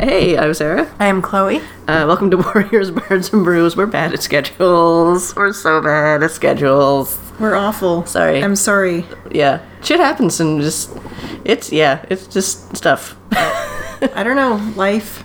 Hey, 0.00 0.38
I'm 0.38 0.54
Sarah. 0.54 0.90
I 0.98 1.08
am 1.08 1.20
Chloe. 1.20 1.58
Uh, 1.86 2.06
welcome 2.08 2.30
to 2.30 2.38
Warriors, 2.54 2.90
Birds, 2.90 3.34
and 3.34 3.44
Brews. 3.44 3.76
We're 3.76 3.84
bad 3.84 4.14
at 4.14 4.22
schedules. 4.22 5.36
We're 5.36 5.52
so 5.52 5.82
bad 5.82 6.22
at 6.22 6.30
schedules. 6.30 7.20
We're 7.38 7.54
awful. 7.54 8.06
Sorry. 8.06 8.42
I'm 8.42 8.56
sorry. 8.56 9.04
Yeah, 9.30 9.60
shit 9.82 10.00
happens 10.00 10.40
and 10.40 10.62
just, 10.62 10.96
it's, 11.44 11.70
yeah, 11.70 12.02
it's 12.08 12.26
just 12.28 12.74
stuff. 12.74 13.14
I 13.32 14.22
don't 14.24 14.36
know. 14.36 14.72
Life, 14.74 15.22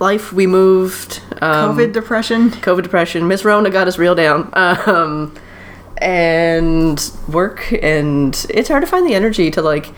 Life, 0.00 0.32
we 0.32 0.46
moved. 0.46 1.20
Um, 1.42 1.76
COVID, 1.76 1.92
depression. 1.92 2.50
COVID 2.50 2.82
depression. 2.82 3.28
Miss 3.28 3.44
Rona 3.44 3.68
got 3.68 3.88
us 3.88 3.98
real 3.98 4.14
down. 4.14 4.50
Um, 4.54 5.34
and 5.98 7.10
work, 7.28 7.72
and 7.82 8.46
it's 8.48 8.68
hard 8.68 8.82
to 8.82 8.86
find 8.86 9.06
the 9.06 9.14
energy 9.14 9.50
to 9.50 9.60
like 9.60 9.92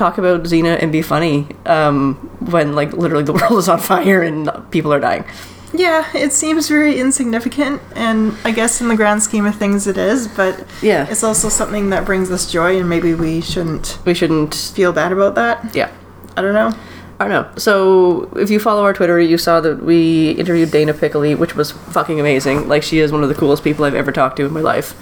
talk 0.00 0.18
about 0.18 0.42
Xena 0.44 0.82
and 0.82 0.90
be 0.90 1.02
funny 1.02 1.46
um, 1.66 2.14
when 2.50 2.74
like 2.74 2.92
literally 2.94 3.22
the 3.24 3.32
world 3.38 3.58
is 3.58 3.68
on 3.68 3.78
fire 3.78 4.22
and 4.22 4.50
people 4.72 4.92
are 4.92 5.00
dying. 5.00 5.24
Yeah, 5.72 6.04
it 6.16 6.32
seems 6.32 6.66
very 6.68 6.98
insignificant, 6.98 7.80
and 7.94 8.34
I 8.44 8.50
guess 8.50 8.80
in 8.80 8.88
the 8.88 8.96
grand 8.96 9.22
scheme 9.22 9.46
of 9.46 9.54
things 9.54 9.86
it 9.86 9.96
is, 9.96 10.26
but 10.26 10.66
Yeah. 10.82 11.06
it's 11.08 11.22
also 11.22 11.48
something 11.48 11.90
that 11.90 12.04
brings 12.04 12.28
us 12.32 12.50
joy, 12.50 12.80
and 12.80 12.88
maybe 12.88 13.14
we 13.14 13.40
shouldn't 13.40 13.98
We 14.04 14.14
shouldn't. 14.14 14.52
feel 14.74 14.92
bad 14.92 15.12
about 15.12 15.36
that. 15.36 15.72
Yeah. 15.72 15.90
I 16.36 16.42
don't 16.42 16.54
know. 16.54 16.72
I 17.20 17.28
don't 17.28 17.32
know. 17.32 17.58
So, 17.58 18.32
if 18.36 18.48
you 18.48 18.58
follow 18.58 18.82
our 18.82 18.94
Twitter, 18.94 19.20
you 19.20 19.36
saw 19.36 19.60
that 19.60 19.82
we 19.82 20.30
interviewed 20.30 20.70
Dana 20.70 20.94
Piccoli, 20.94 21.36
which 21.36 21.54
was 21.54 21.70
fucking 21.70 22.18
amazing. 22.18 22.66
Like, 22.66 22.82
she 22.82 22.98
is 22.98 23.12
one 23.12 23.22
of 23.22 23.28
the 23.28 23.34
coolest 23.34 23.62
people 23.62 23.84
I've 23.84 23.94
ever 23.94 24.10
talked 24.10 24.38
to 24.38 24.46
in 24.46 24.54
my 24.54 24.60
life. 24.60 24.94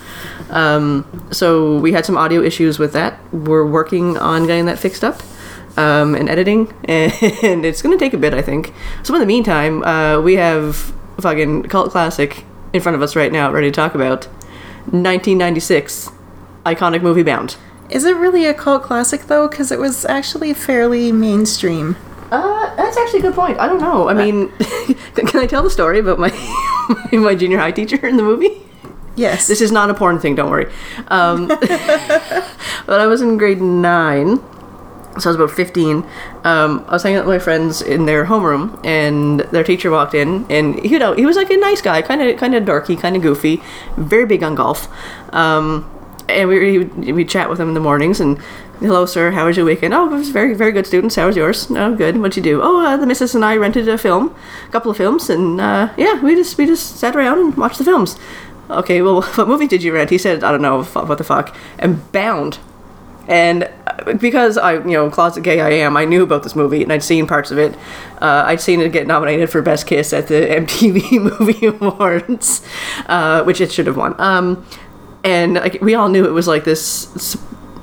Um, 0.50 1.06
so, 1.30 1.78
we 1.78 1.92
had 1.92 2.04
some 2.04 2.16
audio 2.16 2.42
issues 2.42 2.76
with 2.76 2.92
that. 2.94 3.20
We're 3.32 3.64
working 3.64 4.18
on 4.18 4.48
getting 4.48 4.64
that 4.64 4.80
fixed 4.80 5.04
up 5.04 5.22
um, 5.76 6.16
and 6.16 6.28
editing, 6.28 6.72
and 6.86 7.64
it's 7.64 7.82
going 7.82 7.96
to 7.96 8.04
take 8.04 8.14
a 8.14 8.18
bit, 8.18 8.34
I 8.34 8.42
think. 8.42 8.74
So, 9.04 9.14
in 9.14 9.20
the 9.20 9.26
meantime, 9.26 9.84
uh, 9.84 10.20
we 10.20 10.34
have 10.34 10.92
fucking 11.20 11.64
cult 11.64 11.92
classic 11.92 12.44
in 12.72 12.82
front 12.82 12.96
of 12.96 13.02
us 13.02 13.14
right 13.14 13.30
now, 13.30 13.52
ready 13.52 13.70
to 13.70 13.74
talk 13.74 13.94
about 13.94 14.24
1996 14.90 16.10
iconic 16.66 17.00
movie 17.00 17.22
Bound. 17.22 17.56
Is 17.90 18.04
it 18.04 18.16
really 18.16 18.44
a 18.44 18.52
cult 18.52 18.82
classic 18.82 19.22
though? 19.28 19.48
Because 19.48 19.72
it 19.72 19.78
was 19.78 20.04
actually 20.04 20.52
fairly 20.52 21.12
mainstream. 21.12 21.96
Uh, 22.30 22.76
that's 22.76 22.96
actually 22.96 23.20
a 23.20 23.22
good 23.22 23.34
point. 23.34 23.58
I 23.58 23.66
don't 23.66 23.80
know. 23.80 24.08
I 24.08 24.14
mean, 24.14 24.48
can 25.14 25.40
I 25.40 25.46
tell 25.46 25.62
the 25.62 25.70
story 25.70 25.98
about 25.98 26.18
my 26.18 26.30
my 27.12 27.34
junior 27.34 27.58
high 27.58 27.72
teacher 27.72 28.06
in 28.06 28.16
the 28.16 28.22
movie? 28.22 28.62
Yes. 29.16 29.48
This 29.48 29.60
is 29.60 29.72
not 29.72 29.90
a 29.90 29.94
porn 29.94 30.18
thing. 30.20 30.34
Don't 30.34 30.50
worry. 30.50 30.70
Um, 31.08 31.48
but 31.48 33.00
I 33.00 33.06
was 33.06 33.20
in 33.20 33.36
grade 33.36 33.60
nine, 33.60 34.38
so 35.18 35.24
I 35.24 35.26
was 35.28 35.36
about 35.36 35.50
fifteen. 35.50 36.06
Um, 36.44 36.84
I 36.86 36.92
was 36.92 37.02
hanging 37.02 37.18
out 37.18 37.26
with 37.26 37.34
my 37.34 37.38
friends 37.38 37.82
in 37.82 38.06
their 38.06 38.26
homeroom, 38.26 38.78
and 38.84 39.40
their 39.40 39.64
teacher 39.64 39.90
walked 39.90 40.14
in, 40.14 40.46
and 40.50 40.84
you 40.84 40.98
know 40.98 41.14
he 41.14 41.26
was 41.26 41.36
like 41.36 41.50
a 41.50 41.56
nice 41.56 41.80
guy, 41.80 42.02
kind 42.02 42.22
of 42.22 42.38
kind 42.38 42.54
of 42.54 42.64
dorky, 42.64 42.98
kind 42.98 43.16
of 43.16 43.22
goofy, 43.22 43.62
very 43.96 44.26
big 44.26 44.42
on 44.42 44.54
golf. 44.54 44.86
Um, 45.34 45.90
and 46.28 46.48
we 46.48 46.78
we 46.78 47.12
we 47.12 47.24
chat 47.24 47.48
with 47.48 47.58
him 47.58 47.68
in 47.68 47.74
the 47.74 47.80
mornings 47.80 48.20
and. 48.20 48.38
Hello, 48.80 49.06
sir. 49.06 49.32
How 49.32 49.46
was 49.46 49.56
your 49.56 49.66
weekend? 49.66 49.92
Oh, 49.92 50.06
it 50.06 50.16
was 50.16 50.30
very, 50.30 50.54
very 50.54 50.70
good, 50.70 50.86
students. 50.86 51.16
How 51.16 51.26
was 51.26 51.36
yours? 51.36 51.66
Oh, 51.70 51.96
good. 51.96 52.16
What'd 52.16 52.36
you 52.36 52.42
do? 52.44 52.60
Oh, 52.62 52.86
uh, 52.86 52.96
the 52.96 53.06
missus 53.06 53.34
and 53.34 53.44
I 53.44 53.56
rented 53.56 53.88
a 53.88 53.98
film, 53.98 54.32
a 54.68 54.70
couple 54.70 54.88
of 54.88 54.96
films, 54.96 55.28
and 55.28 55.60
uh, 55.60 55.92
yeah, 55.96 56.22
we 56.22 56.36
just 56.36 56.56
we 56.56 56.64
just 56.64 56.96
sat 56.96 57.16
around 57.16 57.40
and 57.40 57.56
watched 57.56 57.78
the 57.78 57.84
films. 57.84 58.16
Okay, 58.70 59.02
well, 59.02 59.22
what 59.34 59.48
movie 59.48 59.66
did 59.66 59.82
you 59.82 59.92
rent? 59.92 60.10
He 60.10 60.18
said, 60.18 60.44
I 60.44 60.52
don't 60.52 60.62
know, 60.62 60.84
what 60.84 61.18
the 61.18 61.24
fuck. 61.24 61.56
And 61.80 62.10
Bound. 62.12 62.60
And 63.26 63.68
uh, 63.84 64.12
because 64.14 64.56
I, 64.56 64.74
you 64.74 64.92
know, 64.92 65.10
closet 65.10 65.42
gay 65.42 65.60
I 65.60 65.70
am, 65.70 65.96
I 65.96 66.04
knew 66.04 66.22
about 66.22 66.44
this 66.44 66.54
movie 66.54 66.84
and 66.84 66.92
I'd 66.92 67.02
seen 67.02 67.26
parts 67.26 67.50
of 67.50 67.58
it. 67.58 67.74
Uh, 68.22 68.44
I'd 68.46 68.60
seen 68.60 68.80
it 68.80 68.92
get 68.92 69.08
nominated 69.08 69.50
for 69.50 69.60
Best 69.60 69.88
Kiss 69.88 70.12
at 70.12 70.28
the 70.28 70.34
MTV 70.46 71.38
Movie 71.40 71.66
Awards, 71.66 72.64
uh, 73.06 73.42
which 73.42 73.60
it 73.60 73.72
should 73.72 73.88
have 73.88 73.96
won. 73.96 74.14
Um, 74.20 74.64
and 75.24 75.54
like, 75.54 75.82
we 75.82 75.96
all 75.96 76.08
knew 76.08 76.24
it 76.26 76.30
was 76.30 76.46
like 76.46 76.62
this 76.62 77.36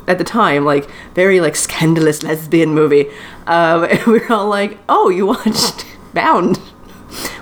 at 0.07 0.17
the 0.17 0.23
time 0.23 0.63
like 0.65 0.89
very 1.13 1.39
like 1.41 1.55
scandalous 1.55 2.23
lesbian 2.23 2.73
movie 2.73 3.07
um, 3.47 3.83
and 3.89 4.03
we 4.05 4.19
were 4.19 4.31
all 4.31 4.47
like 4.47 4.77
oh 4.89 5.09
you 5.09 5.25
watched 5.25 5.85
bound 6.13 6.59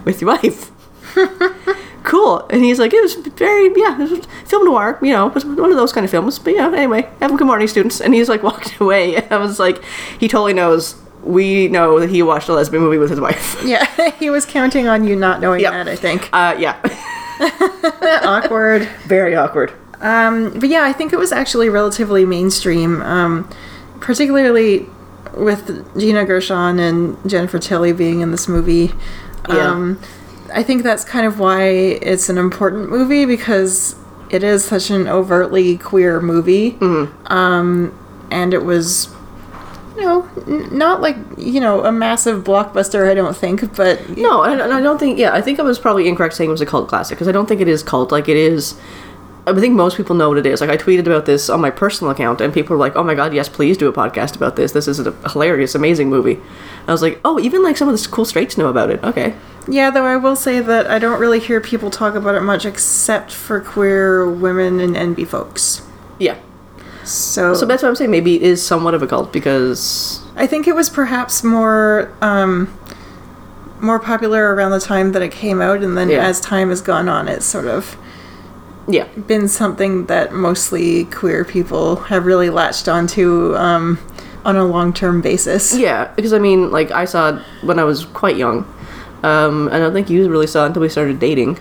with 0.05 0.21
your 0.21 0.31
wife 0.31 0.71
cool 2.03 2.45
and 2.49 2.63
he's 2.63 2.79
like 2.79 2.93
it 2.93 3.01
was 3.01 3.15
very 3.15 3.71
yeah 3.75 4.01
it 4.01 4.09
was 4.09 4.25
film 4.45 4.65
noir 4.65 4.99
you 5.01 5.11
know 5.11 5.27
it 5.27 5.33
was 5.33 5.45
one 5.45 5.71
of 5.71 5.77
those 5.77 5.93
kind 5.93 6.03
of 6.03 6.11
films 6.11 6.37
but 6.39 6.53
yeah 6.53 6.67
anyway 6.67 7.07
have 7.21 7.31
a 7.33 7.37
good 7.37 7.47
morning 7.47 7.67
students 7.67 8.01
and 8.01 8.13
he's 8.13 8.27
like 8.27 8.43
walked 8.43 8.77
away 8.81 9.15
and 9.15 9.31
i 9.31 9.37
was 9.37 9.57
like 9.59 9.81
he 10.19 10.27
totally 10.27 10.53
knows 10.53 10.95
we 11.23 11.69
know 11.69 11.99
that 12.01 12.09
he 12.09 12.21
watched 12.21 12.49
a 12.49 12.53
lesbian 12.53 12.83
movie 12.83 12.97
with 12.97 13.09
his 13.09 13.19
wife 13.21 13.61
yeah, 13.63 13.85
he 14.19 14.29
was 14.29 14.45
counting 14.45 14.87
on 14.87 15.05
you 15.05 15.15
not 15.15 15.39
knowing 15.39 15.61
Yep. 15.61 15.71
that. 15.71 15.87
I 15.87 15.95
think. 15.95 16.29
uh 16.33 16.55
yeah 16.59 16.77
Awkward. 18.25 18.83
very 19.07 19.35
awkward 19.35 19.71
Um, 20.03 20.59
but 20.59 20.69
yeah, 20.69 20.83
I 20.83 20.93
think 20.93 21.13
it 21.13 21.17
was 21.17 21.31
actually 21.31 21.69
relatively 21.69 22.25
mainstream, 22.25 23.01
um, 23.01 23.49
particularly 24.01 24.85
with 25.35 25.97
Gina 25.97 26.25
Gershon 26.25 26.77
and 26.77 27.17
Jennifer 27.29 27.57
Tilly 27.57 27.93
being 27.93 28.21
in 28.21 28.29
this 28.31 28.47
movie. 28.47 28.91
Yeah. 29.49 29.71
Um, 29.71 29.99
I 30.53 30.61
think 30.61 30.83
that's 30.83 31.03
kind 31.03 31.25
of 31.25 31.39
why 31.39 31.63
it's 31.63 32.29
an 32.29 32.37
important 32.37 32.89
movie 32.89 33.25
because 33.25 33.95
it 34.29 34.43
is 34.43 34.63
such 34.65 34.89
an 34.91 35.07
overtly 35.07 35.77
queer 35.77 36.19
movie. 36.21 36.71
Um, 37.27 37.97
and 38.29 38.53
it 38.53 38.63
was, 38.65 39.07
you 39.95 40.01
know, 40.01 40.27
n- 40.47 40.77
not 40.77 41.01
like, 41.01 41.15
you 41.37 41.59
know, 41.61 41.85
a 41.85 41.91
massive 41.91 42.43
blockbuster, 42.43 43.09
I 43.09 43.13
don't 43.13 43.35
think, 43.35 43.75
but 43.75 44.17
No, 44.17 44.43
and 44.43 44.59
and 44.61 44.73
I 44.73 44.81
don't 44.81 44.99
think. 44.99 45.17
Yeah, 45.17 45.33
I 45.33 45.41
think 45.41 45.59
I 45.59 45.63
was 45.63 45.79
probably 45.79 46.07
incorrect 46.07 46.35
saying 46.35 46.49
it 46.49 46.51
was 46.51 46.61
a 46.61 46.65
cult 46.65 46.87
classic 46.89 47.15
because 47.17 47.27
I 47.27 47.31
don't 47.31 47.47
think 47.47 47.61
it 47.61 47.67
is 47.67 47.81
cult. 47.83 48.11
Like 48.11 48.27
it 48.27 48.37
is. 48.37 48.75
I 49.45 49.53
think 49.59 49.75
most 49.75 49.97
people 49.97 50.15
know 50.15 50.29
what 50.29 50.37
it 50.37 50.45
is. 50.45 50.61
Like 50.61 50.69
I 50.69 50.77
tweeted 50.77 51.05
about 51.05 51.25
this 51.25 51.49
on 51.49 51.59
my 51.59 51.69
personal 51.69 52.11
account, 52.11 52.39
and 52.39 52.53
people 52.53 52.75
were 52.75 52.79
like, 52.79 52.95
"Oh 52.95 53.03
my 53.03 53.13
god, 53.13 53.33
yes, 53.33 53.49
please 53.49 53.77
do 53.77 53.87
a 53.89 53.93
podcast 53.93 54.35
about 54.37 54.55
this. 54.55 54.71
This 54.71 54.87
is 54.87 54.99
a 54.99 55.11
hilarious, 55.29 55.75
amazing 55.75 56.09
movie." 56.09 56.39
I 56.87 56.91
was 56.93 57.01
like, 57.01 57.19
"Oh, 57.25 57.39
even 57.39 57.61
like 57.61 57.75
some 57.77 57.89
of 57.89 58.01
the 58.01 58.07
cool 58.09 58.23
straights 58.25 58.57
know 58.57 58.67
about 58.69 58.89
it." 58.89 59.03
Okay, 59.03 59.33
Yeah, 59.67 59.89
though 59.89 60.05
I 60.05 60.15
will 60.15 60.35
say 60.37 60.59
that 60.61 60.89
I 60.89 60.97
don't 60.99 61.19
really 61.19 61.39
hear 61.39 61.59
people 61.59 61.89
talk 61.89 62.15
about 62.15 62.35
it 62.35 62.41
much 62.41 62.65
except 62.65 63.31
for 63.33 63.59
queer 63.59 64.29
women 64.29 64.79
and 64.79 64.95
NB 64.95 65.25
folks. 65.27 65.81
yeah. 66.19 66.35
So, 67.05 67.53
So 67.53 67.65
that's 67.65 67.83
what 67.83 67.89
I'm 67.89 67.95
saying. 67.97 68.11
Maybe 68.11 68.35
it 68.37 68.43
is 68.43 68.65
somewhat 68.65 68.93
of 68.93 69.03
a 69.03 69.07
cult 69.07 69.33
because 69.33 70.21
I 70.37 70.47
think 70.47 70.69
it 70.69 70.73
was 70.75 70.89
perhaps 70.89 71.43
more 71.43 72.13
um, 72.21 72.73
more 73.81 73.99
popular 73.99 74.55
around 74.55 74.71
the 74.71 74.79
time 74.79 75.11
that 75.11 75.21
it 75.21 75.31
came 75.31 75.61
out, 75.61 75.83
and 75.83 75.97
then 75.97 76.09
Yeah. 76.09 76.25
as 76.25 76.39
time 76.39 76.69
has 76.69 76.79
gone 76.81 77.09
on, 77.09 77.27
it's 77.27 77.45
sort 77.45 77.65
of 77.67 77.97
yeah, 78.87 79.07
been 79.27 79.47
something 79.47 80.05
that 80.07 80.33
mostly 80.33 81.05
queer 81.05 81.45
people 81.45 81.95
have 81.97 82.25
really 82.25 82.49
latched 82.49 82.87
onto 82.87 83.55
um, 83.55 83.97
on 84.45 84.55
a 84.55 84.65
long 84.65 84.93
term 84.93 85.21
basis. 85.21 85.75
yeah. 85.75 86.11
Because 86.15 86.33
I 86.33 86.39
mean, 86.39 86.71
like 86.71 86.91
I 86.91 87.05
saw 87.05 87.29
it 87.35 87.41
when 87.63 87.79
I 87.79 87.83
was 87.83 88.05
quite 88.05 88.37
young. 88.37 88.65
Um, 89.23 89.69
I 89.71 89.79
don't 89.79 89.93
think 89.93 90.09
you 90.09 90.29
really 90.29 90.47
saw 90.47 90.63
it 90.65 90.67
until 90.67 90.81
we 90.81 90.89
started 90.89 91.19
dating. 91.19 91.57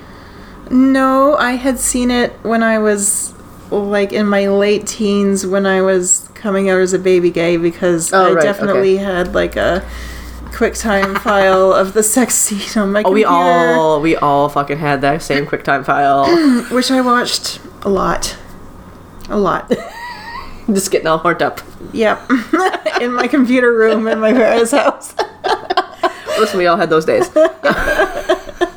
No, 0.71 1.37
I 1.37 1.53
had 1.53 1.78
seen 1.78 2.10
it 2.10 2.33
when 2.43 2.62
I 2.62 2.78
was 2.78 3.34
like 3.71 4.12
in 4.12 4.27
my 4.27 4.49
late 4.49 4.87
teens 4.87 5.47
when 5.47 5.65
I 5.65 5.81
was 5.81 6.28
coming 6.34 6.69
out 6.69 6.81
as 6.81 6.93
a 6.93 6.99
baby 6.99 7.31
gay 7.31 7.56
because 7.56 8.12
Oh, 8.12 8.31
I 8.31 8.33
right, 8.33 8.43
definitely 8.43 8.97
had 8.97 9.34
like 9.34 9.56
a 9.56 9.87
QuickTime 10.62 11.18
file 11.18 11.72
of 11.72 11.92
the 11.92 12.04
sex 12.04 12.36
scene 12.36 12.80
on 12.80 12.92
my 12.92 13.02
Oh, 13.04 13.10
we 13.10 13.24
all 13.24 14.00
we 14.00 14.14
all 14.14 14.48
fucking 14.48 14.78
had 14.78 15.00
that 15.00 15.20
same 15.20 15.44
QuickTime 15.44 15.84
file. 15.84 16.24
which 16.70 16.88
I 16.92 17.00
watched 17.00 17.58
a 17.82 17.88
lot. 17.88 18.36
A 19.28 19.36
lot. 19.36 19.72
Just 20.72 20.92
getting 20.92 21.08
all 21.08 21.18
horned 21.18 21.42
up. 21.42 21.60
yep. 21.92 22.20
in 23.00 23.12
my 23.12 23.26
computer 23.26 23.72
room 23.72 24.06
in 24.06 24.20
my 24.20 24.32
parents' 24.32 24.70
house. 24.70 25.16
Listen, 26.38 26.58
we 26.58 26.68
all 26.68 26.76
had 26.76 26.90
those 26.90 27.06
days. 27.06 27.28
uh, 27.36 28.70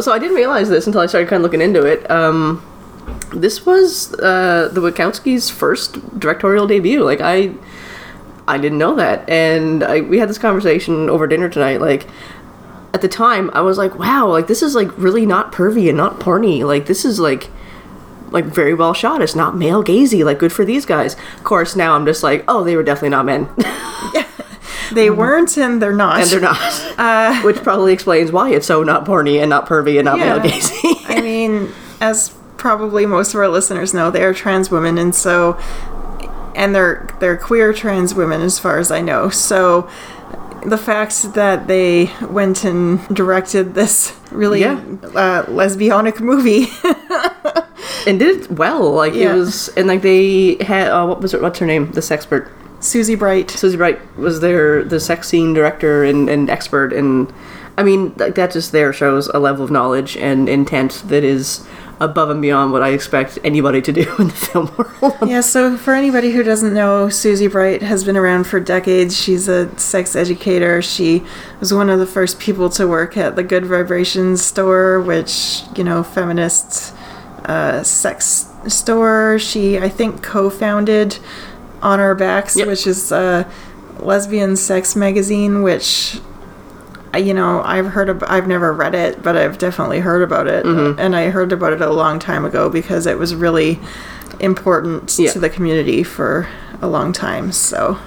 so 0.00 0.12
I 0.12 0.18
didn't 0.18 0.36
realize 0.36 0.70
this 0.70 0.86
until 0.86 1.02
I 1.02 1.06
started 1.06 1.28
kind 1.28 1.40
of 1.40 1.42
looking 1.42 1.60
into 1.60 1.84
it. 1.84 2.10
Um, 2.10 2.64
this 3.34 3.66
was 3.66 4.14
uh, 4.14 4.70
the 4.72 4.80
Wachowskis' 4.80 5.52
first 5.52 6.18
directorial 6.18 6.66
debut. 6.66 7.04
Like 7.04 7.20
I, 7.20 7.52
I 8.48 8.58
didn't 8.58 8.78
know 8.78 8.96
that, 8.96 9.28
and 9.28 9.82
I, 9.84 10.00
we 10.00 10.18
had 10.18 10.28
this 10.28 10.38
conversation 10.38 11.08
over 11.08 11.26
dinner 11.26 11.48
tonight. 11.48 11.80
Like 11.80 12.06
at 12.92 13.00
the 13.00 13.08
time, 13.08 13.50
I 13.52 13.60
was 13.60 13.78
like, 13.78 13.98
"Wow, 13.98 14.28
like 14.28 14.46
this 14.46 14.62
is 14.62 14.74
like 14.74 14.96
really 14.98 15.26
not 15.26 15.52
pervy 15.52 15.88
and 15.88 15.96
not 15.96 16.20
porny. 16.20 16.64
Like 16.64 16.86
this 16.86 17.04
is 17.04 17.18
like." 17.20 17.48
Like 18.30 18.46
very 18.46 18.72
well 18.72 18.94
shot. 18.94 19.20
It's 19.20 19.34
not 19.34 19.58
male 19.58 19.84
gazy. 19.84 20.24
Like 20.24 20.38
good 20.38 20.54
for 20.54 20.64
these 20.64 20.86
guys. 20.86 21.16
Of 21.36 21.44
course, 21.44 21.76
now 21.76 21.92
I'm 21.94 22.06
just 22.06 22.22
like, 22.22 22.46
oh, 22.48 22.64
they 22.64 22.76
were 22.76 22.82
definitely 22.82 23.10
not 23.10 23.26
men. 23.26 23.46
They 24.94 25.06
mm-hmm. 25.06 25.18
weren't 25.18 25.56
and 25.56 25.80
they're 25.80 25.92
not. 25.92 26.20
and 26.20 26.30
they're 26.30 26.40
not. 26.40 26.58
Uh, 26.98 27.40
Which 27.44 27.56
probably 27.56 27.92
explains 27.92 28.32
why 28.32 28.50
it's 28.50 28.66
so 28.66 28.82
not 28.82 29.04
porny 29.04 29.40
and 29.40 29.50
not 29.50 29.66
pervy 29.66 29.98
and 29.98 30.04
not 30.04 30.18
Yeah. 30.18 30.38
male 30.38 30.40
gazy. 30.40 30.96
I 31.08 31.20
mean, 31.20 31.72
as 32.00 32.34
probably 32.56 33.06
most 33.06 33.34
of 33.34 33.40
our 33.40 33.48
listeners 33.48 33.94
know, 33.94 34.10
they 34.10 34.22
are 34.22 34.34
trans 34.34 34.70
women, 34.70 34.98
and 34.98 35.14
so 35.14 35.58
and 36.54 36.74
they're 36.74 37.08
they're 37.20 37.36
queer 37.36 37.72
trans 37.72 38.14
women 38.14 38.40
as 38.42 38.58
far 38.58 38.78
as 38.78 38.90
I 38.90 39.00
know. 39.00 39.28
So 39.30 39.88
the 40.64 40.78
fact 40.78 41.34
that 41.34 41.66
they 41.66 42.10
went 42.30 42.64
and 42.64 43.06
directed 43.14 43.74
this 43.74 44.16
really 44.30 44.60
Yeah. 44.60 44.74
uh, 45.02 45.44
lesbianic 45.46 46.20
movie, 46.20 46.66
and 48.06 48.18
did 48.18 48.42
it 48.42 48.50
well. 48.50 48.92
Like 48.92 49.14
Yeah. 49.14 49.34
it 49.34 49.38
was, 49.38 49.68
and 49.76 49.88
like 49.88 50.02
they 50.02 50.56
had 50.60 50.88
uh, 50.88 51.06
what 51.06 51.20
was 51.20 51.34
it? 51.34 51.42
What's 51.42 51.58
her 51.58 51.66
name? 51.66 51.90
The 51.92 52.00
sexpert. 52.00 52.48
Susie 52.80 53.14
Bright. 53.14 53.50
Susie 53.50 53.76
Bright 53.76 54.00
was 54.16 54.40
their 54.40 54.82
the 54.84 54.98
sex 54.98 55.28
scene 55.28 55.52
director 55.54 56.02
and, 56.04 56.28
and 56.28 56.50
expert, 56.50 56.92
and 56.92 57.32
I 57.78 57.82
mean 57.84 58.12
like, 58.16 58.34
that 58.34 58.50
just 58.52 58.72
there 58.72 58.92
shows 58.92 59.28
a 59.28 59.38
level 59.38 59.64
of 59.64 59.70
knowledge 59.70 60.16
and 60.16 60.48
intent 60.48 61.02
that 61.06 61.22
is 61.24 61.64
above 62.04 62.30
and 62.30 62.42
beyond 62.42 62.72
what 62.72 62.82
I 62.82 62.90
expect 62.90 63.38
anybody 63.44 63.80
to 63.82 63.92
do 63.92 64.00
in 64.18 64.26
the 64.28 64.32
film 64.34 64.70
world. 64.76 65.16
Yeah, 65.26 65.40
so 65.40 65.76
for 65.76 65.94
anybody 65.94 66.32
who 66.32 66.42
doesn't 66.42 66.74
know, 66.74 67.08
Susie 67.08 67.46
Bright 67.46 67.82
has 67.82 68.04
been 68.04 68.16
around 68.16 68.44
for 68.44 68.58
decades. 68.60 69.16
She's 69.16 69.48
a 69.48 69.76
sex 69.78 70.16
educator. 70.16 70.82
She 70.82 71.22
was 71.60 71.72
one 71.72 71.88
of 71.88 71.98
the 71.98 72.06
first 72.06 72.38
people 72.40 72.68
to 72.70 72.86
work 72.88 73.16
at 73.16 73.36
the 73.36 73.42
Good 73.42 73.64
Vibrations 73.66 74.42
store, 74.44 75.00
which, 75.00 75.62
you 75.76 75.84
know, 75.84 76.02
feminist 76.02 76.94
uh, 77.44 77.82
sex 77.82 78.48
store. 78.66 79.38
She, 79.38 79.78
I 79.78 79.88
think, 79.88 80.22
co 80.22 80.50
founded 80.50 81.18
On 81.82 82.00
Our 82.00 82.14
Backs, 82.14 82.56
Yep. 82.56 82.66
which 82.68 82.86
is 82.86 83.12
a 83.12 83.50
lesbian 84.00 84.56
sex 84.56 84.96
magazine, 84.96 85.62
which. 85.62 86.20
You 87.16 87.34
know, 87.34 87.62
I've 87.62 87.86
heard 87.86 88.08
of, 88.08 88.22
I've 88.26 88.46
never 88.48 88.72
read 88.72 88.94
it, 88.94 89.22
but 89.22 89.36
I've 89.36 89.58
definitely 89.58 90.00
heard 90.00 90.22
about 90.22 90.46
it, 90.46 90.64
Mm-hmm. 90.64 90.98
and 90.98 91.14
I 91.14 91.28
heard 91.30 91.52
about 91.52 91.72
it 91.74 91.80
a 91.82 91.90
long 91.92 92.18
time 92.18 92.44
ago 92.44 92.70
because 92.70 93.06
it 93.06 93.18
was 93.18 93.34
really 93.34 93.78
important 94.40 95.18
Yeah. 95.18 95.30
to 95.32 95.38
the 95.38 95.50
community 95.50 96.02
for 96.02 96.48
a 96.80 96.88
long 96.88 97.12
time. 97.12 97.52
So 97.52 97.98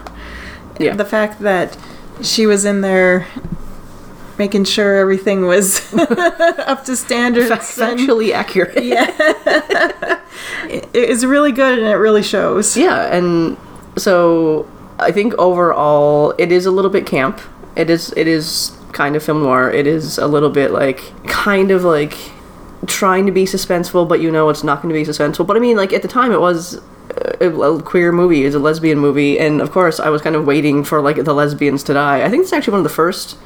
Yeah. 0.79 0.95
the 0.95 1.05
fact 1.05 1.39
that 1.41 1.77
she 2.21 2.45
was 2.47 2.65
in 2.65 2.81
there 2.81 3.27
making 4.37 4.63
sure 4.65 4.95
everything 4.95 5.45
was 5.45 5.93
up 6.67 6.83
to 6.85 6.95
standards 6.95 7.49
and 7.51 7.59
Factually 7.99 8.31
accurate. 8.33 8.73
it 10.69 10.95
is 10.95 11.25
really 11.25 11.51
good 11.51 11.79
and 11.79 11.87
it 11.87 11.95
really 11.95 12.23
shows. 12.23 12.75
Yeah, 12.75 13.15
and 13.15 13.55
so 13.97 14.67
I 14.99 15.11
think 15.11 15.33
overall 15.35 16.33
it 16.37 16.51
is 16.51 16.65
a 16.65 16.71
little 16.71 16.91
bit 16.91 17.05
camp. 17.05 17.39
It 17.75 17.89
is 17.89 18.11
it 18.17 18.27
is 18.27 18.71
kind 18.95 19.15
of 19.15 19.21
film 19.21 19.43
noir. 19.43 19.69
It 19.69 19.85
is 19.85 20.17
a 20.17 20.25
little 20.25 20.49
bit 20.49 20.71
like 20.71 20.99
kind 21.27 21.69
of 21.69 21.83
like 21.83 22.17
trying 22.87 23.25
to 23.27 23.31
be 23.31 23.43
suspenseful, 23.43 24.07
but 24.07 24.21
you 24.21 24.31
know 24.31 24.49
it's 24.49 24.63
not 24.63 24.81
going 24.81 24.93
to 24.93 24.99
be 24.99 25.05
suspenseful. 25.05 25.45
But 25.45 25.57
I 25.57 25.59
mean, 25.59 25.77
like 25.77 25.93
at 25.93 26.01
the 26.01 26.07
time, 26.07 26.31
it 26.31 26.41
was 26.41 26.81
a, 27.39 27.49
a 27.49 27.81
queer 27.83 28.11
movie. 28.11 28.41
It 28.43 28.45
was 28.47 28.55
a 28.55 28.59
lesbian 28.59 28.97
movie, 28.97 29.37
and 29.37 29.61
of 29.61 29.71
course, 29.71 29.99
I 29.99 30.09
was 30.09 30.21
kind 30.21 30.35
of 30.35 30.45
waiting 30.47 30.83
for 30.83 31.01
like 31.01 31.23
the 31.23 31.33
lesbians 31.33 31.83
to 31.83 31.93
die. 31.93 32.25
I 32.25 32.29
think 32.29 32.43
it's 32.43 32.53
actually 32.53 32.71
one 32.71 32.79
of 32.79 32.85
the 32.85 32.89
first 33.03 33.37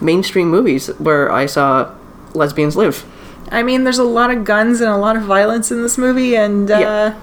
mainstream 0.00 0.48
movies 0.48 0.88
where 0.98 1.32
I 1.32 1.46
saw 1.46 1.92
lesbians 2.34 2.76
live. 2.76 3.04
I 3.50 3.62
mean, 3.62 3.84
there's 3.84 3.98
a 3.98 4.04
lot 4.04 4.30
of 4.30 4.44
guns 4.44 4.80
and 4.80 4.90
a 4.90 4.96
lot 4.96 5.16
of 5.16 5.22
violence 5.22 5.70
in 5.70 5.82
this 5.82 5.96
movie, 5.98 6.36
and 6.36 6.70
uh, 6.70 6.78
Yeah. 6.78 7.20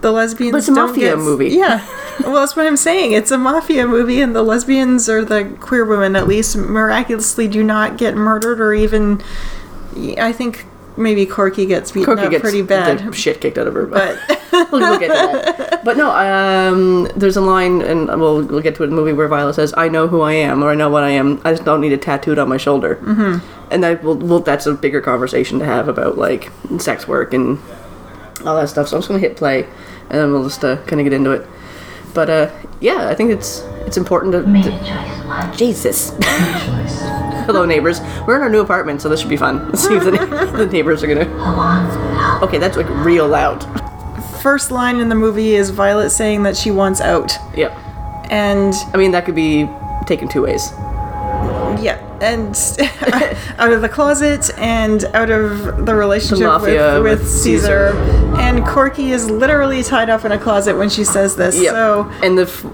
The 0.00 0.12
lesbians. 0.12 0.52
But 0.52 0.58
it's 0.58 0.68
a 0.68 0.72
mafia 0.72 1.10
get- 1.10 1.18
movie. 1.18 1.50
Yeah, 1.50 1.86
well, 2.20 2.34
that's 2.34 2.56
what 2.56 2.66
I'm 2.66 2.76
saying. 2.76 3.12
It's 3.12 3.30
a 3.30 3.38
mafia 3.38 3.86
movie, 3.86 4.20
and 4.20 4.34
the 4.34 4.42
lesbians 4.42 5.08
or 5.08 5.24
the 5.24 5.44
queer 5.60 5.84
women, 5.84 6.16
at 6.16 6.26
least, 6.26 6.56
miraculously 6.56 7.48
do 7.48 7.62
not 7.62 7.96
get 7.98 8.14
murdered 8.14 8.60
or 8.60 8.74
even. 8.74 9.22
I 10.18 10.32
think 10.32 10.66
maybe 10.96 11.26
Corky 11.26 11.66
gets 11.66 11.92
beaten 11.92 12.06
Corky 12.06 12.22
up 12.22 12.30
gets 12.30 12.42
pretty 12.42 12.62
bad, 12.62 13.14
shit 13.14 13.40
kicked 13.40 13.58
out 13.58 13.66
of 13.66 13.74
her, 13.74 13.86
but 13.86 14.18
we'll, 14.52 14.68
we'll 14.72 14.98
get 14.98 15.08
to 15.08 15.12
that. 15.12 15.70
But 15.84 15.98
no, 15.98 16.10
um, 16.10 17.10
there's 17.14 17.36
a 17.36 17.42
line, 17.42 17.82
and 17.82 18.06
we'll, 18.06 18.42
we'll 18.42 18.62
get 18.62 18.74
to 18.76 18.84
it 18.84 18.86
in 18.86 18.90
the 18.90 18.96
movie 18.96 19.12
where 19.12 19.28
Violet 19.28 19.52
says, 19.52 19.74
"I 19.76 19.88
know 19.88 20.08
who 20.08 20.22
I 20.22 20.32
am, 20.32 20.64
or 20.64 20.70
I 20.70 20.74
know 20.74 20.88
what 20.88 21.02
I 21.02 21.10
am. 21.10 21.42
I 21.44 21.50
just 21.52 21.64
don't 21.64 21.82
need 21.82 21.92
it 21.92 22.00
tattooed 22.00 22.38
on 22.38 22.48
my 22.48 22.56
shoulder." 22.56 22.96
Mm-hmm. 22.96 23.46
And 23.70 23.84
that 23.84 24.02
will, 24.02 24.16
will, 24.16 24.40
that's 24.40 24.64
a 24.64 24.72
bigger 24.72 25.02
conversation 25.02 25.58
to 25.58 25.66
have 25.66 25.86
about 25.86 26.16
like 26.16 26.50
sex 26.78 27.06
work 27.06 27.34
and 27.34 27.58
all 28.46 28.56
that 28.56 28.68
stuff. 28.68 28.88
So 28.88 28.96
I'm 28.96 29.00
just 29.00 29.08
gonna 29.08 29.20
hit 29.20 29.36
play, 29.36 29.64
and 29.64 30.10
then 30.20 30.32
we'll 30.32 30.44
just 30.44 30.64
uh, 30.64 30.76
kind 30.84 31.00
of 31.00 31.04
get 31.04 31.12
into 31.12 31.30
it. 31.32 31.46
But 32.14 32.30
uh, 32.30 32.50
yeah, 32.80 33.08
I 33.08 33.14
think 33.14 33.30
it's 33.30 33.60
it's 33.86 33.96
important 33.96 34.32
to. 34.32 34.42
Made 34.46 34.64
to 34.64 34.74
a 34.74 34.78
choice 34.78 35.24
once. 35.26 35.58
Jesus. 35.58 36.10
choice. 36.10 37.00
Hello, 37.46 37.64
neighbors. 37.66 38.00
We're 38.26 38.36
in 38.36 38.42
our 38.42 38.48
new 38.48 38.60
apartment, 38.60 39.02
so 39.02 39.08
this 39.08 39.20
should 39.20 39.28
be 39.28 39.36
fun. 39.36 39.66
Let's 39.68 39.82
see 39.86 39.94
if 39.96 40.04
the, 40.04 40.10
the 40.56 40.66
neighbors 40.66 41.02
are 41.02 41.06
gonna. 41.06 41.26
Along 41.28 41.86
without 41.88 42.42
Okay, 42.42 42.58
that's 42.58 42.76
like 42.76 42.88
real 42.88 43.26
loud. 43.28 43.62
first 44.42 44.70
line 44.70 44.96
in 45.00 45.08
the 45.08 45.14
movie 45.14 45.54
is 45.54 45.70
Violet 45.70 46.10
saying 46.10 46.42
that 46.44 46.56
she 46.56 46.70
wants 46.70 47.00
out, 47.00 47.32
Yep. 47.56 47.72
and 48.30 48.72
I 48.92 48.96
mean, 48.96 49.10
that 49.12 49.24
could 49.26 49.34
be 49.34 49.68
taken 50.06 50.28
two 50.28 50.42
ways. 50.42 50.72
Yeah, 51.82 51.98
and 52.20 52.54
out 53.58 53.72
of 53.72 53.82
the 53.82 53.88
closet 53.88 54.50
and 54.58 55.04
out 55.14 55.30
of 55.30 55.84
the 55.86 55.94
relationship 55.94 56.46
mafia 56.46 56.94
with, 56.94 57.02
with 57.02 57.20
with 57.20 57.28
Caesar. 57.30 57.88
And 58.38 58.64
Corky 58.66 59.10
is 59.12 59.30
literally 59.30 59.82
tied 59.82 60.10
up 60.10 60.24
in 60.24 60.32
a 60.32 60.38
closet 60.38 60.76
when 60.76 60.88
she 60.88 61.04
says 61.04 61.36
this. 61.36 61.60
Yep. 61.60 61.70
So 61.72 62.12
and 62.22 62.36
the 62.38 62.42
f- 62.42 62.66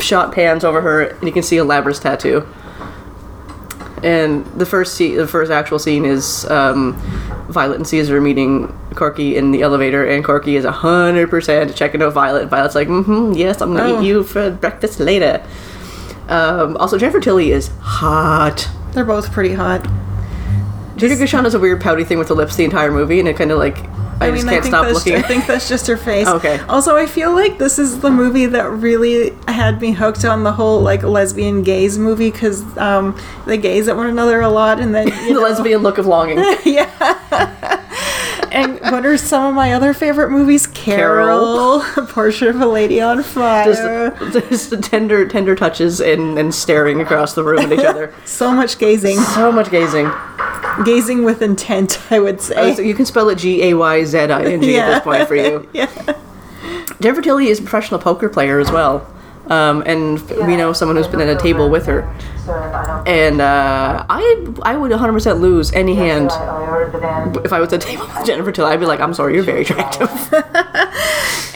shot 0.00 0.32
pans 0.34 0.64
over 0.64 0.80
her, 0.80 1.02
and 1.04 1.22
you 1.24 1.32
can 1.32 1.42
see 1.42 1.56
a 1.58 1.64
Labrys 1.64 2.00
tattoo. 2.00 2.46
And 4.02 4.44
the 4.48 4.66
first 4.66 4.94
scene, 4.94 5.16
the 5.16 5.26
first 5.26 5.50
actual 5.50 5.78
scene 5.78 6.04
is 6.04 6.44
um, 6.50 6.94
Violet 7.48 7.76
and 7.76 7.86
Caesar 7.86 8.20
meeting 8.20 8.68
Corky 8.94 9.36
in 9.36 9.52
the 9.52 9.62
elevator, 9.62 10.06
and 10.06 10.22
Corky 10.24 10.56
is 10.56 10.64
hundred 10.66 11.30
percent 11.30 11.74
checking 11.74 12.02
out 12.02 12.12
Violet. 12.12 12.48
Violet's 12.48 12.74
like, 12.74 12.88
"Mm-hmm, 12.88 13.32
yes, 13.32 13.60
I'm 13.62 13.74
gonna 13.74 13.94
Oh. 13.94 14.02
eat 14.02 14.06
you 14.06 14.22
for 14.22 14.50
breakfast 14.50 15.00
later." 15.00 15.42
Um, 16.28 16.76
also, 16.76 16.98
Jennifer 16.98 17.20
Tilly 17.20 17.52
is 17.52 17.68
hot. 17.80 18.68
they're 18.92 19.04
both 19.04 19.32
pretty 19.32 19.54
hot. 19.54 19.86
Judy 20.96 21.14
Gershon 21.16 21.44
has 21.44 21.54
a 21.54 21.58
weird 21.60 21.80
pouty 21.80 22.04
thing 22.04 22.18
with 22.18 22.28
the 22.28 22.34
lips 22.34 22.56
the 22.56 22.64
entire 22.64 22.90
movie, 22.90 23.20
and 23.20 23.28
it 23.28 23.36
kind 23.36 23.50
of 23.50 23.58
like 23.58 23.76
I, 24.20 24.30
just 24.30 24.48
can't 24.48 24.62
think 24.62 24.74
stop 24.74 24.92
looking. 24.92 25.14
I 25.14 25.22
think 25.22 25.46
that's 25.46 25.68
just 25.68 25.86
her 25.88 25.96
face. 25.96 26.26
Okay. 26.26 26.58
Also, 26.68 26.96
I 26.96 27.06
feel 27.06 27.34
like 27.34 27.58
this 27.58 27.78
is 27.78 28.00
the 28.00 28.10
movie 28.10 28.46
that 28.46 28.70
really 28.70 29.36
had 29.46 29.80
me 29.80 29.92
hooked 29.92 30.24
on 30.24 30.42
the 30.42 30.52
whole 30.52 30.80
like 30.80 31.02
lesbian 31.02 31.62
gays 31.62 31.98
movie 31.98 32.30
because 32.30 32.62
um, 32.78 33.18
they 33.46 33.58
gaze 33.58 33.88
at 33.88 33.96
one 33.96 34.06
another 34.06 34.40
a 34.40 34.48
lot, 34.48 34.80
and 34.80 34.94
then 34.94 35.08
the 35.28 35.34
know, 35.34 35.40
lesbian 35.42 35.82
look 35.82 35.98
of 35.98 36.06
longing. 36.06 36.38
And 36.66 37.85
what 38.90 39.04
are 39.06 39.16
some 39.16 39.46
of 39.46 39.54
my 39.54 39.72
other 39.72 39.92
favorite 39.94 40.30
movies? 40.30 40.66
Carol, 40.66 41.80
Portrait 42.08 42.50
of 42.54 42.60
a 42.60 42.66
Lady 42.66 43.00
on 43.00 43.22
Fire. 43.22 44.10
Just, 44.30 44.48
just 44.48 44.70
the 44.70 44.76
tender, 44.78 45.26
tender 45.28 45.54
touches 45.54 46.00
and, 46.00 46.38
and 46.38 46.54
staring 46.54 47.00
across 47.00 47.34
the 47.34 47.42
room 47.44 47.58
at 47.60 47.72
each 47.72 47.84
other. 47.84 48.12
so 48.24 48.52
much 48.52 48.78
gazing, 48.78 49.18
So 49.18 49.50
much 49.52 49.70
gazing. 49.70 50.10
gazing 50.84 51.24
with 51.24 51.42
intent. 51.42 52.00
I 52.10 52.18
would 52.20 52.40
say. 52.40 52.72
Uh, 52.72 52.74
so 52.74 52.82
you 52.82 52.94
can 52.94 53.06
spell 53.06 53.28
it 53.28 53.38
G 53.38 53.62
A 53.64 53.74
Y 53.74 54.04
Z 54.04 54.18
I 54.18 54.44
N 54.44 54.62
G 54.62 54.78
at 54.78 54.88
this 54.94 55.00
point 55.04 55.28
for 55.28 55.34
you. 55.36 55.68
yeah. 55.72 55.90
Jennifer 57.00 57.20
Tilly 57.22 57.48
is 57.48 57.58
a 57.58 57.62
professional 57.62 58.00
poker 58.00 58.28
player 58.28 58.58
as 58.58 58.70
well. 58.70 59.06
Um, 59.48 59.82
and 59.86 60.20
we 60.46 60.56
know 60.56 60.72
someone 60.72 60.96
who's 60.96 61.06
been 61.06 61.20
at 61.20 61.28
a 61.28 61.40
table 61.40 61.70
with 61.70 61.86
her. 61.86 62.02
And 63.06 63.40
uh, 63.40 64.04
I 64.08 64.46
I 64.62 64.76
would 64.76 64.90
100% 64.90 65.40
lose 65.40 65.72
any 65.72 65.94
hand 65.94 66.30
if 67.44 67.52
I 67.52 67.60
was 67.60 67.72
at 67.72 67.84
a 67.84 67.86
table 67.86 68.06
with 68.06 68.26
Jennifer 68.26 68.52
Till. 68.52 68.66
I'd 68.66 68.80
be 68.80 68.86
like, 68.86 69.00
I'm 69.00 69.14
sorry, 69.14 69.34
you're 69.34 69.44
very 69.44 69.62
attractive. 69.62 70.10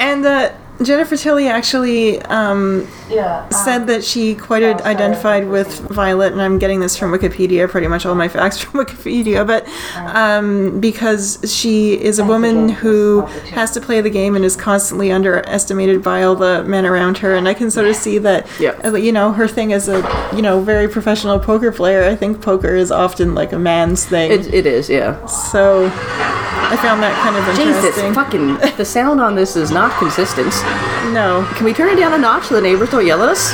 And 0.01 0.25
uh, 0.25 0.51
Jennifer 0.83 1.17
Tilly 1.17 1.47
actually 1.49 2.21
um, 2.23 2.87
said 3.51 3.87
that 3.89 4.03
she 4.03 4.35
quite 4.35 4.63
ad- 4.63 4.81
identified 4.83 5.47
with 5.49 5.79
Violet, 5.91 6.33
and 6.33 6.41
I'm 6.41 6.59
getting 6.59 6.81
this 6.81 6.97
from 6.97 7.13
Wikipedia, 7.13 7.69
pretty 7.69 7.87
much 7.87 8.07
all 8.07 8.15
my 8.15 8.29
facts 8.29 8.59
from 8.63 8.85
Wikipedia, 8.85 9.47
but 9.47 9.67
um, 10.17 10.81
because 10.81 11.39
she 11.47 12.01
is 12.01 12.19
a 12.19 12.25
woman 12.25 12.69
who 12.71 13.21
has 13.53 13.73
to 13.73 13.81
play 13.81 14.01
the 14.01 14.11
game 14.11 14.37
and 14.37 14.45
is 14.45 14.57
constantly 14.57 15.11
underestimated 15.13 16.03
by 16.03 16.23
all 16.23 16.35
the 16.35 16.65
men 16.65 16.87
around 16.87 17.19
her, 17.19 17.35
and 17.35 17.47
I 17.47 17.55
can 17.55 17.71
sort 17.71 17.87
of 17.87 17.95
see 17.97 18.19
that, 18.19 18.47
Yeah. 18.59 18.71
uh, 18.85 18.95
you 18.95 19.13
know, 19.13 19.33
her 19.33 19.47
thing 19.49 19.73
as 19.73 19.89
a, 19.89 19.99
you 20.35 20.41
know, 20.43 20.61
very 20.61 20.89
professional 20.89 21.39
poker 21.39 21.73
player. 21.73 22.05
I 22.05 22.17
think 22.17 22.41
poker 22.41 22.75
is 22.75 22.91
often 22.91 23.35
like 23.35 23.53
a 23.53 23.59
man's 23.59 24.07
thing. 24.07 24.31
it, 24.33 24.53
it 24.55 24.67
is, 24.67 24.89
yeah. 24.89 25.25
so 25.27 25.87
I 25.93 26.77
found 26.81 27.03
that 27.03 27.15
kind 27.23 27.37
of 27.37 27.49
interesting. 27.49 28.09
Jesus, 28.09 28.15
fucking, 28.15 28.77
the 28.77 28.85
sound 28.85 29.21
on 29.21 29.35
this 29.35 29.57
is 29.57 29.71
not 29.71 29.97
consistent. 29.99 30.53
No. 31.13 31.49
Can 31.55 31.65
we 31.65 31.73
turn 31.73 31.89
it 31.89 31.99
down 31.99 32.13
a 32.13 32.19
notch 32.19 32.45
so 32.45 32.55
the 32.55 32.61
neighbors 32.61 32.91
don't 32.91 33.07
yell 33.07 33.23
at 33.23 33.29
us? 33.29 33.53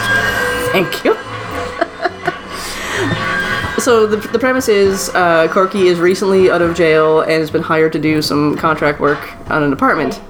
Thank 0.72 1.04
you. 1.04 1.14
so 3.82 4.06
the, 4.06 4.16
the 4.32 4.38
premise 4.38 4.68
is 4.68 5.08
uh, 5.10 5.48
Corky 5.50 5.88
is 5.88 5.98
recently 5.98 6.50
out 6.50 6.62
of 6.62 6.76
jail 6.76 7.20
and 7.20 7.32
has 7.32 7.50
been 7.50 7.62
hired 7.62 7.92
to 7.92 7.98
do 7.98 8.20
some 8.20 8.56
contract 8.56 9.00
work 9.00 9.50
on 9.50 9.62
an 9.62 9.72
apartment. 9.72 10.20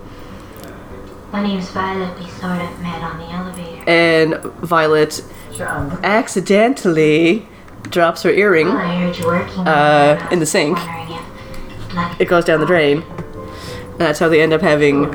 My 1.33 1.43
name's 1.43 1.69
Violet. 1.71 2.19
We 2.19 2.29
sort 2.29 2.61
of 2.61 2.81
met 2.81 3.03
on 3.03 3.19
the 3.19 3.27
elevator. 3.27 3.89
And 3.89 4.37
Violet 4.63 5.23
accidentally 6.03 7.47
drops 7.83 8.23
her 8.23 8.31
earring. 8.31 8.69
I 8.69 9.01
heard 9.01 9.19
you 9.19 9.27
working. 9.27 9.67
Uh, 9.67 10.29
in 10.31 10.39
the 10.39 10.47
sink. 10.47 10.79
It 12.19 12.29
goes 12.29 12.45
down 12.45 12.61
the 12.61 12.67
drain. 12.67 13.03
And 13.03 13.99
that's 13.99 14.19
how 14.19 14.29
they 14.29 14.41
end 14.41 14.53
up 14.53 14.61
having 14.61 15.11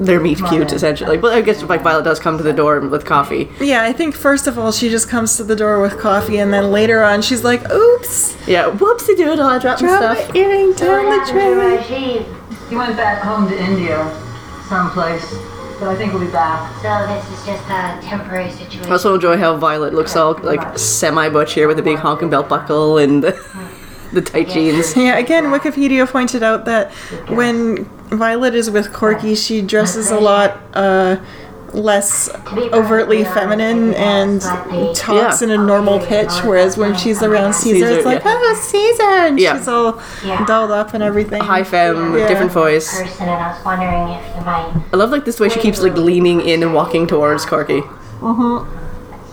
their 0.00 0.20
meet 0.20 0.38
cute 0.48 0.72
essentially. 0.72 1.16
But 1.16 1.34
I 1.34 1.40
guess 1.40 1.62
like 1.62 1.82
Violet 1.82 2.04
does 2.04 2.18
come 2.20 2.36
to 2.38 2.42
the 2.44 2.52
door 2.52 2.80
with 2.80 3.04
coffee. 3.04 3.48
Yeah, 3.60 3.82
I 3.84 3.92
think 3.92 4.14
first 4.14 4.46
of 4.46 4.58
all 4.58 4.72
she 4.72 4.88
just 4.88 5.08
comes 5.08 5.36
to 5.36 5.44
the 5.44 5.56
door 5.56 5.80
with 5.80 5.98
coffee, 5.98 6.38
and 6.38 6.52
then 6.52 6.70
later 6.70 7.02
on 7.02 7.22
she's 7.22 7.44
like, 7.44 7.68
"Oops, 7.70 8.36
Yeah, 8.46 8.70
whoopsie 8.70 9.16
doodle, 9.16 9.46
I 9.46 9.58
dropped 9.58 9.82
my 9.82 9.88
stuff. 9.88 10.28
my 10.34 10.34
earring 10.40 10.74
So 10.76 10.86
down 10.86 11.06
what 11.06 11.26
the 11.26 11.32
happened 11.32 11.88
to 11.88 11.88
tray." 11.88 12.16
Rajiv? 12.24 12.68
He 12.70 12.76
went 12.76 12.96
back 12.96 13.22
home 13.22 13.48
to 13.48 13.56
India, 13.58 13.96
someplace, 14.68 15.24
but 15.78 15.88
I 15.88 15.94
think 15.96 16.12
we'll 16.12 16.24
be 16.24 16.32
back. 16.32 16.72
So 16.82 17.06
this 17.06 17.38
is 17.38 17.46
just 17.46 17.64
a 17.68 17.98
temporary 18.02 18.50
situation. 18.50 18.86
I 18.88 18.92
also 18.92 19.14
enjoy 19.14 19.36
how 19.36 19.56
Violet 19.56 19.94
looks 19.94 20.16
all 20.16 20.34
like 20.42 20.78
semi 20.78 21.28
butch 21.28 21.52
here 21.54 21.68
with 21.68 21.78
a 21.78 21.82
big 21.82 21.98
honking 21.98 22.28
belt 22.30 22.48
buckle 22.48 22.98
and 22.98 23.22
the, 23.22 23.38
the 24.12 24.20
tight 24.22 24.48
jeans. 24.48 24.96
Yeah, 24.96 25.16
again, 25.18 25.44
Wikipedia 25.44 26.08
pointed 26.10 26.42
out 26.42 26.64
that 26.64 26.90
when 27.28 27.88
Violet 28.10 28.54
is 28.54 28.70
with 28.70 28.92
Corky, 28.92 29.34
she 29.34 29.62
dresses 29.62 30.10
a 30.10 30.18
lot 30.20 30.60
uh, 30.74 31.16
less 31.72 32.30
overtly 32.72 33.24
feminine 33.24 33.92
and 33.94 34.40
talks 34.94 35.42
Yeah. 35.42 35.48
in 35.48 35.50
a 35.50 35.56
normal 35.58 35.98
pitch, 35.98 36.30
whereas 36.44 36.76
when 36.78 36.96
she's 36.96 37.22
around 37.22 37.52
Caesar, 37.54 37.86
Caesar, 37.86 37.96
it's 37.96 38.06
like, 38.06 38.24
yeah. 38.24 38.32
oh, 38.36 38.54
Caesar! 38.62 39.02
And 39.02 39.38
Yeah. 39.40 39.58
she's 39.58 39.68
all 39.68 40.00
Yeah. 40.24 40.44
dolled 40.46 40.70
up 40.70 40.94
and 40.94 41.02
everything. 41.02 41.42
High 41.42 41.64
femme, 41.64 42.16
Yeah. 42.16 42.28
different 42.28 42.52
voice. 42.52 42.96
person, 43.02 43.28
and 43.28 43.42
I 43.42 43.48
was 43.52 43.64
wondering 43.64 44.08
if 44.08 44.36
you 44.36 44.42
might. 44.46 44.66
I 44.92 44.96
love 44.96 45.10
like 45.10 45.24
this 45.24 45.38
way 45.40 45.48
she 45.48 45.60
keeps 45.60 45.82
like 45.82 45.96
leaning 45.96 46.40
in 46.40 46.62
and 46.62 46.72
walking 46.74 47.06
towards 47.06 47.44
Corky. 47.44 47.82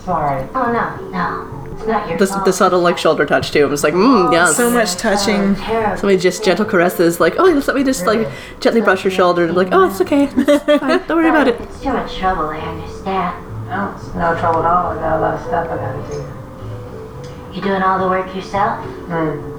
Sorry. 0.04 0.46
Oh 0.54 0.70
no, 0.70 1.10
no, 1.10 1.10
it's 1.10 1.12
not 1.12 1.52
your 1.52 1.53
The, 1.78 2.42
the 2.44 2.52
subtle 2.52 2.80
like 2.80 2.98
shoulder 2.98 3.26
touch 3.26 3.50
too. 3.50 3.64
I'm 3.64 3.70
just 3.70 3.84
like, 3.84 3.94
mmm, 3.94 4.32
yes. 4.32 4.56
So 4.56 4.70
much 4.70 4.94
touching. 4.94 5.54
Terrible. 5.56 5.96
Somebody 5.96 6.18
just 6.18 6.44
gentle 6.44 6.64
caresses, 6.64 7.20
like, 7.20 7.34
oh, 7.38 7.44
let 7.44 7.76
me 7.76 7.84
just 7.84 8.06
like 8.06 8.28
gently 8.60 8.80
brush 8.80 9.04
your 9.04 9.10
shoulder, 9.10 9.42
and 9.42 9.50
I'm 9.50 9.56
like, 9.56 9.68
oh, 9.72 9.88
it's 9.88 10.00
okay, 10.00 10.24
it's 10.36 10.64
fine, 10.64 10.98
don't 11.08 11.16
worry 11.16 11.28
about 11.28 11.48
it. 11.48 11.60
It's 11.60 11.82
too 11.82 11.92
much 11.92 12.16
trouble. 12.16 12.48
I 12.48 12.58
understand. 12.58 13.66
No, 13.68 13.94
it's 13.96 14.14
no 14.14 14.38
trouble 14.38 14.60
at 14.60 14.66
all. 14.66 14.92
I 14.92 14.94
got 14.96 15.18
a 15.18 15.20
lot 15.20 15.34
of 15.34 15.40
stuff 15.46 15.68
I 15.70 15.76
gotta 15.76 16.10
do. 16.10 17.56
You 17.56 17.62
doing 17.62 17.82
all 17.82 17.98
the 17.98 18.08
work 18.08 18.34
yourself? 18.34 18.84
Hmm. 18.84 19.54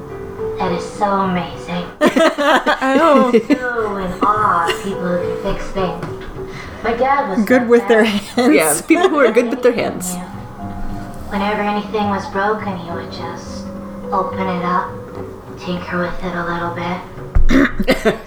That 0.57 0.72
is 0.72 0.84
so 0.84 1.05
amazing. 1.05 1.86
Oh, 2.01 3.31
so 3.31 3.98
in 3.98 4.19
awe 4.22 4.69
of 4.69 4.84
people 4.84 5.01
who 5.01 5.43
can 5.43 5.53
fix 5.53 5.72
things. 5.72 6.15
My 6.84 6.93
dad 6.93 7.29
was 7.29 7.45
good 7.45 7.63
like 7.63 7.69
with 7.69 7.88
their 7.88 8.03
hands. 8.03 8.55
Yeah, 8.55 8.81
people 8.88 9.10
who 9.10 9.17
are 9.17 9.31
good 9.31 9.50
with 9.50 9.63
their 9.63 9.74
hands. 9.74 10.13
Yeah. 10.13 10.35
Whenever 11.36 11.63
anything 11.63 12.08
was 12.08 12.25
broken, 12.32 12.77
he 12.77 12.89
would 12.92 13.12
just 13.12 13.68
open 14.10 14.39
it 14.39 14.63
up, 14.63 14.89
tinker 15.60 16.00
with 16.00 16.24
it 16.24 16.34
a 16.34 16.46
little 16.46 16.74
bit. 16.74 18.18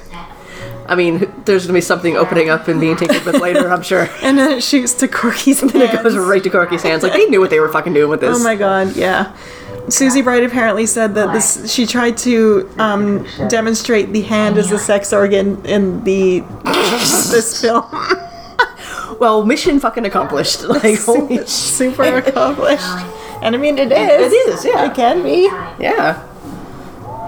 I 0.86 0.94
mean, 0.94 1.32
there's 1.46 1.64
gonna 1.64 1.78
be 1.78 1.80
something 1.80 2.18
opening 2.18 2.50
up 2.50 2.68
and 2.68 2.78
being 2.78 2.96
tinkered 2.96 3.24
with 3.24 3.40
later, 3.40 3.72
I'm 3.72 3.80
sure. 3.80 4.10
And 4.22 4.36
then 4.36 4.58
it 4.58 4.62
shoots 4.62 4.92
to 4.92 5.08
Corky's 5.08 5.62
And 5.62 5.70
then 5.70 5.88
it 5.88 6.02
goes 6.02 6.18
right 6.18 6.42
to 6.42 6.50
Corky's 6.50 6.82
hands. 6.82 7.02
Like 7.02 7.14
they 7.14 7.24
knew 7.24 7.40
what 7.40 7.48
they 7.48 7.60
were 7.60 7.72
fucking 7.72 7.94
doing 7.94 8.10
with 8.10 8.20
this. 8.20 8.38
Oh 8.38 8.44
my 8.44 8.54
god, 8.54 8.94
yeah. 8.94 9.34
Susie 9.88 10.20
Bright 10.20 10.44
apparently 10.44 10.84
said 10.84 11.14
that 11.14 11.32
this 11.32 11.72
she 11.72 11.86
tried 11.86 12.18
to 12.18 12.68
um, 12.78 13.26
demonstrate 13.48 14.12
the 14.12 14.20
hand 14.20 14.58
as 14.58 14.70
a 14.70 14.78
sex 14.78 15.14
organ 15.14 15.64
in 15.64 16.04
the 16.04 16.40
this 16.64 17.58
film. 17.58 17.86
Well, 19.18 19.44
mission 19.44 19.80
fucking 19.80 20.04
accomplished. 20.06 20.62
Like 20.64 20.98
holy 21.04 21.38
sh- 21.44 21.48
Super 21.48 22.16
accomplished. 22.18 22.84
And 23.42 23.54
I 23.54 23.58
mean 23.58 23.78
it 23.78 23.90
is. 23.92 24.32
It 24.32 24.48
is, 24.54 24.64
yeah. 24.64 24.90
It 24.90 24.94
can 24.94 25.22
be. 25.22 25.44
yeah. 25.82 26.24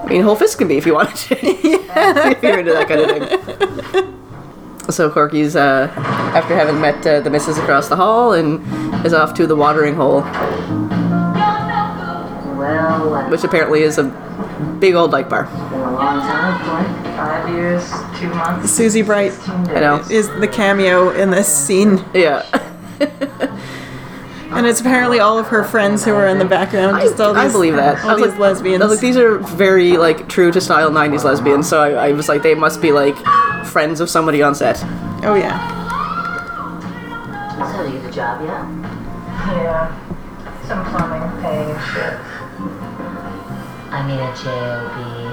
I 0.05 0.07
mean, 0.09 0.23
whole 0.23 0.35
fist 0.37 0.59
can 0.59 0.67
be 0.69 0.77
if 0.77 0.87
you 0.87 0.95
wanted 0.95 1.17
to. 1.17 1.35
if 1.47 2.43
you're 2.43 2.59
into 2.59 2.73
that 2.73 2.89
kind 2.89 3.01
of 3.01 3.11
thing. 3.93 4.17
So 4.91 5.09
Corky's, 5.11 5.55
uh, 5.55 5.93
after 6.35 6.55
having 6.57 6.81
met 6.81 7.07
uh, 7.07 7.21
the 7.21 7.31
missus 7.31 7.59
across 7.59 7.89
the 7.89 7.95
hall, 7.97 8.33
and 8.33 8.61
is 9.07 9.13
off 9.13 9.35
to 9.35 9.47
the 9.47 9.55
watering 9.55 9.95
hole, 9.95 10.23
Well, 12.57 13.11
well. 13.11 13.31
which 13.31 13.45
apparently 13.45 13.83
is 13.83 13.99
a 13.99 14.05
big 14.81 14.95
old 14.95 15.13
dyke 15.13 15.29
bar. 15.29 15.47
Been 17.21 17.29
a 17.29 17.41
long 17.41 17.47
time, 17.47 17.47
25 17.47 17.55
years, 17.57 17.91
two 18.21 18.29
months. 18.35 18.71
Susie 18.73 19.03
Bright 19.03 19.33
16 19.33 19.65
days. 19.65 19.77
I 19.77 19.81
know. 19.81 19.97
is 20.11 20.29
the 20.41 20.49
cameo 20.49 21.11
in 21.11 21.31
this 21.31 21.49
scene. 21.49 22.05
Yeah. 22.15 22.45
And 24.53 24.67
it's 24.67 24.81
apparently 24.81 25.21
all 25.21 25.39
of 25.39 25.47
her 25.47 25.63
friends 25.63 26.05
who 26.05 26.13
are 26.13 26.27
in 26.27 26.41
the 26.41 26.45
background. 26.45 26.97
I, 26.97 27.03
Just 27.05 27.21
all 27.21 27.37
I 27.37 27.45
these, 27.45 27.53
believe 27.53 27.77
that. 27.77 28.03
All 28.03 28.11
I 28.11 28.15
was 28.15 28.23
these 28.23 28.31
like, 28.33 28.41
lesbians. 28.41 28.83
I 28.83 28.87
was 28.87 28.95
like, 28.97 29.01
these 29.01 29.17
are 29.17 29.39
very 29.39 29.97
like 29.97 30.29
true 30.29 30.51
to 30.51 30.61
style 30.61 30.91
'90s 30.91 31.23
lesbians. 31.23 31.69
So 31.69 31.81
I, 31.81 32.09
I 32.09 32.13
was 32.13 32.29
like, 32.29 32.43
they 32.43 32.57
must 32.57 32.83
be 32.83 32.91
like 32.91 33.17
friends 33.65 34.01
of 34.01 34.11
somebody 34.11 34.43
on 34.43 34.57
set. 34.57 34.83
oh 35.23 35.37
yeah. 35.37 35.55
So 37.77 37.85
you 37.87 37.93
get 37.93 38.03
the 38.03 38.11
job, 38.11 38.43
yeah? 38.43 38.67
Yeah. 39.53 40.67
Some 40.67 40.85
plumbing, 40.87 41.43
paying 41.43 41.71
and 41.71 41.81
shit. 41.93 42.19
I 43.93 44.03
mean, 44.05 44.19
a 44.19 44.35
JOB, 44.35 45.30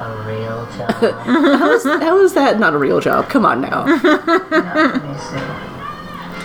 a 0.00 0.24
real 0.26 0.66
job. 0.76 0.90
How 1.58 1.72
is, 1.72 1.84
how 1.84 2.18
is 2.20 2.34
that 2.34 2.58
not 2.58 2.74
a 2.74 2.78
real 2.78 3.00
job? 3.00 3.28
Come 3.28 3.44
on 3.46 3.60
now. 3.62 3.84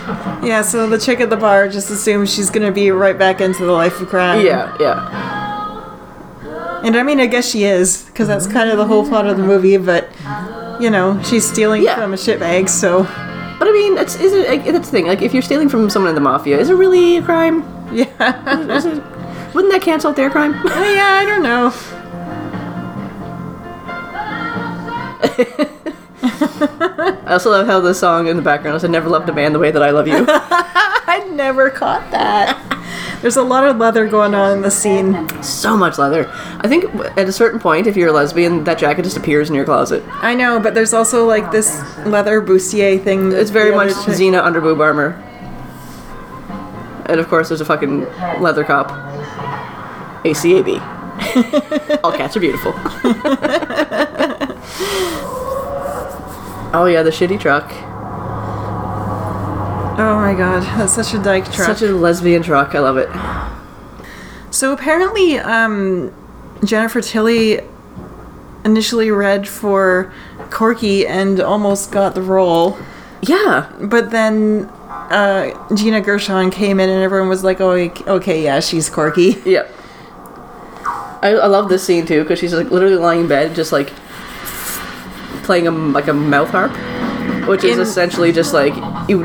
Let. 0.06 0.44
Yeah, 0.44 0.62
so 0.62 0.88
the 0.88 0.98
chick 0.98 1.20
at 1.20 1.30
the 1.30 1.36
bar 1.36 1.68
just 1.68 1.90
assumes 1.90 2.32
she's 2.32 2.50
gonna 2.50 2.72
be 2.72 2.90
right 2.90 3.16
back 3.16 3.40
into 3.40 3.64
the 3.64 3.72
life 3.72 4.00
of 4.00 4.08
crime. 4.08 4.44
Yeah, 4.44 4.76
yeah. 4.80 6.80
And 6.84 6.96
I 6.96 7.04
mean, 7.04 7.20
I 7.20 7.26
guess 7.26 7.48
she 7.48 7.62
is, 7.64 8.02
because 8.06 8.26
that's 8.26 8.48
kind 8.48 8.68
of 8.68 8.76
the 8.76 8.86
whole 8.86 9.06
plot 9.06 9.26
of 9.28 9.36
the 9.36 9.44
movie, 9.44 9.76
but, 9.76 10.08
you 10.80 10.90
know, 10.90 11.22
she's 11.22 11.48
stealing 11.48 11.82
Yeah. 11.82 11.94
from 11.94 12.12
a 12.12 12.16
shitbag, 12.16 12.68
so, 12.68 13.04
But 13.04 13.68
I 13.68 13.72
mean, 13.72 13.96
it's 13.98 14.16
is 14.16 14.32
it 14.32 14.48
like, 14.48 14.64
that's 14.64 14.88
the 14.90 14.92
thing. 14.92 15.06
Like, 15.06 15.22
if 15.22 15.32
you're 15.32 15.42
stealing 15.42 15.68
from 15.68 15.88
someone 15.88 16.08
in 16.08 16.16
the 16.16 16.20
mafia, 16.20 16.58
is 16.58 16.70
it 16.70 16.74
really 16.74 17.18
a 17.18 17.22
crime? 17.22 17.62
yeah. 17.92 18.76
Is 18.76 18.86
it, 18.86 19.00
wouldn't 19.54 19.72
that 19.72 19.82
cancel 19.82 20.10
out 20.10 20.16
their 20.16 20.30
crime? 20.30 20.54
yeah, 20.64 21.20
I 21.20 21.24
don't 21.24 21.42
know. 21.44 21.72
I 26.24 27.32
also 27.32 27.50
love 27.50 27.66
how 27.66 27.80
the 27.80 27.94
song 27.94 28.28
in 28.28 28.36
the 28.36 28.42
background 28.42 28.76
is 28.76 28.84
"I 28.84 28.88
never 28.88 29.08
loved 29.08 29.28
a 29.28 29.32
man 29.32 29.52
the 29.52 29.58
way 29.58 29.70
that 29.70 29.82
I 29.82 29.90
love 29.90 30.06
you." 30.06 30.24
I 30.28 31.28
never 31.32 31.68
caught 31.70 32.10
that. 32.10 32.58
There's 33.20 33.36
a 33.36 33.42
lot 33.42 33.64
of 33.66 33.76
leather 33.76 34.06
going 34.08 34.34
on 34.34 34.52
in 34.52 34.62
the 34.62 34.70
scene. 34.70 35.28
so 35.42 35.76
much 35.76 35.96
leather. 35.98 36.28
I 36.60 36.68
think 36.68 36.84
at 37.16 37.28
a 37.28 37.32
certain 37.32 37.60
point, 37.60 37.86
if 37.86 37.96
you're 37.96 38.08
a 38.08 38.12
lesbian, 38.12 38.64
that 38.64 38.78
jacket 38.78 39.02
just 39.02 39.16
appears 39.16 39.48
in 39.48 39.54
your 39.54 39.64
closet. 39.64 40.02
I 40.10 40.34
know, 40.34 40.58
but 40.58 40.74
there's 40.74 40.92
also 40.92 41.24
like 41.26 41.50
this 41.52 41.80
leather 42.04 42.40
bustier 42.42 43.02
thing. 43.02 43.30
It's 43.32 43.50
very 43.50 43.70
much 43.74 43.90
chick- 44.04 44.14
Xena 44.14 44.42
underboob 44.42 44.80
armor. 44.80 45.12
And 47.06 47.20
of 47.20 47.28
course, 47.28 47.48
there's 47.48 47.60
a 47.60 47.64
fucking 47.64 48.00
leather 48.40 48.64
cop. 48.64 48.88
ACAB. 50.24 50.80
All 52.04 52.12
cats 52.12 52.36
are 52.36 52.40
beautiful. 52.40 52.72
oh 56.74 56.86
yeah, 56.90 57.02
the 57.02 57.10
shitty 57.10 57.38
truck. 57.40 57.70
Oh 59.98 60.16
my 60.16 60.34
god, 60.34 60.62
that's 60.78 60.94
such 60.94 61.12
a 61.14 61.22
dyke 61.22 61.44
truck. 61.52 61.66
Such 61.78 61.82
a 61.82 61.92
lesbian 61.94 62.42
truck. 62.42 62.74
I 62.74 62.78
love 62.80 62.96
it. 62.96 63.08
So 64.52 64.72
apparently, 64.72 65.38
um, 65.38 66.12
Jennifer 66.64 67.00
Tilly 67.00 67.60
initially 68.64 69.10
read 69.10 69.46
for 69.48 70.12
Corky 70.50 71.06
and 71.06 71.40
almost 71.40 71.90
got 71.90 72.14
the 72.14 72.22
role, 72.22 72.78
Yeah. 73.22 73.70
but 73.80 74.10
then 74.10 74.64
uh, 75.10 75.50
Gina 75.74 76.00
Gershon 76.00 76.50
came 76.50 76.80
in 76.80 76.88
and 76.88 77.02
everyone 77.02 77.28
was 77.28 77.44
like, 77.44 77.60
"Oh, 77.60 77.72
okay, 77.72 78.42
yeah, 78.42 78.60
she's 78.60 78.88
Corky." 78.88 79.36
Yeah. 79.44 79.66
I, 81.22 81.28
I 81.34 81.46
love 81.46 81.68
this 81.68 81.84
scene 81.84 82.04
too 82.06 82.22
because 82.22 82.38
she's 82.38 82.52
like 82.54 82.70
literally 82.70 82.96
lying 82.96 83.20
in 83.20 83.28
bed, 83.28 83.54
just 83.54 83.70
like 83.72 83.92
playing 85.42 85.66
a 85.66 85.70
like 85.70 86.08
a 86.08 86.12
mouth 86.12 86.50
harp, 86.50 86.72
which 87.48 87.64
is 87.64 87.76
In- 87.76 87.82
essentially 87.82 88.32
just 88.32 88.52
like 88.54 88.74
you. 89.08 89.22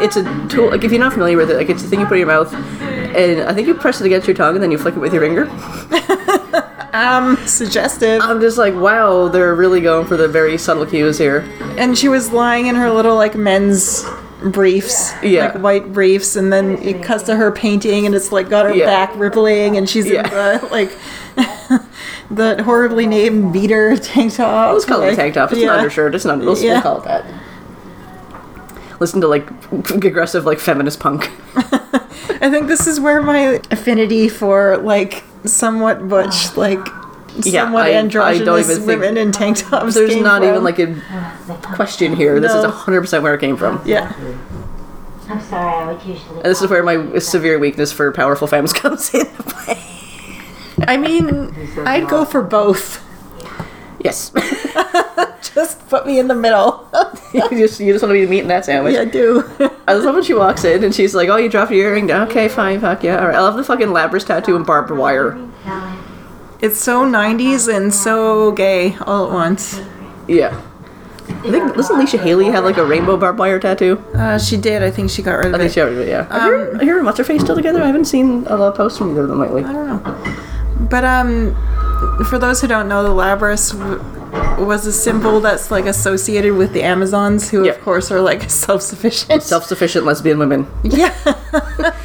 It's 0.00 0.16
a 0.16 0.22
tool. 0.48 0.70
Like 0.70 0.84
if 0.84 0.90
you're 0.92 1.00
not 1.00 1.12
familiar 1.12 1.36
with 1.36 1.50
it, 1.50 1.56
like 1.56 1.68
it's 1.70 1.82
a 1.82 1.86
thing 1.86 2.00
you 2.00 2.06
put 2.06 2.14
in 2.14 2.26
your 2.26 2.28
mouth, 2.28 2.52
and 2.54 3.42
I 3.42 3.52
think 3.54 3.66
you 3.66 3.74
press 3.74 4.00
it 4.00 4.06
against 4.06 4.26
your 4.28 4.36
tongue 4.36 4.54
and 4.54 4.62
then 4.62 4.70
you 4.70 4.78
flick 4.78 4.94
it 4.96 5.00
with 5.00 5.12
your 5.12 5.22
finger. 5.22 5.48
Um, 6.90 7.36
suggestive. 7.46 8.22
I'm 8.22 8.40
just 8.40 8.56
like, 8.56 8.74
wow, 8.74 9.28
they're 9.28 9.54
really 9.54 9.80
going 9.82 10.06
for 10.06 10.16
the 10.16 10.26
very 10.26 10.56
subtle 10.56 10.86
cues 10.86 11.18
here. 11.18 11.40
and 11.76 11.96
she 11.96 12.08
was 12.08 12.32
lying 12.32 12.66
in 12.66 12.74
her 12.74 12.90
little 12.90 13.14
like 13.14 13.34
men's 13.36 14.04
briefs, 14.42 15.12
Yeah. 15.22 15.52
like 15.52 15.62
white 15.62 15.92
briefs, 15.92 16.34
and 16.34 16.50
then 16.52 16.78
it 16.82 17.02
cuts 17.02 17.24
to 17.24 17.36
her 17.36 17.52
painting, 17.52 18.06
and 18.06 18.14
it's 18.14 18.32
like 18.32 18.48
got 18.48 18.64
her 18.66 18.74
Yeah. 18.74 18.86
back 18.86 19.12
rippling, 19.16 19.76
and 19.76 19.88
she's 19.88 20.06
Yeah. 20.06 20.24
in 20.24 20.30
the 20.62 20.68
like 20.72 20.90
the 22.30 22.62
horribly 22.62 23.06
named 23.06 23.52
beater 23.52 23.96
tank 23.96 24.34
top. 24.34 24.72
Let's 24.72 24.84
call 24.84 25.02
it 25.02 25.12
a 25.12 25.16
tank 25.16 25.34
top. 25.34 25.50
It's 25.52 25.60
yeah. 25.60 25.72
an 25.72 25.78
undershirt. 25.80 26.14
It's 26.14 26.24
not. 26.24 26.38
Let's 26.40 26.62
Yeah. 26.62 26.74
we'll 26.74 26.82
call 26.82 26.98
it 26.98 27.04
that. 27.04 27.24
Listen 29.00 29.20
to 29.20 29.28
like 29.28 29.48
aggressive 29.90 30.44
like 30.44 30.58
feminist 30.58 31.00
punk. 31.00 31.30
I 32.40 32.50
think 32.50 32.68
this 32.68 32.86
is 32.86 33.00
where 33.00 33.22
my 33.22 33.60
affinity 33.70 34.28
for 34.28 34.76
like 34.78 35.24
somewhat 35.44 36.08
butch 36.08 36.56
like 36.56 36.86
Yeah, 37.44 37.64
somewhat 37.64 37.84
I- 37.84 37.88
I 37.88 37.92
don't 37.92 38.04
androgynous 38.04 38.70
even 38.70 38.76
think- 38.76 38.86
women 38.86 39.16
in 39.16 39.32
tank 39.32 39.58
tops. 39.58 39.94
There's 39.94 40.14
came 40.14 40.22
not 40.22 40.42
even 40.44 40.62
like 40.64 40.78
a 40.78 40.94
question 41.74 42.14
here. 42.16 42.40
This 42.40 42.52
is 42.52 42.64
100% 42.64 43.22
where 43.22 43.34
it 43.34 43.40
came 43.40 43.56
from. 43.56 43.80
Yeah. 43.84 44.12
I'm 45.30 45.40
sorry, 45.42 45.74
I 45.74 45.92
would 45.92 46.02
usually. 46.04 46.36
And 46.36 46.44
this 46.46 46.62
is 46.62 46.70
where 46.70 46.82
my 46.82 47.18
severe 47.18 47.58
weakness 47.58 47.92
for 47.92 48.10
powerful 48.12 48.46
femmes 48.46 48.72
comes 48.82 49.12
into 49.14 49.42
play. 49.42 49.84
I 50.86 50.96
mean, 50.96 51.54
I'd 51.86 52.08
go 52.08 52.24
for 52.24 52.42
both. 52.42 53.04
Yes. 54.00 54.30
Just 55.54 55.88
put 55.88 56.06
me 56.06 56.18
in 56.18 56.28
the 56.28 56.34
middle. 56.34 56.88
you 57.34 57.40
just 57.50 57.80
you 57.80 57.92
just 57.92 58.02
want 58.02 58.10
to 58.10 58.14
be 58.14 58.24
the 58.24 58.30
meat 58.30 58.40
in 58.40 58.48
that 58.48 58.64
sandwich. 58.64 58.94
yeah, 58.94 59.00
I 59.00 59.04
do. 59.06 59.42
I 59.88 59.94
love 59.94 60.14
when 60.14 60.22
she 60.22 60.34
walks 60.34 60.64
in 60.64 60.84
and 60.84 60.94
she's 60.94 61.14
like, 61.14 61.28
"Oh, 61.28 61.36
you 61.36 61.48
dropped 61.48 61.72
your 61.72 61.88
earring. 61.90 62.06
down. 62.06 62.28
Okay, 62.28 62.48
fine, 62.48 62.80
fuck 62.80 63.02
yeah. 63.02 63.18
All 63.18 63.26
right." 63.26 63.34
I 63.34 63.40
love 63.40 63.56
the 63.56 63.64
fucking 63.64 63.88
Labrys 63.88 64.26
tattoo 64.26 64.54
and 64.56 64.64
barbed 64.64 64.90
wire. 64.90 65.32
Helen, 65.64 65.98
It's 66.60 66.78
so 66.78 67.04
90s 67.04 67.74
and 67.74 67.92
so 67.92 68.52
gay 68.52 68.96
all 69.00 69.26
at 69.26 69.32
once. 69.32 69.80
Yeah. 70.28 70.60
I 71.28 71.50
think 71.50 71.74
doesn't 71.74 71.96
Alicia 71.96 72.18
Haley 72.18 72.46
have 72.46 72.64
like 72.64 72.76
a 72.76 72.84
rainbow 72.84 73.16
barbed 73.16 73.38
wire 73.38 73.58
tattoo? 73.58 73.98
Uh, 74.14 74.38
she 74.38 74.56
did. 74.56 74.82
I 74.82 74.90
think 74.90 75.10
she 75.10 75.22
got 75.22 75.34
rid 75.34 75.46
of 75.46 75.54
it. 75.54 75.56
I 75.56 75.58
think 75.58 75.70
it. 75.70 75.74
she 75.74 75.80
already 75.80 75.96
did, 75.96 76.08
yeah. 76.08 76.26
Are 76.30 76.40
her, 76.40 76.76
are 76.76 76.84
her 76.84 76.96
and 76.98 77.06
what's 77.06 77.18
her 77.18 77.24
face 77.24 77.42
still 77.42 77.56
together? 77.56 77.82
I 77.82 77.86
haven't 77.86 78.06
seen 78.06 78.46
a 78.46 78.56
lot 78.56 78.68
of 78.68 78.74
posts 78.76 78.98
from 78.98 79.10
either 79.12 79.22
of 79.22 79.28
them 79.28 79.40
lately. 79.40 79.64
I 79.64 79.72
don't 79.72 79.86
know. 80.04 80.36
But 80.80 81.04
um, 81.04 81.54
for 82.28 82.38
those 82.38 82.60
who 82.60 82.68
don't 82.68 82.88
know, 82.88 83.02
the 83.02 83.08
Labrys 83.10 83.72
w- 83.72 84.64
was 84.64 84.86
a 84.86 84.92
symbol 84.92 85.40
that's 85.40 85.70
like 85.70 85.86
associated 85.86 86.54
with 86.54 86.72
the 86.72 86.82
Amazons, 86.82 87.50
who 87.50 87.64
Yep. 87.64 87.76
of 87.78 87.82
course 87.82 88.10
are 88.10 88.20
like 88.20 88.48
self-sufficient. 88.50 89.42
Self-sufficient 89.42 90.04
lesbian 90.04 90.38
women. 90.38 90.66
yeah. 90.84 91.14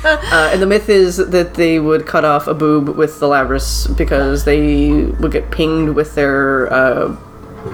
Uh, 0.05 0.49
and 0.51 0.61
the 0.61 0.65
myth 0.65 0.89
is 0.89 1.17
that 1.17 1.53
they 1.53 1.79
would 1.79 2.05
cut 2.05 2.25
off 2.25 2.47
a 2.47 2.53
boob 2.53 2.89
with 2.89 3.19
the 3.19 3.25
Labrys 3.25 3.95
because 3.97 4.43
they 4.45 4.91
would 5.19 5.31
get 5.31 5.49
pinged 5.51 5.95
with 5.95 6.15
their 6.15 6.71
uh, 6.73 7.15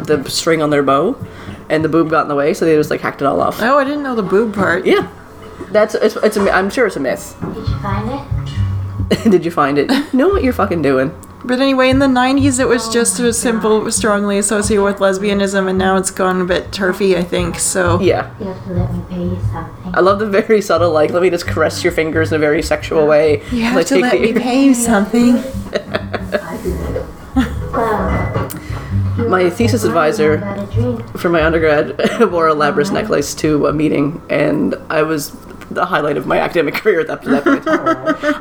the 0.03 0.23
string 0.29 0.61
on 0.61 0.69
their 0.69 0.83
bow, 0.83 1.15
and 1.69 1.83
the 1.83 1.89
boob 1.89 2.09
got 2.09 2.23
in 2.23 2.27
the 2.27 2.35
way, 2.35 2.53
so 2.53 2.65
they 2.65 2.75
just 2.75 2.89
like 2.91 3.01
hacked 3.01 3.21
it 3.21 3.25
all 3.25 3.41
off. 3.41 3.61
oh, 3.61 3.77
I 3.79 3.83
didn't 3.83 4.03
know 4.03 4.15
the 4.15 4.21
boob 4.23 4.53
part. 4.53 4.85
Yeah, 4.85 5.09
that's 5.71 5.95
it's, 5.95 6.15
it's 6.17 6.37
a, 6.37 6.51
I'm 6.51 6.69
sure 6.69 6.85
it's 6.87 6.95
a 6.95 6.99
myth. 6.99 7.35
did 7.41 7.67
you 7.67 7.79
find 7.79 8.09
it? 8.09 8.58
Did 9.29 9.45
you 9.45 9.51
find 9.51 9.77
it? 9.77 9.91
You 9.91 10.05
know 10.19 10.29
what 10.29 10.43
you're 10.43 10.53
fucking 10.53 10.81
doing. 10.81 11.11
But 11.45 11.61
anyway, 11.61 11.89
in 11.89 11.99
the 11.99 12.05
90s, 12.05 12.59
it 12.59 12.67
was 12.67 12.89
oh 12.89 12.91
just 12.91 13.17
a 13.21 13.31
symbol 13.31 13.89
strongly 13.91 14.37
associated 14.37 14.83
with 14.83 14.97
lesbianism, 14.97 15.69
and 15.69 15.77
now 15.77 15.95
it's 15.95 16.11
gone 16.11 16.41
a 16.41 16.45
bit 16.45 16.73
turfy, 16.73 17.15
I 17.15 17.23
think. 17.23 17.57
So 17.59 17.99
Yeah. 18.01 18.29
You 18.39 18.47
have 18.47 18.63
to 18.65 18.73
let 18.73 18.93
me 18.93 19.01
pay 19.09 19.23
you 19.23 19.39
something. 19.51 19.95
I 19.95 20.01
love 20.01 20.19
the 20.19 20.27
very 20.29 20.61
subtle, 20.61 20.91
like, 20.91 21.11
let 21.11 21.21
me 21.21 21.29
just 21.29 21.47
caress 21.47 21.81
your 21.81 21.93
fingers 21.93 22.33
in 22.33 22.35
a 22.35 22.39
very 22.39 22.61
sexual 22.61 23.07
way. 23.07 23.41
you 23.51 23.63
have 23.63 23.75
Like, 23.77 23.87
to 23.87 23.93
take 23.95 24.01
let 24.03 24.11
the- 24.13 24.19
me 24.19 24.33
pay 24.33 24.65
you 24.65 24.73
something. 24.73 25.35
My 29.29 29.49
thesis 29.49 29.83
advisor 29.83 30.37
I 30.43 30.55
got 30.55 30.69
a 30.69 30.73
dream. 30.73 31.03
for 31.17 31.29
my 31.29 31.43
undergrad 31.43 31.89
wore 32.31 32.47
a 32.47 32.55
Labrys 32.55 32.91
necklace 32.91 33.35
to 33.35 33.67
a 33.67 33.73
meeting, 33.73 34.21
and 34.29 34.75
I 34.89 35.03
was 35.03 35.35
the 35.71 35.85
highlight 35.85 36.17
of 36.17 36.25
my 36.27 36.39
academic 36.39 36.73
career 36.81 36.99
at 36.99 37.07
that, 37.07 37.21
point. 37.21 37.67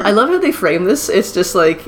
I 0.05 0.11
love 0.11 0.29
how 0.29 0.39
they 0.39 0.53
frame 0.53 0.85
this. 0.85 1.09
It's 1.09 1.33
just 1.33 1.55
like 1.55 1.83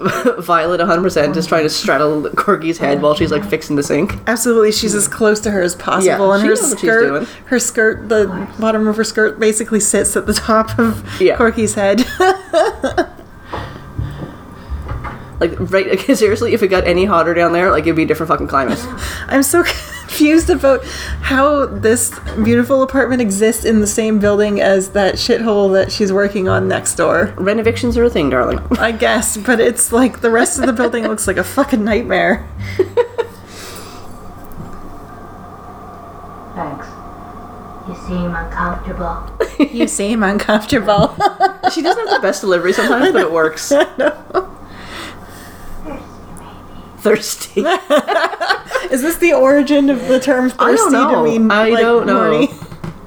Violet 0.00 0.80
100% 0.80 1.34
just 1.34 1.48
trying 1.48 1.64
to 1.64 1.70
straddle 1.70 2.30
Corky's 2.30 2.78
head 2.78 3.02
while 3.02 3.14
she's 3.14 3.32
like 3.32 3.44
fixing 3.44 3.74
the 3.76 3.82
sink. 3.82 4.14
Absolutely, 4.28 4.70
she's 4.72 4.94
as 4.94 5.08
close 5.08 5.40
to 5.40 5.50
her 5.50 5.60
as 5.60 5.74
possible, 5.74 6.28
Yeah, 6.28 6.34
and 6.34 6.42
her 6.42 6.48
knows 6.50 6.60
what 6.62 6.70
she's 6.70 6.78
skirt, 6.78 7.08
doing. 7.08 7.26
her 7.46 7.58
skirt, 7.58 8.08
the 8.08 8.48
bottom 8.60 8.86
of 8.86 8.96
her 8.96 9.04
skirt 9.04 9.40
basically 9.40 9.80
sits 9.80 10.16
at 10.16 10.26
the 10.26 10.34
top 10.34 10.78
of 10.78 11.20
Yeah. 11.20 11.36
Corky's 11.36 11.74
head. 11.74 12.04
Like, 15.40 15.52
right, 15.70 15.88
like, 15.88 16.00
seriously, 16.16 16.52
if 16.52 16.62
it 16.64 16.68
got 16.68 16.84
any 16.84 17.04
hotter 17.04 17.32
down 17.32 17.52
there, 17.52 17.70
like, 17.70 17.82
it'd 17.84 17.94
be 17.94 18.02
a 18.02 18.06
different 18.06 18.28
fucking 18.28 18.48
climate. 18.48 18.78
I'm 19.28 19.44
so 19.44 19.62
confused 20.08 20.48
about 20.50 20.84
how 21.20 21.66
this 21.66 22.18
beautiful 22.42 22.82
apartment 22.82 23.20
exists 23.20 23.64
in 23.64 23.80
the 23.80 23.86
same 23.86 24.18
building 24.18 24.60
as 24.60 24.90
that 24.90 25.14
shithole 25.16 25.72
that 25.74 25.92
she's 25.92 26.12
working 26.12 26.48
on 26.48 26.66
next 26.66 26.94
door. 26.94 27.34
Rent 27.36 27.60
evictions 27.60 27.96
are 27.98 28.04
a 28.04 28.10
thing, 28.10 28.30
darling. 28.30 28.58
I 28.78 28.92
guess, 28.92 29.36
but 29.36 29.60
it's 29.60 29.92
like 29.92 30.20
the 30.20 30.30
rest 30.30 30.58
of 30.58 30.66
the 30.66 30.72
building 30.72 31.06
looks 31.06 31.26
like 31.26 31.36
a 31.36 31.44
fucking 31.44 31.84
nightmare. 31.84 32.48
Thanks. 36.54 36.86
You 37.86 37.94
seem 38.06 38.34
uncomfortable. 38.34 39.34
You 39.58 39.88
seem 39.88 40.22
uncomfortable. 40.22 41.16
She 41.72 41.82
doesn't 41.82 42.06
have 42.06 42.14
the 42.14 42.20
best 42.22 42.42
delivery 42.42 42.72
sometimes, 42.72 43.10
but 43.10 43.22
it 43.22 43.32
works. 43.32 43.72
Thirsty. 47.00 47.60
Is 48.90 49.02
this 49.02 49.16
the 49.16 49.32
origin 49.34 49.90
of 49.90 50.08
the 50.08 50.18
term 50.20 50.50
thirsty? 50.50 50.64
I 50.64 50.70
thirsty 50.76 50.90
don't 50.90 51.12
know. 51.12 51.24
to 51.24 51.30
mean 51.30 51.50
I 51.50 51.68
like, 51.70 51.80
don't 51.80 52.06
know. 52.06 52.18
horny? 52.30 52.48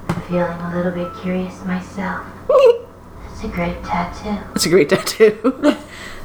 I'm 0.10 0.22
feeling 0.24 0.52
a 0.60 0.76
little 0.76 0.92
bit 0.92 1.12
curious 1.22 1.64
myself. 1.66 2.26
It's 3.34 3.44
a 3.46 3.56
great 3.56 3.84
tattoo. 3.84 4.38
It's 4.54 4.68
a 4.68 4.70
great 4.70 4.88
tattoo. 4.90 5.76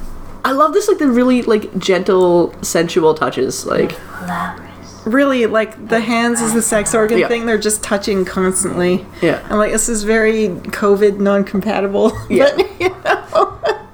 I 0.45 0.51
love 0.51 0.73
this, 0.73 0.87
like 0.87 0.99
the 0.99 1.07
really 1.07 1.41
like 1.41 1.75
gentle, 1.79 2.53
sensual 2.61 3.15
touches. 3.15 3.65
Like, 3.65 3.97
Glamorous. 4.19 5.01
Really, 5.07 5.47
like 5.47 5.87
the 5.87 5.99
hands 5.99 6.41
is 6.41 6.53
the 6.53 6.61
sex 6.61 6.93
organ 6.93 7.17
Yeah. 7.17 7.27
thing. 7.27 7.47
They're 7.47 7.57
just 7.57 7.81
touching 7.81 8.23
constantly. 8.23 9.03
yeah, 9.23 9.41
I'm 9.49 9.57
like, 9.57 9.71
this 9.71 9.89
is 9.89 10.03
very 10.03 10.49
COVID 10.49 11.17
non-compatible. 11.19 12.11
Yeah. 12.29 12.51
But, 12.55 12.81
you 12.81 12.89
know. 12.89 13.86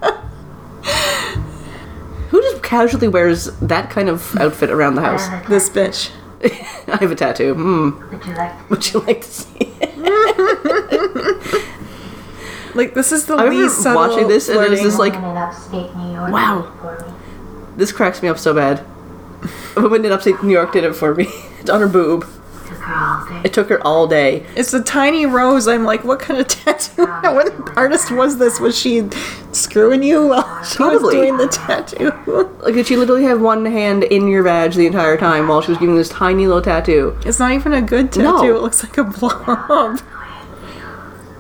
Who 2.64 2.70
just 2.70 2.70
casually 2.70 3.08
wears 3.08 3.46
that 3.60 3.90
kind 3.90 4.10
of 4.10 4.36
outfit 4.38 4.70
around 4.70 4.96
the 4.96 5.02
house? 5.02 5.28
This 5.48 5.70
bitch. 5.70 6.12
I 6.88 6.98
have 6.98 7.12
a 7.12 7.16
tattoo. 7.16 7.54
Hmm. 7.54 8.10
Would 8.12 8.26
you 8.26 8.34
like 8.36 8.58
to 8.58 8.64
Would 8.70 8.94
you 8.94 9.00
like 9.02 9.22
to 9.22 9.32
see 9.32 9.58
it? 9.82 11.70
Like 12.76 12.96
this 12.96 13.12
is 13.12 13.28
the 13.28 13.36
I 13.36 13.44
remember 13.44 13.64
least 13.66 13.84
subtle 13.84 14.02
watching 14.02 14.28
this 14.28 14.50
and 14.50 14.58
it 14.58 14.70
was 14.70 14.80
flirting. 14.80 14.86
just 14.86 14.98
like, 14.98 15.14
woman 15.14 15.30
in 15.30 15.38
upstate 15.38 15.96
New 15.96 16.12
York 16.12 16.32
Wow. 16.32 16.62
did 16.62 16.70
it 16.72 16.80
for 16.82 17.06
me? 17.06 17.14
this 17.78 17.92
cracks 17.92 18.22
me 18.24 18.30
up 18.30 18.40
so 18.40 18.52
bad. 18.54 18.84
A 19.78 19.82
woman 19.82 20.04
in 20.06 20.12
upstate 20.12 20.42
New 20.42 20.54
York 20.54 20.72
did 20.72 20.84
it 20.84 20.96
for 20.96 21.14
me. 21.14 21.28
It's 21.60 21.70
on 21.70 21.82
her 21.82 21.88
boob. 21.88 22.26
Took 22.84 22.90
her 22.90 22.96
all 22.96 23.26
day. 23.28 23.42
It 23.46 23.54
took 23.54 23.70
her 23.70 23.88
all 23.88 24.08
day. 24.08 24.46
It's 24.56 24.74
a 24.74 24.84
tiny 24.84 25.26
rose. 25.26 25.68
I'm 25.68 25.86
like, 25.86 26.04
what 26.04 26.20
kind 26.20 26.40
of 26.40 26.48
tattoo? 26.48 27.06
what 27.22 27.78
artist 27.78 28.12
was 28.12 28.38
this? 28.38 28.60
Was 28.60 28.78
she 28.78 29.08
screwing 29.52 30.04
you 30.04 30.28
while 30.28 30.64
she 30.66 30.84
was 30.84 31.02
doing 31.14 31.38
the 31.38 31.48
tattoo? 31.48 32.12
Like, 32.64 32.76
did 32.76 32.88
she 32.88 32.96
literally 32.96 33.24
have 33.24 33.42
one 33.42 33.66
hand 33.66 34.06
in 34.06 34.30
your 34.30 34.42
badge 34.42 34.76
the 34.76 34.88
entire 34.88 35.18
time 35.18 35.50
while 35.50 35.62
she 35.62 35.72
was 35.72 35.78
giving 35.78 35.98
this 35.98 36.08
tiny 36.08 36.48
little 36.48 36.62
tattoo? 36.62 37.18
It's 37.26 37.38
not 37.38 37.52
even 37.52 37.74
a 37.74 37.82
good 37.82 38.10
tattoo. 38.12 38.24
No. 38.24 38.56
It 38.56 38.62
looks 38.62 38.84
like 38.84 38.98
a 38.98 39.04
blob. 39.04 40.00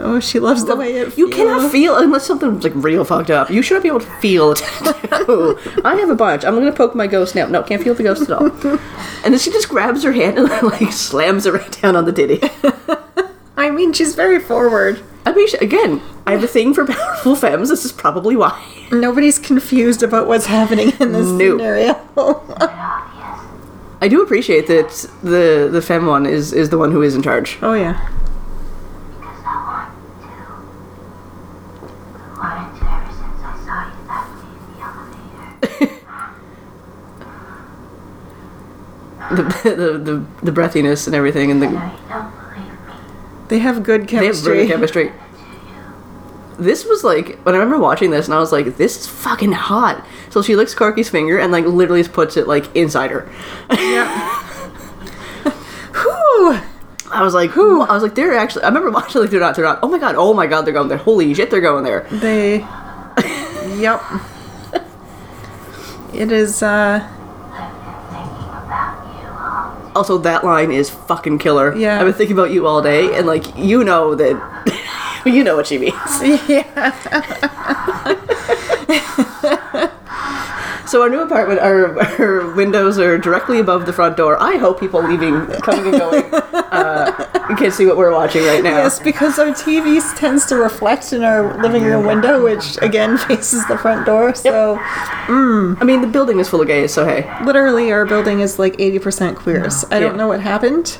Oh, 0.06 0.20
she 0.20 0.38
loves 0.40 0.66
the 0.66 0.76
way 0.76 0.94
it 0.98 1.18
You 1.18 1.28
feels. 1.28 1.34
cannot 1.36 1.72
feel 1.72 1.96
unless 1.98 2.26
something's 2.26 2.64
like 2.64 2.74
real 2.76 3.06
fucked 3.06 3.30
up. 3.30 3.50
You 3.50 3.62
shouldn't 3.62 3.84
be 3.84 3.90
able 3.90 4.02
to 4.02 4.12
feel 4.20 4.52
a 4.52 4.56
tattoo. 4.58 5.58
I 5.86 5.96
have 5.96 6.10
a 6.10 6.16
bunch. 6.16 6.44
I'm 6.44 6.56
gonna 6.56 6.72
poke 6.74 6.94
my 6.94 7.08
ghost 7.08 7.36
now. 7.36 7.46
No, 7.48 7.64
can't 7.64 7.82
feel 7.82 7.94
the 7.96 8.04
ghost 8.04 8.30
at 8.30 8.32
all. 8.32 8.50
And 9.24 9.34
then 9.34 9.40
she 9.40 9.52
just 9.52 9.70
grabs 9.70 10.04
her 10.04 10.12
hand 10.12 10.38
and 10.38 10.50
like 10.64 10.92
slams 10.92 11.46
it 11.46 11.54
right 11.54 11.82
down 11.82 11.96
on 11.96 12.04
the 12.04 12.12
titty. 12.12 12.42
I 13.56 13.72
mean, 13.72 13.94
she's 13.94 14.16
very 14.16 14.38
forward. 14.40 15.02
I 15.26 15.32
mean, 15.32 15.48
she- 15.48 15.56
again, 15.58 16.02
I 16.28 16.32
have 16.34 16.44
a 16.44 16.48
thing 16.48 16.74
for 16.74 16.86
powerful 16.86 17.36
femmes. 17.38 17.70
This 17.70 17.86
is 17.86 17.94
probably 17.94 18.36
why. 18.36 18.62
Nobody's 18.92 19.40
confused 19.40 20.04
about 20.04 20.28
what's 20.28 20.48
happening 20.48 20.92
in 21.00 21.14
this 21.14 21.28
No. 21.28 21.58
scenario. 21.58 21.94
I 24.02 24.08
do 24.10 24.22
appreciate 24.22 24.68
that 24.68 24.90
the 25.24 25.70
the 25.72 25.82
femme 25.82 26.06
one 26.08 26.26
is 26.26 26.52
is 26.52 26.70
the 26.70 26.78
one 26.78 26.92
who 26.92 27.02
is 27.02 27.16
in 27.16 27.22
charge. 27.22 27.58
oh 27.62 27.74
yeah. 27.74 27.94
Because 29.18 29.40
I 29.46 29.56
want 29.64 29.90
to. 30.20 30.28
I 32.42 32.44
wanted 32.60 32.80
to 32.80 32.86
ever 32.92 33.12
since 33.16 33.40
I 33.40 33.56
saw 33.64 33.78
you 33.88 33.96
that 34.12 34.28
day 34.36 35.48
in 35.48 35.53
the. 35.68 35.90
The 39.32 39.44
the 39.64 39.98
the, 39.98 40.26
the 40.44 40.52
breathiness 40.52 41.08
and 41.08 41.16
everything, 41.16 41.50
and 41.50 41.62
the 41.62 41.68
No, 41.68 41.74
you 41.74 41.92
don't 42.10 42.32
believe 42.32 42.68
me. 42.68 42.94
They 43.48 43.60
have 43.60 43.82
good 43.84 44.02
they 44.08 44.16
have 44.16 44.24
chemistry. 44.26 44.52
really 44.54 44.68
chemistry. 44.68 45.12
This 46.60 46.86
was 46.86 47.04
like 47.04 47.40
when 47.44 47.56
I 47.56 47.58
remember 47.58 47.80
watching 47.80 48.12
this, 48.12 48.26
and 48.28 48.36
I 48.36 48.40
was 48.40 48.52
like, 48.52 48.78
"This 48.78 48.98
is 49.00 49.08
fucking 49.08 49.54
hot." 49.54 50.06
So 50.30 50.42
she 50.42 50.56
licks 50.56 50.76
Corky's 50.76 51.10
finger 51.10 51.40
and 51.40 51.52
like 51.52 51.66
literally 51.66 52.02
just 52.04 52.14
puts 52.14 52.38
it 52.38 52.48
like 52.48 52.76
inside 52.76 53.10
her. 53.12 53.28
yeah. 53.72 54.40
Whew. 55.94 56.60
I 57.12 57.24
was 57.24 57.34
like, 57.34 57.52
"Who?" 57.52 57.82
I 57.82 57.94
was 57.94 58.04
like, 58.04 58.14
"They're 58.16 58.36
actually." 58.38 58.66
I 58.66 58.68
remember 58.68 58.92
watching 58.92 59.22
like 59.22 59.30
they're 59.32 59.40
not, 59.40 59.56
they're 59.56 59.66
not. 59.66 59.80
Oh 59.82 59.88
my 59.88 59.98
god, 59.98 60.16
oh 60.16 60.34
my 60.34 60.46
god, 60.48 60.64
they're 60.66 60.74
going 60.74 60.90
there. 60.90 60.98
Holy 60.98 61.34
shit, 61.34 61.50
they're 61.50 61.62
going 61.62 61.84
there. 61.86 62.02
They. 62.12 62.58
yep. 63.80 64.02
It 66.14 66.32
is. 66.32 66.62
uh 66.64 67.00
Thinking 67.00 68.50
about 68.50 68.98
you 69.22 69.28
all 69.30 69.92
Also, 69.96 70.18
that 70.20 70.44
line 70.44 70.72
is 70.72 70.90
fucking 70.90 71.40
killer. 71.40 71.76
Yeah. 71.76 72.00
I've 72.00 72.06
been 72.06 72.14
thinking 72.14 72.38
about 72.38 72.52
you 72.52 72.68
all 72.68 72.82
day, 72.82 73.16
and 73.18 73.26
like 73.28 73.46
you 73.58 73.84
know 73.84 74.16
that, 74.16 74.36
you 75.26 75.44
know 75.44 75.56
what 75.56 75.68
she 75.68 75.78
means. 75.78 75.94
Yeah. 76.48 76.70
So 80.88 81.02
our 81.02 81.10
new 81.10 81.22
apartment, 81.22 81.60
our, 81.62 82.00
our 82.20 82.54
windows 82.56 83.00
are 83.00 83.18
directly 83.18 83.60
above 83.60 83.86
the 83.86 83.94
front 83.94 84.18
door. 84.18 84.42
I 84.42 84.58
hope 84.58 84.80
people 84.80 85.02
leaving, 85.02 85.48
coming 85.62 85.94
and 85.94 85.98
going, 85.98 86.34
uh, 86.34 87.24
can 87.64 87.72
see 87.72 87.86
what 87.86 87.98
we're 87.98 88.12
watching 88.12 88.44
right 88.44 88.62
now. 88.62 88.78
Yes, 88.78 89.00
because 89.00 89.40
our 89.40 89.48
TV 89.48 90.02
tends 90.18 90.46
to 90.48 90.56
reflect 90.56 91.14
in 91.14 91.24
our 91.24 91.62
living 91.62 91.84
room 91.84 92.06
window, 92.06 92.44
which 92.44 92.78
again 92.82 93.18
faces 93.30 93.66
the 93.68 93.78
front 93.78 94.06
door. 94.06 94.36
So 94.36 94.78
I 94.80 95.84
mean, 95.84 96.02
the 96.02 96.08
building 96.08 96.40
is 96.40 96.50
full 96.50 96.62
of 96.62 96.68
gays, 96.68 96.94
so 96.94 97.06
hey. 97.06 97.30
literally, 97.46 97.92
our 97.92 98.06
building 98.06 98.42
is 98.42 98.60
like 98.60 98.78
80% 98.78 99.36
queers. 99.36 99.86
I 99.86 100.00
don't 100.00 100.18
know 100.18 100.28
what 100.28 100.42
happened. 100.42 100.98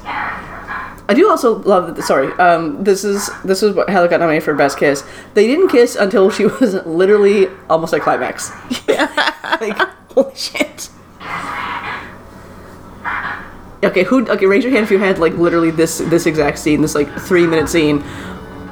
I 1.10 1.14
do 1.14 1.30
also 1.30 1.56
love 1.60 1.96
that. 1.96 2.04
Sorry, 2.04 2.32
um, 2.34 2.84
this 2.84 3.04
is 3.04 3.30
this 3.44 3.62
is 3.62 3.74
what 3.76 3.90
how 3.90 4.06
got 4.08 4.20
nominated 4.22 4.44
for 4.44 4.54
best 4.54 4.78
kiss. 4.78 5.04
They 5.34 5.48
didn't 5.48 5.68
kiss 5.70 5.96
until 5.96 6.30
she 6.30 6.46
was 6.62 6.74
literally 6.86 7.48
almost 7.70 7.94
at 7.94 8.02
climax. 8.02 8.52
like 8.88 9.78
holy 10.14 10.36
shit. 10.36 10.90
Okay, 13.84 14.04
who? 14.04 14.26
Okay, 14.30 14.46
raise 14.46 14.64
your 14.64 14.72
hand 14.72 14.86
if 14.86 14.92
you 14.92 14.98
had 14.98 15.20
like 15.20 15.34
literally 15.34 15.72
this 15.72 15.98
this 15.98 16.26
exact 16.26 16.58
scene, 16.58 16.82
this 16.82 16.96
like 16.96 17.12
three 17.20 17.46
minute 17.46 17.68
scene, 17.68 18.02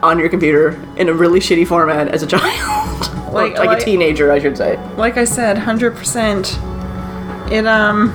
on 0.01 0.17
your 0.17 0.29
computer 0.29 0.79
in 0.95 1.09
a 1.09 1.13
really 1.13 1.39
shitty 1.41 1.67
format 1.67 2.07
as 2.07 2.23
a 2.23 2.27
child, 2.27 2.43
Like- 3.33 3.57
like, 3.57 3.67
like- 3.67 3.81
a 3.81 3.83
teenager, 3.85 4.31
I 4.31 4.39
should 4.39 4.57
say. 4.57 4.77
Like 4.95 5.17
I 5.17 5.25
said, 5.25 5.57
100%. 5.57 7.51
It, 7.51 7.65
um, 7.67 8.11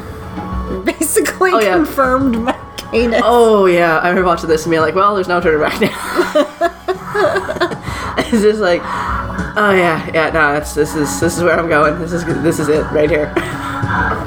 basically 0.87 1.51
Oh, 1.53 1.59
yeah. 1.61 1.75
confirmed 1.75 2.39
my 2.39 2.56
gayness. 2.93 3.21
Oh 3.25 3.67
yeah, 3.67 3.99
I 3.99 4.09
remember 4.09 4.29
watching 4.29 4.49
this 4.49 4.65
and 4.65 4.71
being 4.71 4.83
like, 4.83 4.95
well, 4.95 5.15
there's 5.15 5.29
no 5.29 5.41
turning 5.41 5.61
back 5.61 5.81
now. 5.81 5.91
it's 8.19 8.31
just 8.43 8.61
like, 8.61 8.81
oh 9.57 9.73
yeah, 9.77 10.07
yeah, 10.13 10.27
no, 10.31 10.53
that's 10.53 10.75
this 10.75 10.95
is 10.95 11.21
this 11.21 11.37
is 11.37 11.43
where 11.43 11.59
I'm 11.59 11.69
going. 11.69 11.99
This 11.99 12.13
is 12.13 12.25
this 12.25 12.59
is 12.59 12.69
it 12.69 12.83
right 12.93 13.11
here. 13.11 13.33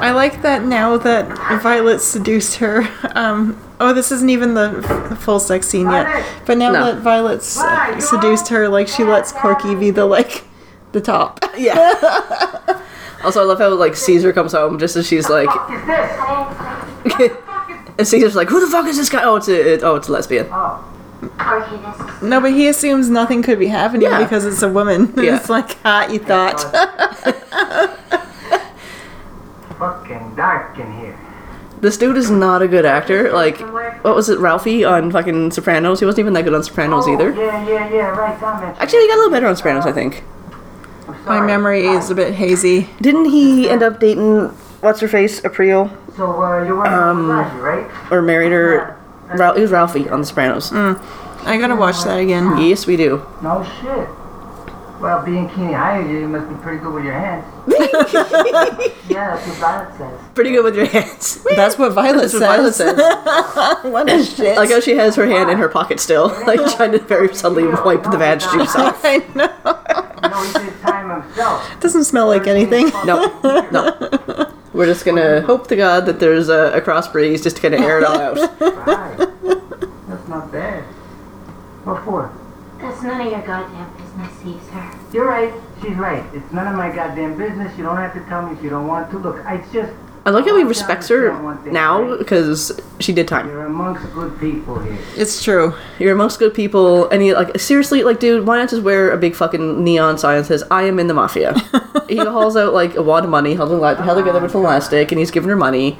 I 0.01 0.11
like 0.11 0.41
that 0.43 0.63
now 0.63 0.97
that 0.97 1.27
Violet 1.61 1.99
seduced 1.99 2.55
her. 2.57 2.87
Um, 3.15 3.61
oh, 3.79 3.93
this 3.93 4.11
isn't 4.11 4.29
even 4.29 4.53
the 4.53 4.83
f- 4.87 5.19
full 5.19 5.39
sex 5.39 5.67
scene 5.67 5.89
yet. 5.89 6.25
But 6.45 6.57
now 6.57 6.71
No. 6.71 6.85
that 6.85 7.01
Violet's 7.01 7.57
uh, 7.59 7.99
seduced 7.99 8.47
her, 8.49 8.69
like 8.69 8.87
she 8.87 9.03
lets 9.03 9.31
Corky 9.33 9.75
be 9.75 9.91
the 9.91 10.05
like 10.05 10.45
the 10.93 11.01
top. 11.01 11.43
Yeah. 11.57 11.93
also, 13.23 13.41
I 13.41 13.43
love 13.45 13.59
how 13.59 13.69
like 13.75 13.95
Caesar 13.95 14.31
comes 14.33 14.53
home 14.53 14.79
just 14.79 14.95
as 14.95 15.05
she's 15.05 15.29
like, 15.29 15.49
is 15.69 15.85
this? 15.85 17.31
and 17.99 18.07
Caesar's 18.07 18.35
like, 18.35 18.47
who 18.47 18.59
the 18.61 18.67
fuck 18.71 18.87
is 18.87 18.97
this 18.97 19.09
guy? 19.09 19.23
Oh, 19.23 19.35
it's 19.35 19.49
a 19.49 19.73
it, 19.73 19.83
oh, 19.83 19.95
it's 19.95 20.07
a 20.07 20.11
lesbian. 20.11 20.47
Oh. 20.49 20.85
Oh, 21.21 21.27
Corky, 21.37 21.75
this 21.75 22.15
is 22.15 22.21
No, 22.21 22.39
but 22.39 22.53
he 22.53 22.69
assumes 22.69 23.09
nothing 23.09 23.43
could 23.43 23.59
be 23.59 23.67
happening 23.67 24.03
Yeah. 24.03 24.23
because 24.23 24.45
it's 24.45 24.61
a 24.61 24.69
woman. 24.69 25.13
Yeah. 25.17 25.35
it's 25.35 25.49
like, 25.49 25.73
ha, 25.83 26.07
you 26.09 26.19
thought. 26.19 26.61
Fucking 29.77 30.35
dark 30.35 30.77
in 30.79 30.99
here. 30.99 31.19
This 31.81 31.97
dude 31.97 32.15
is 32.15 32.31
not 32.31 32.61
a 32.61 32.69
good 32.69 32.85
actor. 32.85 33.33
Like, 33.33 33.59
what 34.03 34.15
was 34.15 34.29
it, 34.29 34.39
Ralphie 34.39 34.85
on 34.85 35.11
fucking 35.11 35.51
Sopranos? 35.51 35.99
He 35.99 36.05
wasn't 36.05 36.19
even 36.19 36.33
that 36.33 36.43
good 36.43 36.53
on 36.53 36.63
Sopranos 36.63 37.05
oh, 37.07 37.13
either. 37.13 37.31
Yeah, 37.31 37.67
yeah, 37.67 37.89
yeah, 37.89 38.09
right. 38.09 38.39
That. 38.39 38.77
Actually, 38.81 39.01
he 39.01 39.07
got 39.07 39.15
a 39.15 39.19
little 39.19 39.31
better 39.31 39.47
on 39.47 39.55
Sopranos, 39.55 39.85
I 39.85 39.91
think. 39.93 40.23
My 41.25 41.39
memory 41.41 41.85
is 41.85 42.09
a 42.09 42.15
bit 42.15 42.33
hazy. 42.33 42.89
Didn't 43.01 43.25
he 43.25 43.69
end 43.69 43.83
up 43.83 43.99
dating 43.99 44.47
what's 44.81 44.99
her 44.99 45.07
face, 45.07 45.43
April, 45.45 45.89
So, 46.19 46.43
uh, 46.43 46.63
you're 46.65 46.75
working 46.75 46.91
Um, 46.93 47.27
with 47.29 47.53
right? 47.63 47.85
or 48.11 48.21
married 48.21 48.51
her? 48.51 48.97
Ra- 49.37 49.51
it 49.53 49.61
was 49.61 49.71
Ralphie 49.71 50.09
on 50.09 50.19
The 50.19 50.27
Sopranos. 50.27 50.69
I 50.73 51.57
gotta 51.57 51.77
watch 51.77 52.03
that 52.03 52.19
again. 52.19 52.57
Yes, 52.57 52.85
we 52.85 52.97
do. 52.97 53.25
No 53.41 53.63
shit. 53.81 54.05
Well, 54.99 55.23
being 55.23 55.47
Keeney 55.51 55.71
hired 55.71 56.09
you, 56.09 56.17
you 56.19 56.27
must 56.27 56.49
be 56.49 56.55
pretty 56.55 56.79
good 56.79 56.93
with 56.93 57.05
your 57.05 57.13
hands. 57.13 57.45
yeah, 59.07 59.33
that's 59.37 59.47
what 59.47 59.55
Violet 59.59 59.97
says. 59.97 60.19
Pretty 60.35 60.51
good 60.51 60.63
with 60.65 60.75
your 60.75 60.87
hands. 60.87 61.41
That's 61.55 61.77
what 61.77 61.93
Violet 61.93 62.23
That's 62.23 62.33
what 62.33 62.41
Violet 62.41 62.73
says. 62.75 62.97
says. 62.97 63.83
what 63.93 64.09
a 64.09 64.21
shit. 64.25 64.57
like 64.57 64.71
how 64.71 64.81
she 64.81 64.97
has 64.97 65.15
her 65.15 65.25
hand 65.25 65.49
in 65.49 65.57
her 65.57 65.69
pocket 65.69 66.01
still, 66.01 66.27
like 66.45 66.59
trying 66.75 66.91
to 66.91 66.99
very 66.99 67.33
subtly 67.33 67.65
wipe 67.65 68.03
the 68.03 68.17
vag 68.17 68.41
juice 68.41 68.75
off. 68.75 68.99
I 69.05 69.19
know. 69.35 69.47
You 70.21 70.29
know, 70.29 70.43
he 70.43 70.65
did 70.69 70.81
time 70.81 71.21
himself. 71.21 71.79
Doesn't 71.79 72.03
smell 72.03 72.27
like 72.27 72.45
anything. 72.45 72.89
No, 73.05 73.39
no. 73.71 74.51
We're 74.79 74.85
just 74.85 75.03
gonna 75.03 75.41
hope 75.41 75.67
to 75.67 75.75
God 75.75 76.05
that 76.05 76.21
there's 76.21 76.47
a, 76.47 76.71
a 76.71 76.79
cross 76.79 77.05
breeze 77.09 77.43
just 77.43 77.57
to 77.57 77.61
kind 77.61 77.73
of 77.73 77.81
air 77.81 77.97
it 77.97 78.05
all 78.05 78.17
out. 78.17 78.37
Right. 78.61 79.17
That's 80.07 80.27
not 80.29 80.53
bad. 80.53 80.85
What 81.83 82.05
for? 82.05 82.31
that's 82.79 83.03
none 83.03 83.19
of 83.19 83.29
your 83.29 83.41
goddamn 83.41 83.91
business, 83.97 84.31
Caesar. 84.37 84.91
You're 85.11 85.27
right. 85.27 85.53
She's 85.81 85.97
right. 85.97 86.23
It's 86.33 86.49
none 86.53 86.65
of 86.65 86.75
my 86.75 86.95
goddamn 86.95 87.37
business. 87.37 87.77
You 87.77 87.83
don't 87.83 87.97
have 87.97 88.13
to 88.13 88.21
tell 88.29 88.47
me 88.47 88.53
if 88.53 88.63
you 88.63 88.69
don't 88.69 88.87
want 88.87 89.11
to. 89.11 89.17
Look, 89.17 89.43
it's 89.47 89.69
just 89.73 89.91
I 90.25 90.31
like 90.31 90.45
how 90.45 90.55
he 90.57 90.63
respects 90.63 91.07
her 91.07 91.31
now 91.71 92.17
because 92.17 92.79
she 92.99 93.13
did 93.13 93.27
time. 93.27 93.47
you're 93.47 93.65
amongst 93.65 94.11
good 94.13 94.37
people 94.39 94.77
here. 94.79 94.97
It's 95.15 95.41
true. 95.43 95.73
You're 95.97 96.11
amongst 96.13 96.39
good 96.39 96.53
people, 96.53 97.09
and 97.09 97.25
you 97.25 97.33
like 97.35 97.57
seriously, 97.59 98.03
like, 98.03 98.19
dude, 98.19 98.45
why 98.45 98.57
not 98.57 98.69
just 98.69 98.83
wear 98.83 99.11
a 99.11 99.17
big 99.17 99.33
fucking 99.35 99.83
neon 99.83 100.17
sign 100.17 100.37
that 100.37 100.45
says 100.45 100.63
"I 100.69 100.83
am 100.83 100.99
in 100.99 101.07
the 101.07 101.13
mafia"? 101.13 101.55
he 102.09 102.17
hauls 102.17 102.57
out 102.57 102.73
like 102.73 102.95
a 102.95 103.01
wad 103.01 103.23
of 103.23 103.29
money, 103.29 103.55
held, 103.55 103.71
it- 103.71 103.97
held 104.03 104.17
together 104.17 104.39
with 104.41 104.53
elastic, 104.53 105.11
and 105.11 105.19
he's 105.19 105.31
giving 105.31 105.49
her 105.49 105.55
money. 105.55 105.97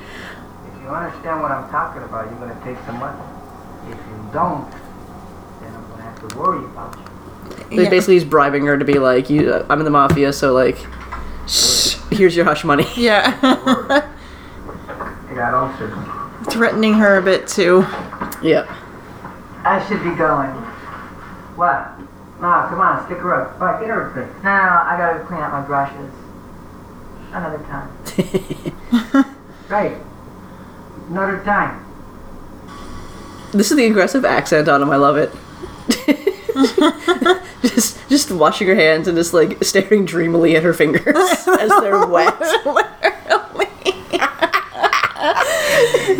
If 0.75 0.83
you 0.83 0.89
understand 0.89 1.41
what 1.41 1.51
I'm 1.51 1.69
talking 1.69 2.03
about, 2.03 2.29
you're 2.29 2.39
gonna 2.39 2.59
take 2.63 2.77
some 2.85 2.99
money. 2.99 3.17
If 3.89 3.95
you 3.97 4.29
don't, 4.33 4.69
then 5.61 5.73
I'm 5.73 5.89
gonna 5.91 6.03
have 6.03 6.27
to 6.29 6.37
worry 6.37 6.65
about 6.65 6.95
you. 6.97 7.05
Like, 7.77 7.85
Yeah. 7.85 7.89
Basically, 7.89 8.15
he's 8.15 8.25
bribing 8.25 8.65
her 8.65 8.77
to 8.77 8.85
be 8.85 8.99
like, 8.99 9.29
"You, 9.29 9.65
I'm 9.69 9.79
in 9.79 9.85
the 9.85 9.91
mafia, 9.91 10.33
so 10.33 10.53
like, 10.53 10.77
here's 12.11 12.35
your 12.35 12.45
hush 12.45 12.63
money." 12.63 12.85
Yeah. 12.95 13.37
I 15.29 15.33
got 15.35 15.53
ulcers. 15.53 16.53
Threatening 16.53 16.93
her 16.95 17.17
a 17.17 17.21
bit 17.21 17.47
too. 17.47 17.85
Yeah. 18.41 18.65
I 19.63 19.85
should 19.87 20.03
be 20.03 20.15
going. 20.15 20.49
What? 21.55 21.99
No, 22.41 22.65
come 22.69 22.79
on, 22.79 23.05
stick 23.05 23.17
her 23.17 23.41
up. 23.41 23.59
Fuck, 23.59 23.81
get 23.81 23.89
her 23.89 24.09
a 24.09 24.13
drink. 24.13 24.31
No, 24.43 24.49
no, 24.49 24.63
no, 24.63 24.69
I 24.69 24.95
gotta 24.97 25.19
clean 25.25 25.41
out 25.41 25.51
my 25.51 25.61
brushes. 25.61 26.11
Another 27.31 27.59
time. 27.65 29.35
Right. 29.69 29.95
Another 31.09 31.43
time. 31.43 31.85
This 33.51 33.69
is 33.69 33.77
the 33.77 33.85
aggressive 33.85 34.25
accent 34.25 34.67
on 34.67 34.81
him. 34.81 34.89
I 34.89 34.95
love 34.95 35.15
it. 35.15 35.31
just, 37.61 38.09
just 38.09 38.31
washing 38.31 38.67
her 38.67 38.75
hands 38.75 39.07
and 39.07 39.17
just 39.17 39.33
like 39.33 39.63
staring 39.63 40.05
dreamily 40.05 40.55
at 40.55 40.63
her 40.63 40.73
fingers 40.73 41.05
as 41.15 41.69
they're 41.69 42.05
wet. 42.05 42.37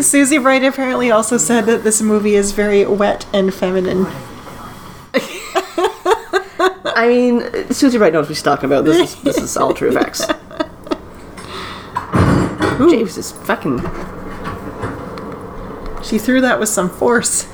Susie 0.00 0.38
Bright 0.38 0.64
apparently 0.64 1.10
also 1.10 1.36
said 1.36 1.66
that 1.66 1.84
this 1.84 2.00
movie 2.00 2.34
is 2.34 2.52
very 2.52 2.86
wet 2.86 3.26
and 3.32 3.52
feminine. 3.52 4.06
I 6.96 7.06
mean, 7.08 7.72
Susie 7.72 7.98
Bright 7.98 8.12
knows 8.12 8.28
what 8.28 8.36
she's 8.36 8.42
talking 8.42 8.66
about. 8.66 8.84
This 8.84 9.14
is 9.14 9.22
this 9.22 9.38
is 9.38 9.56
all 9.56 9.74
true 9.74 9.92
facts. 9.92 10.26
James 12.88 13.18
is 13.18 13.32
fucking. 13.32 13.78
She 16.02 16.18
threw 16.18 16.40
that 16.40 16.58
with 16.58 16.68
some 16.68 16.88
force. 16.88 17.46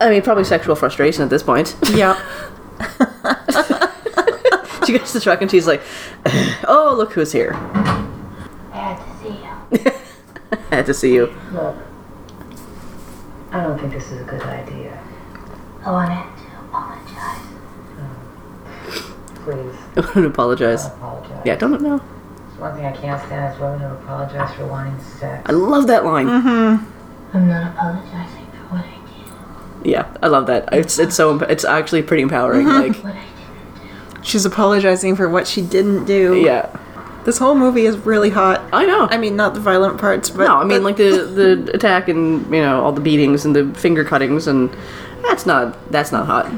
I 0.00 0.10
mean, 0.10 0.22
probably 0.22 0.44
sexual 0.44 0.74
frustration 0.74 1.22
at 1.22 1.28
this 1.30 1.42
point. 1.42 1.76
Yeah. 1.90 2.16
she 4.86 4.92
gets 4.92 5.12
to 5.12 5.18
the 5.18 5.22
truck 5.22 5.42
and 5.42 5.50
she's 5.50 5.66
like, 5.66 5.82
"Oh, 6.66 6.94
look 6.96 7.12
who's 7.12 7.32
here! 7.32 7.52
I 8.72 8.72
had 8.72 8.96
to 8.96 9.04
see 9.22 9.36
you. 9.84 9.92
I 10.70 10.74
had 10.74 10.86
to 10.86 10.94
see 10.94 11.12
you." 11.14 11.26
Look, 11.52 11.76
I 13.52 13.62
don't 13.62 13.78
think 13.78 13.92
this 13.92 14.10
is 14.10 14.22
a 14.22 14.24
good 14.24 14.42
idea. 14.42 14.98
I 15.84 15.90
wanted 15.90 16.24
to 16.24 16.30
apologize. 16.64 17.42
Please, 19.44 19.76
I 19.96 20.00
want 20.00 20.14
to 20.14 20.26
apologize. 20.26 20.84
don't 20.84 20.96
apologize. 20.96 21.42
Yeah, 21.44 21.56
don't 21.56 21.82
know. 21.82 22.00
It's 22.48 22.58
one 22.58 22.74
thing 22.74 22.86
I 22.86 22.92
can't 22.92 23.20
stand 23.26 23.54
is 23.54 23.60
women 23.60 23.80
who 23.80 23.86
apologize 23.96 24.54
for 24.54 24.66
wanting 24.66 24.98
sex. 25.00 25.42
I 25.48 25.52
love 25.52 25.86
that 25.88 26.04
line. 26.04 26.26
Mm-hmm. 26.26 26.84
I'm 27.36 27.48
not 27.48 27.72
apologizing 27.72 28.46
for 28.46 28.64
what 28.74 28.84
I 28.84 28.86
did. 28.90 28.96
Yeah, 29.84 30.06
I 30.22 30.26
love 30.28 30.46
that. 30.46 30.68
It's 30.72 30.98
it's 30.98 31.14
so 31.16 31.38
it's 31.40 31.64
actually 31.64 32.02
pretty 32.02 32.22
empowering. 32.22 32.66
Mm-hmm. 32.66 32.92
Like, 32.92 33.04
What 33.04 33.14
I 33.14 33.24
didn't 34.12 34.24
She's 34.26 34.44
apologizing 34.44 35.16
for 35.16 35.28
what 35.28 35.46
she 35.46 35.62
didn't 35.62 36.04
do. 36.04 36.36
yeah, 36.44 36.68
This 37.24 37.38
whole 37.38 37.54
movie 37.54 37.86
is 37.86 37.96
really 37.98 38.28
hot. 38.30 38.60
I 38.72 38.84
know. 38.84 39.08
I 39.10 39.16
mean, 39.16 39.34
not 39.36 39.54
the 39.54 39.60
violent 39.60 39.98
parts, 39.98 40.28
but 40.28 40.44
no, 40.46 40.56
I 40.56 40.64
mean 40.64 40.78
but- 40.78 40.82
like 40.82 40.96
the 40.96 41.24
the 41.24 41.70
attack 41.74 42.08
and 42.08 42.44
you 42.54 42.60
know 42.60 42.82
all 42.84 42.92
the 42.92 43.00
beatings 43.00 43.44
and 43.46 43.56
the 43.56 43.72
finger 43.78 44.04
cuttings 44.04 44.46
and 44.46 44.70
that's 45.22 45.46
not 45.46 45.76
that's 45.90 46.12
not 46.12 46.26
hot. 46.26 46.50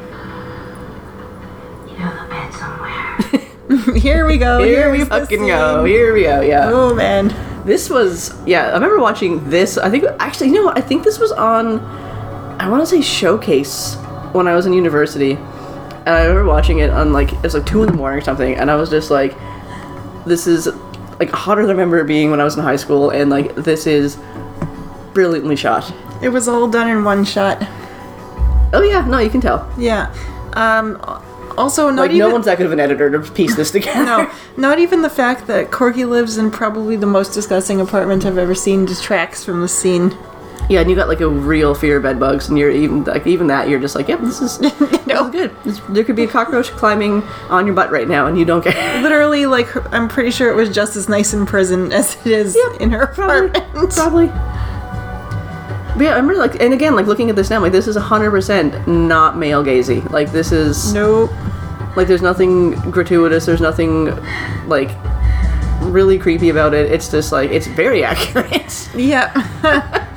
You 1.88 1.96
have 1.96 2.26
a 2.26 2.28
bed 2.28 2.52
somewhere. 2.54 3.96
here 4.00 4.26
we 4.26 4.38
go. 4.38 4.62
Here 4.64 4.90
we 4.90 4.98
here's 4.98 5.08
the 5.08 5.20
fucking 5.20 5.46
go. 5.46 5.84
Here 5.84 6.12
we 6.12 6.22
go. 6.22 6.40
Yeah. 6.40 6.70
Oh 6.72 6.94
man. 6.94 7.32
This 7.64 7.88
was 7.88 8.34
yeah. 8.46 8.70
I 8.70 8.74
remember 8.74 8.98
watching 8.98 9.48
this. 9.50 9.78
I 9.78 9.88
think 9.88 10.04
actually, 10.18 10.48
you 10.48 10.54
know, 10.54 10.64
what? 10.64 10.76
I 10.76 10.80
think 10.80 11.04
this 11.04 11.18
was 11.20 11.30
on. 11.30 11.78
I 12.62 12.68
want 12.68 12.82
to 12.82 12.86
say 12.86 13.00
Showcase 13.02 13.96
when 14.32 14.46
I 14.46 14.54
was 14.54 14.66
in 14.66 14.72
university, 14.72 15.32
and 15.32 16.08
I 16.08 16.22
remember 16.22 16.44
watching 16.44 16.78
it 16.78 16.90
on 16.90 17.12
like 17.12 17.32
it 17.32 17.42
was 17.42 17.54
like 17.54 17.66
two 17.66 17.82
in 17.82 17.88
the 17.88 17.94
morning 17.96 18.18
or 18.20 18.22
something, 18.22 18.54
and 18.54 18.70
I 18.70 18.76
was 18.76 18.88
just 18.88 19.10
like, 19.10 19.34
"This 20.24 20.46
is 20.46 20.68
like 21.18 21.30
hotter 21.30 21.62
than 21.62 21.70
I 21.70 21.72
remember 21.72 21.98
it 21.98 22.06
being 22.06 22.30
when 22.30 22.40
I 22.40 22.44
was 22.44 22.56
in 22.56 22.62
high 22.62 22.76
school, 22.76 23.10
and 23.10 23.30
like 23.30 23.56
this 23.56 23.86
is 23.86 24.16
brilliantly 25.12 25.56
shot. 25.56 25.92
It 26.22 26.28
was 26.28 26.46
all 26.46 26.68
done 26.68 26.88
in 26.88 27.02
one 27.02 27.24
shot. 27.24 27.58
Oh 28.72 28.82
yeah, 28.88 29.04
no, 29.06 29.18
you 29.18 29.28
can 29.28 29.40
tell. 29.40 29.68
Yeah. 29.76 30.14
Um, 30.52 31.00
also, 31.58 31.90
not 31.90 32.02
Like 32.02 32.10
even 32.12 32.20
no 32.20 32.30
one's 32.30 32.44
that 32.46 32.58
good 32.58 32.66
of 32.66 32.72
an 32.72 32.80
editor 32.80 33.10
to 33.10 33.30
piece 33.32 33.56
this 33.56 33.70
together. 33.72 34.04
no, 34.04 34.30
not 34.56 34.78
even 34.78 35.02
the 35.02 35.10
fact 35.10 35.48
that 35.48 35.72
Corky 35.72 36.04
lives 36.04 36.38
in 36.38 36.50
probably 36.52 36.94
the 36.94 37.06
most 37.06 37.34
disgusting 37.34 37.80
apartment 37.80 38.24
I've 38.24 38.38
ever 38.38 38.54
seen 38.54 38.84
detracts 38.84 39.44
from 39.44 39.62
the 39.62 39.68
scene. 39.68 40.16
Yeah, 40.70 40.80
and 40.80 40.88
you 40.88 40.96
got 40.96 41.08
like 41.08 41.20
a 41.20 41.28
real 41.28 41.74
fear 41.74 41.96
of 41.98 42.02
bed 42.04 42.18
bugs, 42.18 42.48
and 42.48 42.56
you're 42.56 42.70
even 42.70 43.04
like 43.04 43.26
even 43.26 43.48
that 43.48 43.68
you're 43.68 43.80
just 43.80 43.94
like, 43.94 44.08
yep, 44.08 44.20
this 44.20 44.40
is, 44.40 44.58
this 44.58 44.80
is 44.80 45.30
good. 45.30 45.50
This, 45.64 45.80
there 45.88 46.04
could 46.04 46.16
be 46.16 46.22
a 46.22 46.28
cockroach 46.28 46.70
climbing 46.70 47.22
on 47.50 47.66
your 47.66 47.74
butt 47.74 47.90
right 47.90 48.08
now, 48.08 48.26
and 48.26 48.38
you 48.38 48.44
don't 48.44 48.62
care. 48.64 49.02
Literally, 49.02 49.44
like 49.46 49.66
her- 49.66 49.86
I'm 49.88 50.08
pretty 50.08 50.30
sure 50.30 50.50
it 50.50 50.54
was 50.56 50.70
just 50.74 50.96
as 50.96 51.08
nice 51.08 51.34
in 51.34 51.44
prison 51.46 51.92
as 51.92 52.14
it 52.24 52.32
is 52.32 52.56
in 52.80 52.90
her 52.92 53.02
apartment. 53.02 53.54
Probably. 53.92 54.26
But 55.94 56.04
yeah, 56.04 56.14
I'm 56.14 56.26
really 56.26 56.40
like, 56.48 56.60
and 56.62 56.72
again, 56.72 56.94
like 56.96 57.06
looking 57.06 57.28
at 57.28 57.36
this 57.36 57.50
now, 57.50 57.60
like 57.60 57.72
this 57.72 57.86
is 57.86 57.96
hundred 57.96 58.30
percent 58.30 58.88
not 58.88 59.36
male 59.36 59.62
gazy. 59.62 60.08
Like 60.10 60.32
this 60.32 60.50
is 60.52 60.94
Nope. 60.94 61.30
like 61.96 62.08
there's 62.08 62.22
nothing 62.22 62.70
gratuitous. 62.90 63.44
There's 63.44 63.60
nothing 63.60 64.06
like 64.66 64.90
really 65.82 66.18
creepy 66.18 66.48
about 66.48 66.72
it. 66.72 66.90
It's 66.90 67.10
just 67.10 67.30
like 67.30 67.50
it's 67.50 67.66
very 67.66 68.04
accurate. 68.06 68.88
Yeah. 68.94 70.08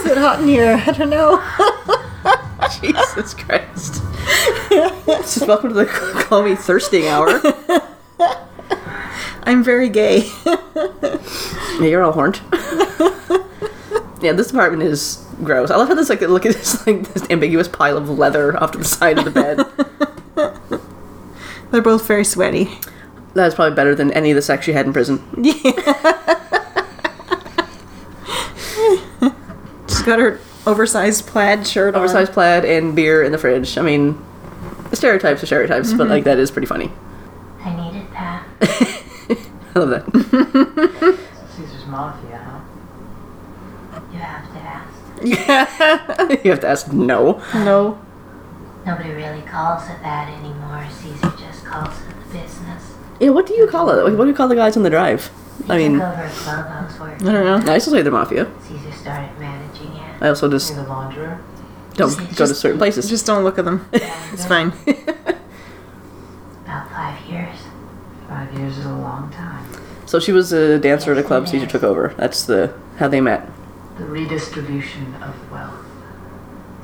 Is 0.00 0.06
it 0.06 0.16
hot 0.16 0.40
in 0.40 0.48
here? 0.48 0.82
I 0.86 0.92
don't 0.92 1.10
know. 1.10 1.36
Jesus 2.80 3.34
Christ. 3.34 4.02
Just 5.06 5.46
welcome 5.46 5.68
to 5.68 5.74
the 5.74 5.84
call 6.26 6.42
me 6.42 6.54
thirsting 6.54 7.06
hour. 7.06 7.38
I'm 9.42 9.62
very 9.62 9.90
gay. 9.90 10.30
Yeah, 10.46 11.80
you're 11.80 12.02
all 12.02 12.12
horned. 12.12 12.40
yeah, 14.22 14.32
this 14.32 14.50
apartment 14.50 14.84
is 14.84 15.22
gross. 15.44 15.70
I 15.70 15.76
love 15.76 15.88
how 15.88 15.94
this 15.94 16.08
like 16.08 16.22
look 16.22 16.46
at 16.46 16.54
this 16.54 16.86
like 16.86 17.06
this 17.12 17.28
ambiguous 17.28 17.68
pile 17.68 17.98
of 17.98 18.08
leather 18.08 18.56
off 18.56 18.72
to 18.72 18.78
the 18.78 18.84
side 18.84 19.18
of 19.18 19.26
the 19.26 19.30
bed. 19.30 19.60
They're 21.70 21.82
both 21.82 22.06
very 22.06 22.24
sweaty. 22.24 22.70
That's 23.34 23.54
probably 23.54 23.76
better 23.76 23.94
than 23.94 24.10
any 24.12 24.30
of 24.30 24.36
the 24.36 24.42
sex 24.42 24.66
you 24.66 24.72
had 24.72 24.86
in 24.86 24.94
prison. 24.94 25.22
She's 30.00 30.06
got 30.06 30.18
her 30.18 30.40
oversized 30.66 31.26
plaid 31.26 31.66
shirt 31.66 31.94
on. 31.94 32.00
Oversized 32.00 32.32
plaid 32.32 32.64
and 32.64 32.96
beer 32.96 33.22
in 33.22 33.32
the 33.32 33.38
fridge. 33.38 33.76
I 33.76 33.82
mean, 33.82 34.18
stereotypes 34.94 35.42
are 35.42 35.46
stereotypes, 35.46 35.92
but 35.92 36.04
mm-hmm. 36.04 36.12
like 36.12 36.24
that 36.24 36.38
is 36.38 36.50
pretty 36.50 36.66
funny. 36.66 36.90
I 37.60 37.76
needed 37.76 38.10
that. 38.12 38.46
I 39.74 39.78
love 39.78 39.90
that. 39.90 41.18
Caesar's 41.54 41.84
Mafia, 41.84 42.38
huh? 42.38 44.00
You 44.10 44.18
have 44.20 44.50
to 44.54 44.58
ask. 44.60 44.88
Yeah. 45.22 46.40
you 46.44 46.50
have 46.50 46.60
to 46.60 46.68
ask 46.68 46.90
no. 46.90 47.42
No. 47.52 48.00
Nobody 48.86 49.10
really 49.10 49.42
calls 49.42 49.82
it 49.90 50.00
that 50.00 50.30
anymore. 50.30 50.86
Caesar 50.90 51.34
just 51.38 51.66
calls 51.66 51.94
it 52.00 52.08
the 52.08 52.38
business. 52.38 52.94
Yeah, 53.20 53.28
what 53.28 53.46
do 53.46 53.52
you 53.52 53.66
call 53.66 53.90
it? 53.90 54.16
What 54.16 54.24
do 54.24 54.30
you 54.30 54.34
call 54.34 54.48
the 54.48 54.54
guys 54.54 54.78
on 54.78 54.82
the 54.82 54.88
drive? 54.88 55.30
I 55.68 55.76
mean, 55.76 55.98
took 55.98 56.08
over 56.08 56.22
a 56.22 56.30
clubhouse 56.30 56.98
where 56.98 57.10
I 57.10 57.18
don't 57.18 57.66
know. 57.66 57.72
I 57.72 57.76
still 57.76 57.92
say 57.92 58.00
the 58.00 58.10
mafia. 58.10 58.50
Caesar 58.62 58.92
started 58.92 59.38
managing 59.38 59.66
it. 59.66 59.69
I 60.20 60.28
also 60.28 60.50
just 60.50 60.74
You're 60.74 60.84
the 60.84 60.90
launderer? 60.90 61.40
don't 61.94 62.16
go 62.36 62.46
to 62.46 62.54
certain 62.54 62.78
places. 62.78 63.08
Just 63.08 63.26
don't 63.26 63.44
look 63.44 63.58
at 63.58 63.64
them. 63.64 63.88
It's 64.32 64.46
fine. 64.46 64.72
About 66.64 66.88
five 66.90 67.20
years. 67.28 67.56
Five 68.28 68.52
years 68.58 68.78
is 68.78 68.86
a 68.86 68.92
long 68.92 69.30
time. 69.32 69.66
So 70.06 70.20
she 70.20 70.32
was 70.32 70.52
a 70.52 70.78
dancer 70.78 71.12
at 71.12 71.18
a 71.18 71.22
club. 71.22 71.48
Caesar 71.48 71.66
took 71.66 71.82
over. 71.82 72.14
That's 72.16 72.44
the 72.44 72.74
how 72.98 73.08
they 73.08 73.20
met. 73.20 73.48
The 73.98 74.04
redistribution 74.04 75.14
of 75.16 75.34
wealth. 75.50 75.84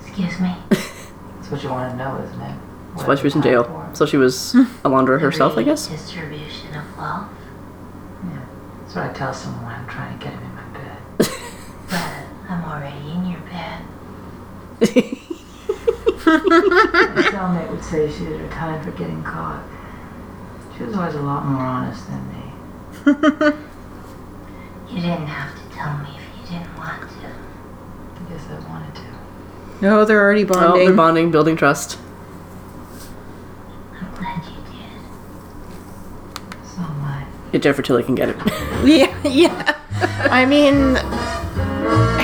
Excuse 0.01 0.41
me. 0.41 0.55
That's 0.71 1.51
what 1.51 1.63
you 1.63 1.69
want 1.69 1.93
to 1.93 1.97
know, 1.97 2.21
isn't 2.23 2.41
it? 2.41 2.57
That's 2.97 3.07
why 3.07 3.15
she 3.15 3.25
was 3.25 3.35
in 3.37 3.43
jail. 3.43 3.91
So 3.93 4.07
she 4.07 4.17
was 4.17 4.53
hmm. 4.53 4.65
a 4.85 4.91
launderer 4.91 5.21
herself, 5.21 5.57
I 5.57 5.63
guess. 5.63 5.87
Distribution 5.87 6.75
of 6.75 6.97
wealth. 6.97 7.29
Yeah. 8.25 8.45
That's 8.81 8.95
what 8.97 9.05
I 9.11 9.13
tell 9.13 9.33
someone 9.33 9.67
when 9.67 9.75
I'm 9.75 9.89
trying 9.89 10.19
to 10.19 10.25
get 10.25 10.33
him 10.33 10.43
in 10.43 10.55
my 10.55 10.63
bed. 10.79 10.99
But 11.89 12.53
I'm 12.53 12.65
already 12.65 13.11
in 13.11 13.23
bed. 13.23 13.26
My 16.27 17.23
cellmate 17.31 17.71
would 17.71 17.85
say 17.85 18.11
she 18.11 18.25
had 18.25 18.33
was 18.33 18.41
retired 18.43 18.85
for 18.85 18.91
getting 18.93 19.23
caught. 19.23 19.63
She 20.77 20.85
was 20.85 20.95
always 20.97 21.15
a 21.15 21.21
lot 21.23 21.45
more 21.47 21.63
honest 21.63 22.05
than 22.09 22.29
me. 22.29 22.43
You 24.89 25.03
didn't 25.03 25.27
have 25.27 25.53
to 25.55 25.77
tell 25.77 25.99
me 25.99 26.09
if 26.17 26.23
you 26.51 26.59
didn't 26.59 26.77
want 26.79 27.03
to. 27.03 27.27
I 27.27 28.31
guess 28.31 28.47
I 28.49 28.69
wanted 28.71 28.95
to. 28.95 29.03
No, 29.83 30.05
they're 30.05 30.21
already 30.23 30.45
Oh, 30.45 30.47
bonding. 30.47 30.87
they're 30.87 30.95
bonding, 30.95 31.31
building 31.33 31.57
trust. 31.57 31.99
I'm 34.01 34.15
glad 34.15 34.43
you 34.45 34.53
did. 34.73 35.01
So 36.65 36.81
am 36.83 37.01
I. 37.05 37.27
Get 37.53 37.63
Jennifer 37.63 37.83
till 37.83 37.97
I 37.97 38.03
can 38.03 38.15
get 38.15 38.29
it. 38.31 38.37
Yeah, 38.87 39.13
yeah. 39.27 39.75
I 40.31 40.47
mean, 40.47 40.95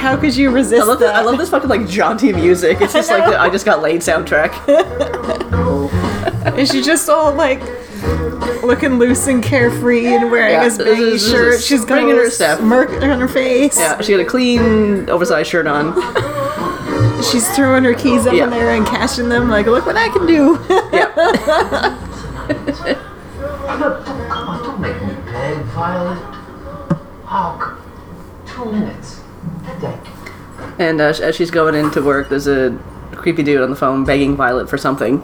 how 0.03 0.17
could 0.17 0.37
you 0.37 0.51
resist 0.51 0.83
I 0.83 0.85
love 0.85 0.99
that? 0.99 1.07
that. 1.13 1.15
I 1.17 1.23
love 1.23 1.39
this 1.39 1.49
fucking 1.51 1.69
like 1.69 1.87
jaunty 1.89 2.33
music. 2.33 2.81
It's 2.81 2.93
just 2.93 3.09
like 3.11 3.25
the 3.31 3.41
I 3.41 3.49
just 3.49 3.65
got 3.65 3.81
laid 3.81 4.01
soundtrack. 4.01 4.53
Is 6.59 6.71
she 6.71 6.83
just 6.83 7.09
all 7.09 7.33
like 7.33 7.63
looking 8.65 8.99
loose 8.99 9.27
and 9.29 9.43
carefree 9.43 10.07
and 10.07 10.31
wearing 10.31 10.53
Yeah, 10.55 10.65
this 10.65 10.77
this 10.77 10.87
baggy 10.89 11.11
this 11.11 11.31
shirt? 11.31 11.55
a 11.55 11.63
She's 11.63 11.81
got 11.85 11.87
spring 11.99 12.07
a 12.09 12.11
in 12.11 12.17
her 12.17 12.31
stuff. 12.31 12.57
step. 12.57 12.59
smirk 12.59 12.91
on 13.03 13.21
her 13.21 13.29
face. 13.29 13.79
Yeah, 13.79 14.01
she 14.01 14.13
had 14.13 14.21
a 14.21 14.25
clean, 14.25 15.09
oversized 15.09 15.49
shirt 15.51 15.67
on. 15.69 15.95
She's 17.23 17.49
throwing 17.55 17.85
her 17.85 17.95
keys 17.95 18.27
up 18.27 18.35
Yeah. 18.35 18.45
in 18.45 18.51
there 18.51 18.71
and 18.75 18.85
cashing 18.85 19.29
them. 19.29 19.49
Like, 19.49 19.67
look 19.67 19.87
what 19.87 19.97
I 19.97 20.09
can 20.09 20.27
do. 20.27 20.59
Yeah. 20.93 21.15
Don't, 23.79 24.05
come 24.05 24.49
on, 24.49 24.63
don't 24.65 24.81
make 24.81 25.01
me 25.03 25.15
beg, 25.33 25.57
Violet. 25.67 26.19
Oh, 27.35 27.79
c- 28.47 28.53
two 28.53 28.65
minutes. 28.73 28.92
Thank 30.83 30.99
you. 30.99 31.05
And 31.05 31.21
uh, 31.21 31.27
as 31.27 31.37
she's 31.37 31.51
going 31.51 31.75
into 31.75 32.03
work, 32.03 32.29
there's 32.29 32.47
a 32.47 32.79
creepy 33.13 33.43
dude 33.43 33.61
on 33.63 33.71
the 33.71 33.77
phone 33.77 34.05
begging 34.05 34.37
Violet 34.37 34.69
for 34.69 34.79
something. 34.79 35.23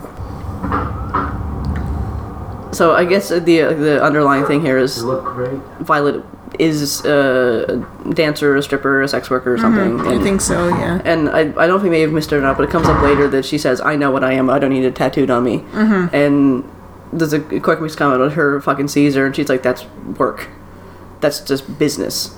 So 2.72 2.92
I 2.94 3.04
guess 3.06 3.30
the 3.30 3.38
the 3.40 4.02
underlying 4.02 4.44
thing 4.46 4.60
here 4.60 4.78
is 4.78 4.98
You 4.98 5.04
look 5.06 5.24
great. 5.24 5.58
Violet 5.80 6.22
is 6.58 7.04
a 7.04 7.86
dancer, 8.14 8.56
a 8.56 8.62
stripper, 8.62 9.02
a 9.02 9.08
sex 9.08 9.30
worker, 9.30 9.52
or 9.54 9.58
something. 9.58 10.00
I 10.00 10.12
And, 10.14 10.22
think 10.22 10.40
so, 10.40 10.68
yeah. 10.68 11.00
and 11.04 11.28
I, 11.28 11.40
I 11.40 11.44
don't 11.44 11.68
know 11.68 11.76
if 11.76 11.82
we 11.82 11.90
may 11.90 12.00
have 12.00 12.12
missed 12.12 12.32
it 12.32 12.36
or 12.36 12.40
not, 12.40 12.56
but 12.56 12.64
it 12.64 12.70
comes 12.70 12.86
up 12.88 13.02
later 13.02 13.26
that 13.28 13.44
she 13.44 13.58
says, 13.58 13.80
"I 13.80 13.96
know 13.96 14.10
what 14.10 14.22
I 14.24 14.32
am. 14.34 14.48
I 14.50 14.58
don't 14.58 14.70
need 14.70 14.84
it 14.84 14.94
tattooed 14.94 15.30
on 15.30 15.44
me." 15.44 15.58
Mm-hmm. 15.72 16.14
And 16.14 16.64
there's 17.12 17.32
a 17.32 17.40
quick 17.60 17.80
week's 17.80 17.96
comment 17.96 18.22
on 18.22 18.30
her 18.32 18.60
fucking 18.60 18.88
Caesar, 18.88 19.26
and 19.26 19.34
she's 19.34 19.48
like, 19.48 19.62
"That's 19.62 19.84
work. 20.18 20.48
That's 21.20 21.40
just 21.40 21.78
business." 21.78 22.36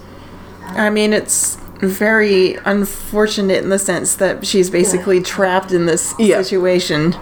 I 0.69 0.91
mean, 0.91 1.13
it's 1.13 1.57
very 1.81 2.55
unfortunate 2.65 3.63
in 3.63 3.71
the 3.71 3.79
sense 3.79 4.15
that 4.17 4.47
she's 4.47 4.71
basically 4.71 5.21
trapped 5.23 5.73
in 5.73 5.87
this 5.87 6.15
Yeah. 6.19 6.43
situation. 6.43 7.15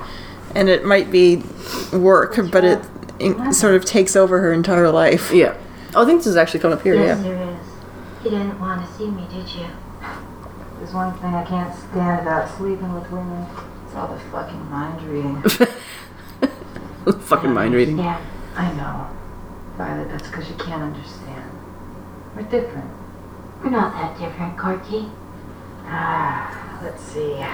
And 0.55 0.69
it 0.69 0.85
might 0.85 1.11
be 1.11 1.43
work, 1.93 2.39
but 2.51 2.65
it, 2.65 2.81
it 3.19 3.53
sort 3.55 3.75
of 3.75 3.85
takes 3.85 4.17
over 4.17 4.41
her 4.41 4.53
entire 4.53 4.91
life. 4.91 5.31
Yeah. 5.33 5.55
Oh, 5.95 6.03
I 6.03 6.07
think 6.07 6.21
this 6.21 6.27
is 6.27 6.37
actually 6.37 6.61
coming 6.61 6.77
up 6.79 6.83
here. 6.83 6.95
Yes, 6.95 7.19
Yeah. 7.19 7.23
there 7.25 7.43
is. 7.51 8.25
You 8.25 8.31
didn't 8.31 8.59
want 8.61 8.85
to 8.87 8.93
see 8.95 9.09
me, 9.11 9.27
did 9.31 9.49
you? 9.55 9.67
There's 10.79 10.93
one 10.93 11.13
thing 11.19 11.35
I 11.35 11.45
can't 11.45 11.75
stand 11.75 12.21
about 12.21 12.57
sleeping 12.57 12.93
with 12.95 13.11
women. 13.11 13.47
It's 13.87 13.95
all 13.95 14.09
the 14.09 14.19
fucking 14.31 14.71
mind 14.71 15.03
reading. 15.03 15.43
fucking 17.21 17.53
mind 17.53 17.75
reading. 17.75 17.99
Yeah. 17.99 18.21
I 18.57 18.73
know. 18.73 19.07
Violet, 19.77 20.09
that's 20.11 20.27
because 20.29 20.49
you 20.49 20.57
can't 20.57 20.83
understand. 20.83 21.51
We're 22.35 22.43
different. 22.43 22.91
We're 23.63 23.71
not 23.71 23.93
that 23.95 24.19
different, 24.19 24.57
Corky. 24.57 25.09
Ah, 25.85 26.79
let's 26.83 27.03
see. 27.03 27.45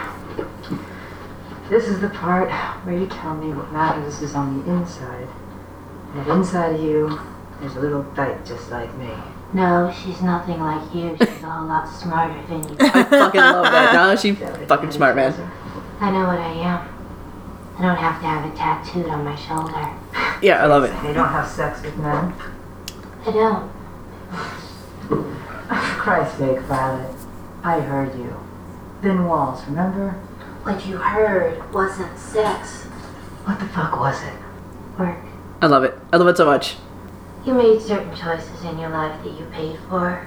This 1.69 1.89
is 1.89 2.01
the 2.01 2.11
part 2.11 2.51
where 2.85 2.99
you 2.99 3.07
tell 3.07 3.35
me 3.35 3.53
what 3.55 3.73
matters 3.73 4.21
is 4.21 4.35
on 4.35 4.63
the 4.65 4.73
inside. 4.73 5.29
And 6.15 6.27
inside 6.29 6.75
of 6.75 6.81
you, 6.83 7.19
there's 7.61 7.77
a 7.77 7.81
little 7.81 8.03
dyke 8.15 8.45
just 8.45 8.71
like 8.71 8.95
me. 8.97 9.11
No, 9.55 9.93
she's 10.03 10.21
nothing 10.21 10.61
like 10.61 10.95
you. 10.95 11.17
She's 11.19 11.29
a 11.43 11.49
whole 11.49 11.69
lot 11.69 11.89
smarter 11.89 12.43
than 12.49 12.69
you. 12.69 12.77
I 12.81 13.05
fucking 13.05 13.41
love 13.41 13.65
that. 13.65 13.93
No, 13.95 14.17
she 14.17 14.33
fucking 14.33 14.91
smart, 14.91 15.15
man. 15.15 15.33
I 16.01 16.11
know 16.11 16.27
what 16.27 16.39
I 16.39 16.53
am. 16.53 16.89
I 17.79 17.83
don't 17.83 17.97
have 17.97 18.21
to 18.21 18.27
have 18.27 18.53
it 18.53 18.57
tattooed 18.57 19.07
on 19.07 19.25
my 19.25 19.37
shoulder. 19.37 19.91
Yeah, 20.43 20.63
I 20.63 20.67
love 20.67 20.85
it. 20.85 20.93
They 21.03 21.13
don't 21.13 21.29
have 21.29 21.49
sex 21.49 21.83
with 21.83 21.97
men. 21.99 22.35
I 23.27 23.31
don't. 23.31 23.71
Oh, 25.71 25.93
for 25.95 26.01
Christ's 26.03 26.39
sake, 26.39 26.61
Violet. 26.61 27.17
I 27.63 27.81
heard 27.81 28.17
you. 28.19 28.35
Thin 29.03 29.25
walls, 29.27 29.65
remember? 29.67 30.11
What 30.63 30.87
you 30.87 30.97
heard 30.97 31.73
wasn't 31.73 32.17
sex. 32.19 32.85
What 33.45 33.59
the 33.61 33.67
fuck 33.67 33.99
was 33.99 34.23
it? 34.23 34.33
Work. 34.99 35.19
I 35.61 35.67
love 35.67 35.85
it. 35.85 35.99
I 36.13 36.17
love 36.17 36.29
it 36.29 36.37
so 36.37 36.47
much. 36.47 36.77
You 37.45 37.55
made 37.55 37.81
certain 37.81 38.15
choices 38.15 38.65
in 38.65 38.79
your 38.79 38.89
life 38.91 39.23
that 39.25 39.33
you 39.39 39.45
paid 39.53 39.79
for. 39.89 40.27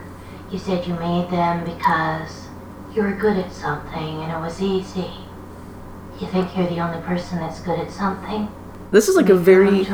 You 0.51 0.59
said 0.59 0.85
you 0.85 0.93
made 0.95 1.29
them 1.29 1.65
because 1.65 2.47
you 2.93 3.01
were 3.01 3.11
good 3.13 3.37
at 3.37 3.51
something 3.51 4.21
and 4.21 4.31
it 4.31 4.39
was 4.39 4.61
easy. 4.61 5.11
You 6.19 6.27
think 6.27 6.55
you're 6.55 6.67
the 6.67 6.79
only 6.79 7.01
person 7.05 7.37
that's 7.39 7.59
good 7.59 7.79
at 7.79 7.91
something? 7.91 8.47
This 8.91 9.07
is 9.09 9.15
like 9.15 9.29
a 9.29 9.33
Make 9.35 9.47
your 9.47 9.65
own 9.65 9.73
very 9.75 9.85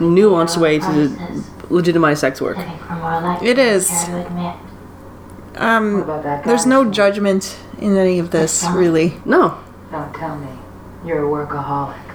nuanced 0.00 0.56
way 0.56 0.78
to 0.78 1.44
legitimize 1.72 2.20
sex 2.20 2.40
work. 2.40 2.56
Living 2.56 2.78
for 2.78 2.94
more 2.94 3.20
life 3.20 3.42
It 3.42 3.56
than 3.56 3.66
you 3.66 3.72
is. 3.72 3.88
care 3.88 4.06
to 4.06 4.26
admit. 4.26 4.54
What 4.56 5.39
Um, 5.56 6.02
about 6.02 6.22
that 6.22 6.44
there's 6.44 6.66
no 6.66 6.90
judgment 6.90 7.58
in 7.78 7.96
any 7.96 8.18
of 8.18 8.30
this, 8.30 8.64
really. 8.72 9.14
No. 9.24 9.58
Don't 9.90 10.14
tell 10.14 10.36
me. 10.36 10.48
You're 11.04 11.24
a 11.24 11.46
workaholic. 11.46 12.09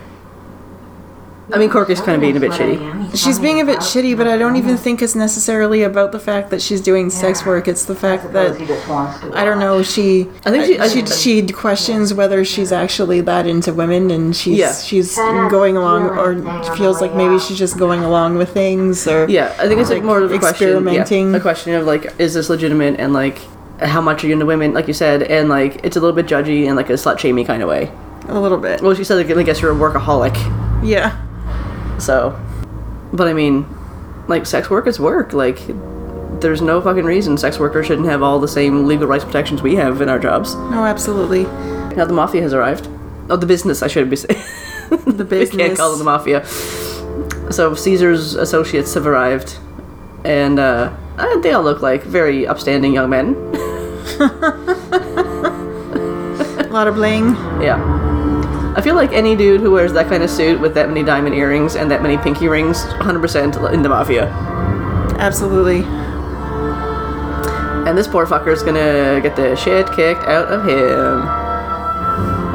I 1.53 1.59
mean, 1.59 1.69
Corky's 1.69 2.01
kind 2.01 2.15
of 2.15 2.21
being 2.21 2.35
a 2.35 2.39
bit 2.39 2.49
That's 2.49 2.59
what 2.59 2.69
I 2.69 2.75
shitty. 2.75 3.23
She's 3.23 3.37
being 3.39 3.61
a 3.61 3.65
bit 3.65 3.79
shitty, 3.79 4.17
but 4.17 4.27
I 4.27 4.35
don't 4.35 4.55
even 4.55 4.77
think 4.77 5.01
it's 5.03 5.13
necessarily 5.15 5.83
about 5.83 6.11
the 6.11 6.19
fact 6.19 6.49
that 6.49 6.59
she's 6.61 6.81
doing 6.81 7.11
sex 7.11 7.45
work. 7.45 7.67
It's 7.67 7.85
the 7.85 7.93
fact 7.95 8.33
that. 8.33 8.59
I 9.33 9.45
don't 9.45 9.59
know. 9.59 9.83
She, 9.83 10.27
I 10.45 10.49
think 10.51 10.65
she- 10.65 10.79
I 10.79 10.87
she, 10.87 11.05
she 11.05 11.47
questions 11.53 12.13
whether 12.13 12.43
she's 12.43 12.71
actually 12.71 13.21
that 13.21 13.45
into 13.45 13.73
women, 13.73 14.09
and 14.09 14.35
she's 14.35 14.57
Yeah. 14.57 14.73
she's 14.73 15.15
going 15.15 15.77
along, 15.77 16.09
or 16.09 16.31
anything 16.31 16.47
on 16.47 16.61
the 16.63 16.71
feels 16.75 16.99
like 16.99 17.13
maybe 17.15 17.37
she's 17.39 17.59
just 17.59 17.77
going 17.77 18.03
along 18.03 18.37
with 18.37 18.49
things, 18.49 19.07
or 19.07 19.27
Yeah, 19.29 19.53
I 19.59 19.67
think 19.67 19.79
it's 19.79 19.89
like, 19.91 20.03
more 20.03 20.21
of 20.21 20.31
a 20.31 20.39
question. 20.39 20.67
experimenting. 20.69 21.31
Yeah, 21.31 21.37
a 21.37 21.41
question 21.41 21.75
of 21.75 21.85
like, 21.85 22.11
is 22.19 22.33
this 22.33 22.49
legitimate 22.49 22.99
and 22.99 23.13
like, 23.13 23.39
how 23.81 24.01
much 24.01 24.23
are 24.23 24.27
you 24.27 24.33
into 24.33 24.45
women, 24.45 24.73
like 24.73 24.87
you 24.87 24.93
said, 24.93 25.21
and 25.23 25.47
like 25.49 25.79
it's 25.85 25.95
a 25.95 25.99
little 25.99 26.15
bit 26.15 26.25
judgy 26.25 26.65
and 26.65 26.75
like 26.75 26.89
a 26.89 26.93
slut 26.93 27.19
shamey 27.19 27.43
kind 27.45 27.61
of 27.61 27.69
way. 27.69 27.91
a 28.27 28.39
little 28.39 28.57
bit. 28.57 28.81
Well, 28.81 28.95
she 28.95 29.03
said 29.03 29.15
like, 29.27 29.37
I 29.37 29.43
guess 29.43 29.61
you're 29.61 29.71
a 29.71 29.75
workaholic, 29.75 30.35
Yeah, 30.83 31.15
so. 31.99 32.39
But 33.13 33.27
I 33.27 33.33
mean, 33.33 33.65
like 34.27 34.45
sex 34.45 34.69
work 34.69 34.87
is 34.87 34.99
work. 34.99 35.33
Like, 35.33 35.59
there's 36.41 36.61
no 36.61 36.81
fucking 36.81 37.05
reason 37.05 37.37
sex 37.37 37.59
workers 37.59 37.85
shouldn't 37.87 38.07
have 38.07 38.21
all 38.21 38.39
the 38.39 38.47
same 38.47 38.85
legal 38.85 39.07
rights 39.07 39.23
protections 39.23 39.61
we 39.61 39.75
have 39.75 40.01
in 40.01 40.09
our 40.09 40.19
jobs. 40.19 40.55
no, 40.55 40.85
absolutely. 40.85 41.43
Now 41.95 42.05
the 42.05 42.13
mafia 42.13 42.41
has 42.41 42.53
arrived. 42.53 42.87
Oh, 43.29 43.37
the 43.37 43.45
business. 43.45 43.81
I 43.81 43.87
should 43.87 44.09
be 44.09 44.15
saying. 44.15 44.41
The 44.89 45.25
We 45.29 45.47
can't 45.47 45.77
call 45.77 45.89
them 45.91 45.99
the 45.99 46.05
mafia. 46.05 46.45
So 47.51 47.73
Caesar's 47.73 48.35
associates 48.35 48.93
have 48.93 49.07
arrived, 49.07 49.57
and 50.23 50.59
uh, 50.59 50.95
uh, 51.17 51.39
they 51.39 51.51
all 51.53 51.63
look 51.63 51.81
like 51.81 52.03
very 52.03 52.45
upstanding 52.45 52.93
young 52.93 53.09
men. 53.09 53.35
A 56.59 56.69
lot 56.69 56.87
of 56.87 56.95
bling. 56.95 57.35
Yeah. 57.61 58.14
I 58.75 58.81
feel 58.81 58.95
like 58.95 59.13
any 59.13 59.37
dude 59.37 59.61
who 59.61 59.71
wears 59.71 59.93
that 59.93 60.09
kind 60.09 60.21
of 60.21 60.29
suit 60.29 60.59
with 60.59 60.73
that 60.73 60.89
many 60.89 61.01
diamond 61.01 61.33
earrings 61.33 61.77
and 61.77 61.89
that 61.91 62.01
many 62.01 62.17
pinky 62.17 62.49
rings, 62.49 62.83
100% 62.83 63.73
in 63.73 63.81
the 63.81 63.89
mafia. 63.89 64.25
Absolutely. 65.17 65.83
And 67.87 67.97
this 67.97 68.05
poor 68.05 68.25
fucker's 68.25 68.63
gonna 68.63 69.21
get 69.21 69.37
the 69.37 69.55
shit 69.55 69.87
kicked 69.93 70.23
out 70.23 70.49
of 70.49 70.65
him. 70.65 71.25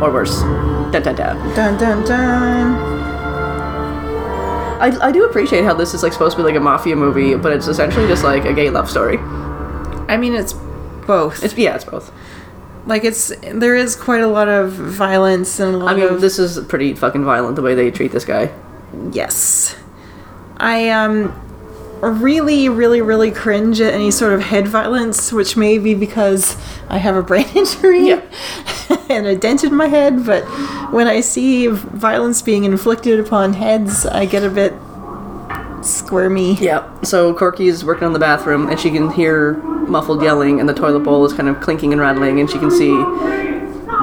Or 0.02 0.12
worse. 0.12 0.40
Dun 0.92 1.02
dun 1.02 1.14
dun. 1.14 1.36
Dun 1.54 1.78
dun 1.78 2.04
dun. 2.04 2.90
I, 4.80 4.96
I 5.00 5.12
do 5.12 5.24
appreciate 5.24 5.64
how 5.64 5.72
this 5.72 5.94
is 5.94 6.02
like 6.02 6.12
supposed 6.12 6.36
to 6.36 6.42
be 6.42 6.46
like 6.46 6.56
a 6.56 6.60
mafia 6.60 6.96
movie, 6.96 7.34
but 7.34 7.52
it's 7.52 7.66
essentially 7.66 8.06
just 8.08 8.24
like 8.24 8.44
a 8.44 8.52
gay 8.52 8.68
love 8.68 8.90
story. 8.90 9.18
I 10.08 10.18
mean, 10.18 10.34
it's 10.34 10.52
both. 11.06 11.42
It's 11.42 11.56
yeah, 11.56 11.76
it's 11.76 11.84
both. 11.84 12.12
Like 12.90 13.04
it's 13.04 13.32
there 13.54 13.74
is 13.74 13.96
quite 13.96 14.22
a 14.22 14.26
lot 14.28 14.48
of 14.48 14.72
violence 14.72 15.58
and 15.60 15.74
a 15.74 15.78
lot 15.78 15.92
I 15.92 15.94
mean, 15.96 16.08
of 16.12 16.20
this 16.20 16.38
is 16.38 16.58
pretty 16.66 16.92
fucking 16.94 17.24
violent 17.24 17.56
the 17.56 17.62
way 17.62 17.74
they 17.74 17.90
treat 17.90 18.12
this 18.12 18.24
guy. 18.26 18.50
yes. 19.12 19.76
I 20.58 20.90
um 20.90 21.32
really, 22.02 22.68
really, 22.68 23.02
really 23.02 23.30
cringe 23.30 23.78
at 23.80 23.92
any 23.94 24.10
sort 24.10 24.32
of 24.32 24.40
head 24.40 24.66
violence, 24.66 25.32
which 25.32 25.54
may 25.56 25.76
be 25.78 25.94
because 25.94 26.56
I 26.88 26.96
have 26.98 27.14
a 27.14 27.22
brain 27.22 27.46
injury 27.54 28.08
Yeah. 28.08 28.22
and 29.10 29.26
a 29.26 29.36
dent 29.36 29.64
in 29.64 29.74
my 29.74 29.86
head. 29.86 30.24
But 30.26 30.42
when 30.92 31.06
I 31.06 31.20
see 31.20 31.66
violence 31.68 32.42
being 32.42 32.64
inflicted 32.64 33.20
upon 33.20 33.52
heads, 33.54 34.06
I 34.06 34.24
get 34.26 34.42
a 34.44 34.50
bit 34.50 34.72
squirmy. 35.84 36.54
Yeah. 36.60 36.88
So 37.02 37.34
Corky 37.34 37.68
is 37.68 37.84
working 37.84 38.04
on 38.04 38.12
the 38.12 38.18
bathroom, 38.18 38.68
and 38.68 38.78
she 38.78 38.90
can 38.90 39.10
hear 39.10 39.54
muffled 39.88 40.22
yelling, 40.22 40.60
and 40.60 40.68
the 40.68 40.74
toilet 40.74 41.00
bowl 41.00 41.24
is 41.24 41.32
kind 41.32 41.48
of 41.48 41.60
clinking 41.60 41.92
and 41.92 42.00
rattling, 42.00 42.38
and 42.40 42.48
she 42.50 42.58
can 42.58 42.70
see 42.70 42.90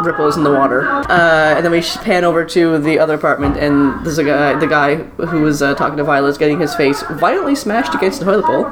ripples 0.04 0.38
in 0.38 0.44
the 0.44 0.52
water. 0.52 0.88
Uh, 0.88 1.56
and 1.56 1.66
then 1.66 1.72
we 1.72 1.82
pan 1.82 2.24
over 2.24 2.46
to 2.46 2.78
the 2.78 3.00
other 3.00 3.16
apartment, 3.16 3.58
and 3.58 4.06
there's 4.06 4.18
a 4.18 4.24
guy, 4.24 4.58
the 4.60 4.68
guy 4.68 4.96
who 4.96 5.42
was 5.42 5.62
uh, 5.62 5.74
talking 5.76 5.98
to 5.98 6.04
Violet, 6.04 6.30
is 6.30 6.38
getting 6.38 6.60
his 6.60 6.74
face 6.76 7.02
violently 7.13 7.56
smashed 7.56 7.96
against 7.96 8.20
the 8.20 8.26
toilet 8.26 8.46
bowl. 8.46 8.66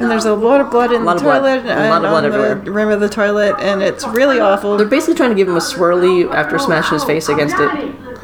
And 0.00 0.10
there's 0.10 0.24
a 0.24 0.34
lot 0.34 0.60
of 0.60 0.70
blood 0.70 0.92
in 0.92 1.04
the 1.04 1.10
of 1.10 1.22
blood. 1.22 1.38
toilet 1.40 1.66
A 1.66 1.72
and 1.72 1.90
lot 1.90 2.04
of 2.04 2.10
blood 2.10 2.24
on 2.24 2.30
the 2.30 2.38
everywhere. 2.38 2.74
rim 2.74 2.88
of 2.90 3.00
the 3.00 3.08
toilet, 3.08 3.56
and 3.60 3.82
it's 3.82 4.06
really 4.08 4.40
awful. 4.40 4.76
They're 4.76 4.86
basically 4.86 5.14
trying 5.16 5.30
to 5.30 5.36
give 5.36 5.48
him 5.48 5.56
a 5.56 5.60
swirly 5.60 6.32
after 6.32 6.58
smashing 6.58 6.94
his 6.94 7.04
face 7.04 7.28
against 7.28 7.56
it. 7.58 7.70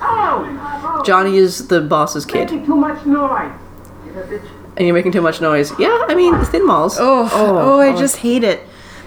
Oh! 0.03 1.03
Johnny 1.05 1.37
is 1.37 1.69
the 1.69 1.81
boss's 1.81 2.25
kid, 2.25 2.51
Making 2.51 2.67
too 2.67 2.77
much 2.77 3.05
noise. 3.07 3.53
You 4.31 4.39
bitch. 4.39 4.43
and 4.77 4.87
you're 4.87 4.95
making 4.95 5.13
too 5.13 5.23
much 5.23 5.41
noise. 5.41 5.73
Yeah, 5.79 6.07
I 6.09 6.15
mean, 6.15 6.39
thin 6.47 6.67
malls. 6.67 6.97
Oh, 6.99 7.29
oh, 7.33 7.59
oh 7.77 7.81
I 7.81 7.97
just 7.97 8.17
hate 8.19 8.45
it. 8.45 8.61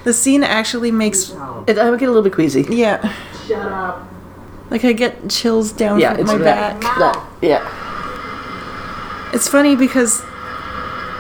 The 0.04 0.14
scene 0.14 0.44
actually 0.44 0.92
makes 0.92 1.30
It, 1.68 1.78
I 1.78 1.90
get 1.96 2.04
a 2.04 2.12
little 2.12 2.22
bit 2.22 2.34
queasy. 2.34 2.66
yeah, 2.70 3.14
Shut 3.48 3.72
up. 3.72 4.06
like 4.70 4.84
I 4.84 4.92
get 4.94 5.30
chills 5.30 5.72
down 5.72 6.00
Yeah, 6.00 6.14
from 6.14 6.22
it's 6.22 6.32
my 6.32 6.38
that, 6.40 6.82
back. 6.82 6.98
that. 7.00 7.28
Yeah. 7.42 9.30
It's 9.34 9.48
funny 9.48 9.76
because 9.76 10.22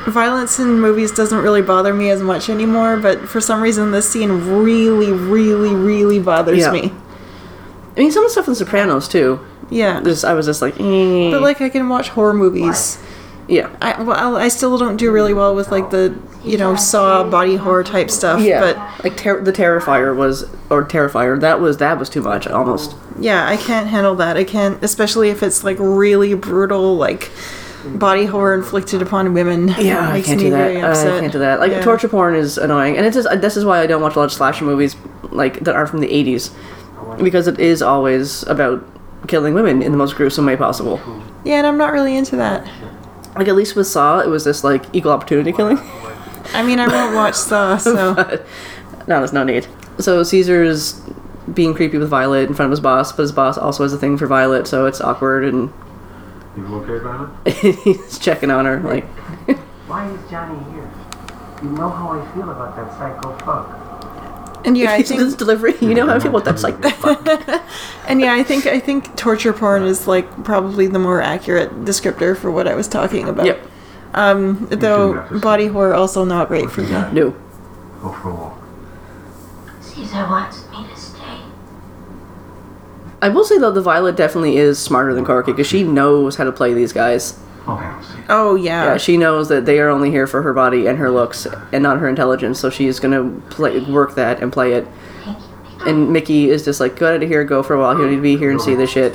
violence 0.08 0.60
in 0.60 0.80
movies 0.82 1.12
doesn't 1.12 1.40
really 1.40 1.62
bother 1.62 1.94
me 1.94 2.10
as 2.10 2.22
much 2.22 2.50
anymore, 2.50 2.98
but 2.98 3.28
for 3.30 3.40
some 3.42 3.62
reason 3.62 3.92
this 3.92 4.10
scene 4.10 4.30
really, 4.50 5.12
really, 5.12 5.74
really 5.74 6.20
bothers 6.20 6.60
Yeah. 6.60 6.72
me. 6.72 6.94
I 7.96 8.00
mean, 8.02 8.12
some 8.12 8.24
of 8.26 8.30
the 8.30 8.32
stuff 8.34 8.48
in 8.48 8.52
The 8.54 8.58
Sopranos 8.58 9.08
too. 9.08 9.40
Yeah, 9.70 10.02
Just 10.02 10.26
I 10.26 10.34
was 10.34 10.46
just 10.46 10.62
like, 10.62 10.76
eh. 10.80 11.32
but 11.32 11.42
like 11.42 11.62
I 11.62 11.70
can 11.70 11.88
watch 11.90 12.10
horror 12.10 12.34
movies. 12.34 12.98
Yeah, 13.54 13.76
I 13.82 14.02
well, 14.02 14.36
I 14.36 14.48
still 14.48 14.78
don't 14.78 14.98
do 14.98 15.12
really 15.12 15.34
well 15.34 15.56
with 15.56 15.72
like 15.72 15.89
the 15.92 16.18
you 16.44 16.58
know 16.58 16.76
saw 16.76 17.24
body 17.30 17.56
horror 17.56 17.84
type 17.84 18.10
stuff. 18.10 18.42
yeah. 18.42 18.60
but 18.60 19.04
like 19.04 19.16
ter- 19.18 19.42
the 19.42 19.54
Terrifier 19.54 20.16
was, 20.16 20.44
or 20.70 20.84
Terrifier. 20.84 21.39
That 21.39 21.60
was 21.60 21.78
that 21.78 21.98
was 22.00 22.10
too 22.10 22.22
much 22.22 22.48
almost. 22.48 22.96
Yeah, 23.20 23.48
I 23.48 23.58
can't 23.58 23.88
handle 23.88 24.16
that. 24.16 24.38
I 24.38 24.44
can't, 24.44 24.84
especially 24.84 25.30
if 25.30 25.44
it's 25.44 25.63
like 25.63 25.78
really 25.80 26.34
brutal, 26.34 26.96
like 26.98 27.32
body 27.86 28.26
horror 28.26 28.56
inflicted 28.56 29.02
upon 29.02 29.34
women. 29.34 29.68
Yeah, 29.78 30.10
I 30.10 30.22
can't 30.22 30.39
do 30.39 30.50
that. 30.50 30.76
I 30.78 31.20
can't 31.20 31.32
do 31.32 31.39
that. 31.39 31.60
Like 31.60 31.72
Yeah. 31.72 31.82
torture 31.82 32.08
porn 32.08 32.36
is 32.36 32.58
annoying, 32.58 32.98
and 32.98 33.06
it's 33.06 33.16
just 33.16 33.30
this 33.42 33.56
is 33.58 33.66
why 33.66 33.82
I 33.82 33.88
don't 33.88 34.02
watch 34.02 34.16
a 34.16 34.20
lot 34.20 34.26
of 34.26 34.34
slasher 34.34 34.66
movies 34.66 34.96
like 35.32 35.60
that 35.66 35.76
are 35.76 35.86
from 35.88 36.00
the 36.00 36.08
'80s, 36.08 36.52
because 37.22 37.48
it 37.48 37.60
is 37.60 37.82
always 37.82 38.44
about 38.48 38.84
killing 39.28 39.54
women 39.54 39.82
in 39.82 39.92
the 39.92 39.98
most 39.98 40.16
gruesome 40.16 40.46
way 40.46 40.56
possible. 40.58 41.00
Yeah, 41.46 41.56
and 41.58 41.68
I'm 41.68 41.78
not 41.78 41.92
really 41.94 42.16
into 42.16 42.36
that. 42.38 42.66
Like 43.36 43.48
at 43.48 43.56
least 43.56 43.76
with 43.76 43.88
Saw, 43.88 44.19
it 44.19 44.28
was 44.28 44.43
this 44.43 44.63
like 44.63 44.84
equal 44.93 45.12
opportunity 45.12 45.52
killing. 45.52 45.80
I 46.54 46.62
mean, 46.63 46.80
I 46.80 46.88
won't 46.88 47.15
watch 47.15 47.36
Saw, 47.50 47.78
so 47.78 48.13
but 48.13 48.46
no, 49.08 49.19
there's 49.19 49.34
no 49.34 49.43
need. 49.43 49.67
So 50.00 50.24
Caesar's 50.24 51.02
being 51.54 51.74
creepy 51.74 51.98
with 51.98 52.10
Violet 52.10 52.48
in 52.48 52.54
front 52.56 52.67
of 52.67 52.72
his 52.72 52.80
boss, 52.80 53.12
but 53.12 53.24
his 53.24 53.32
boss 53.32 53.58
also 53.58 53.84
has 53.84 53.93
a 53.93 53.98
thing 53.98 54.17
for 54.17 54.28
Violet, 54.28 54.67
so 54.67 54.86
it's 54.86 55.02
awkward, 55.02 55.43
and 55.46 55.72
You 56.56 56.65
okay 56.76 56.98
about 56.98 57.30
it? 57.46 57.76
he's 57.84 58.19
checking 58.19 58.52
on 58.52 58.65
her 58.65 58.80
like. 58.80 59.06
Why 59.88 60.10
is 60.10 60.30
Johnny 60.30 60.58
here? 60.74 60.89
You 61.62 61.69
know 61.69 61.89
how 61.89 62.10
I 62.19 62.34
feel 62.34 62.50
about 62.50 62.76
that 62.76 62.91
psycho 62.98 63.38
fuck. 63.46 63.83
And 64.65 64.78
yeah, 64.78 64.91
I 64.91 65.02
this 65.02 65.10
think 65.10 65.38
delivery. 65.38 65.76
You 65.82 65.93
know 65.93 66.06
how 66.06 66.15
I 66.15 66.19
feel 66.19 66.36
about 66.36 66.45
that 66.45 66.60
psych. 66.60 66.76
and 68.08 68.21
yeah, 68.21 68.34
I 68.34 68.43
think 68.43 68.65
I 68.65 68.80
think 68.80 69.15
torture 69.15 69.54
porn 69.54 69.84
is 69.84 70.08
like 70.08 70.43
probably 70.43 70.88
the 70.88 70.99
more 70.99 71.21
accurate 71.21 71.71
descriptor 71.86 72.38
for 72.38 72.52
what 72.52 72.67
I 72.67 72.76
was 72.76 72.88
talking 72.88 73.28
about. 73.28 73.45
Yep. 73.45 73.69
Um, 74.13 74.67
though 74.67 75.28
body 75.39 75.67
horror 75.67 75.93
also 75.93 76.23
not 76.23 76.47
great 76.47 76.69
for 76.69 76.82
me. 76.82 76.89
No. 76.89 77.36
Go 78.02 78.12
for 78.13 78.30
a 78.30 78.34
walk. 78.34 78.63
Caesar 79.82 80.28
wants 80.28 80.70
me 80.70 80.88
to 80.88 80.95
stay. 80.95 81.39
I 83.22 83.30
will 83.30 83.43
say 83.43 83.57
though, 83.57 83.72
the 83.72 83.82
Violet 83.82 84.16
definitely 84.16 84.57
is 84.57 84.78
smarter 84.80 85.14
than 85.14 85.26
Corky 85.26 85.51
because 85.51 85.68
she 85.68 85.84
knows 85.84 86.36
how 86.36 86.43
to 86.43 86.51
play 86.51 86.74
these 86.74 86.93
guys. 86.93 87.39
Okay, 87.68 87.86
I'll. 87.86 88.24
Oh 88.30 88.55
yeah. 88.55 88.86
Yeah, 88.86 88.97
she 88.97 89.18
knows 89.18 89.49
that 89.49 89.66
they 89.66 89.80
are 89.80 89.89
only 89.89 90.11
here 90.11 90.28
for 90.28 90.41
her 90.41 90.53
body 90.53 90.88
and 90.88 90.97
her 90.97 91.09
looks 91.09 91.47
and 91.72 91.84
not 91.84 91.99
her 91.99 92.09
intelligence. 92.09 92.59
So 92.59 92.70
she's 92.70 92.99
gonna 92.99 93.30
play, 93.49 93.80
work 93.80 94.16
that 94.16 94.41
and 94.41 94.51
play 94.51 94.74
it. 94.74 94.88
And 95.86 96.11
Mickey 96.11 96.49
is 96.49 96.64
just 96.66 96.80
like, 96.80 96.95
go 96.95 97.14
out 97.14 97.22
of 97.22 97.30
here, 97.30 97.43
go 97.43 97.64
for 97.64 97.74
a 97.74 97.80
while. 97.80 97.93
You 97.93 98.01
don't 98.01 98.11
need 98.11 98.16
to 98.18 98.22
be 98.22 98.38
here 98.38 98.51
and 98.51 98.61
see 98.61 98.76
this 98.76 98.89
shit. 98.89 99.14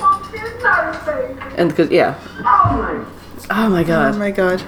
And 1.57 1.69
because 1.69 1.89
yeah, 1.91 2.19
oh 3.49 3.69
my 3.69 3.81
oh 3.81 3.83
god. 3.83 4.15
Oh 4.15 4.17
my 4.17 4.31
god. 4.31 4.63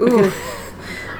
Ooh. 0.00 0.32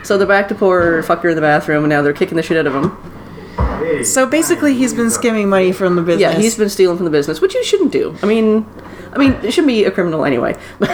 So 0.03 0.19
they're 0.19 0.27
back 0.27 0.49
to 0.49 0.55
poor 0.55 1.03
fucker 1.03 1.31
in 1.31 1.37
the 1.37 1.41
bathroom, 1.41 1.85
and 1.85 1.91
now 1.91 2.03
they're 2.03 2.13
kicking 2.13 2.37
the 2.37 2.43
shit 2.43 2.59
out 2.59 2.67
of 2.67 2.75
him. 2.75 4.05
So 4.05 4.27
basically, 4.27 4.75
he's 4.75 4.93
been 4.93 5.11
skimming 5.11 5.49
money 5.49 5.73
from 5.73 5.97
the 5.97 6.03
business. 6.03 6.21
Yeah, 6.21 6.39
he's 6.39 6.57
been 6.57 6.69
stealing 6.69 6.97
from 6.97 7.05
the 7.05 7.11
business, 7.11 7.41
which 7.41 7.55
you 7.55 7.65
shouldn't 7.65 7.93
do. 7.93 8.15
I 8.23 8.27
mean, 8.27 8.67
I 9.15 9.19
mean, 9.19 9.33
it 9.43 9.53
shouldn't 9.53 9.69
be 9.69 9.85
a 9.85 9.91
criminal 9.91 10.25
anyway. 10.25 10.57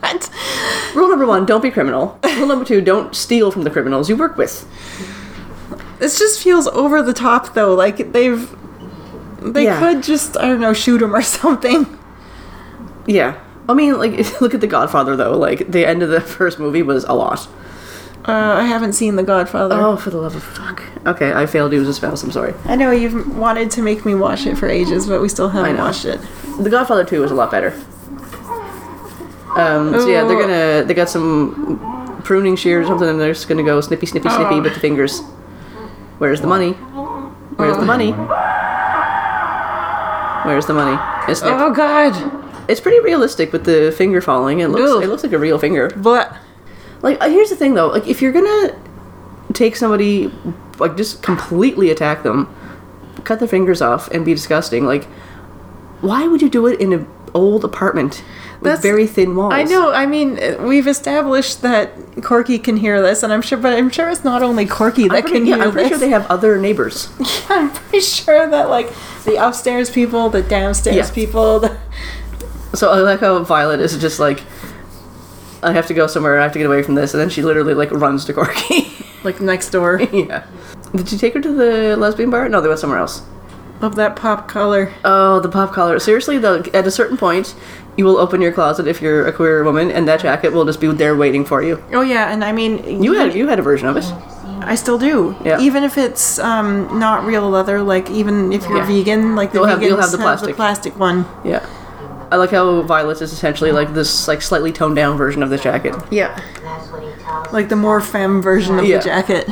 But 0.00 0.30
rule 0.94 1.08
number 1.08 1.26
one: 1.26 1.46
don't 1.46 1.62
be 1.62 1.70
criminal. 1.70 2.18
Rule 2.24 2.46
number 2.46 2.64
two: 2.64 2.80
don't 2.80 3.14
steal 3.14 3.50
from 3.50 3.62
the 3.62 3.70
criminals 3.70 4.08
you 4.08 4.16
work 4.16 4.36
with. 4.36 4.66
This 5.98 6.18
just 6.18 6.42
feels 6.42 6.66
over 6.68 7.02
the 7.02 7.14
top, 7.14 7.54
though. 7.54 7.74
Like 7.74 8.12
they've, 8.12 8.54
they 9.40 9.64
Yeah. 9.64 9.78
could 9.80 10.02
just 10.02 10.36
I 10.36 10.42
don't 10.42 10.60
know 10.60 10.72
shoot 10.74 11.00
him 11.02 11.14
or 11.14 11.22
something. 11.40 11.86
Yeah. 13.06 13.40
I 13.68 13.74
mean, 13.74 13.98
like, 13.98 14.40
look 14.40 14.54
at 14.54 14.60
The 14.60 14.66
Godfather, 14.68 15.16
though. 15.16 15.36
Like, 15.36 15.70
the 15.72 15.84
end 15.84 16.02
of 16.02 16.08
the 16.08 16.20
first 16.20 16.58
movie 16.60 16.82
was 16.82 17.02
a 17.04 17.14
lot. 17.14 17.48
Uh, 18.28 18.32
I 18.58 18.64
haven't 18.64 18.94
seen 18.94 19.14
The 19.16 19.22
Godfather. 19.22 19.76
Oh, 19.78 19.96
for 19.96 20.10
the 20.10 20.16
love 20.18 20.34
of 20.34 20.42
fuck. 20.42 20.82
Okay, 21.06 21.32
I 21.32 21.46
failed 21.46 21.72
you 21.72 21.80
as 21.82 21.86
a 21.88 21.94
spouse. 21.94 22.22
I'm 22.24 22.32
sorry. 22.32 22.54
I 22.64 22.74
know 22.74 22.90
you've 22.90 23.36
wanted 23.36 23.70
to 23.72 23.82
make 23.82 24.04
me 24.04 24.14
watch 24.16 24.46
it 24.46 24.56
for 24.56 24.68
ages, 24.68 25.06
but 25.06 25.20
we 25.22 25.28
still 25.28 25.48
haven't 25.48 25.76
watched 25.76 26.04
it. 26.04 26.20
The 26.58 26.68
Godfather 26.70 27.04
2 27.04 27.20
was 27.20 27.30
a 27.30 27.34
lot 27.34 27.50
better. 27.52 27.68
Um, 29.56 29.92
so 29.92 30.08
yeah, 30.08 30.24
they're 30.24 30.40
gonna, 30.40 30.84
they 30.86 30.92
got 30.92 31.08
some 31.08 32.20
pruning 32.24 32.56
shears 32.56 32.86
or 32.86 32.88
something, 32.90 33.08
and 33.08 33.20
they're 33.20 33.32
just 33.32 33.48
gonna 33.48 33.62
go 33.62 33.80
snippy, 33.80 34.06
snippy, 34.06 34.28
snippy 34.28 34.56
Oh. 34.56 34.60
with 34.60 34.74
the 34.74 34.80
fingers. 34.80 35.20
Where's 36.18 36.40
the 36.40 36.46
money? 36.46 36.72
Where's 36.72 37.76
the 37.76 37.84
money? 37.84 38.10
Where's 40.44 40.66
the 40.66 40.74
money? 40.74 40.98
It's. 41.30 41.42
Oh 41.42 41.72
God! 41.72 42.42
it's 42.68 42.80
pretty 42.80 43.00
realistic 43.00 43.52
with 43.52 43.64
the 43.64 43.92
finger 43.96 44.20
falling. 44.20 44.60
It 44.60 44.68
looks, 44.68 44.90
Ugh. 44.90 45.02
it 45.04 45.08
looks 45.08 45.22
like 45.22 45.32
a 45.32 45.38
real 45.38 45.58
finger. 45.58 45.90
But 45.96 46.36
Like, 47.02 47.18
uh, 47.20 47.28
here's 47.28 47.50
the 47.50 47.56
thing 47.56 47.74
though. 47.74 47.88
Like, 47.88 48.06
if 48.06 48.20
you're 48.22 48.32
gonna 48.32 48.74
take 49.52 49.76
somebody, 49.76 50.30
like, 50.78 50.96
just 50.96 51.22
completely 51.22 51.90
attack 51.90 52.22
them, 52.22 52.48
cut 53.24 53.38
their 53.38 53.48
fingers 53.48 53.80
off, 53.82 54.08
and 54.10 54.24
be 54.24 54.34
disgusting, 54.34 54.84
like, 54.86 55.04
why 56.00 56.26
would 56.28 56.42
you 56.42 56.48
do 56.50 56.66
it 56.66 56.80
in 56.80 56.92
an 56.92 57.06
old 57.34 57.64
apartment 57.64 58.22
with 58.60 58.64
That's- 58.64 58.82
very 58.82 59.06
thin 59.06 59.34
walls? 59.36 59.52
I 59.54 59.62
know. 59.64 59.92
I 59.92 60.06
mean, 60.06 60.38
uh, 60.38 60.62
we've 60.62 60.86
established 60.86 61.62
that 61.62 61.90
Corky 62.22 62.58
can 62.58 62.76
hear 62.78 63.00
this, 63.02 63.22
and 63.22 63.32
I'm 63.32 63.42
sure, 63.42 63.58
but 63.58 63.72
I'm 63.74 63.90
sure 63.90 64.08
it's 64.08 64.24
not 64.24 64.42
only 64.42 64.66
Corky 64.66 65.08
that 65.08 65.22
pretty, 65.22 65.38
can 65.38 65.46
yeah, 65.46 65.56
hear 65.56 65.64
I'm 65.64 65.72
pretty 65.72 65.88
this. 65.88 65.98
sure 65.98 66.06
they 66.06 66.12
have 66.12 66.26
other 66.30 66.58
neighbors. 66.58 67.08
Yeah, 67.48 67.60
I'm 67.62 67.70
pretty 67.70 68.00
sure 68.00 68.48
that 68.50 68.68
like 68.70 68.92
the 69.24 69.36
upstairs 69.36 69.88
people, 69.88 70.28
the 70.30 70.42
downstairs 70.42 70.96
Yeah. 70.96 71.14
people, 71.14 71.60
the, 71.60 71.76
So 72.74 72.90
I 72.90 72.98
like 72.98 73.20
how 73.20 73.38
Violet 73.44 73.80
is 73.80 73.96
just 73.98 74.18
like, 74.18 74.40
I 75.62 75.72
have 75.72 75.86
to 75.88 75.94
go 75.94 76.06
somewhere. 76.06 76.38
I 76.38 76.42
have 76.42 76.52
to 76.52 76.58
get 76.58 76.66
away 76.66 76.82
from 76.82 76.94
this, 76.94 77.14
and 77.14 77.20
then 77.20 77.30
she 77.30 77.42
literally 77.42 77.74
like 77.74 77.90
runs 77.90 78.24
to 78.26 78.32
Corky. 78.32 78.88
like 79.24 79.40
next 79.40 79.70
door 79.70 80.00
yeah. 80.12 80.44
Did 80.94 81.10
you 81.10 81.18
take 81.18 81.34
her 81.34 81.40
to 81.40 81.52
the 81.52 81.96
lesbian 81.96 82.30
bar? 82.30 82.48
No, 82.48 82.60
they 82.60 82.68
went 82.68 82.80
somewhere 82.80 82.98
else. 83.00 83.22
of 83.80 83.96
that 83.96 84.16
pop 84.16 84.48
collar. 84.48 84.92
Oh, 85.04 85.40
the 85.40 85.48
pop 85.48 85.72
collar. 85.72 85.98
Seriously, 85.98 86.38
though, 86.38 86.62
at 86.72 86.86
a 86.86 86.90
certain 86.90 87.16
point, 87.16 87.54
you 87.96 88.04
will 88.04 88.18
open 88.18 88.40
your 88.40 88.52
closet 88.52 88.86
if 88.86 89.02
you're 89.02 89.26
a 89.26 89.32
queer 89.32 89.64
woman, 89.64 89.90
and 89.90 90.06
that 90.08 90.20
jacket 90.20 90.52
will 90.52 90.64
just 90.64 90.80
be 90.80 90.86
there 90.92 91.16
waiting 91.16 91.44
for 91.44 91.62
you. 91.62 91.82
Oh 91.92 92.02
yeah, 92.02 92.32
and 92.32 92.44
I 92.44 92.52
mean, 92.52 93.02
You 93.02 93.14
had 93.14 93.34
you 93.34 93.48
had 93.48 93.58
a 93.58 93.62
version 93.62 93.88
of 93.88 93.96
it. 93.96 94.04
I 94.62 94.74
still 94.74 94.98
do. 94.98 95.36
Yeah. 95.44 95.60
Even 95.60 95.84
if 95.84 95.96
it's 95.98 96.38
um, 96.38 96.98
not 96.98 97.24
real 97.24 97.48
leather, 97.50 97.82
like 97.82 98.10
even 98.10 98.52
if 98.52 98.66
you're 98.68 98.78
Yeah. 98.78 98.86
vegan, 98.86 99.36
like 99.36 99.52
the 99.52 99.58
You'll 99.58 99.66
have- 99.66 99.78
vegans 99.80 99.86
you'll 99.88 100.00
have 100.00 100.10
the 100.12 100.18
plastic. 100.18 100.56
plastic 100.56 100.98
one. 100.98 101.26
Yeah. 101.44 101.64
I 102.30 102.36
like 102.36 102.50
how 102.50 102.82
Violet's 102.82 103.22
is 103.22 103.32
essentially 103.32 103.72
like 103.72 103.94
this 103.94 104.26
like 104.28 104.42
slightly 104.42 104.72
toned 104.72 104.96
down 104.96 105.16
version 105.16 105.42
of 105.42 105.50
the 105.50 105.58
jacket. 105.58 105.94
Yeah. 106.10 106.34
That's 106.62 106.88
what 106.90 107.02
he 107.02 107.22
tells 107.22 107.52
Like 107.52 107.68
the 107.68 107.76
more 107.76 108.00
femme 108.00 108.42
version 108.42 108.78
of 108.78 108.84
Yeah. 108.84 108.98
the 108.98 109.04
jacket. 109.04 109.48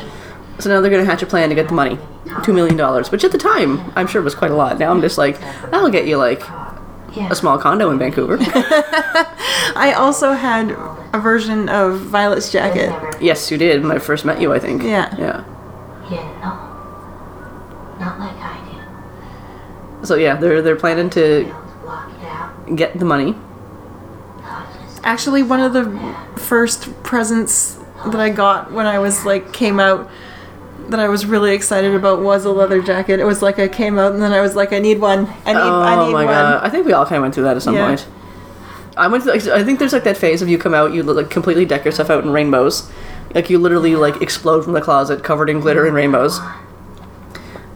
So 0.58 0.70
now 0.70 0.80
they're 0.80 0.90
gonna 0.90 1.04
hatch 1.04 1.22
a 1.22 1.26
plan 1.26 1.48
to 1.50 1.54
get 1.54 1.68
the 1.68 1.74
money, 1.74 1.98
two 2.44 2.52
million 2.52 2.76
dollars, 2.76 3.10
which 3.10 3.22
at 3.24 3.32
the 3.32 3.38
time 3.38 3.92
I'm 3.96 4.06
sure 4.06 4.22
was 4.22 4.34
quite 4.34 4.50
a 4.50 4.54
lot. 4.56 4.78
Now 4.78 4.90
I'm 4.90 5.00
just 5.00 5.18
like, 5.18 5.38
that'll 5.70 5.90
get 5.90 6.06
you 6.06 6.16
like 6.16 6.42
a 7.16 7.34
small 7.34 7.58
condo 7.58 7.90
in 7.90 7.98
Vancouver. 7.98 8.38
I 9.76 9.94
also 9.96 10.32
had 10.32 10.70
a 11.12 11.20
version 11.20 11.68
of 11.68 12.00
Violet's 12.00 12.50
jacket. 12.50 12.92
yes, 13.20 13.50
you 13.50 13.56
did 13.58 13.82
when 13.82 13.92
I 13.92 13.98
first 13.98 14.24
met 14.24 14.40
you. 14.40 14.52
I 14.52 14.58
think. 14.58 14.82
Yeah. 14.82 15.14
Yeah. 15.18 15.44
He 16.08 16.16
didn't 16.16 16.40
know. 16.40 16.58
Not 18.00 18.18
like 18.18 18.34
I 18.36 18.60
did. 20.00 20.06
So 20.08 20.16
yeah, 20.16 20.34
they're 20.36 20.60
they're 20.62 20.76
planning 20.76 21.08
to 21.10 21.52
get 22.74 22.98
the 22.98 23.04
money. 23.04 23.34
Actually, 25.02 25.42
one 25.42 25.60
of 25.60 25.72
the 25.72 26.16
first 26.36 26.90
presents 27.02 27.78
that 28.06 28.16
I 28.20 28.30
got 28.30 28.72
when 28.72 28.86
I 28.86 28.98
was 28.98 29.24
like 29.24 29.52
came 29.52 29.78
out 29.78 30.10
that 30.88 31.00
I 31.00 31.08
was 31.08 31.24
really 31.26 31.54
excited 31.54 31.94
about 31.94 32.20
was 32.22 32.44
a 32.44 32.50
leather 32.50 32.82
jacket. 32.82 33.20
It 33.20 33.24
was 33.24 33.42
like 33.42 33.58
I 33.58 33.68
came 33.68 33.98
out 33.98 34.12
and 34.12 34.22
then 34.22 34.32
I 34.32 34.40
was 34.40 34.54
like, 34.54 34.72
I 34.72 34.78
need 34.78 35.00
one. 35.00 35.26
I 35.44 35.52
need. 35.52 35.60
oh 35.60 35.82
I 35.82 36.06
need 36.06 36.12
my 36.12 36.24
one. 36.24 36.34
god! 36.34 36.64
I 36.64 36.70
think 36.70 36.86
we 36.86 36.92
all 36.92 37.04
kind 37.04 37.16
of 37.16 37.22
went 37.22 37.34
through 37.34 37.44
that 37.44 37.56
at 37.56 37.62
some 37.62 37.74
Yeah. 37.74 37.86
point. 37.86 38.06
I 38.96 39.08
went. 39.08 39.24
Through, 39.24 39.32
I 39.52 39.62
think 39.64 39.78
there's 39.78 39.92
like 39.92 40.04
that 40.04 40.16
phase 40.16 40.40
of 40.40 40.48
you 40.48 40.56
come 40.58 40.72
out, 40.74 40.92
you 40.94 41.02
like 41.02 41.28
completely 41.30 41.64
deck 41.64 41.84
yourself 41.84 42.10
out 42.10 42.22
in 42.24 42.30
rainbows, 42.30 42.90
like 43.34 43.50
you 43.50 43.58
literally 43.58 43.96
like 43.96 44.22
explode 44.22 44.62
from 44.62 44.72
the 44.72 44.80
closet 44.80 45.22
covered 45.24 45.50
in 45.50 45.60
glitter 45.60 45.84
and 45.86 45.94
rainbows. 45.94 46.38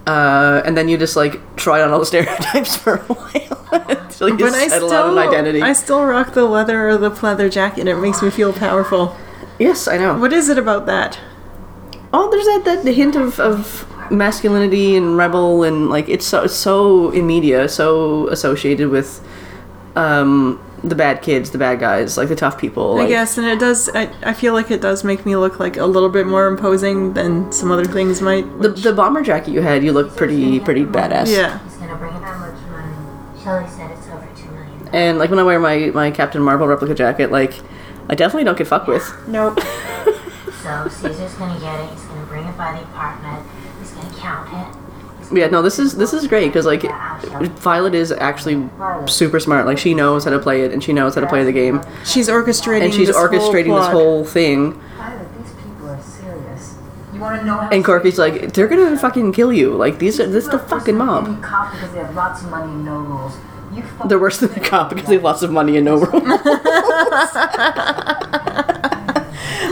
Uh, 0.09 0.62
and 0.64 0.74
then 0.74 0.88
you 0.88 0.96
just 0.96 1.16
like 1.16 1.38
try 1.56 1.82
on 1.82 1.90
all 1.92 1.98
the 1.98 2.06
stereotypes 2.06 2.74
for 2.82 2.94
a 2.94 2.98
while 3.12 3.68
until 3.90 4.30
you 4.30 4.38
But 4.38 4.54
I 4.54 4.68
settle 4.68 4.88
still, 4.88 5.02
on 5.02 5.18
an 5.18 5.28
identity. 5.28 5.61
I 5.61 5.74
still 5.74 6.02
rock 6.02 6.32
the 6.32 6.44
leather 6.46 6.88
or 6.88 6.96
the 6.96 7.11
pleather 7.11 7.52
jacket. 7.52 7.86
It 7.86 7.96
makes 7.96 8.22
me 8.22 8.30
feel 8.30 8.54
powerful. 8.54 9.14
yes, 9.59 9.86
I 9.86 9.98
know. 9.98 10.18
What 10.18 10.32
is 10.32 10.48
it 10.48 10.56
about 10.56 10.86
that? 10.86 11.18
Oh, 12.11 12.30
there's 12.30 12.46
that 12.46 12.82
that 12.84 12.90
hint 12.90 13.16
of, 13.16 13.38
of 13.38 13.86
masculinity 14.11 14.96
and 14.96 15.18
rebel 15.18 15.62
and 15.62 15.90
like 15.90 16.09
it's 16.09 16.24
so 16.26 16.44
it's 16.44 16.54
so 16.54 17.11
in 17.11 17.26
media, 17.26 17.68
so 17.68 18.28
associated 18.28 18.88
with 18.88 19.20
um 19.94 20.59
the 20.85 20.95
bad 20.95 21.22
kids, 21.22 21.51
the 21.51 21.59
bad 21.59 21.81
guys, 21.81 22.16
like 22.16 22.29
the 22.29 22.37
tough 22.37 22.59
people. 22.59 22.95
I 22.97 23.01
like- 23.01 23.09
guess, 23.09 23.37
and 23.39 23.47
it 23.47 23.59
does. 23.59 23.89
I, 23.95 24.11
I 24.22 24.33
feel 24.35 24.53
like 24.55 24.70
it 24.70 24.81
does 24.81 25.05
make 25.05 25.24
me 25.26 25.37
look 25.37 25.59
like 25.61 25.76
a 25.76 25.87
little 25.87 26.09
bit 26.09 26.26
more 26.26 26.47
imposing 26.47 27.14
than 27.14 27.51
some 27.53 27.70
other 27.70 27.85
things 27.85 28.20
might. 28.20 28.43
The, 28.61 28.70
which- 28.70 28.83
the 28.83 28.93
bomber 28.93 29.22
jacket 29.22 29.51
you 29.53 29.61
had, 29.62 29.83
you 29.85 29.93
look 29.93 30.16
pretty 30.16 30.61
pretty 30.61 30.85
badass. 30.85 31.29
yeah. 31.35 31.59
He's 31.64 31.74
gonna 31.76 31.97
bring 31.97 32.14
it 32.14 32.22
how 32.22 32.39
much 32.39 32.61
money? 32.70 33.43
Shelley 33.43 33.68
said 33.68 33.91
it's 33.91 34.07
over 34.09 34.29
two 34.37 34.51
million. 34.51 34.89
And 34.93 35.18
like 35.18 35.31
when 35.31 35.39
I 35.39 35.43
wear 35.43 35.59
my 35.61 35.91
my 35.95 36.11
Captain 36.11 36.43
Marvel 36.43 36.66
replica 36.66 36.95
jacket, 36.95 37.31
like 37.33 37.55
I 38.09 38.14
definitely 38.14 38.45
don't 38.45 38.57
get 38.59 38.66
fucked 38.66 38.89
with. 38.89 39.12
Nope. 39.26 39.59
So 40.62 40.87
Caesar's 40.89 41.33
gonna 41.35 41.59
get 41.61 41.81
it. 41.81 41.91
He's 41.93 42.03
gonna 42.05 42.26
bring 42.26 42.45
it 42.45 42.57
by 42.59 42.72
the 42.72 42.83
apartment. 42.83 43.47
He's 43.79 43.91
gonna 43.93 44.14
count 44.16 44.49
it. 44.53 44.78
Yeah, 45.33 45.49
no, 45.49 45.61
this 45.62 45.79
is 45.79 45.97
this 45.97 46.12
is 46.14 46.26
great 46.26 46.47
because 46.49 46.64
like 46.66 46.83
Violet 47.59 47.95
is 47.95 48.12
actually 48.12 48.68
super 49.07 49.39
smart. 49.41 49.66
Like 49.66 49.79
she 49.79 49.93
knows 49.95 50.24
how 50.24 50.31
to 50.31 50.39
play 50.39 50.62
it 50.62 50.72
and 50.72 50.83
she 50.83 50.93
knows 50.93 51.14
how 51.14 51.20
to 51.20 51.26
play 51.26 51.45
the 51.45 51.53
game, 51.53 51.83
She's 52.05 52.29
orchestrating. 52.29 52.85
and 52.85 52.95
she's 52.95 53.09
this 53.09 53.16
whole 53.16 53.29
orchestrating 53.29 53.74
this 53.74 53.89
plot. 53.89 53.93
whole 53.93 54.24
thing. 54.24 54.72
Violet, 54.97 55.29
these 55.39 55.53
people 55.55 55.89
are 55.91 56.01
serious. 56.03 56.74
You 57.12 57.20
want 57.20 57.41
to 57.41 57.47
know 57.47 57.57
how 57.59 57.68
And 57.70 57.85
Corky's 57.85 58.18
like, 58.18 58.53
they're 58.55 58.68
gonna 58.68 58.97
fucking 58.99 59.33
kill 59.33 59.53
you. 59.53 59.74
Like 59.74 59.99
these 59.99 60.18
are 60.20 60.26
this 60.26 60.45
is 60.45 60.51
the 60.51 60.59
fucking 60.59 60.97
mob. 60.97 61.26
Any 61.26 61.37
cop 61.43 61.72
because 61.72 61.93
they 61.93 61.99
have 61.99 62.14
lots 62.14 62.43
of 62.43 62.51
money 62.51 62.72
and 62.72 62.85
no 62.85 62.99
rules. 63.01 63.37
You 63.74 63.83
fuck 63.83 64.09
They're 64.09 64.18
worse 64.18 64.39
than 64.39 64.51
the 64.55 64.61
cop 64.61 64.89
because 64.89 65.07
they 65.09 65.14
have 65.16 65.24
lots 65.24 65.43
of 65.43 65.51
money 65.53 65.76
and 65.76 65.85
no 65.85 65.97
rules. 65.99 66.22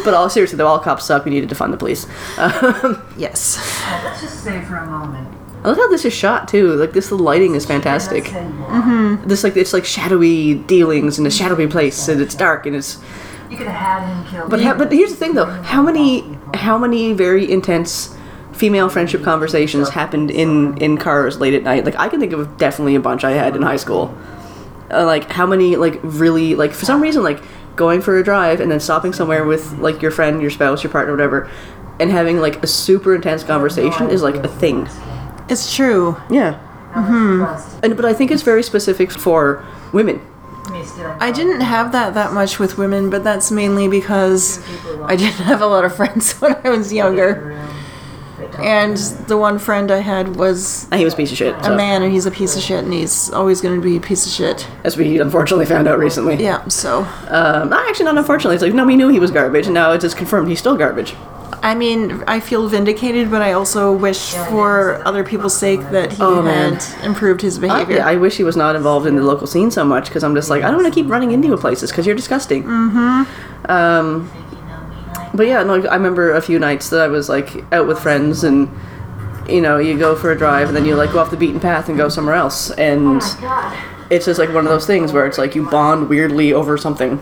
but 0.05 0.15
all 0.15 0.29
seriously, 0.29 0.57
though, 0.59 0.67
all 0.67 0.79
cops 0.79 1.05
suck. 1.07 1.25
We 1.25 1.31
needed 1.31 1.49
to 1.49 1.55
fund 1.55 1.73
the 1.73 1.77
police. 1.79 2.07
Um, 2.39 3.03
Yes. 3.17 3.57
Let's 4.05 4.21
just 4.21 4.45
say 4.45 4.63
for 4.65 4.77
a 4.77 4.87
moment. 4.87 5.29
I 5.67 5.71
love 5.71 5.79
how 5.79 5.89
this 5.89 6.05
is 6.05 6.12
shot 6.12 6.47
too. 6.47 6.75
Like 6.75 6.93
this, 6.93 7.09
the 7.09 7.17
lighting 7.17 7.57
is 7.57 7.67
fantastic. 7.67 8.33
Let's 8.33 8.35
say 8.35 8.45
you 8.47 8.64
are. 8.67 9.17
This 9.27 9.43
like 9.43 9.57
it's 9.57 9.73
like 9.73 9.85
shadowy 9.85 10.55
dealings 10.55 11.19
in 11.19 11.27
a 11.27 11.31
shadowy 11.31 11.67
place, 11.67 12.07
and 12.07 12.21
it's 12.21 12.37
dark 12.37 12.67
and 12.67 12.77
it's. 12.77 12.99
You 13.51 13.57
could 13.57 13.67
have 13.67 13.75
had 13.75 14.14
him 14.14 14.31
killed. 14.31 14.49
But 14.49 14.62
ha- 14.62 14.75
but 14.75 14.93
here's 14.93 15.11
the 15.11 15.17
thing 15.17 15.35
though: 15.35 15.47
how 15.47 15.83
many 15.83 16.39
how 16.55 16.79
many 16.79 17.12
very 17.14 17.51
intense 17.51 18.17
female 18.53 18.89
friendship 18.89 19.25
conversations 19.25 19.89
happened 19.89 20.31
in 20.31 20.79
in 20.79 20.99
cars 20.99 21.41
late 21.41 21.53
at 21.55 21.64
night? 21.64 21.85
Like 21.85 21.97
I 21.97 22.09
can 22.09 22.21
think 22.21 22.33
of 22.33 22.57
definitely 22.59 22.95
a 22.95 23.01
bunch 23.01 23.25
I 23.25 23.33
had 23.33 23.57
in 23.57 23.62
high 23.62 23.77
school. 23.77 24.17
Uh, 24.89 25.05
like 25.05 25.33
how 25.33 25.47
many 25.47 25.75
like 25.75 25.99
really 26.05 26.55
like 26.55 26.75
for 26.75 26.85
some 26.85 27.03
reason 27.03 27.25
like 27.25 27.43
going 27.75 28.01
for 28.01 28.17
a 28.19 28.23
drive 28.23 28.61
and 28.61 28.71
then 28.71 28.79
stopping 28.79 29.12
somewhere 29.12 29.45
with 29.45 29.73
like 29.81 30.01
your 30.01 30.12
friend, 30.12 30.41
your 30.41 30.53
spouse, 30.53 30.85
your 30.85 30.93
partner, 30.93 31.12
whatever, 31.12 31.51
and 31.99 32.12
having 32.12 32.39
like 32.39 32.62
a 32.62 32.69
super 32.69 33.17
intense 33.17 33.43
conversation 33.43 34.11
is 34.11 34.23
like 34.23 34.37
a 34.37 34.49
thing. 34.49 34.89
It's 35.49 35.74
true. 35.74 36.16
Yeah. 36.30 36.59
Trust. 36.92 37.78
And 37.82 37.94
but 37.97 38.05
I 38.05 38.12
think 38.14 38.30
it's 38.30 38.42
very 38.42 38.62
specific 38.62 39.11
for 39.12 39.64
women. 39.92 40.20
I 41.20 41.30
didn't 41.30 41.61
have 41.61 41.92
that 41.92 42.14
that 42.14 42.32
much 42.32 42.59
with 42.59 42.76
women, 42.78 43.09
but 43.11 43.22
that's 43.24 43.51
mainly 43.51 43.88
because 43.88 44.61
I 45.03 45.14
didn't 45.16 45.44
have 45.44 45.61
a 45.62 45.66
lot 45.66 45.84
of 45.84 45.94
friends 46.01 46.32
when 46.40 46.57
I 46.64 46.70
was 46.70 46.92
younger. 46.92 47.59
And 48.59 48.97
the 49.28 49.36
one 49.36 49.59
friend 49.59 49.90
I 49.90 49.99
had 49.99 50.36
was 50.36 50.86
And 50.90 50.99
he 50.99 51.05
was 51.05 51.14
a 51.14 51.16
piece 51.16 51.30
of 51.32 51.38
shit. 51.38 51.55
a 51.57 51.64
So, 51.64 51.76
man, 51.76 52.03
and 52.03 52.12
he's 52.12 52.26
a 52.26 52.30
piece 52.30 52.57
of 52.57 52.62
shit, 52.62 52.84
and 52.84 52.92
he's 52.92 53.30
always 53.30 53.61
going 53.61 53.74
to 53.74 53.80
be 53.82 53.97
a 53.97 54.01
piece 54.01 54.26
of 54.26 54.32
shit. 54.32 54.66
as 54.84 54.97
we 54.97 55.20
unfortunately 55.20 55.66
found 55.66 55.86
out 55.88 55.99
recently. 55.99 56.36
Yeah, 56.42 56.66
so 56.68 57.01
Um, 57.28 57.72
actually, 57.72 58.07
not 58.07 58.18
unfortunately. 58.18 58.57
It's 58.57 58.62
like 58.62 58.74
no, 58.74 58.84
we 58.86 58.97
knew 58.97 59.09
he 59.09 59.18
was 59.20 59.30
garbage, 59.30 59.66
and 59.66 59.74
now 59.74 59.92
it's 59.92 60.03
just 60.03 60.16
confirmed 60.16 60.49
he's 60.49 60.59
still 60.59 60.76
garbage. 60.76 61.14
I 61.63 61.75
mean, 61.75 62.23
I 62.27 62.41
feel 62.41 62.69
vindicated, 62.69 63.31
but 63.31 63.43
I 63.43 63.53
also 63.53 63.93
wish 63.95 64.33
for 64.49 65.03
other 65.07 65.25
people's 65.25 65.57
sake 65.57 65.81
that 65.91 66.13
he 66.13 66.23
Oh, 66.23 66.43
man. 66.43 66.75
had 66.75 67.05
improved 67.05 67.41
his 67.43 67.59
I, 67.59 67.61
behavior. 67.63 68.03
I 68.03 68.17
wish 68.17 68.37
he 68.37 68.45
was 68.45 68.57
not 68.57 68.77
involved 68.77 69.07
in 69.07 69.17
the 69.17 69.23
local 69.23 69.47
scene 69.47 69.71
so 69.71 69.85
much 69.85 70.07
because 70.07 70.23
I'm 70.23 70.35
just 70.35 70.49
like 70.51 70.63
I 70.63 70.71
don't 70.71 70.83
want 70.83 70.93
to 70.93 71.01
keep 71.01 71.11
running 71.11 71.33
into 71.33 71.49
you 71.49 71.57
places 71.57 71.91
because 71.91 72.07
you're 72.07 72.15
disgusting. 72.17 72.65
Mm-hmm. 72.65 73.71
Um, 73.71 74.31
but 75.35 75.47
yeah, 75.47 75.63
no, 75.63 75.75
I 75.87 75.95
remember 75.97 76.33
a 76.33 76.41
few 76.41 76.59
nights 76.59 76.89
that 76.91 77.01
I 77.01 77.09
was 77.09 77.29
like 77.29 77.65
out 77.73 77.87
with 77.87 77.99
friends 77.99 78.45
and 78.45 78.69
you 79.49 79.61
know 79.61 79.79
you 79.79 79.99
go 79.99 80.17
for 80.17 80.33
a 80.33 80.39
drive 80.39 80.69
and 80.69 80.77
then 80.77 80.85
you 80.85 80.97
like 80.97 81.13
go 81.13 81.19
off 81.19 81.31
the 81.31 81.37
beaten 81.37 81.61
path 81.61 81.89
and 81.89 81.97
go 81.97 82.09
somewhere 82.09 82.35
else 82.35 82.71
and 82.73 83.23
it's 84.11 84.25
just 84.27 84.39
like 84.41 84.49
one 84.53 84.65
of 84.65 84.71
those 84.71 84.87
things 84.87 85.13
where 85.13 85.27
it's 85.27 85.39
like 85.39 85.55
you 85.55 85.69
bond 85.69 86.09
weirdly 86.09 86.53
over 86.53 86.77
something. 86.79 87.21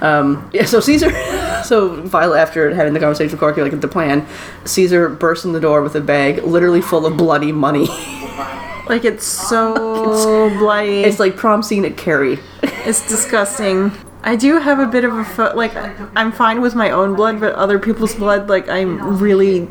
Um, 0.00 0.50
yeah, 0.52 0.64
so 0.64 0.80
Caesar, 0.80 1.10
so 1.64 2.02
Violet, 2.02 2.38
after 2.38 2.74
having 2.74 2.92
the 2.92 3.00
conversation 3.00 3.32
with 3.32 3.40
Corky, 3.40 3.62
like 3.62 3.80
the 3.80 3.88
plan, 3.88 4.26
Caesar 4.64 5.08
bursts 5.08 5.44
in 5.44 5.52
the 5.52 5.60
door 5.60 5.82
with 5.82 5.94
a 5.94 6.00
bag 6.00 6.42
literally 6.44 6.80
full 6.80 7.06
of 7.06 7.16
bloody 7.16 7.52
money. 7.52 7.86
like 8.88 9.04
it's 9.04 9.26
so 9.26 9.74
it's, 10.12 10.58
bloody. 10.58 11.02
it's 11.02 11.18
like 11.18 11.36
prom 11.36 11.62
scene 11.62 11.84
at 11.84 11.96
Carrie. 11.96 12.38
It's 12.62 13.06
disgusting. 13.08 13.92
I 14.22 14.34
do 14.34 14.58
have 14.58 14.78
a 14.80 14.86
bit 14.86 15.04
of 15.04 15.14
a 15.16 15.24
fo- 15.24 15.54
like 15.54 15.72
I'm 16.16 16.32
fine 16.32 16.60
with 16.60 16.74
my 16.74 16.90
own 16.90 17.14
blood, 17.14 17.40
but 17.40 17.54
other 17.54 17.78
people's 17.78 18.14
blood, 18.14 18.48
like 18.48 18.68
I'm 18.68 19.18
really 19.18 19.68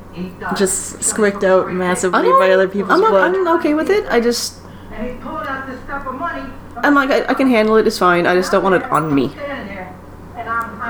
just 0.55 1.03
squicked 1.03 1.43
out 1.43 1.71
massively 1.71 2.29
by 2.39 2.51
other 2.51 2.67
people's 2.67 2.93
I'm, 2.93 3.01
not, 3.01 3.11
blood. 3.11 3.35
I'm 3.35 3.47
okay 3.59 3.73
with 3.73 3.89
it. 3.89 4.05
I 4.07 4.21
just, 4.21 4.59
And 4.91 5.07
he 5.07 5.13
pulled 5.21 5.45
out 5.45 5.67
this 5.67 5.81
stuff 5.83 6.07
of 6.07 6.15
money. 6.15 6.49
I'm 6.77 6.93
like, 6.93 7.09
I, 7.09 7.25
I 7.25 7.33
can 7.33 7.49
handle 7.49 7.75
it. 7.75 7.87
It's 7.87 7.99
fine. 7.99 8.25
I 8.25 8.35
just 8.35 8.51
don't 8.51 8.63
want 8.63 8.75
it 8.75 8.83
on 8.91 9.13
me. 9.13 9.27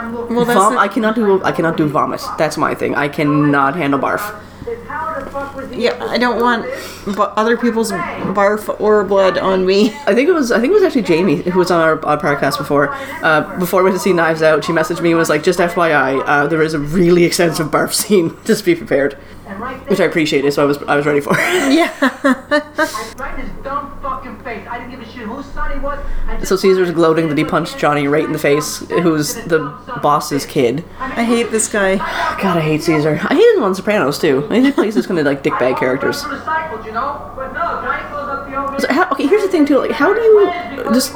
Standing 0.08 0.16
I'm, 0.16 0.16
I'm 0.16 0.22
looking. 0.22 0.36
well, 0.36 0.46
that's 0.46 0.60
Vom- 0.60 0.74
the- 0.74 0.80
I 0.80 0.88
cannot 0.88 1.16
do. 1.16 1.44
I 1.44 1.52
cannot 1.52 1.78
do 1.78 1.88
vomit. 1.88 2.22
That's 2.38 2.58
my 2.58 2.74
thing. 2.76 2.96
I 2.96 3.08
cannot 3.08 3.76
handle 3.76 4.00
barf. 4.00 4.44
How 4.88 5.18
the 5.20 5.30
fuck 5.30 5.56
was 5.56 5.70
he 5.72 5.86
yeah, 5.86 5.98
I 6.04 6.18
don't 6.18 6.42
want 6.42 6.66
other 7.38 7.56
people's 7.56 7.92
barf 7.92 8.80
or 8.82 9.04
blood 9.06 9.38
on 9.38 9.66
me. 9.66 9.94
I 10.08 10.14
think 10.14 10.28
it 10.28 10.34
was. 10.34 10.52
I 10.52 10.60
think 10.60 10.72
it 10.72 10.74
was 10.74 10.84
actually 10.84 11.04
Jamie 11.04 11.38
who 11.38 11.58
was 11.60 11.72
on 11.72 11.80
our, 11.80 12.06
our 12.06 12.18
podcast 12.20 12.58
before. 12.58 12.94
Uh, 13.24 13.58
before 13.60 13.82
we 13.82 13.90
went 13.90 13.96
to 13.96 14.04
see 14.04 14.12
Knives 14.14 14.42
Out, 14.42 14.66
she 14.66 14.74
messaged 14.74 15.02
me 15.02 15.12
and 15.12 15.18
was 15.18 15.30
like, 15.30 15.44
"Just 15.44 15.60
FYI, 15.60 16.22
uh, 16.26 16.48
there 16.48 16.62
is 16.62 16.74
a 16.74 16.80
really 16.80 17.24
extensive 17.24 17.68
barf 17.68 17.94
scene. 18.02 18.36
Just 18.44 18.66
be 18.66 18.76
prepared." 18.76 19.18
And 19.48 19.60
right 19.62 19.90
Which 19.90 20.00
I 20.02 20.04
appreciated, 20.04 20.52
so 20.52 20.62
I 20.62 20.66
was 20.66 20.78
I 20.84 20.96
was 20.96 21.06
ready 21.06 21.22
for. 21.22 21.34
it. 21.34 21.38
Yeah. 21.78 21.92
right 23.18 23.40
his 23.40 23.50
dumb 23.64 23.98
fucking 24.02 24.40
face. 24.44 24.68
I 24.70 24.80
didn't 24.80 24.92
give 24.92 25.02
a 25.02 25.06
shit 25.12 25.24
whose 25.28 25.46
son 25.48 25.72
he 25.72 25.80
was. 25.80 26.00
So 26.48 26.56
Caesar's 26.56 26.92
gloating 26.92 27.30
that 27.30 27.38
he 27.38 27.44
punched 27.46 27.78
Johnny 27.78 28.08
right 28.08 28.24
in 28.26 28.32
the 28.34 28.40
face, 28.40 28.80
who's 28.90 29.36
the 29.46 29.60
boss's 30.02 30.46
kid. 30.46 30.84
I 31.00 31.24
hate 31.24 31.52
this 31.52 31.68
guy. 31.68 31.96
God, 31.98 32.58
I 32.58 32.62
hate 32.62 32.84
Caesar. 32.84 33.20
I 33.24 33.34
hated 33.36 33.58
him 33.58 33.64
on 33.64 33.74
Sopranos 33.76 34.20
too. 34.20 34.48
I 34.50 34.60
hate 34.62 34.76
plays 34.76 34.96
this 34.96 35.08
kind 35.08 35.20
of 35.20 35.26
like 35.26 35.44
dickbag 35.44 35.80
characters. 35.80 36.22
Recycled, 36.24 36.86
you 36.86 36.92
know? 36.92 37.32
But 37.36 37.54
no, 37.54 37.60
Johnny 37.60 38.04
goes 38.10 38.30
up 38.30 38.50
the 38.50 38.72
old 38.72 38.82
So 38.82 38.94
how, 38.94 39.10
okay, 39.12 39.28
here's 39.28 39.42
the 39.44 39.50
thing 39.50 39.66
too. 39.66 39.80
Like, 39.80 39.92
how 39.92 40.14
do 40.14 40.22
you 40.22 40.52
just 40.94 41.14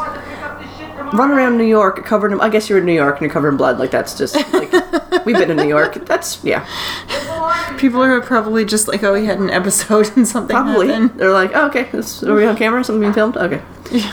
run 1.14 1.32
around 1.32 1.58
New 1.58 1.66
York 1.66 2.04
covered 2.06 2.32
in? 2.32 2.40
I 2.42 2.50
guess 2.50 2.70
you're 2.70 2.80
in 2.80 2.86
New 2.86 2.94
York 2.94 3.16
and 3.16 3.22
you're 3.22 3.32
covered 3.32 3.50
in 3.50 3.58
blood. 3.58 3.78
Like 3.80 3.92
that's 3.92 4.18
just 4.18 4.36
like 4.54 4.72
we've 5.26 5.36
been 5.38 5.52
in 5.52 5.58
New 5.58 5.68
York. 5.68 6.06
That's 6.06 6.44
yeah, 6.44 6.66
People 7.82 8.04
are 8.04 8.22
probably 8.22 8.64
just 8.64 8.88
like, 8.88 9.02
oh, 9.04 9.16
he 9.16 9.26
had 9.26 9.40
an 9.40 9.50
episode 9.50 10.12
and 10.16 10.28
something 10.28 10.56
probably. 10.56 10.90
happened. 10.90 11.20
They're 11.20 11.32
like, 11.32 11.52
oh, 11.56 11.68
okay, 11.68 11.90
this, 11.92 12.24
are 12.24 12.36
we 12.36 12.46
on 12.46 12.56
camera? 12.56 12.84
Something 12.84 13.02
being 13.02 13.14
filmed? 13.14 13.36
Okay. 13.38 13.62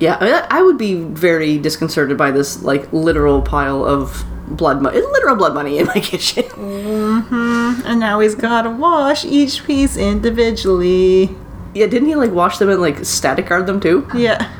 Yeah, 0.00 0.16
I, 0.18 0.24
mean, 0.24 0.42
I 0.50 0.62
would 0.62 0.78
be 0.78 0.94
very 0.94 1.58
disconcerted 1.58 2.16
by 2.16 2.30
this 2.30 2.62
like 2.62 2.90
literal 2.90 3.42
pile 3.42 3.84
of 3.84 4.24
blood 4.46 4.80
money, 4.80 4.98
literal 4.98 5.36
blood 5.36 5.52
money 5.52 5.76
in 5.78 5.86
my 5.88 5.92
kitchen. 6.00 6.44
Mm-hmm. 6.44 7.86
And 7.86 8.00
now 8.00 8.20
he's 8.20 8.34
gotta 8.34 8.70
wash 8.70 9.26
each 9.26 9.62
piece 9.64 9.98
individually. 9.98 11.36
Yeah, 11.74 11.86
didn't 11.86 12.08
he 12.08 12.16
like 12.16 12.32
wash 12.32 12.56
them 12.56 12.70
and 12.70 12.80
like 12.80 13.04
static 13.04 13.46
guard 13.46 13.66
them 13.66 13.78
too? 13.78 14.08
Yeah. 14.14 14.50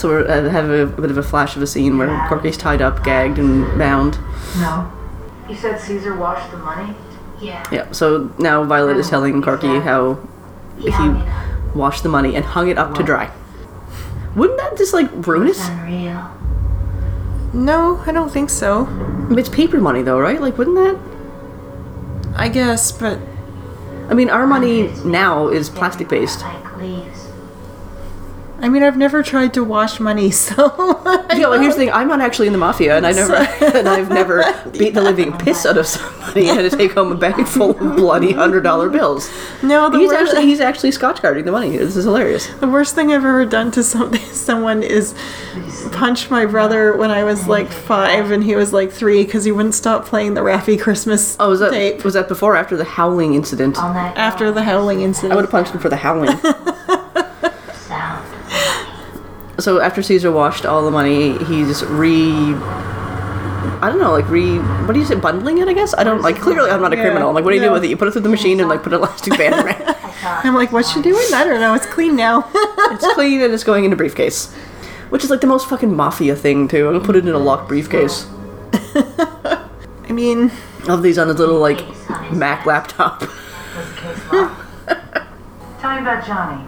So 0.00 0.08
we're 0.08 0.26
uh, 0.26 0.48
have 0.48 0.70
a, 0.70 0.86
bit 0.86 1.10
of 1.10 1.18
a 1.18 1.22
flash 1.22 1.56
of 1.56 1.62
a 1.62 1.66
scene 1.66 1.98
where 1.98 2.26
Corky's 2.26 2.56
tied 2.56 2.80
up, 2.80 3.04
gagged, 3.04 3.38
and 3.38 3.66
bound. 3.78 4.18
No. 4.56 4.90
You 5.46 5.54
said 5.54 5.78
Caesar 5.78 6.16
washed 6.16 6.50
the 6.50 6.56
money? 6.56 6.94
Yeah. 7.38 7.62
Yeah. 7.70 7.92
So 7.92 8.32
now 8.38 8.64
Violet 8.64 8.96
is 8.96 9.10
telling 9.10 9.42
Corky 9.42 9.78
how 9.80 10.26
He 10.78 10.84
he 10.84 10.90
hung 10.90 11.20
it 11.20 11.28
up. 11.28 11.76
washed 11.76 12.02
the 12.02 12.08
money 12.08 12.34
and 12.34 12.46
hung 12.46 12.68
it 12.68 12.78
up 12.78 12.94
to 12.94 13.02
dry. 13.02 13.30
Wouldn't 14.34 14.58
that 14.58 14.78
just 14.78 14.94
like 14.94 15.10
ruin 15.26 15.48
it? 15.48 15.58
Unreal. 15.68 16.30
No, 17.52 18.02
I 18.06 18.12
don't 18.12 18.30
think 18.30 18.48
so. 18.48 18.88
It's 19.32 19.50
paper 19.50 19.80
money 19.80 20.02
though, 20.02 20.18
right? 20.18 20.40
Like, 20.40 20.56
wouldn't 20.56 20.76
that? 20.76 20.98
I 22.36 22.48
guess, 22.48 22.90
but 22.90 23.18
I 24.08 24.14
mean, 24.14 24.30
our 24.30 24.46
money 24.46 24.90
now 25.04 25.48
is 25.48 25.68
plastic 25.68 26.08
based. 26.08 26.40
Like 26.40 26.76
leaves. 26.78 27.09
I 28.62 28.68
mean, 28.68 28.82
I've 28.82 28.96
never 28.96 29.22
tried 29.22 29.54
to 29.54 29.64
wash 29.64 30.00
money, 30.00 30.30
so. 30.46 30.72
I 30.76 31.36
Yeah, 31.36 31.48
well, 31.48 31.60
here's 31.60 31.74
the 31.74 31.80
thing. 31.80 31.92
I'm 31.92 32.08
not 32.08 32.20
actually 32.20 32.46
in 32.46 32.52
the 32.52 32.58
mafia, 32.58 32.96
and 32.96 33.06
I 33.06 33.12
never, 33.12 33.34
and 33.76 33.88
I've 33.88 34.10
never 34.10 34.44
beat 34.72 34.94
the 34.94 35.00
living 35.00 35.32
piss 35.38 35.64
out 35.64 35.78
of 35.78 35.86
somebody 35.86 36.48
and 36.48 36.60
had 36.60 36.70
to 36.70 36.76
take 36.76 36.92
home 36.92 37.12
a 37.12 37.14
bag 37.14 37.46
full 37.46 37.70
of 37.70 37.96
bloody 37.96 38.32
hundred 38.32 38.62
dollar 38.62 38.88
bills. 38.88 39.30
No, 39.62 39.88
the 39.88 39.98
He's 39.98 40.08
worst, 40.08 40.28
actually 40.30 40.46
he's 40.46 40.60
actually 40.60 40.90
scotch 40.92 41.22
guarding 41.22 41.44
the 41.44 41.52
money. 41.52 41.76
This 41.76 41.96
is 41.96 42.04
hilarious. 42.04 42.46
the 42.60 42.68
worst 42.68 42.94
thing 42.94 43.12
I've 43.12 43.24
ever 43.24 43.44
done 43.46 43.70
to 43.72 43.82
something, 43.82 44.20
someone 44.32 44.82
is 44.82 45.14
punch 45.92 46.30
my 46.30 46.46
brother 46.46 46.96
when 46.96 47.10
I 47.10 47.24
was 47.24 47.48
like 47.48 47.70
five 47.70 48.30
and 48.30 48.44
he 48.44 48.54
was 48.54 48.72
like 48.72 48.92
three 48.92 49.24
because 49.24 49.44
he 49.44 49.52
wouldn't 49.52 49.74
stop 49.74 50.04
playing 50.06 50.34
the 50.34 50.40
Raffi 50.40 50.80
Christmas 50.80 51.36
Oh, 51.40 51.50
was 51.50 51.60
that 51.60 51.70
tape 51.70 52.04
was 52.04 52.14
that 52.14 52.28
before 52.28 52.54
or 52.54 52.56
after 52.56 52.76
the 52.76 52.84
howling 52.84 53.34
incident? 53.34 53.76
Oh 53.78 53.86
All 53.86 53.94
night 53.94 54.16
after 54.16 54.52
the 54.52 54.62
howling 54.62 55.00
incident, 55.00 55.32
I 55.32 55.36
would 55.36 55.44
have 55.44 55.50
punched 55.50 55.72
him 55.72 55.80
for 55.80 55.88
the 55.88 55.96
howling. 55.96 56.38
Sound. 59.60 59.76
so 59.78 59.80
after 59.80 60.02
Caesar 60.02 60.30
washed 60.32 60.64
all 60.66 60.84
the 60.84 60.90
money, 60.90 61.36
he's 61.44 61.84
re. 61.84 62.54
I 63.82 63.88
don't 63.88 63.98
know, 63.98 64.12
like 64.12 64.28
re. 64.28 64.58
What 64.58 64.92
do 64.94 64.98
you 65.00 65.06
say? 65.06 65.14
Bundling 65.14 65.58
it? 65.58 65.68
I 65.68 65.72
guess 65.72 65.94
I 65.96 66.04
don't 66.04 66.22
like. 66.22 66.36
Clearly, 66.36 66.70
I'm 66.70 66.80
not 66.82 66.92
a 66.92 66.96
Yeah. 66.96 67.02
criminal. 67.02 67.32
Like, 67.32 67.44
what 67.44 67.50
do 67.50 67.56
you 67.56 67.60
do 67.62 67.66
Yeah. 67.68 67.72
with 67.72 67.84
it? 67.84 67.88
You 67.90 67.96
put 67.96 68.08
it 68.08 68.12
through 68.12 68.22
the 68.22 68.28
machine 68.28 68.60
and 68.60 68.68
like 68.68 68.82
put 68.82 68.92
an 68.92 68.98
elastic 69.00 69.36
band 69.38 69.54
around. 69.54 69.82
I 69.82 69.92
thought 69.94 70.44
I'm 70.44 70.54
like, 70.54 70.70
what's 70.72 70.92
she 70.92 71.00
doing? 71.02 71.26
I 71.34 71.44
don't 71.44 71.60
know. 71.60 71.74
It's 71.74 71.86
clean 71.86 72.16
now. 72.16 72.48
It's 72.92 73.06
clean 73.14 73.40
and 73.40 73.54
it's 73.54 73.62
going 73.64 73.84
in 73.84 73.92
a 73.92 73.96
briefcase, 73.96 74.52
which 75.10 75.22
is 75.24 75.30
like 75.30 75.40
the 75.40 75.46
most 75.46 75.68
fucking 75.68 75.94
mafia 75.94 76.34
thing 76.36 76.66
too. 76.68 76.88
I'm 76.88 76.94
gonna 76.94 77.04
put 77.04 77.16
it 77.16 77.26
in 77.26 77.34
a 77.34 77.38
locked 77.38 77.68
briefcase. 77.68 78.26
I 78.94 80.12
mean, 80.12 80.50
Of 80.88 81.02
these 81.02 81.18
on 81.18 81.28
his 81.28 81.38
little 81.38 81.58
like 81.60 81.84
Mac 82.32 82.66
laptop. 82.66 83.20
Was 83.20 83.30
the 83.30 84.00
case 84.00 84.32
locked? 84.32 84.60
Tell 85.80 85.94
me 85.94 86.00
about 86.00 86.26
Johnny. 86.26 86.64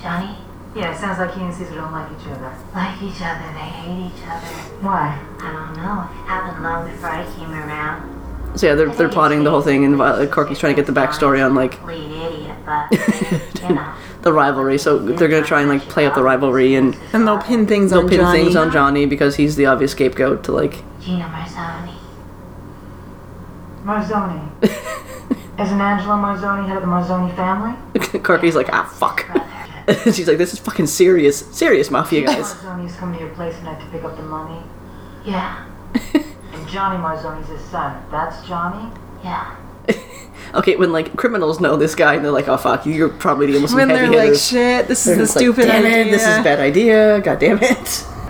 Johnny 0.00 0.36
Yeah, 0.76 0.92
it 0.94 0.98
sounds 0.98 1.18
like 1.18 1.32
he 1.34 1.40
and 1.40 1.54
Caesar 1.54 1.74
don't 1.74 1.90
like 1.92 2.08
each 2.20 2.26
other. 2.28 2.52
like 2.74 3.00
each 3.02 3.20
other. 3.22 3.40
They 3.54 3.70
hate 3.80 4.06
each 4.12 4.22
other. 4.28 4.46
Why? 4.84 5.18
I 5.40 5.52
don't 5.52 5.76
know. 5.76 6.02
It 6.02 6.28
happened 6.28 6.62
long 6.62 6.86
before 6.90 7.08
I 7.08 7.24
came 7.34 7.50
around. 7.50 8.12
So 8.58 8.66
yeah, 8.66 8.74
they're 8.74 8.88
they're 8.90 9.08
plotting 9.08 9.42
the 9.44 9.50
whole 9.50 9.62
thing, 9.62 9.84
and 9.84 9.96
Vi- 9.96 10.26
Corky's 10.26 10.58
trying 10.58 10.74
to 10.74 10.82
get 10.82 10.86
the 10.92 10.98
backstory 10.98 11.44
on 11.44 11.54
like 11.54 11.72
Complete 11.72 12.10
idiot, 12.10 12.56
but 12.66 12.90
you 13.68 13.74
know. 13.74 13.92
the 14.22 14.32
rivalry. 14.32 14.78
So 14.78 14.98
they're 14.98 15.28
gonna 15.28 15.44
try 15.46 15.60
and 15.60 15.68
like 15.70 15.82
play 15.82 16.06
up 16.06 16.14
the 16.14 16.22
rivalry, 16.22 16.74
and 16.74 16.96
and 17.12 17.26
they'll 17.26 17.40
pin 17.40 17.66
things 17.66 17.90
they'll 17.90 18.00
on 18.02 18.08
pin 18.08 18.20
Johnny. 18.20 18.42
things 18.44 18.56
on 18.56 18.70
Johnny 18.70 19.04
because 19.06 19.36
he's 19.36 19.56
the 19.56 19.66
obvious 19.66 19.92
scapegoat 19.92 20.44
to 20.44 20.52
like. 20.52 20.82
Gino 21.00 21.26
Marzoni. 21.26 21.94
Marzoni. 23.84 24.62
Isn't 25.60 25.80
Angelo 25.80 26.14
Marzoni 26.16 26.66
head 26.68 26.76
of 26.76 26.82
the 26.82 26.88
Marzoni 26.88 27.34
family? 27.36 28.18
Corky's 28.20 28.54
like 28.56 28.68
ah 28.72 28.84
fuck. 28.84 29.24
She's 30.04 30.26
like 30.28 30.38
this 30.38 30.52
is 30.52 30.58
fucking 30.58 30.86
serious, 30.86 31.38
serious 31.56 31.90
mafia 31.90 32.26
guys. 32.26 32.54
Marzoni's 32.54 32.96
come 32.96 33.12
to 33.14 33.20
your 33.20 33.30
place 33.30 33.56
tonight 33.58 33.80
to 33.80 33.86
pick 33.86 34.02
up 34.04 34.16
the 34.16 34.22
money. 34.22 34.62
Yeah, 35.24 35.66
And 36.14 36.68
Johnny 36.68 36.96
Marzoni's 37.02 37.48
his 37.48 37.60
son. 37.62 38.02
That's 38.10 38.46
Johnny? 38.46 38.92
yeah. 39.24 39.56
Okay, 40.54 40.76
when 40.76 40.90
like 40.92 41.16
criminals 41.16 41.60
know 41.60 41.76
this 41.76 41.94
guy, 41.94 42.14
and 42.14 42.24
they're 42.24 42.32
like, 42.32 42.48
oh 42.48 42.56
fuck, 42.56 42.86
you're 42.86 43.08
probably 43.10 43.46
dealing 43.48 43.62
with 43.62 43.72
some 43.72 43.78
when 43.80 43.90
heavy 43.90 44.14
they're 44.16 44.30
like, 44.30 44.38
shit, 44.38 44.86
this 44.88 45.00
is 45.00 45.04
They're 45.06 45.16
the 45.16 45.22
just 45.24 45.36
like, 45.36 45.42
stupid 45.42 45.66
damn 45.66 45.84
idea. 45.84 45.98
it, 46.06 46.10
this 46.12 46.22
is 46.26 46.38
a 46.38 46.42
bad 46.42 46.60
idea. 46.60 47.20
God 47.20 47.38
damn 47.40 47.58
it. 47.60 47.66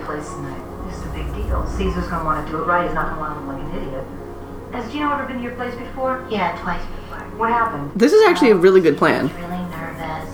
Place 0.03 0.27
tonight. 0.27 0.87
This 0.87 0.97
is 0.97 1.05
a 1.05 1.09
big 1.13 1.31
deal. 1.35 1.65
Caesar's 1.67 2.07
gonna 2.07 2.25
want 2.25 2.45
to 2.45 2.51
do 2.51 2.57
it 2.61 2.65
right. 2.65 2.85
He's 2.85 2.95
not 2.95 3.09
gonna 3.09 3.21
want 3.21 3.33
to 3.35 3.45
look 3.45 3.55
like 3.55 3.63
an 3.73 3.81
idiot. 3.87 4.03
Has 4.73 4.91
Gino 4.91 5.09
ever 5.13 5.25
been 5.25 5.37
to 5.37 5.43
your 5.43 5.53
place 5.55 5.75
before? 5.75 6.27
Yeah, 6.29 6.57
twice 6.61 6.81
before. 6.85 7.19
What 7.37 7.49
happened? 7.49 7.91
This 7.95 8.11
is 8.11 8.27
actually 8.27 8.51
a 8.51 8.55
really 8.55 8.81
good 8.81 8.97
plan. 8.97 9.27
He 9.29 9.33
was 9.33 9.43
really 9.43 9.63
nervous. 9.69 10.27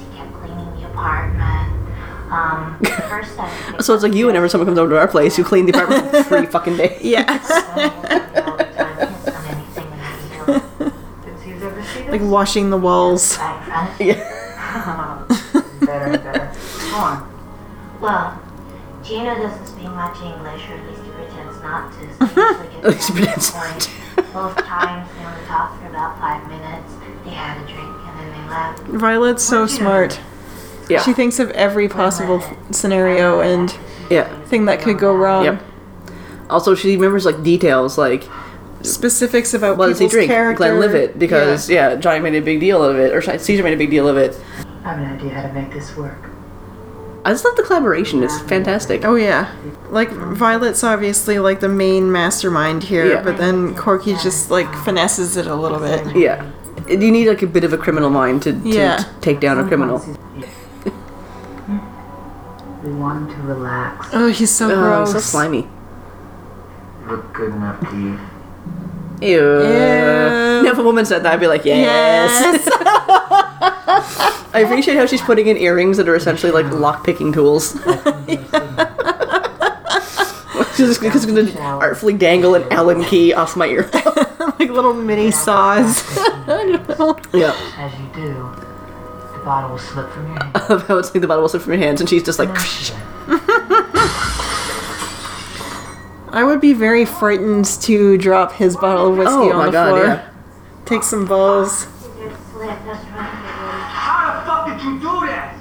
Apartment. 0.94 1.70
Um, 2.32 2.80
first 3.10 3.36
time. 3.38 3.82
So 3.82 3.94
it's 3.94 4.04
like 4.04 4.14
you, 4.14 4.28
whenever 4.28 4.48
someone 4.50 4.66
comes 4.68 4.80
over 4.80 4.90
to 4.92 4.98
our 5.00 5.08
place, 5.08 5.38
you 5.38 5.44
clean 5.44 5.66
the 5.66 5.72
apartment 5.74 6.10
for 6.12 6.24
three 6.38 6.46
fucking 6.48 6.78
days. 6.78 7.02
Yeah. 7.02 7.26
all 7.28 8.58
the 8.58 8.64
time. 8.64 8.98
He 8.98 9.04
hasn't 9.04 9.26
done 9.26 9.46
anything 9.48 9.90
when 9.90 10.00
he 10.00 10.52
was 10.52 10.60
ill. 10.80 10.92
Did 11.26 11.40
Caesar 11.40 11.68
ever 11.70 11.84
see 11.84 12.10
like 12.10 12.22
washing 12.22 12.70
the 12.70 12.78
walls. 12.78 13.38
Right 13.38 13.58
in 13.58 13.64
front 13.66 13.90
of 13.92 14.02
Yeah. 14.08 15.86
better 15.86 16.18
better. 16.18 16.52
Go 16.92 16.98
on. 16.98 17.30
Well, 18.02 18.42
Gino 19.04 19.36
doesn't 19.36 19.68
speak 19.68 19.90
much 19.90 20.18
English, 20.22 20.70
or 20.70 20.74
at 20.74 20.90
least 20.90 21.02
he 21.04 21.10
pretends 21.12 21.62
not 21.62 21.92
to. 21.94 22.00
So 22.18 22.26
he 22.26 22.42
usually 22.42 22.68
gets 22.68 22.86
At 22.86 22.92
least 22.92 23.10
he 23.10 23.14
pretends 23.16 23.54
not 23.54 23.80
to. 23.82 23.90
Both 24.34 24.58
times 24.66 25.10
they 25.18 25.26
only 25.26 25.46
talked 25.46 25.80
for 25.82 25.88
about 25.88 26.18
five 26.20 26.48
minutes. 26.48 26.94
They 27.26 27.32
had 27.32 27.58
a 27.62 27.66
drink 27.68 27.80
and 28.08 28.20
then 28.20 28.32
they 28.32 28.50
left. 28.50 28.80
Violet's 28.84 29.44
so 29.44 29.68
smart. 29.68 30.20
Yeah. 30.90 31.02
She 31.02 31.14
thinks 31.14 31.40
of 31.40 31.50
every 31.52 31.88
possible 31.88 32.42
scenario 32.72 33.40
and 33.40 33.74
Yeah. 34.10 34.28
thing 34.46 34.66
that 34.66 34.82
could 34.82 34.98
go 35.00 35.16
wrong. 35.16 35.46
Yep. 35.46 35.62
Also, 36.50 36.76
she 36.76 36.96
remembers 36.96 37.26
like 37.26 37.42
details, 37.44 37.98
like 37.98 38.24
Specifics 38.82 39.54
about 39.54 39.78
what 39.78 39.88
does 39.88 39.98
he 39.98 40.06
people's 40.06 40.12
drink? 40.14 40.30
character. 40.32 40.58
Glenlivet, 40.58 41.18
because 41.18 41.70
yeah. 41.70 41.96
Johnny 41.96 42.20
made 42.20 42.36
a 42.36 42.42
big 42.42 42.60
deal 42.60 42.84
of 42.84 42.98
it, 42.98 43.14
or 43.14 43.22
Caesar 43.22 43.64
made 43.64 43.74
a 43.74 43.78
big 43.78 43.90
deal 43.90 44.10
of 44.10 44.18
it. 44.18 44.38
I 44.84 44.90
have 44.90 45.00
an 45.00 45.06
idea 45.06 45.30
how 45.30 45.44
to 45.44 45.54
make 45.54 45.72
this 45.72 45.96
work. 45.96 46.18
I 47.24 47.32
just 47.32 47.46
love 47.46 47.56
the 47.56 47.64
collaboration; 47.64 48.22
it's 48.22 48.38
fantastic. 48.42 49.06
Oh 49.06 49.16
yeah. 49.16 49.50
Like 49.90 50.10
Violet's 50.12 50.84
obviously 50.84 51.40
like 51.40 51.62
the 51.62 51.70
main 51.70 52.12
mastermind 52.12 52.84
here, 52.84 53.06
Yeah. 53.06 53.24
but 53.24 53.38
then 53.38 53.74
Corky 53.76 54.16
just 54.22 54.52
like 54.52 54.68
finesses 54.84 55.38
it 55.38 55.48
a 55.48 55.56
little 55.56 55.80
bit. 55.80 56.18
Yeah, 56.18 56.46
you 56.90 57.10
need 57.10 57.30
like 57.30 57.42
a 57.42 57.48
bit 57.48 57.64
of 57.64 57.72
a 57.72 57.78
criminal 57.78 58.10
mind 58.10 58.42
to, 58.44 58.52
to 58.52 58.60
Yeah. 58.68 58.98
t- 58.98 59.06
take 59.22 59.40
down 59.40 59.58
a 59.58 59.66
criminal. 59.66 60.04
We 62.84 62.92
want 62.94 63.30
him 63.32 63.36
to 63.42 63.48
relax. 63.48 64.08
Oh, 64.14 64.28
he's 64.32 64.52
so 64.52 64.70
Oh, 64.70 64.76
gross. 64.76 65.12
so 65.14 65.20
slimy. 65.20 65.60
You 67.02 67.08
look 67.10 67.34
good 67.34 67.54
enough 67.54 67.80
to 67.90 67.96
you. 67.96 68.20
Ew. 69.22 69.40
Ew. 69.62 69.64
Now, 70.64 70.72
if 70.72 70.78
a 70.78 70.84
woman 70.84 71.06
said 71.06 71.24
that, 71.24 71.34
I'd 71.34 71.40
be 71.40 71.48
like, 71.48 71.64
yes. 71.64 72.68
I 74.56 74.60
appreciate 74.66 74.96
how 74.98 75.06
she's 75.06 75.22
putting 75.22 75.48
in 75.48 75.58
earrings 75.58 75.98
that 75.98 76.08
are 76.10 76.16
essentially 76.16 76.52
like 76.52 76.66
lock 76.74 77.04
picking 77.06 77.32
tools. 77.34 77.74
Just 80.76 81.02
because 81.02 81.24
I'm 81.26 81.36
gonna 81.36 81.52
artfully 81.80 82.14
dangle 82.14 82.56
an 82.56 82.64
Allen 82.72 83.04
key 83.06 83.34
off 83.34 83.56
my 83.56 83.68
ear. 83.68 83.90
like 84.60 84.70
little 84.70 84.94
mini 84.94 85.32
saws. 85.32 86.04
yeah. 87.34 87.56
As 87.78 87.94
you 88.00 88.08
do, 88.14 88.34
the 88.60 88.63
bottle 89.44 89.72
will 89.72 89.78
slip 89.80 90.10
from 90.12 90.28
your 90.28 90.40
hand. 90.44 90.52
I 90.56 90.68
love 90.68 90.88
how 90.88 90.98
it's 90.98 91.14
like 91.14 91.22
the 91.22 91.28
bottle 91.28 91.42
will 91.44 91.50
slip 91.50 91.64
from 91.64 91.74
your 91.74 91.82
hands 91.82 92.00
and 92.02 92.10
she's 92.10 92.24
just 92.24 92.40
like, 92.40 92.50
I 96.36 96.44
would 96.44 96.60
be 96.62 96.74
very 96.74 97.06
frightened 97.06 97.66
to 97.84 98.18
drop 98.18 98.54
his 98.54 98.76
bottle 98.76 99.12
of 99.12 99.18
whiskey 99.18 99.34
oh 99.34 99.52
on 99.52 99.58
my 99.58 99.66
the 99.68 99.72
god, 99.72 99.88
floor. 99.90 100.06
yeah. 100.06 100.30
Take 100.86 101.04
some 101.04 101.26
balls. 101.28 101.86
Caesar 101.86 102.36
slipped. 102.52 102.86
That's 102.86 103.06
right. 103.14 103.30
How 103.94 104.34
the 104.34 104.46
fuck 104.48 104.66
did 104.68 104.84
you 104.84 104.98
do 105.00 105.28
that? 105.28 105.56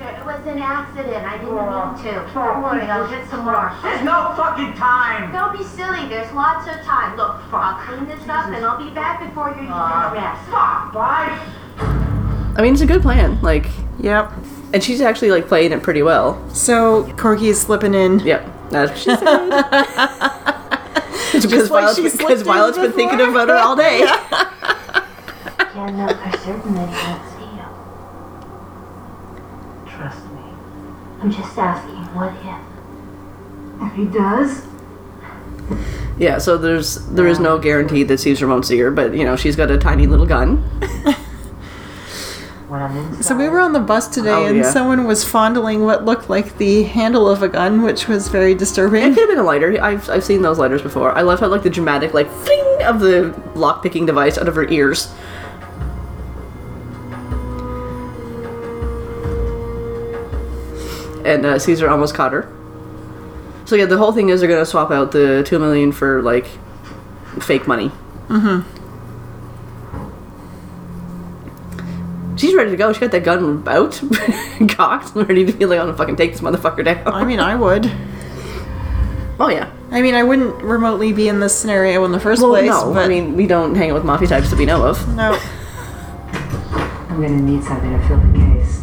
It 0.00 0.24
was 0.26 0.46
an 0.46 0.58
accident. 0.60 1.24
I 1.24 1.38
didn't 1.38 1.56
mean 1.56 2.04
to. 2.04 2.20
Oh, 2.20 2.34
Don't 2.34 2.62
worry, 2.62 2.82
oh, 2.82 2.86
I'll 2.92 3.08
get 3.10 3.28
some 3.30 3.44
more. 3.44 3.56
Oh. 3.72 3.80
There's 3.82 4.04
no 4.04 4.32
fucking 4.36 4.74
time. 4.74 5.32
Don't 5.32 5.56
be 5.56 5.64
silly. 5.64 6.06
There's 6.08 6.30
lots 6.32 6.68
of 6.68 6.76
time. 6.84 7.16
Look, 7.16 7.40
I'll 7.52 7.80
clean 7.86 8.06
this 8.06 8.22
up 8.28 8.46
and 8.52 8.64
I'll 8.64 8.78
be 8.78 8.90
back 8.94 9.20
before 9.26 9.48
you're 9.50 9.64
even 9.64 9.68
gonna 9.72 10.14
rest. 10.14 10.44
Fuck, 10.52 10.92
bye. 10.92 11.32
I 12.60 12.62
mean, 12.62 12.74
it's 12.74 12.82
a 12.82 12.86
good 12.86 13.00
plan. 13.00 13.40
Like, 13.40 13.64
Yep. 14.00 14.30
and 14.74 14.84
she's 14.84 15.00
actually 15.00 15.30
like 15.30 15.48
playing 15.48 15.72
it 15.72 15.82
pretty 15.82 16.02
well. 16.02 16.46
So 16.50 17.10
Corky 17.16 17.48
is 17.48 17.58
slipping 17.58 17.94
in. 17.94 18.18
Yep. 18.20 18.46
That's 18.68 18.90
what 18.90 18.98
she 18.98 19.16
said. 19.16 19.48
It's 21.32 21.46
because 21.46 21.70
like 21.70 21.84
Violet's, 21.84 21.96
she 21.96 22.02
because 22.02 22.18
slipped 22.20 22.40
in 22.40 22.44
Violet's 22.44 22.76
been 22.76 22.92
thinking 22.92 23.18
about 23.22 23.48
her 23.48 23.56
all 23.56 23.76
day. 23.76 24.00
Can't 25.72 25.96
know 25.96 26.08
for 26.08 26.36
certain 26.38 26.74
that 26.74 26.88
he 26.90 26.96
won't 27.08 27.22
see 27.32 27.48
you. 27.56 27.64
Trust 29.96 30.22
me. 30.26 30.42
I'm 31.22 31.30
just 31.32 31.56
asking, 31.56 31.96
what 32.14 32.34
if? 32.44 32.60
If 33.88 33.94
he 33.96 34.04
does, 34.04 34.66
Yeah, 36.18 36.36
so 36.36 36.58
there's 36.58 36.96
there 37.06 37.26
is 37.26 37.38
no 37.40 37.58
guarantee 37.58 38.02
that 38.02 38.18
Caesar 38.18 38.46
won't 38.46 38.66
see 38.66 38.76
her, 38.80 38.90
but 38.90 39.14
you 39.14 39.24
know 39.24 39.34
she's 39.36 39.56
got 39.56 39.70
a 39.70 39.78
tiny 39.78 40.06
little 40.06 40.26
gun. 40.26 40.62
when 42.70 42.80
I'm 42.80 42.96
inside. 42.96 43.24
So 43.24 43.36
we 43.36 43.48
were 43.48 43.60
on 43.60 43.72
the 43.72 43.80
bus 43.80 44.08
today 44.08 44.30
Oh, 44.30 44.46
and 44.46 44.58
yeah. 44.58 44.62
someone 44.70 45.04
was 45.04 45.24
fondling 45.24 45.84
what 45.84 46.04
looked 46.04 46.30
like 46.30 46.56
the 46.58 46.84
handle 46.84 47.28
of 47.28 47.42
a 47.42 47.48
gun, 47.48 47.82
which 47.82 48.06
was 48.08 48.28
very 48.28 48.54
disturbing. 48.54 49.02
It 49.02 49.08
could 49.14 49.20
have 49.20 49.28
been 49.28 49.38
a 49.38 49.42
lighter. 49.42 49.76
I've, 49.82 50.08
I've 50.08 50.24
seen 50.24 50.42
those 50.42 50.58
lighters 50.58 50.80
before. 50.82 51.12
I 51.12 51.22
love 51.22 51.40
how 51.40 51.48
like 51.48 51.62
the 51.64 51.70
dramatic 51.70 52.14
like 52.14 52.30
fling 52.30 52.82
of 52.84 53.00
the 53.00 53.34
lock 53.54 53.82
picking 53.82 54.06
device 54.06 54.38
out 54.38 54.48
of 54.48 54.54
her 54.54 54.68
ears. 54.70 55.12
And 61.24 61.44
uh, 61.44 61.58
Caesar 61.58 61.88
almost 61.88 62.14
caught 62.14 62.32
her. 62.32 62.50
So 63.66 63.76
yeah, 63.76 63.84
the 63.84 63.98
whole 63.98 64.12
thing 64.12 64.30
is 64.30 64.40
they're 64.40 64.48
gonna 64.48 64.64
swap 64.66 64.90
out 64.90 65.12
the 65.12 65.44
two 65.46 65.58
million 65.58 65.92
for 65.92 66.22
like 66.22 66.46
fake 67.40 67.68
money. 67.68 67.90
Mm-hmm. 68.28 68.79
She's 72.40 72.54
ready 72.54 72.70
to 72.70 72.76
go. 72.76 72.92
She 72.92 73.00
got 73.00 73.10
that 73.12 73.22
gun 73.24 73.62
out, 73.68 74.00
cocked, 74.70 75.14
ready 75.14 75.44
to 75.44 75.52
be 75.52 75.66
like, 75.66 75.78
I'm 75.78 75.86
gonna 75.86 75.96
fucking 75.96 76.16
take 76.16 76.32
this 76.32 76.40
motherfucker 76.40 76.84
down. 76.84 77.06
I 77.06 77.24
mean, 77.24 77.38
I 77.40 77.54
would. 77.54 77.86
oh 79.40 79.48
yeah. 79.50 79.70
I 79.90 80.00
mean, 80.02 80.14
I 80.14 80.22
wouldn't 80.22 80.62
remotely 80.62 81.12
be 81.12 81.28
in 81.28 81.40
this 81.40 81.56
scenario 81.58 82.04
in 82.04 82.12
the 82.12 82.20
first 82.20 82.40
Well, 82.42 82.52
place. 82.52 82.66
no, 82.70 82.92
but 82.94 83.04
I 83.04 83.08
mean 83.08 83.36
we 83.36 83.46
don't 83.46 83.74
hang 83.74 83.90
out 83.90 83.94
with 83.94 84.04
mafia 84.04 84.28
types 84.28 84.50
that 84.50 84.58
we 84.58 84.64
know 84.66 84.84
of. 84.86 85.06
no. 85.16 85.32
I'm 87.10 87.20
gonna 87.20 87.42
need 87.42 87.62
something 87.64 87.90
to 87.90 88.08
fill 88.08 88.18
the 88.18 88.38
case. 88.38 88.82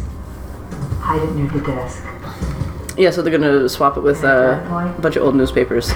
Hide 1.00 1.22
it 1.22 1.34
near 1.34 1.48
the 1.50 1.60
desk. 1.60 2.04
Yeah, 2.96 3.10
so 3.10 3.22
they're 3.22 3.36
gonna 3.36 3.68
swap 3.68 3.96
it 3.96 4.00
with 4.02 4.22
uh, 4.22 4.60
a 4.96 5.00
bunch 5.00 5.16
of 5.16 5.22
old 5.22 5.34
newspapers. 5.34 5.92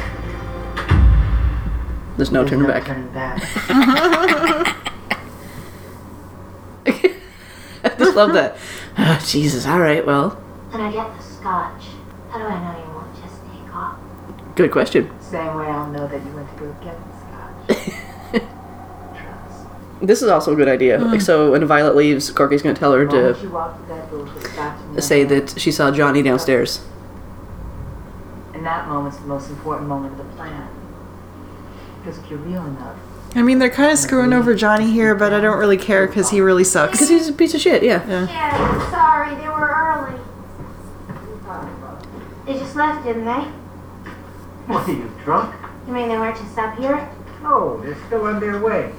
There's 2.16 2.30
no 2.32 2.40
There's 2.44 2.50
turning 2.50 2.66
no 2.66 2.72
back. 2.72 2.84
Turning 2.86 3.08
back. 3.12 4.78
I 8.12 8.14
just 8.14 8.16
love 8.16 8.32
that. 8.34 8.56
Ah, 8.98 9.24
Jesus. 9.26 9.66
All 9.66 9.80
right. 9.80 10.04
Well, 10.04 10.38
Can 10.70 10.80
I 10.80 10.92
get 10.92 11.16
the 11.16 11.22
scotch? 11.22 11.82
How 12.30 12.38
do 12.38 12.44
I 12.44 12.60
know 12.60 12.78
you 12.84 12.92
won't 12.94 13.14
just 13.14 13.40
take 13.46 13.74
off? 13.74 13.96
good 14.54 14.70
question. 14.70 15.10
Same 15.20 15.56
way 15.56 15.64
I'll 15.66 15.90
know 15.90 16.06
that 16.06 16.22
you 16.22 16.30
went 16.32 16.48
to 16.50 16.56
go 16.56 16.76
get 16.84 16.96
the 16.98 17.12
scotch. 17.18 17.92
Trust. 19.16 19.66
This 20.02 20.20
is 20.20 20.28
also 20.28 20.52
a 20.52 20.56
good 20.56 20.68
idea. 20.68 20.98
Hmm. 20.98 21.12
Like, 21.12 21.20
so 21.22 21.52
when 21.52 21.64
Violet 21.64 21.96
leaves, 21.96 22.30
Corky's 22.30 22.60
gonna 22.60 22.74
tell 22.74 22.92
her 22.92 23.06
Why 23.06 23.12
to 23.12 23.48
walk 23.48 23.88
that 23.88 24.10
door 24.10 24.24
with 24.24 24.42
the 24.42 24.48
scotch 24.50 24.78
in 24.84 24.92
your 24.92 25.00
say 25.00 25.24
that 25.24 25.58
she 25.58 25.72
saw 25.72 25.90
Johnny 25.90 26.22
downstairs. 26.22 26.84
And 28.52 28.66
that 28.66 28.88
moment's 28.88 29.16
the 29.18 29.26
most 29.26 29.48
important 29.48 29.88
moment 29.88 30.20
of 30.20 30.26
the 30.26 30.34
plan. 30.34 30.68
Because 32.02 32.18
if 32.18 32.28
you're 32.28 32.40
real 32.40 32.66
enough, 32.66 32.96
I 33.34 33.42
mean, 33.42 33.58
they're 33.58 33.70
kind 33.70 33.90
of 33.90 33.98
screwing 33.98 34.32
over 34.32 34.54
Johnny 34.54 34.90
here, 34.90 35.14
but 35.14 35.32
I 35.32 35.40
don't 35.40 35.58
really 35.58 35.78
care 35.78 36.06
because 36.06 36.30
he 36.30 36.40
really 36.40 36.64
sucks. 36.64 36.92
Because 36.92 37.08
he's 37.08 37.28
a 37.28 37.32
piece 37.32 37.54
of 37.54 37.60
shit. 37.60 37.82
Yeah. 37.82 38.06
Yeah, 38.06 38.90
sorry, 38.90 39.34
they 39.36 39.48
were 39.48 39.70
early. 39.70 40.20
They 42.46 42.58
just 42.58 42.76
left, 42.76 43.04
didn't 43.06 43.24
they? 43.24 43.48
What 44.66 44.88
are 44.88 44.92
you, 44.92 45.10
drunk? 45.24 45.54
You 45.86 45.92
mean 45.94 46.08
they 46.08 46.18
weren't 46.18 46.36
just 46.36 46.58
up 46.58 46.76
here? 46.78 47.08
No, 47.42 47.80
they're 47.82 47.96
still 48.06 48.24
on 48.26 48.38
their 48.40 48.60
way. 48.60 48.92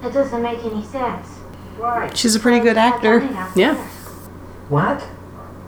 That 0.00 0.12
doesn't 0.14 0.42
make 0.42 0.64
any 0.64 0.82
sense. 0.84 1.28
Why? 1.76 2.10
She's 2.14 2.34
a 2.34 2.40
pretty 2.40 2.60
good 2.60 2.76
actor. 2.78 3.20
Yeah. 3.54 3.74
what? 4.68 5.06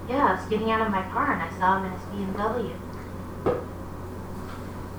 Yeah, 0.09 0.27
I 0.27 0.35
was 0.41 0.49
getting 0.49 0.71
out 0.71 0.81
of 0.81 0.91
my 0.91 1.03
car 1.11 1.33
and 1.33 1.43
I 1.43 1.59
saw 1.59 1.79
him 1.79 1.87
in 1.87 1.93
his 1.93 2.35
BMW. 2.35 2.75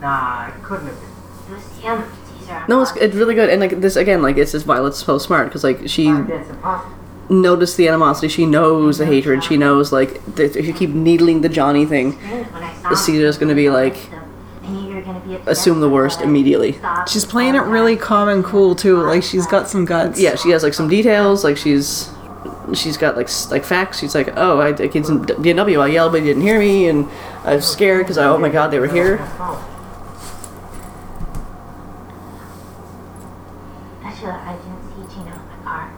Nah, 0.01 0.47
it 0.49 0.63
couldn't 0.63 0.87
have 0.87 0.99
been. 0.99 1.09
It 1.49 1.55
was 1.55 1.77
him, 1.79 2.03
Caesar. 2.43 2.65
No, 2.67 2.81
it's, 2.81 2.95
it's 2.97 3.15
really 3.15 3.35
good. 3.35 3.49
And 3.49 3.61
like 3.61 3.81
this 3.81 3.95
again, 3.95 4.21
like 4.21 4.37
it's 4.37 4.51
just 4.51 4.65
Violet's 4.65 5.03
so 5.03 5.17
smart 5.17 5.47
because 5.47 5.63
like 5.63 5.87
she 5.87 6.11
That's 6.11 6.49
noticed 7.29 7.77
the 7.77 7.87
animosity. 7.87 8.27
She 8.27 8.45
knows 8.45 8.97
the 8.97 9.05
hatred. 9.05 9.43
She 9.43 9.57
knows 9.57 9.91
like 9.91 10.23
that 10.35 10.55
if 10.55 10.65
you 10.65 10.73
keep 10.73 10.91
needling 10.91 11.41
the 11.41 11.49
Johnny 11.49 11.85
thing, 11.85 12.13
When 12.13 12.63
I 12.63 12.73
saw 12.75 12.81
the 12.83 12.89
him, 12.89 12.95
Caesar's 12.95 13.37
gonna 13.37 13.55
be 13.55 13.69
like 13.69 13.95
I 14.63 14.67
knew 14.67 14.89
you 14.89 14.95
were 14.95 15.01
gonna 15.01 15.19
be 15.21 15.35
upset, 15.35 15.47
assume 15.51 15.81
the 15.81 15.89
worst 15.89 16.21
immediately. 16.21 16.77
She's 17.07 17.25
playing 17.25 17.55
it 17.55 17.61
really 17.61 17.97
calm 17.97 18.29
and 18.29 18.43
cool 18.43 18.75
too. 18.75 19.01
Like 19.01 19.23
she's 19.23 19.47
got 19.47 19.67
some 19.69 19.85
guts. 19.85 20.19
yeah, 20.19 20.35
she 20.35 20.49
has 20.51 20.63
like 20.63 20.73
some 20.73 20.87
details. 20.87 21.43
Like 21.43 21.57
she's 21.57 22.09
she's 22.73 22.97
got 22.97 23.15
like 23.17 23.29
like 23.51 23.63
facts. 23.63 23.99
She's 23.99 24.15
like, 24.15 24.29
oh, 24.35 24.59
I, 24.59 24.69
I 24.69 24.87
kids 24.87 25.09
in 25.09 25.19
BMW. 25.25 25.81
I 25.81 25.87
yelled, 25.87 26.11
but 26.13 26.19
you 26.21 26.27
didn't 26.27 26.43
hear 26.43 26.59
me, 26.59 26.87
and 26.87 27.09
I 27.43 27.55
was 27.55 27.67
scared 27.69 28.05
because 28.05 28.17
I 28.17 28.25
oh 28.27 28.37
my 28.37 28.49
god, 28.49 28.69
they 28.71 28.79
were 28.79 28.87
here. 28.87 29.17
Actually, 34.03 34.31
I 34.31 34.55
didn't 34.55 35.09
see 35.09 35.15
Gino 35.15 35.31
in 35.31 35.47
my 35.47 35.63
car. 35.63 35.93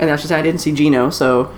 And 0.00 0.08
now 0.10 0.16
she's 0.16 0.32
I 0.32 0.42
didn't 0.42 0.60
see 0.62 0.72
Gino, 0.72 1.10
so 1.10 1.52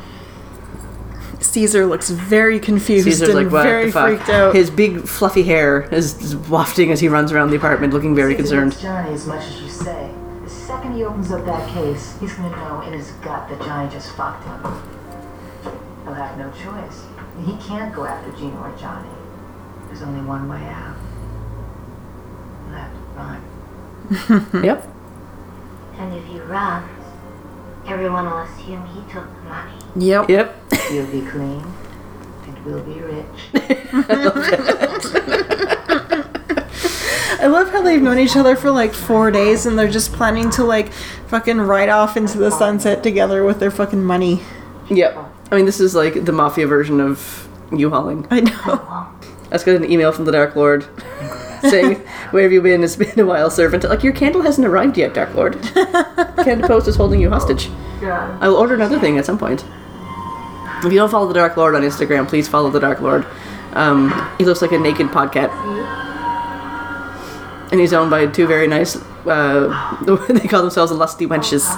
Caesar 1.40 1.86
looks 1.86 2.11
very 2.11 2.59
confused 2.61 3.05
Caesar's 3.05 3.28
and 3.30 3.38
like, 3.38 3.51
what 3.53 3.62
very 3.62 3.86
the 3.86 3.93
fuck? 3.93 4.09
freaked 4.09 4.28
out. 4.28 4.55
His 4.55 4.68
big 4.70 5.07
fluffy 5.07 5.45
hair 5.45 5.82
is 5.95 6.20
is 6.20 6.36
wafting 6.36 6.90
as 6.93 7.01
he 7.01 7.09
runs 7.09 7.32
around 7.32 7.51
the 7.51 7.57
apartment, 7.57 7.93
looking 7.95 8.14
very 8.14 8.32
Caesar 8.36 8.43
concerned. 8.43 8.72
loves 8.72 8.82
Johnny 8.82 9.12
as 9.14 9.26
much 9.26 9.45
as 9.47 9.61
you 9.62 9.68
say. 9.68 10.11
The 10.43 10.51
second 10.51 10.95
he 10.97 11.05
opens 11.05 11.30
up 11.32 11.45
that 11.47 11.68
case, 11.72 12.16
he's 12.20 12.34
gonna 12.34 12.51
know 12.57 12.82
in 12.82 12.93
his 12.93 13.12
gut 13.22 13.49
that 13.49 13.61
Johnny 13.61 13.88
just 13.90 14.11
fucked 14.16 14.45
him. 14.45 14.61
He'll 16.05 16.14
have 16.14 16.36
no 16.36 16.51
choice. 16.51 17.07
He 17.47 17.57
can't 17.66 17.95
go 17.95 18.05
after 18.05 18.32
Gino 18.32 18.57
or 18.61 18.74
Johnny. 18.76 19.09
There's 19.86 20.03
only 20.03 20.24
one 20.26 20.49
way 20.49 20.64
out. 20.68 20.97
He'll 22.66 22.76
have 22.76 22.93
to 22.93 22.99
run. 23.16 24.64
Yep. 24.64 24.88
And 25.99 26.14
if 26.14 26.24
he 26.26 26.40
runs, 26.40 26.88
everyone 27.87 28.26
will 28.26 28.39
assume 28.39 28.85
he 28.87 29.01
took 29.12 29.24
the 29.24 29.49
money. 29.49 29.72
Yep. 29.97 30.30
Yep. 30.30 30.72
He'll 30.91 31.07
be 31.07 31.22
clean, 31.22 31.64
and 32.47 32.64
we'll 32.64 32.83
be 32.83 33.01
rich. 33.01 33.26
I 37.43 37.47
love 37.47 37.70
how 37.70 37.83
they've 37.83 38.01
known 38.01 38.20
each 38.20 38.37
other 38.37 38.55
for 38.55 38.70
like 38.70 38.95
four 38.95 39.33
days 39.33 39.66
and 39.66 39.76
they're 39.76 39.91
just 39.91 40.12
planning 40.12 40.49
to 40.51 40.62
like 40.62 40.93
fucking 41.26 41.61
ride 41.61 41.89
off 41.89 42.16
into 42.16 42.39
the 42.39 42.51
sunset 42.51 43.03
together 43.03 43.45
with 43.45 43.59
their 43.59 43.72
fucking 43.72 44.03
money. 44.03 44.43
Yep. 44.89 45.18
I 45.51 45.57
mean, 45.57 45.64
this 45.64 45.80
is 45.80 45.95
like 45.95 46.24
the 46.24 46.30
mafia 46.30 46.68
version 46.68 47.01
of 47.01 47.49
U-hauling. 47.72 48.28
I 48.30 48.41
know. 48.41 48.53
I 48.55 49.11
just 49.51 49.66
got 49.66 49.74
an 49.74 49.91
email 49.91 50.12
from 50.12 50.24
the 50.24 50.33
Dark 50.33 50.55
Lord 50.55 50.85
saying, 51.62 51.96
"Where 52.30 52.42
have 52.42 52.52
you 52.52 52.60
been? 52.62 52.84
It's 52.84 52.96
been 52.96 53.18
a 53.18 53.26
while, 53.26 53.50
servant." 53.50 53.84
Like 53.84 54.02
your 54.02 54.12
candle 54.12 54.42
hasn't 54.42 54.66
arrived 54.66 54.98
yet, 54.98 55.14
Dark 55.14 55.34
Lord. 55.34 55.60
Canada 56.44 56.66
Post 56.68 56.88
is 56.88 56.96
holding 56.96 57.20
you 57.20 57.30
hostage. 57.30 57.70
I 58.02 58.48
will 58.48 58.56
order 58.56 58.74
another 58.74 58.98
thing 58.98 59.18
at 59.18 59.26
some 59.26 59.38
point. 59.38 59.64
If 60.84 60.92
you 60.92 60.98
don't 60.98 61.10
follow 61.10 61.28
the 61.28 61.34
Dark 61.34 61.56
Lord 61.56 61.74
on 61.74 61.82
Instagram, 61.82 62.28
please 62.28 62.48
follow 62.48 62.70
the 62.70 62.80
Dark 62.80 63.00
Lord. 63.00 63.24
Um, 63.72 64.10
he 64.38 64.44
looks 64.44 64.60
like 64.60 64.72
a 64.72 64.78
naked 64.78 65.08
podcat, 65.08 65.50
and 67.70 67.80
he's 67.80 67.92
owned 67.92 68.10
by 68.10 68.26
two 68.26 68.46
very 68.46 68.66
nice. 68.66 68.96
Uh, 69.24 69.96
they 70.28 70.48
call 70.48 70.62
themselves 70.62 70.90
the 70.90 70.96
lusty 70.96 71.26
wenches. 71.26 71.68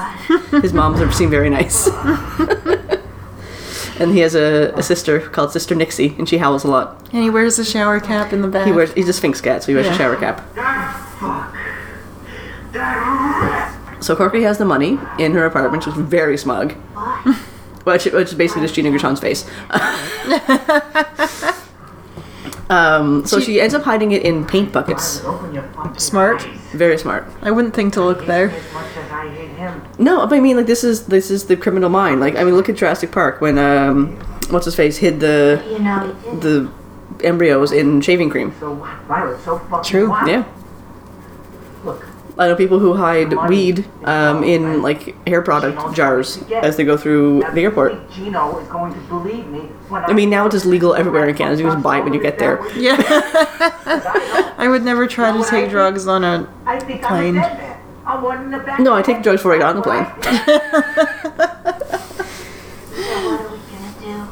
His 0.62 0.72
moms 0.72 1.00
are 1.00 1.12
seem 1.12 1.30
very 1.30 1.50
nice. 1.50 1.88
and 3.98 4.12
he 4.12 4.20
has 4.20 4.34
a, 4.34 4.72
a 4.76 4.82
sister 4.82 5.20
called 5.20 5.52
Sister 5.52 5.74
Nixie, 5.74 6.14
and 6.18 6.28
she 6.28 6.38
howls 6.38 6.64
a 6.64 6.68
lot. 6.68 7.08
And 7.12 7.22
he 7.22 7.30
wears 7.30 7.58
a 7.58 7.64
shower 7.64 8.00
cap 8.00 8.32
in 8.32 8.42
the 8.42 8.48
back. 8.48 8.66
He 8.66 8.72
wears 8.72 8.92
he's 8.94 9.08
a 9.08 9.12
Sphynx 9.12 9.40
cat, 9.40 9.62
so 9.62 9.68
he 9.68 9.74
wears 9.74 9.86
a 9.86 9.94
shower 9.94 10.16
cap. 10.16 10.42
That 10.54 11.06
fuck. 11.20 11.52
That 12.72 12.96
rat. 13.90 14.04
So 14.04 14.14
Corky 14.16 14.42
has 14.42 14.58
the 14.58 14.64
money 14.64 14.98
in 15.18 15.32
her 15.32 15.46
apartment, 15.46 15.84
She's 15.84 15.94
very 15.94 16.36
smug. 16.36 16.72
Which, 17.84 18.06
which 18.06 18.28
is 18.28 18.34
basically 18.34 18.62
just 18.62 18.74
Gina 18.74 18.90
Gershon's 18.90 19.20
face. 19.20 19.44
um, 22.70 23.26
so 23.26 23.40
she 23.40 23.60
ends 23.60 23.74
up 23.74 23.82
hiding 23.82 24.12
it 24.12 24.22
in 24.22 24.46
paint 24.46 24.72
buckets. 24.72 25.22
Open 25.24 25.52
your 25.52 25.64
fucking 25.74 25.98
Smart. 25.98 26.42
Very 26.72 26.98
smart. 26.98 27.26
I 27.42 27.50
wouldn't 27.50 27.74
think 27.74 27.92
to 27.94 28.02
look 28.02 28.26
there. 28.26 28.50
As 28.50 28.72
much 28.72 28.96
as 28.96 29.10
I 29.10 29.28
hate 29.28 29.50
him. 29.50 29.82
No, 29.98 30.26
but 30.26 30.36
I 30.36 30.40
mean, 30.40 30.56
like 30.56 30.66
this 30.66 30.82
is 30.82 31.06
this 31.06 31.30
is 31.30 31.46
the 31.46 31.56
criminal 31.56 31.90
mind. 31.90 32.20
Like, 32.20 32.36
I 32.36 32.44
mean, 32.44 32.54
look 32.54 32.68
at 32.68 32.76
Jurassic 32.76 33.12
Park 33.12 33.40
when 33.40 33.58
um, 33.58 34.16
what's 34.50 34.64
his 34.64 34.74
face 34.74 34.96
hid 34.96 35.20
the 35.20 35.62
you 35.70 35.78
know, 35.78 36.12
the 36.40 36.70
embryos 37.22 37.72
in 37.72 38.00
shaving 38.00 38.30
cream. 38.30 38.54
So 38.60 38.72
what? 38.72 38.98
Violet, 39.02 39.40
so 39.40 39.58
fucking 39.58 39.90
True. 39.90 40.08
Yeah, 40.26 40.44
Look, 41.84 42.06
I 42.36 42.48
know 42.48 42.56
people 42.56 42.80
who 42.80 42.94
hide 42.94 43.32
weed 43.48 43.84
um, 44.04 44.42
in 44.42 44.82
like 44.82 45.26
hair 45.26 45.40
product 45.40 45.94
jars 45.94 46.42
as 46.50 46.76
they 46.76 46.84
go 46.84 46.96
through 46.96 47.44
the 47.54 47.60
airport. 47.62 48.10
Gino 48.10 48.58
is 48.58 48.66
going 48.68 48.92
to 48.92 49.00
believe 49.02 49.46
me 49.46 49.68
I 49.90 50.12
mean, 50.12 50.30
now 50.30 50.46
it 50.46 50.48
is 50.48 50.62
just 50.62 50.66
legal 50.66 50.94
everywhere 50.94 51.28
in 51.28 51.36
Canada. 51.36 51.62
You 51.62 51.68
just 51.68 51.82
buy 51.82 51.98
it 51.98 52.04
when 52.04 52.12
you 52.14 52.20
get 52.20 52.38
there. 52.38 52.66
Yeah. 52.76 52.96
I 54.58 54.66
would 54.68 54.82
never 54.82 55.06
try 55.06 55.36
to 55.36 55.44
take 55.48 55.70
drugs 55.70 56.06
on 56.06 56.24
a. 56.24 56.52
I 56.66 56.80
think 56.80 57.02
Plane. 57.02 57.36
A 57.36 57.40
dead 57.40 57.58
man. 57.58 57.80
I'm 58.06 58.22
one 58.22 58.44
in 58.44 58.50
the 58.50 58.58
back. 58.58 58.80
No, 58.80 58.94
I 58.94 59.02
take 59.02 59.22
drugs 59.22 59.40
before 59.40 59.54
I 59.54 59.58
get 59.58 59.66
on 59.66 59.76
the 59.76 59.82
plane. 59.82 60.04
So 60.04 60.20
what 63.24 63.40
are 63.40 63.48
we 63.50 63.58
gonna 63.58 63.94
do? 64.00 64.28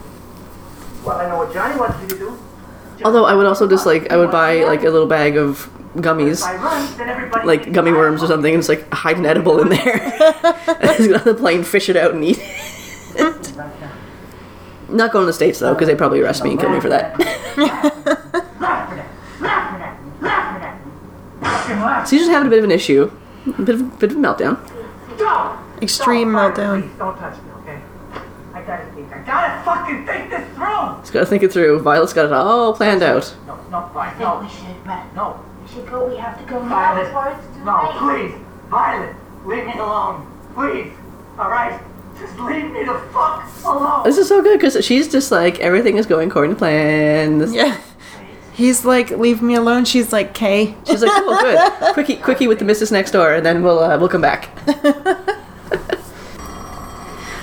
Well, 1.05 1.19
I 1.19 1.29
know 1.29 1.37
what 1.39 1.53
Johnny 1.53 1.79
wants 1.79 2.01
me 2.03 2.09
to 2.09 2.19
do. 2.19 2.39
Although 3.05 3.25
I 3.25 3.35
would 3.35 3.47
also 3.47 3.69
just 3.69 3.87
like 3.87 4.11
I 4.13 4.17
would 4.17 4.31
buy 4.31 4.65
like 4.65 4.83
a 4.83 4.91
little 4.91 5.07
bag 5.07 5.37
of 5.37 5.71
gummies, 5.97 6.41
If 6.41 6.45
I 6.45 6.57
run, 6.57 6.97
then 6.97 7.09
everybody 7.09 7.47
like 7.47 7.73
gummy 7.73 7.93
worms 7.93 8.23
or 8.23 8.27
something, 8.27 8.55
and 8.55 8.63
just 8.63 8.69
like 8.69 8.91
hide 8.93 9.19
an 9.19 9.27
edible 9.27 9.61
in 9.61 9.69
there. 9.69 10.01
and 10.03 10.89
just 10.97 11.09
get 11.09 11.15
on 11.15 11.25
the 11.25 11.35
plane, 11.35 11.65
fish 11.65 11.89
it 11.89 11.97
out, 11.97 12.15
and 12.15 12.25
eat. 12.25 12.39
it. 12.41 13.53
Not 14.89 15.11
going 15.13 15.23
to 15.23 15.27
the 15.27 15.33
states 15.33 15.59
though, 15.59 15.75
because 15.75 15.89
they 15.89 15.95
probably 15.95 16.21
arrest 16.21 16.45
me 16.45 16.51
and 16.51 16.61
kill 16.61 16.71
me 16.71 16.81
for 16.81 16.89
that. 16.89 17.19
So 22.05 22.11
he's 22.17 22.23
just 22.23 22.31
having 22.31 22.49
a 22.49 22.51
bit 22.51 22.59
of 22.59 22.65
an 22.65 22.71
issue, 22.71 23.11
a 23.47 23.63
bit 23.63 23.77
of, 23.77 23.99
bit 23.99 24.11
of 24.11 24.17
a 24.17 24.21
meltdown. 24.21 24.59
Don't! 25.19 25.59
Extreme 25.83 26.33
Don't, 26.33 26.55
meltdown. 26.55 26.83
Please 26.83 26.99
don't 26.99 27.17
touch 27.17 27.37
me, 27.43 27.51
okay? 27.63 27.81
I 28.55 28.63
gotta 28.63 28.85
think. 28.93 29.12
I 29.23 29.27
gotta 29.27 29.65
fucking 29.65 30.07
think 30.07 30.31
this 30.31 30.49
through! 30.55 31.01
He's 31.01 31.11
got 31.11 31.21
to 31.21 31.27
think 31.27 31.43
it 31.43 31.53
through. 31.53 31.81
Violet's 31.81 32.13
got 32.13 32.27
it 32.27 32.33
all 32.33 32.75
planned 32.75 33.03
out. 33.03 33.35
No, 33.47 33.57
no, 33.71 33.79
I 33.79 33.89
fine. 33.93 34.11
think 34.11 34.21
No, 34.21 34.41
we 34.41 34.49
should. 34.49 35.15
no. 35.17 35.41
We 35.63 35.69
should 35.73 35.89
go. 35.91 36.09
We 36.09 36.17
have 36.17 36.39
to 36.39 36.45
go 36.45 36.63
now 36.63 36.69
Violet. 36.69 37.07
before 37.07 37.29
it's 37.31 37.57
too 37.57 37.65
No, 37.65 37.83
late. 37.83 38.31
please. 38.31 38.41
Violet, 38.69 39.17
leave 39.45 39.67
me 39.67 39.73
alone. 39.75 40.27
Please. 40.55 40.93
Alright? 41.39 41.81
Just 42.19 42.39
leave 42.41 42.71
me 42.71 42.85
the 42.85 42.95
fuck 43.13 43.49
alone. 43.65 44.05
This 44.05 44.19
is 44.19 44.29
so 44.29 44.43
good 44.43 44.59
because 44.61 44.85
she's 44.85 45.11
just 45.11 45.31
like 45.33 45.59
everything 45.61 45.97
is 45.97 46.07
going 46.07 46.29
according 46.31 46.53
to 46.53 46.57
plan. 46.59 47.39
This- 47.39 47.53
Yeah. 47.55 47.79
He's 48.55 48.85
like, 48.85 49.11
leave 49.13 49.41
me 49.41 49.55
alone. 49.55 49.87
She's 49.87 50.13
like, 50.13 50.35
Kay. 50.35 50.75
She's 50.85 51.01
like, 51.01 51.11
oh, 51.15 51.41
good, 51.81 51.93
quickie, 51.95 52.17
quickie 52.17 52.47
with 52.49 52.59
the 52.59 52.67
missus 52.67 52.93
next 52.93 53.13
door, 53.13 53.33
and 53.33 53.47
then 53.47 53.63
we'll 53.63 53.79
uh, 53.79 53.99
we'll 53.99 54.11
come 54.11 54.21
back. 54.21 54.51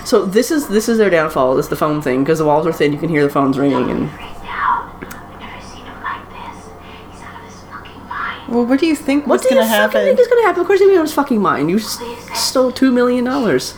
so 0.10 0.26
this 0.26 0.50
is 0.52 0.68
this 0.68 0.90
is 0.90 0.98
their 0.98 1.10
downfall. 1.10 1.56
This 1.56 1.66
is 1.68 1.70
the 1.70 1.76
phone 1.76 2.02
thing 2.02 2.24
because 2.24 2.40
the 2.40 2.46
walls 2.46 2.66
are 2.66 2.74
thin. 2.74 2.92
You 2.92 2.98
can 3.00 3.10
hear 3.10 3.24
the 3.24 3.30
phones 3.30 3.58
ringing, 3.60 3.90
and 3.92 4.10
Freaked 4.10 4.24
out. 4.46 4.96
I've 5.04 5.40
never 5.40 5.62
seen 5.62 5.86
him 5.86 6.02
like 6.02 6.30
this. 6.30 6.66
He's 7.12 7.22
out 7.22 7.40
of 7.40 7.46
his 7.46 7.62
fucking 7.70 8.08
mind. 8.08 8.54
Well, 8.54 8.66
what 8.66 8.80
do 8.80 8.88
you 8.88 8.96
think 8.96 9.28
what 9.28 9.34
was 9.40 9.42
do 9.44 9.50
you 9.54 9.62
gonna 9.62 9.70
fucking 9.70 9.82
happen? 9.82 10.02
think 10.06 10.20
is 10.20 10.28
gonna 10.28 10.42
happen? 10.48 10.62
Of 10.62 10.68
course, 10.68 10.80
he's 10.80 10.90
out 10.90 10.96
of 10.96 11.02
his 11.04 11.14
fucking 11.14 11.42
mind. 11.42 11.70
You 11.70 11.78
s- 11.78 12.00
stole 12.34 12.72
two 12.72 12.92
million 12.92 13.24
dollars. 13.26 13.76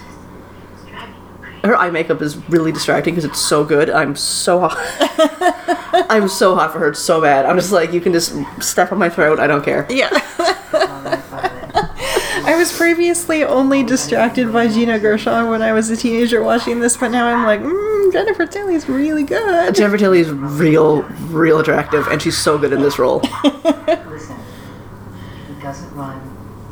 It's 0.74 0.86
driving 0.90 1.14
him 1.16 1.22
crazy. 1.42 1.68
Her 1.68 1.76
eye 1.76 1.90
makeup 1.92 2.22
is 2.22 2.38
really 2.50 2.72
distracting 2.72 3.14
because 3.16 3.26
it's 3.26 3.40
so 3.42 3.64
good. 3.66 3.90
I'm 3.90 4.16
so 4.16 4.60
hot. 4.68 4.78
I'm 6.10 6.28
so 6.30 6.56
hot 6.56 6.72
for 6.72 6.80
her. 6.80 6.90
It's 6.90 7.00
so 7.00 7.20
bad. 7.22 7.46
I'm 7.46 7.58
just 7.58 7.72
like, 7.74 7.92
you 7.92 8.00
can 8.02 8.14
just 8.14 8.34
step 8.62 8.92
on 8.94 8.98
my 8.98 9.10
throat. 9.10 9.40
I 9.40 9.48
don't 9.48 9.64
care. 9.64 9.86
Yeah. 9.90 10.10
Alright, 12.62 12.70
Violet. 12.70 12.70
I 12.70 12.70
was 12.70 12.78
previously 12.78 13.44
only 13.44 13.84
distracted 13.84 14.54
by 14.54 14.68
Gina 14.68 15.00
Gershon 15.00 15.50
when 15.50 15.62
I 15.62 15.74
was 15.74 15.90
a 15.90 15.98
teenager 15.98 16.44
watching 16.44 16.80
this, 16.80 16.96
but 16.96 17.10
now 17.10 17.28
I'm 17.28 17.44
like, 17.46 17.60
mm, 17.60 18.14
Jennifer 18.14 18.46
Tilly's 18.46 18.88
really 18.88 19.24
good. 19.24 19.74
Jennifer 19.76 19.98
Tilly 19.98 20.20
is 20.20 20.30
real, 20.30 21.02
real 21.30 21.60
attractive, 21.60 22.08
and 22.08 22.22
she's 22.22 22.38
so 22.38 22.58
good 22.58 22.74
in 22.74 22.82
this 22.82 23.00
role. 23.00 23.20
Listen, 23.44 24.38
if 25.50 25.56
he 25.56 25.62
doesn't 25.62 25.94
run, 25.96 26.22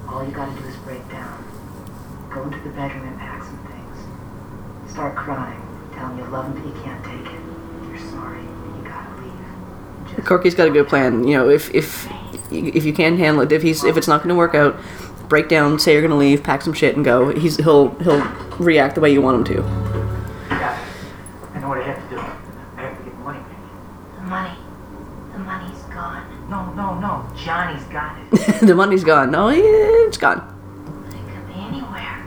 all 0.07 0.23
you 0.23 0.31
gotta 0.31 0.51
do 0.61 0.67
is 0.67 0.75
break 0.77 1.07
down. 1.09 1.43
Go 2.29 2.43
into 2.43 2.59
the 2.59 2.69
bedroom 2.69 3.07
and 3.07 3.19
pack 3.19 3.43
some 3.43 3.57
things. 3.67 4.91
Start 4.91 5.15
crying. 5.15 5.61
Tell 5.95 6.09
him 6.09 6.19
you 6.19 6.25
love 6.25 6.45
him, 6.45 6.53
but 6.53 6.65
you 6.65 6.83
can't 6.83 7.03
take 7.03 7.33
it. 7.33 7.41
You're 7.87 8.11
sorry, 8.11 8.39
and 8.39 8.77
you 8.77 8.83
gotta 8.87 9.21
leave. 9.21 10.15
Just 10.15 10.27
Corky's 10.27 10.55
got 10.55 10.67
a 10.67 10.71
good 10.71 10.87
plan. 10.87 11.27
You 11.27 11.37
know, 11.37 11.49
if 11.49 11.73
if 11.73 12.07
if 12.51 12.85
you 12.85 12.93
can 12.93 13.17
handle 13.17 13.43
it, 13.43 13.51
if 13.51 13.61
he's 13.61 13.83
if 13.83 13.97
it's 13.97 14.07
not 14.07 14.19
going 14.19 14.29
to 14.29 14.35
work 14.35 14.55
out, 14.55 14.75
break 15.29 15.47
down, 15.47 15.79
say 15.79 15.93
you're 15.93 16.01
going 16.01 16.11
to 16.11 16.17
leave, 16.17 16.43
pack 16.43 16.61
some 16.63 16.73
shit, 16.73 16.95
and 16.95 17.05
go. 17.05 17.29
He's 17.33 17.55
he'll 17.57 17.89
he'll 17.99 18.21
react 18.57 18.95
the 18.95 19.01
way 19.01 19.13
you 19.13 19.21
want 19.21 19.47
him 19.47 19.55
to. 19.55 19.61
Yeah. 20.49 20.85
I 21.53 21.59
know 21.59 21.69
what 21.69 21.77
I 21.77 21.83
have 21.83 22.09
to 22.09 22.15
do. 22.15 22.19
I 22.19 22.81
have 22.81 22.97
to 22.97 23.03
get 23.03 23.13
the 23.13 23.19
money 23.23 23.39
back. 23.39 23.57
The 24.15 24.21
money. 24.23 24.57
The 25.31 25.39
money's 25.39 25.81
gone. 25.83 26.49
No, 26.49 26.73
no, 26.73 26.99
no. 26.99 27.35
Johnny's 27.37 27.83
got 27.85 28.17
it. 28.19 28.59
the 28.65 28.75
money's 28.75 29.03
gone. 29.03 29.31
No, 29.31 29.49
it's 29.49 30.17
gone. 30.17 30.41
It 31.07 31.13
could 31.31 31.47
be 31.47 31.53
anywhere. 31.53 32.25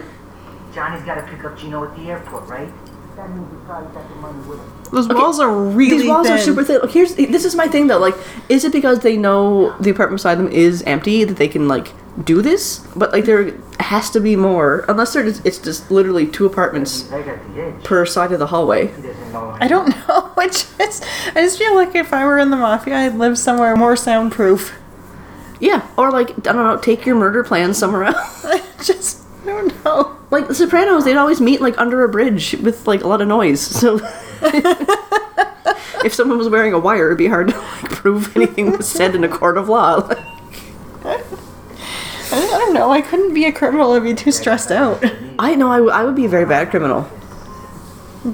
Johnny's 0.74 1.04
got 1.04 1.14
to 1.16 1.22
pick 1.30 1.44
up 1.44 1.56
Gino 1.58 1.84
at 1.84 1.94
the 1.96 2.10
airport, 2.10 2.48
right? 2.48 2.72
That 3.16 3.30
means 3.30 3.50
he 3.50 3.56
probably 3.66 3.94
got 3.94 4.08
the 4.08 4.14
money 4.16 4.48
with 4.48 4.58
him. 4.58 4.75
Those 4.88 5.08
walls 5.08 5.40
are 5.40 5.52
really 5.52 5.98
These 5.98 6.08
walls 6.08 6.26
thin. 6.26 6.36
are 6.36 6.40
super 6.40 6.64
thin. 6.64 6.80
Look, 6.80 6.90
here's 6.92 7.14
this 7.14 7.44
is 7.44 7.54
my 7.54 7.66
thing 7.68 7.86
though. 7.86 7.98
Like, 7.98 8.14
is 8.48 8.64
it 8.64 8.72
because 8.72 9.00
they 9.00 9.16
know 9.16 9.76
the 9.78 9.90
apartment 9.90 10.18
beside 10.18 10.36
them 10.38 10.48
is 10.48 10.82
empty 10.82 11.24
that 11.24 11.36
they 11.36 11.48
can 11.48 11.68
like 11.68 11.88
do 12.24 12.40
this? 12.42 12.78
But 12.96 13.12
like, 13.12 13.24
there 13.24 13.52
has 13.80 14.10
to 14.10 14.20
be 14.20 14.36
more. 14.36 14.84
Unless 14.88 15.12
they're 15.14 15.24
just, 15.24 15.44
it's 15.44 15.58
just 15.58 15.90
literally 15.90 16.26
two 16.26 16.46
apartments 16.46 17.10
I 17.12 17.22
got 17.22 17.54
the 17.54 17.62
edge. 17.62 17.84
per 17.84 18.06
side 18.06 18.32
of 18.32 18.38
the 18.38 18.46
hallway. 18.46 18.86
He 18.88 19.02
doesn't 19.02 19.32
know. 19.32 19.56
I 19.60 19.68
don't 19.68 19.88
know. 19.88 20.32
I 20.36 20.46
just, 20.46 21.04
I 21.34 21.42
just 21.42 21.58
feel 21.58 21.74
like 21.74 21.94
if 21.94 22.12
I 22.12 22.24
were 22.24 22.38
in 22.38 22.50
the 22.50 22.56
mafia, 22.56 22.96
I'd 22.96 23.14
live 23.16 23.38
somewhere 23.38 23.76
more 23.76 23.96
soundproof. 23.96 24.74
Yeah, 25.58 25.88
or 25.96 26.10
like 26.10 26.30
I 26.30 26.52
don't 26.52 26.56
know, 26.56 26.76
take 26.76 27.06
your 27.06 27.16
murder 27.16 27.42
plans 27.42 27.78
somewhere 27.78 28.04
else. 28.04 28.46
Just 28.86 29.25
don't 29.46 29.84
know. 29.84 30.16
Like 30.30 30.48
the 30.48 30.54
Sopranos, 30.54 31.04
they'd 31.04 31.16
always 31.16 31.40
meet 31.40 31.60
like 31.60 31.78
under 31.78 32.04
a 32.04 32.08
bridge 32.08 32.54
with 32.62 32.86
like 32.86 33.02
a 33.02 33.08
lot 33.08 33.20
of 33.20 33.28
noise. 33.28 33.60
So 33.60 34.00
if 36.04 36.12
someone 36.14 36.38
was 36.38 36.48
wearing 36.48 36.72
a 36.72 36.78
wire, 36.78 37.06
it'd 37.06 37.18
be 37.18 37.28
hard 37.28 37.48
to 37.48 37.58
like 37.58 37.90
prove 37.90 38.36
anything 38.36 38.72
was 38.76 38.88
said 38.88 39.14
in 39.14 39.24
a 39.24 39.28
court 39.28 39.56
of 39.56 39.68
law. 39.68 40.08
I 42.28 42.40
don't, 42.40 42.54
I 42.54 42.58
don't 42.58 42.74
know. 42.74 42.90
I 42.90 43.00
couldn't 43.02 43.34
be 43.34 43.44
a 43.46 43.52
criminal. 43.52 43.92
I'd 43.92 44.02
be 44.02 44.12
too 44.14 44.32
stressed 44.32 44.70
out. 44.72 45.02
I 45.38 45.54
know 45.54 45.70
I, 45.70 45.76
w- 45.76 45.92
I 45.92 46.04
would 46.04 46.16
be 46.16 46.24
a 46.24 46.28
very 46.28 46.44
bad 46.44 46.70
criminal. 46.70 47.08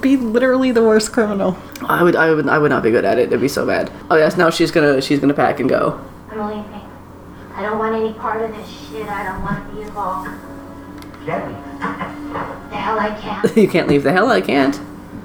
be 0.01 0.17
literally 0.17 0.73
the 0.73 0.83
worst 0.83 1.13
criminal. 1.13 1.59
I 1.87 2.03
would 2.03 2.17
I 2.17 2.33
would 2.33 2.49
I 2.49 2.57
would 2.59 2.71
not 2.71 2.83
be 2.83 2.91
good 2.91 3.05
at 3.05 3.19
it. 3.19 3.27
It'd 3.29 3.41
be 3.41 3.49
so 3.49 3.67
bad. 3.67 3.93
Oh 4.11 4.17
yes, 4.17 4.37
now 4.39 4.49
she's 4.49 4.71
gonna 4.71 5.03
she's 5.03 5.21
gonna 5.21 5.35
pack 5.35 5.61
and 5.61 5.69
go. 5.69 6.01
I'm 6.31 6.41
leaving. 6.49 6.81
I 7.55 7.61
don't 7.61 7.79
want 7.79 7.95
any 7.95 8.15
part 8.15 8.41
of 8.41 8.57
this 8.57 8.67
shit. 8.67 9.07
I 9.07 9.25
don't 9.25 9.43
want 9.43 9.69
to 9.69 9.75
be 9.77 9.83
involved. 9.83 10.31
Debbie, 11.27 11.55
The 12.71 12.77
hell 12.77 12.99
I 12.99 13.17
can't. 13.21 13.57
you 13.63 13.69
can't 13.69 13.89
leave 13.89 14.03
the 14.03 14.13
hell 14.13 14.29
I 14.31 14.41
can't. 14.41 14.79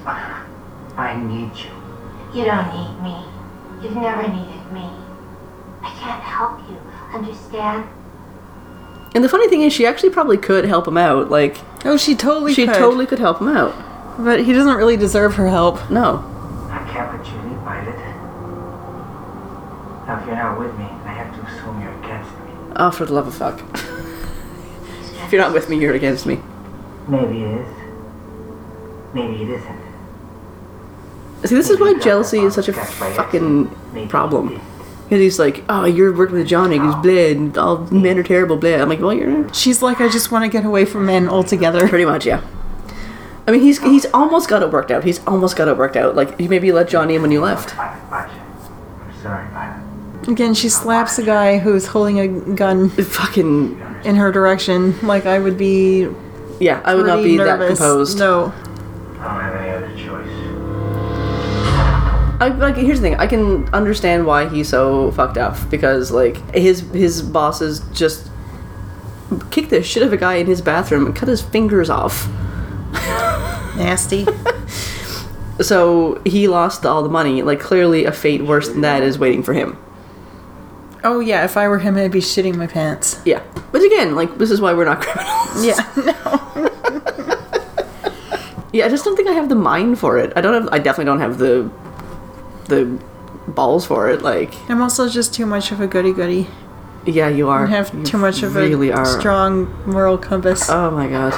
I 0.06 1.16
need 1.16 1.52
you. 1.56 1.70
You 2.40 2.46
don't 2.46 2.68
need 2.74 3.02
me. 3.04 3.24
You've 3.82 3.96
never 3.96 4.24
needed 4.28 4.72
me. 4.72 4.90
I 5.82 5.90
can't 6.00 6.22
help 6.24 6.60
you. 6.70 6.78
Understand? 7.14 7.88
And 9.16 9.24
the 9.24 9.30
funny 9.30 9.48
thing 9.48 9.62
is, 9.62 9.74
she 9.74 9.86
actually 9.86 10.10
probably 10.10 10.38
could 10.38 10.66
help 10.66 10.88
him 10.88 10.98
out. 10.98 11.30
Like 11.32 11.58
Oh, 11.86 11.98
she 11.98 12.16
totally 12.16 12.54
she 12.54 12.66
could. 12.66 12.76
totally 12.76 13.06
could 13.06 13.20
help 13.20 13.40
him 13.42 13.48
out. 13.50 13.74
But 14.20 14.44
he 14.46 14.54
doesn't 14.54 14.76
really 14.76 14.98
deserve 14.98 15.36
her 15.36 15.48
help. 15.48 15.90
No, 15.90 16.18
I 16.72 16.80
can't 16.92 17.16
let 17.16 17.26
you 17.28 17.38
leave, 17.50 17.60
Violet. 17.62 17.96
Now, 20.08 20.20
if 20.20 20.26
you're 20.28 20.36
not 20.36 20.60
with 20.60 20.78
me, 20.78 20.86
I 20.86 21.14
have 21.14 21.34
to 21.36 21.42
assume 21.48 21.82
you're 21.82 21.94
against 22.00 22.32
me. 22.32 22.52
oh 22.76 22.92
for 22.92 23.06
the 23.06 23.14
love 23.14 23.28
of 23.28 23.36
fuck. 23.36 23.62
if 25.28 25.34
you're 25.34 25.42
not 25.42 25.54
with 25.54 25.70
me, 25.70 25.78
you're 25.78 25.94
against 25.94 26.26
me. 26.26 26.40
Maybe 27.08 27.44
it 27.44 27.60
is. 27.60 27.68
Maybe 29.14 29.44
it 29.44 29.50
isn't. 29.50 29.82
See, 31.44 31.56
this 31.56 31.70
is 31.70 31.80
why 31.80 32.00
jealousy 32.00 32.40
is 32.40 32.56
such 32.56 32.70
a 32.70 32.74
fucking 32.74 34.08
problem. 34.08 34.62
Because 35.04 35.20
he's 35.20 35.38
like, 35.40 35.64
oh, 35.70 35.86
you're 35.86 36.14
working 36.14 36.36
with 36.38 36.48
Johnny, 36.48 36.80
he's 36.80 36.96
bled, 36.96 37.38
and 37.38 37.58
all 37.58 37.80
men 37.92 38.18
are 38.18 38.24
terrible, 38.24 38.58
bled. 38.58 38.82
I'm 38.82 38.90
like, 38.90 39.00
well, 39.00 39.14
you're 39.14 39.54
She's 39.54 39.82
like, 39.82 40.02
I 40.02 40.10
just 40.10 40.32
want 40.32 40.44
to 40.44 40.50
get 40.50 40.66
away 40.66 40.86
from 40.86 41.06
men 41.06 41.30
altogether. 41.30 41.88
pretty 41.88 42.06
much, 42.06 42.26
yeah. 42.26 42.42
I 43.48 43.52
mean, 43.52 43.62
he's 43.62 43.80
he's 43.80 44.06
almost 44.14 44.50
got 44.50 44.62
it 44.64 44.72
worked 44.72 44.92
out. 44.92 45.04
He's 45.04 45.26
almost 45.26 45.56
got 45.56 45.68
it 45.68 45.78
worked 45.78 45.96
out. 45.96 46.16
Like, 46.16 46.38
you 46.40 46.50
maybe 46.50 46.72
let 46.72 46.90
Johnny 46.90 47.16
in 47.16 47.22
when 47.22 47.32
you 47.32 47.42
left. 47.42 47.72
Violet, 47.72 48.12
watch. 48.12 48.32
I'm 48.32 49.22
sorry, 49.22 49.48
Violet. 49.50 50.28
Again, 50.28 50.54
she 50.54 50.68
slaps 50.68 51.18
a 51.20 51.24
guy 51.24 51.58
who's 51.60 51.88
holding 51.88 52.20
a 52.20 52.28
gun 52.56 52.90
Fucking, 52.90 53.80
in 54.06 54.16
her 54.16 54.32
direction. 54.32 55.00
Like 55.06 55.26
I 55.26 55.40
would 55.40 55.58
be 55.58 56.08
yeah, 56.60 56.82
I 56.84 56.96
would 56.96 57.06
not 57.06 57.16
pretty 57.16 57.38
be 57.38 57.44
that 57.44 57.60
nervous. 57.60 57.80
composed. 57.80 58.20
No. 58.20 58.54
I 59.20 59.24
don't 59.24 59.42
have 59.42 59.56
any 59.56 59.70
other 59.72 59.96
choice. 59.96 60.28
I, 62.40 62.50
like 62.50 62.76
here's 62.76 63.00
the 63.00 63.10
thing, 63.10 63.16
I 63.16 63.26
can 63.28 63.68
understand 63.74 64.26
why 64.26 64.48
he's 64.48 64.70
so 64.70 65.12
fucked 65.12 65.38
up 65.38 65.58
because 65.70 66.12
like 66.12 66.38
his 66.54 66.82
his 66.92 67.22
bosses 67.22 67.80
just 67.94 68.30
kicked 69.52 69.72
the 69.72 69.82
shit 69.84 70.04
out 70.04 70.08
of 70.08 70.14
a 70.14 70.18
guy 70.18 70.36
in 70.36 70.46
his 70.48 70.62
bathroom 70.62 71.06
and 71.06 71.16
cut 71.16 71.28
his 71.30 71.42
fingers 71.42 71.90
off. 71.90 72.28
Nasty. 73.76 74.26
So 75.60 76.22
he 76.24 76.48
lost 76.48 76.86
all 76.86 77.02
the 77.02 77.10
money. 77.10 77.42
Like 77.42 77.60
clearly, 77.60 78.06
a 78.06 78.12
fate 78.12 78.44
worse 78.44 78.70
than 78.70 78.82
that 78.82 79.02
is 79.02 79.18
waiting 79.18 79.42
for 79.42 79.54
him. 79.54 79.78
Oh 81.08 81.20
yeah, 81.20 81.44
if 81.46 81.58
I 81.58 81.68
were 81.68 81.80
him, 81.80 81.96
I'd 81.98 82.12
be 82.12 82.20
shitting 82.20 82.56
my 82.56 82.68
pants. 82.68 83.20
Yeah, 83.26 83.42
but 83.72 83.82
again, 83.84 84.16
like 84.16 84.38
this 84.38 84.52
is 84.52 84.60
why 84.62 84.74
we're 84.74 84.86
not 84.86 85.02
criminals. 85.06 85.66
Yeah. 85.66 85.82
No. 85.96 86.14
yeah, 88.74 88.86
I 88.86 88.90
just 88.90 89.04
don't 89.06 89.16
think 89.16 89.28
I 89.30 89.34
have 89.34 89.50
the 89.50 89.56
mind 89.56 89.98
for 90.00 90.18
it. 90.18 90.34
I 90.36 90.42
don't 90.42 90.54
have. 90.54 90.70
I 90.74 90.80
definitely 90.80 91.06
don't 91.06 91.20
have 91.20 91.38
the 91.38 91.72
the 92.66 93.00
balls 93.48 93.86
for 93.86 94.10
it. 94.10 94.22
Like, 94.22 94.54
I'm 94.70 94.82
also 94.82 95.08
just 95.10 95.34
too 95.34 95.46
much 95.46 95.72
of 95.72 95.80
a 95.80 95.88
goody 95.88 96.14
goody. 96.14 96.48
yeah, 97.06 97.30
you 97.30 97.48
are. 97.50 97.64
I 97.66 97.70
have 97.70 97.94
You 97.94 98.04
too 98.04 98.18
much 98.18 98.44
of 98.44 98.56
really 98.56 98.90
a 98.90 98.98
are. 98.98 99.06
strong 99.20 99.68
moral 99.86 100.18
compass. 100.18 100.70
Oh 100.70 100.92
my 100.92 101.08
god. 101.08 101.34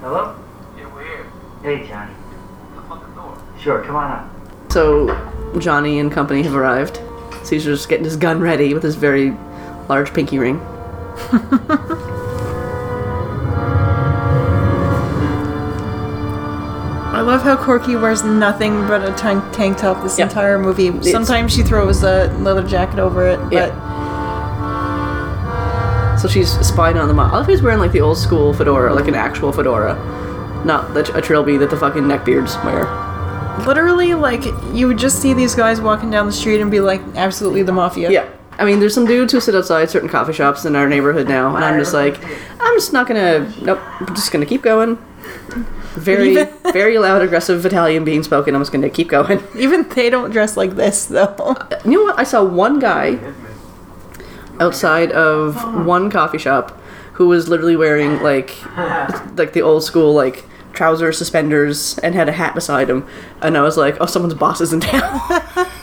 Hello? 0.00 0.34
Yeah, 0.78 0.86
we're 0.94 1.04
here. 1.04 1.26
Hey, 1.62 1.86
Johnny. 1.86 2.12
The 2.76 2.82
fucking 2.82 3.14
door. 3.14 3.38
Sure, 3.60 3.82
come 3.84 3.96
on 3.96 4.10
up. 4.10 4.30
So 4.72 5.08
Johnny 5.58 5.98
and 5.98 6.10
company 6.10 6.42
have 6.42 6.54
arrived. 6.56 7.00
Caesar's 7.44 7.86
getting 7.86 8.04
his 8.04 8.16
gun 8.16 8.40
ready 8.40 8.74
with 8.74 8.82
his 8.82 8.94
very 8.96 9.36
large 9.88 10.12
pinky 10.14 10.38
ring. 10.38 10.60
I 17.16 17.20
love 17.20 17.42
how 17.42 17.56
Corky 17.56 17.94
wears 17.96 18.24
nothing 18.24 18.72
but 18.88 19.08
a 19.08 19.12
tank, 19.12 19.44
tank 19.52 19.76
top 19.78 20.02
this 20.02 20.18
Yeah. 20.18 20.24
entire 20.24 20.58
movie. 20.58 20.90
Sometimes 21.02 21.52
she 21.52 21.62
throws 21.62 22.02
a 22.02 22.26
leather 22.40 22.62
jacket 22.64 22.98
over 22.98 23.24
it, 23.28 23.38
but 23.44 23.52
Yeah. 23.52 23.70
So 26.16 26.26
she's 26.28 26.50
spying 26.66 26.96
on 26.98 27.06
the 27.08 27.14
mob. 27.14 27.32
I 27.32 27.36
love 27.38 27.46
he's 27.46 27.62
wearing 27.62 27.78
like 27.78 27.92
the 27.92 28.00
old 28.00 28.18
school 28.18 28.52
fedora, 28.52 28.92
like 28.94 29.06
an 29.08 29.14
actual 29.14 29.52
fedora, 29.52 29.96
not 30.64 30.92
the, 30.94 31.00
a 31.16 31.20
trilby 31.20 31.56
that 31.58 31.70
the 31.70 31.76
fucking 31.76 32.02
neckbeards 32.04 32.56
wear. 32.64 32.88
Literally, 33.66 34.14
like, 34.14 34.44
you 34.72 34.86
would 34.86 34.98
just 34.98 35.20
see 35.20 35.32
these 35.34 35.54
guys 35.54 35.80
walking 35.80 36.10
down 36.10 36.26
the 36.26 36.32
street 36.32 36.60
and 36.60 36.70
be 36.70 36.80
like, 36.80 37.00
absolutely 37.14 37.62
the 37.62 37.72
mafia. 37.72 38.10
Yeah. 38.10 38.28
I 38.58 38.64
mean, 38.64 38.80
there's 38.80 38.94
some 38.94 39.06
dudes 39.06 39.32
who 39.32 39.40
sit 39.40 39.54
outside 39.54 39.90
certain 39.90 40.08
coffee 40.08 40.32
shops 40.32 40.64
in 40.64 40.76
our 40.76 40.88
neighborhood 40.88 41.28
now, 41.28 41.56
and 41.56 41.64
I'm 41.64 41.78
just 41.78 41.92
like, 41.92 42.22
I'm 42.60 42.76
just 42.76 42.92
not 42.92 43.08
gonna. 43.08 43.52
Nope. 43.62 43.80
I'm 44.00 44.14
just 44.14 44.30
gonna 44.30 44.46
keep 44.46 44.62
going. 44.62 44.96
Very, 45.94 46.44
very 46.72 46.98
loud, 46.98 47.22
aggressive 47.22 47.66
Italian 47.66 48.04
being 48.04 48.22
spoken. 48.22 48.54
I'm 48.54 48.60
just 48.60 48.70
gonna 48.70 48.90
keep 48.90 49.08
going. 49.08 49.42
Even 49.56 49.88
they 49.88 50.08
don't 50.08 50.30
dress 50.30 50.56
like 50.56 50.76
this, 50.76 51.06
though. 51.06 51.34
Uh, 51.38 51.80
you 51.84 51.92
know 51.92 52.04
what? 52.04 52.18
I 52.18 52.22
saw 52.22 52.44
one 52.44 52.78
guy 52.78 53.18
outside 54.60 55.10
of 55.10 55.84
one 55.84 56.08
coffee 56.10 56.38
shop 56.38 56.80
who 57.14 57.26
was 57.26 57.48
literally 57.48 57.76
wearing 57.76 58.22
like 58.22 58.54
like 59.36 59.52
the 59.52 59.62
old 59.62 59.82
school 59.82 60.14
like 60.14 60.44
trousers, 60.74 61.18
suspenders, 61.18 61.98
and 61.98 62.14
had 62.14 62.28
a 62.28 62.32
hat 62.32 62.54
beside 62.54 62.90
him. 62.90 63.06
And 63.40 63.56
I 63.56 63.62
was 63.62 63.76
like, 63.76 63.96
oh, 64.00 64.06
someone's 64.06 64.34
boss 64.34 64.60
is 64.60 64.72
in 64.72 64.80
town. 64.80 65.20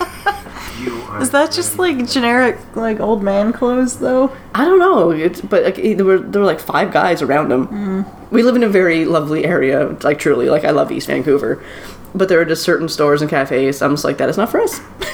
Is 1.20 1.30
that 1.32 1.52
just 1.52 1.78
like 1.78 2.08
generic, 2.10 2.58
like 2.76 3.00
old 3.00 3.22
man 3.22 3.54
clothes, 3.54 4.00
though? 4.00 4.36
I 4.56 4.66
don't 4.66 4.80
know, 4.80 5.12
it's, 5.12 5.42
but 5.42 5.64
like 5.64 5.76
there 5.76 6.06
were 6.06 6.18
there 6.18 6.42
were 6.42 6.48
like 6.48 6.60
five 6.60 6.92
guys 6.92 7.22
around 7.22 7.52
him. 7.52 7.68
Mm. 7.68 8.32
We 8.32 8.42
live 8.42 8.56
in 8.56 8.64
a 8.64 8.70
very 8.70 9.06
lovely 9.06 9.46
area, 9.46 9.90
like 10.02 10.18
truly, 10.18 10.50
like 10.50 10.64
I 10.64 10.72
love 10.72 10.92
East 10.92 11.08
Vancouver, 11.08 11.64
but 12.16 12.30
there 12.30 12.40
are 12.40 12.46
just 12.46 12.64
certain 12.64 12.90
stores 12.90 13.22
and 13.22 13.30
cafes. 13.30 13.82
I'm 13.82 13.92
just 13.92 14.04
like 14.04 14.18
that 14.18 14.30
is 14.30 14.38
not 14.38 14.50
for 14.50 14.62
us. 14.62 14.80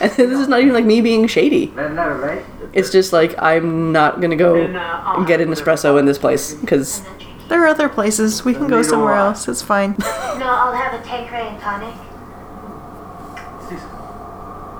and 0.00 0.12
this 0.12 0.38
is 0.38 0.48
not 0.48 0.60
even 0.60 0.74
like 0.74 0.84
me 0.84 1.00
being 1.00 1.26
shady. 1.26 1.66
That 1.68 1.92
never 1.92 2.18
right? 2.18 2.44
It's 2.72 2.90
just 2.90 3.12
like 3.12 3.34
I'm 3.42 3.92
not 3.92 4.20
gonna 4.20 4.36
go 4.36 4.66
get 5.24 5.40
an 5.40 5.48
espresso 5.48 5.98
in 5.98 6.04
this 6.06 6.18
place 6.18 6.54
because 6.54 7.02
There 7.48 7.62
are 7.62 7.66
other 7.66 7.88
places. 7.88 8.44
We 8.44 8.54
can 8.54 8.68
go 8.68 8.82
somewhere 8.82 9.14
else. 9.14 9.48
It's 9.48 9.62
fine. 9.62 9.96
No, 10.38 10.46
I'll 10.46 10.72
have 10.72 10.94
a 10.94 11.04
Tanqueray 11.04 11.48
and 11.48 11.60
tonic. 11.60 11.94
Caesar. 13.68 13.88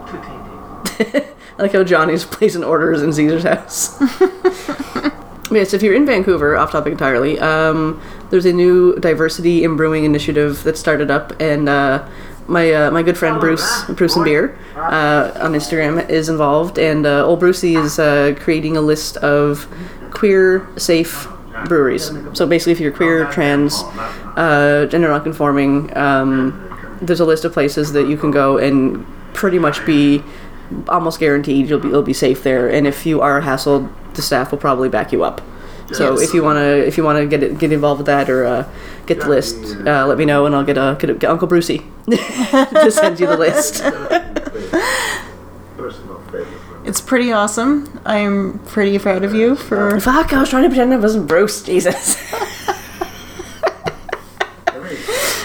Two 0.09 0.19
TNTs. 0.19 1.35
I 1.59 1.63
like 1.63 1.73
how 1.73 1.83
Johnny's 1.83 2.25
placing 2.25 2.63
orders 2.63 3.03
in 3.03 3.13
Caesar's 3.13 3.43
house. 3.43 4.01
yes, 5.51 5.75
if 5.75 5.83
you're 5.83 5.95
in 5.95 6.07
Vancouver, 6.07 6.57
off 6.57 6.71
topic 6.71 6.93
entirely, 6.93 7.41
um, 7.41 8.01
there's 8.31 8.47
a 8.47 8.53
new 8.53 8.95
diversity 9.01 9.65
in 9.65 9.77
brewing 9.77 10.05
initiative 10.05 10.63
that 10.63 10.79
started 10.79 11.11
up, 11.11 11.33
and 11.41 11.69
uh, 11.69 12.07
my 12.47 12.73
uh, 12.73 12.91
my 12.93 13.03
good 13.03 13.19
friend 13.19 13.41
Bruce 13.41 13.85
Bruce 13.89 14.15
and 14.15 14.25
Beer 14.25 14.57
uh, 14.77 15.33
on 15.41 15.55
Instagram 15.55 16.09
is 16.09 16.29
involved, 16.29 16.79
and 16.79 17.05
uh, 17.05 17.25
old 17.25 17.41
Brucey 17.41 17.75
is 17.75 17.99
uh, 17.99 18.37
creating 18.39 18.77
a 18.77 18.81
list 18.81 19.17
of 19.19 19.67
queer 20.13 20.69
safe 20.77 21.27
breweries. 21.67 22.11
So 22.35 22.47
basically, 22.47 22.73
if 22.73 22.81
you're 22.81 22.93
queer, 22.93 23.27
trans, 23.27 23.83
uh, 24.37 24.87
gender 24.91 25.09
nonconforming, 25.09 25.97
um, 25.97 26.65
there's 27.01 27.21
a 27.21 27.25
list 27.25 27.45
of 27.45 27.53
places 27.53 27.93
that 27.93 28.09
you 28.09 28.17
can 28.17 28.31
go 28.31 28.59
and 28.59 29.07
pretty 29.35 29.59
much 29.59 29.85
be 29.87 30.23
almost 30.89 31.19
guaranteed 31.19 31.69
you'll 31.69 31.79
be 31.81 31.89
you'll 31.89 32.03
be 32.03 32.13
safe 32.13 32.43
there. 32.43 32.69
And 32.69 32.87
if 32.87 33.07
you 33.07 33.21
are 33.21 33.41
hassled, 33.41 33.89
the 34.15 34.23
staff 34.23 34.51
will 34.51 34.59
probably 34.59 34.89
back 34.89 35.13
you 35.13 35.25
up. 35.25 35.41
So 35.93 36.13
Yes. 36.13 36.23
if 36.29 36.35
you 36.35 36.43
wanna 36.43 36.61
if 36.61 36.99
you 36.99 37.05
wanna 37.05 37.25
get 37.25 37.43
it, 37.43 37.59
get 37.59 37.73
involved 37.73 37.99
with 38.01 38.07
that 38.07 38.29
or 38.29 38.45
uh, 38.45 38.65
get 39.07 39.21
the 39.21 39.29
list, 39.29 39.57
uh, 39.87 40.07
let 40.07 40.19
me 40.19 40.27
know 40.27 40.45
and 40.45 40.55
I'll 40.55 40.65
get 40.65 40.77
a 40.77 40.97
get, 41.01 41.09
a, 41.11 41.15
get 41.15 41.31
Uncle 41.31 41.49
Brucey 41.49 41.83
to 42.11 42.91
send 42.91 43.19
you 43.21 43.27
the 43.27 43.37
list. 43.39 43.83
Personal 46.89 46.97
favorite. 46.97 46.99
It's 46.99 47.01
pretty 47.01 47.33
awesome. 47.33 48.01
I'm 48.05 48.59
pretty 48.61 48.99
proud 48.99 49.25
of 49.25 49.35
you 49.35 49.57
for. 49.57 50.01
Fuck! 50.01 50.33
I 50.33 50.41
was 50.41 50.51
trying 50.51 50.65
to 50.65 50.69
pretend 50.69 50.93
I 50.93 50.97
wasn't 50.97 51.27
Bruce. 51.27 51.63
Jesus. 51.63 52.17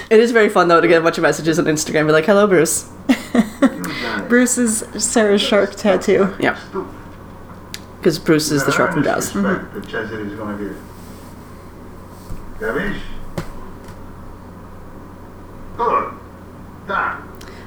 it 0.10 0.20
is 0.20 0.32
very 0.32 0.50
fun 0.50 0.68
though 0.68 0.82
to 0.82 0.88
get 0.88 1.00
a 1.00 1.04
bunch 1.04 1.18
of 1.18 1.22
messages 1.22 1.60
on 1.60 1.66
Instagram, 1.66 2.06
be 2.06 2.12
like, 2.14 2.26
"Hello, 2.26 2.48
Bruce." 2.48 2.90
Bruce's 4.30 4.84
Sarah 5.04 5.38
Shark 5.38 5.76
tattoo. 5.76 6.34
Yeah, 6.40 6.60
because 7.98 8.20
Bruce 8.20 8.52
is 8.52 8.66
the 8.66 8.72
shark 8.72 8.94
from 8.94 9.04
Jaws. 9.04 9.36
Respect 9.36 9.74
that 9.74 9.88
Chastity's 9.88 10.34
gonna 10.36 10.58
give. 10.58 10.78
Capiche? 12.60 13.00
Good. 15.78 16.14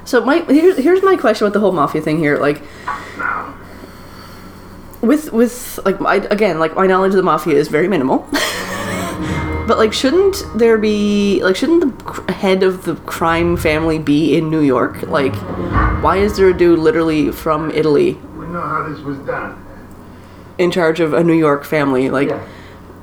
So 0.06 0.24
my 0.24 0.38
here's 0.48 0.78
here's 0.78 1.02
my 1.02 1.16
question 1.16 1.44
with 1.44 1.52
the 1.52 1.60
whole 1.60 1.72
mafia 1.72 2.00
thing 2.00 2.18
here. 2.18 2.38
Like, 2.38 2.62
Now. 3.18 3.55
With 5.06 5.32
with 5.32 5.78
like 5.84 6.00
I, 6.02 6.16
again 6.16 6.58
like 6.58 6.74
my 6.74 6.86
knowledge 6.86 7.10
of 7.10 7.16
the 7.16 7.22
mafia 7.22 7.54
is 7.56 7.68
very 7.68 7.88
minimal 7.88 8.28
but 9.68 9.78
like 9.78 9.92
shouldn't 9.92 10.36
there 10.54 10.78
be 10.78 11.42
like 11.42 11.56
shouldn't 11.56 11.82
the 12.26 12.32
head 12.32 12.62
of 12.62 12.84
the 12.84 12.94
crime 13.06 13.56
family 13.56 13.98
be 13.98 14.36
in 14.36 14.50
new 14.50 14.60
york 14.60 15.02
like 15.02 15.34
why 16.02 16.16
is 16.18 16.36
there 16.36 16.48
a 16.48 16.56
dude 16.56 16.78
literally 16.78 17.30
from 17.32 17.70
italy 17.70 18.14
We 18.36 18.46
know 18.46 18.60
how 18.60 18.88
this 18.88 19.00
was 19.00 19.18
done. 19.18 19.62
in 20.58 20.70
charge 20.70 21.00
of 21.00 21.12
a 21.12 21.22
new 21.24 21.34
york 21.34 21.64
family 21.64 22.10
like, 22.10 22.28
Yeah. 22.28 22.46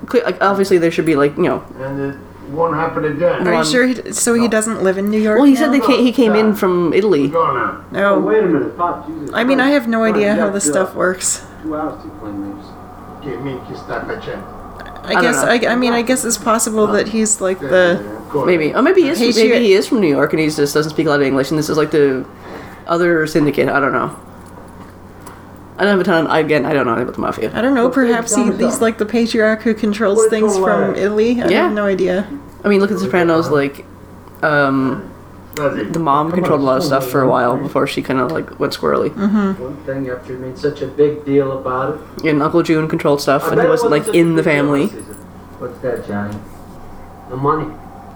cle- 0.07 0.23
like 0.23 0.41
obviously 0.41 0.77
there 0.77 0.91
should 0.91 1.05
be 1.05 1.15
like 1.15 1.35
you 1.37 1.43
know 1.43 1.63
And 1.79 1.99
it 2.13 2.17
won't 2.51 2.75
happen 2.75 3.05
again. 3.05 3.47
Are 3.47 3.55
you 3.55 3.65
sure? 3.65 3.87
He, 3.87 4.11
so 4.11 4.33
he 4.35 4.47
doesn't 4.47 4.83
live 4.83 4.97
in 4.99 5.09
New 5.09 5.19
York? 5.19 5.37
well 5.37 5.45
he 5.45 5.53
now? 5.53 5.59
said 5.61 5.71
they 5.71 5.79
came, 5.79 6.03
he 6.05 6.11
came 6.11 6.35
in 6.35 6.53
from 6.53 6.93
italy 6.93 7.29
Go 7.29 7.41
now. 7.55 7.83
No. 7.91 8.15
Oh, 8.15 8.19
wait 8.19 8.43
a 8.43 8.47
minute, 8.47 8.77
Pop. 8.77 9.07
Jesus 9.07 9.31
I 9.33 9.43
mean, 9.43 9.59
I 9.59 9.69
have 9.71 9.87
no 9.87 10.03
idea 10.03 10.35
how 10.35 10.49
this 10.51 10.65
stuff 10.65 10.93
works. 10.93 11.43
Two 11.63 11.75
hours 11.75 12.03
to 12.03 12.09
claim 12.19 12.41
names. 12.43 12.65
Che 13.23 13.37
mi 13.37 13.59
chi 13.65 13.73
sta 13.75 14.01
facendo? 14.05 14.61
I, 15.05 15.13
don't 15.13 15.21
guess. 15.23 15.37
I, 15.43 15.55
I 15.67 15.75
mean, 15.75 15.93
I 15.93 16.01
guess 16.01 16.23
it's 16.23 16.37
possible 16.37 16.87
that 16.87 17.07
he's 17.07 17.41
like 17.41 17.59
the. 17.59 18.21
Maybe 18.45 18.73
oh 18.73 18.81
maybe 18.81 19.01
he 19.03 19.09
is 19.09 19.19
He's 19.19 19.35
maybe 19.35 19.59
he 19.59 19.73
is 19.73 19.87
from 19.87 20.01
new 20.01 20.07
york 20.07 20.33
and 20.33 20.39
he 20.39 20.47
just 20.49 20.73
doesn't 20.73 20.89
speak 20.89 21.05
a 21.05 21.09
lot 21.09 21.19
of 21.21 21.27
english 21.27 21.51
and 21.51 21.59
this 21.59 21.69
is 21.69 21.77
like 21.77 21.91
the 21.91 22.25
other 22.87 23.27
syndicate 23.27 23.69
i 23.69 23.79
don't 23.79 23.91
know 23.93 24.09
i 25.77 25.83
don't 25.83 25.91
have 25.91 25.99
a 25.99 26.03
ton 26.03 26.25
again 26.25 26.65
i 26.65 26.73
don't 26.73 26.87
know 26.87 26.93
anything 26.93 27.09
about 27.09 27.15
the 27.15 27.21
mafia 27.21 27.55
I 27.55 27.61
don't 27.61 27.75
know. 27.75 27.83
Well, 27.83 27.93
Perhaps 27.93 28.35
he, 28.35 28.51
he's 28.53 28.81
like 28.81 28.97
the 28.97 29.05
patriarch 29.05 29.61
who 29.61 29.75
controls 29.75 30.25
things 30.29 30.57
from? 30.57 30.95
Italy. 30.95 31.43
I 31.43 31.47
Yeah. 31.47 31.63
have 31.65 31.73
no 31.73 31.85
idea. 31.85 32.27
I 32.63 32.69
mean, 32.69 32.79
look 32.79 32.89
at 32.89 32.97
The 32.97 33.03
Sopranos. 33.03 33.49
Like, 33.49 33.85
um, 34.41 34.89
That's 34.89 35.05
it. 35.05 35.12
The 35.55 35.99
mom 35.99 36.31
controlled 36.31 36.61
a 36.61 36.63
lot 36.63 36.77
of 36.77 36.83
stuff 36.83 37.07
for 37.07 37.21
a 37.21 37.27
while 37.27 37.57
before 37.57 37.85
she 37.85 38.01
kind 38.01 38.19
of 38.19 38.31
like 38.31 38.59
went 38.59 38.73
squirrely. 38.73 39.09
Mm-hmm. 39.09 39.61
One 39.61 39.77
thing 39.85 40.09
after 40.09 40.33
you 40.33 40.39
made 40.39 40.57
such 40.57 40.81
a 40.81 40.87
big 40.87 41.25
deal 41.25 41.57
about 41.57 41.99
it. 42.17 42.25
And 42.25 42.41
Uncle 42.41 42.63
June 42.63 42.87
controlled 42.87 43.21
stuff, 43.21 43.43
I 43.43 43.47
and 43.49 43.55
bet 43.57 43.65
he 43.65 43.67
it 43.67 43.71
wasn't 43.71 43.91
like 43.91 44.07
in 44.09 44.35
the 44.35 44.43
family. 44.43 44.87
What's 44.87 45.77
that, 45.79 46.07
Johnny? 46.07 46.37
The 47.29 47.37
money. 47.37 47.73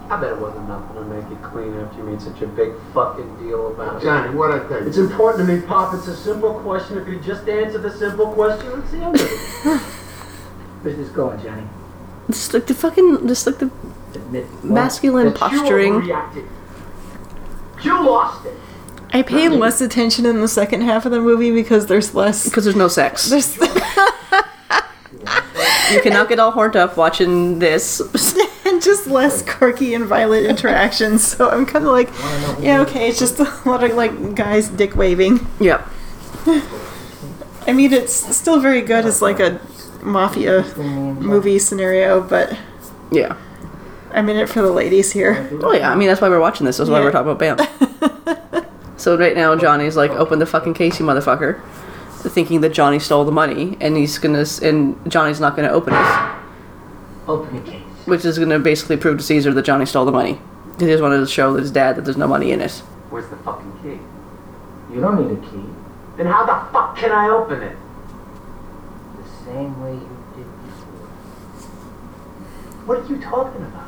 I 0.09 0.19
bet 0.21 0.31
it 0.31 0.39
wasn't 0.39 0.67
nothing 0.69 0.95
to 0.95 1.03
make 1.03 1.31
it 1.31 1.43
clean 1.43 1.73
after 1.79 1.97
you 1.97 2.03
made 2.05 2.21
such 2.21 2.41
a 2.41 2.47
big 2.47 2.71
fucking 2.93 3.37
deal 3.37 3.67
about 3.67 4.01
it. 4.01 4.05
Johnny, 4.05 4.33
what 4.35 4.51
I 4.51 4.59
tell 4.67 4.81
you? 4.81 4.87
It's 4.87 4.97
important 4.97 5.47
to 5.47 5.53
me, 5.53 5.61
Pop. 5.61 5.93
It's 5.93 6.07
a 6.07 6.15
simple 6.15 6.53
question. 6.61 6.97
If 6.97 7.07
you 7.07 7.19
just 7.19 7.47
answer 7.47 7.77
the 7.77 7.91
simple 7.91 8.33
question, 8.33 8.79
it's 8.79 8.91
the 8.91 8.97
end 8.97 9.15
of 9.15 9.21
it. 9.21 9.79
Where's 10.81 10.97
this 10.97 11.09
going, 11.09 11.41
Johnny? 11.43 11.63
Just 12.29 12.53
like 12.53 12.67
the 12.67 12.73
fucking, 12.73 13.27
just 13.27 13.45
like 13.45 13.57
the 13.59 13.69
masculine 14.63 15.33
That 15.33 15.33
you 15.33 15.39
posturing. 15.39 16.09
Overreacted. 17.79 17.85
You 17.85 18.05
lost 18.09 18.45
it. 18.45 18.53
I 19.13 19.21
pay 19.21 19.47
less 19.49 19.79
attention 19.81 20.25
in 20.25 20.41
the 20.41 20.47
second 20.47 20.81
half 20.81 21.05
of 21.05 21.11
the 21.11 21.21
movie 21.21 21.51
because 21.51 21.87
there's 21.87 22.13
less. 22.13 22.45
Because 22.45 22.65
there's 22.65 22.75
no 22.75 22.87
sex. 22.87 23.29
There's 23.29 23.57
You 25.91 26.01
cannot 26.01 26.27
get 26.27 26.37
all 26.37 26.51
horned 26.51 26.75
up 26.75 26.97
watching 26.97 27.59
this. 27.59 28.01
and 28.65 28.81
just 28.81 29.07
less 29.07 29.41
quirky 29.41 29.93
and 29.93 30.05
violent 30.05 30.45
interactions. 30.45 31.25
So 31.25 31.49
I'm 31.49 31.65
kind 31.65 31.85
of 31.85 31.91
like, 31.91 32.09
yeah, 32.61 32.81
okay, 32.81 33.07
it's 33.07 33.19
just 33.19 33.39
a 33.39 33.43
lot 33.65 33.83
of 33.83 33.93
like 33.93 34.35
guys 34.35 34.67
dick 34.67 34.95
waving. 34.95 35.47
Yep. 35.59 35.87
I 37.65 37.73
mean, 37.73 37.93
it's 37.93 38.13
still 38.13 38.59
very 38.59 38.81
good 38.81 39.05
as 39.05 39.21
like 39.21 39.39
a 39.39 39.59
mafia 40.01 40.63
movie 40.75 41.59
scenario, 41.59 42.21
but 42.21 42.57
Yeah. 43.11 43.37
I'm 44.13 44.29
in 44.29 44.37
it 44.37 44.49
for 44.49 44.61
the 44.61 44.71
ladies 44.71 45.11
here. 45.11 45.49
Oh 45.61 45.73
yeah. 45.73 45.91
I 45.91 45.95
mean, 45.95 46.07
that's 46.07 46.21
why 46.21 46.29
we're 46.29 46.39
watching 46.39 46.65
this. 46.65 46.77
That's 46.77 46.89
why 46.89 46.99
Yeah. 46.99 47.05
we're 47.05 47.11
talking 47.11 47.31
about 47.31 47.57
Bam. 47.57 48.65
so 48.97 49.17
right 49.17 49.35
now, 49.35 49.55
Johnny's 49.55 49.95
like, 49.97 50.11
open 50.11 50.39
the 50.39 50.45
fucking 50.45 50.73
case, 50.73 50.99
you 50.99 51.05
motherfucker. 51.05 51.61
Thinking 52.23 52.61
that 52.61 52.73
Johnny 52.73 52.99
stole 52.99 53.23
the 53.23 53.31
money, 53.31 53.77
and 53.79 53.95
he's 53.95 54.17
gonna, 54.17 54.39
s- 54.41 54.59
and 54.61 54.97
Johnny's 55.09 55.39
not 55.39 55.55
gonna 55.55 55.69
open 55.69 55.93
it. 55.93 56.31
Open 57.27 57.55
the 57.63 57.71
case. 57.71 57.81
which 58.05 58.25
is 58.25 58.37
going 58.37 58.49
to 58.49 58.59
basically 58.59 58.97
prove 58.97 59.17
to 59.17 59.23
Caesar 59.23 59.53
that 59.53 59.63
Johnny 59.63 59.85
stole 59.85 60.03
the 60.05 60.11
money. 60.11 60.39
He 60.79 60.85
just 60.85 61.01
wanted 61.03 61.17
to 61.19 61.27
show 61.27 61.55
his 61.55 61.71
dad 61.71 61.95
that 61.95 62.03
there's 62.05 62.17
no 62.17 62.27
money 62.27 62.51
in 62.51 62.59
it. 62.61 62.71
Where's 63.09 63.29
the 63.29 63.35
fucking 63.37 63.71
key? 63.81 63.99
You 64.93 65.01
don't 65.01 65.27
need 65.27 65.37
a 65.37 65.41
key. 65.51 65.63
Then 66.17 66.25
how 66.27 66.45
the 66.45 66.71
fuck 66.73 66.97
can 66.97 67.11
I 67.11 67.27
open 67.29 67.61
it? 67.61 67.75
The 69.17 69.29
same 69.45 69.81
way 69.81 69.93
you 69.93 70.09
did 70.35 70.45
before. 70.65 71.07
What 72.85 72.99
are 72.99 73.05
you 73.07 73.21
talking 73.21 73.61
about? 73.61 73.86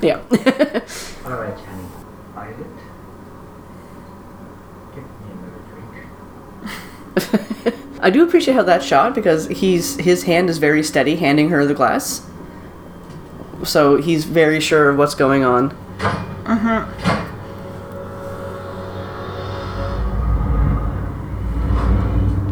Yeah. 0.00 0.16
All 1.24 1.32
right, 1.32 1.56
Johnny. 1.56 1.84
Find 2.34 2.60
it. 2.60 2.66
Give 4.94 5.04
me 5.04 5.30
another 5.32 5.62
drink. 7.64 7.98
I 8.02 8.10
do 8.10 8.22
appreciate 8.22 8.54
how 8.54 8.64
that 8.64 8.82
shot 8.82 9.14
because 9.14 9.48
he's 9.48 9.96
his 9.96 10.24
hand 10.24 10.50
is 10.50 10.58
very 10.58 10.82
steady 10.82 11.16
handing 11.16 11.48
her 11.48 11.64
the 11.64 11.72
glass. 11.72 12.28
So 13.62 13.96
he's 13.96 14.24
very 14.24 14.60
sure 14.60 14.90
of 14.90 14.98
what's 14.98 15.14
going 15.14 15.42
on. 15.44 15.70
Mm-hmm. 16.44 16.90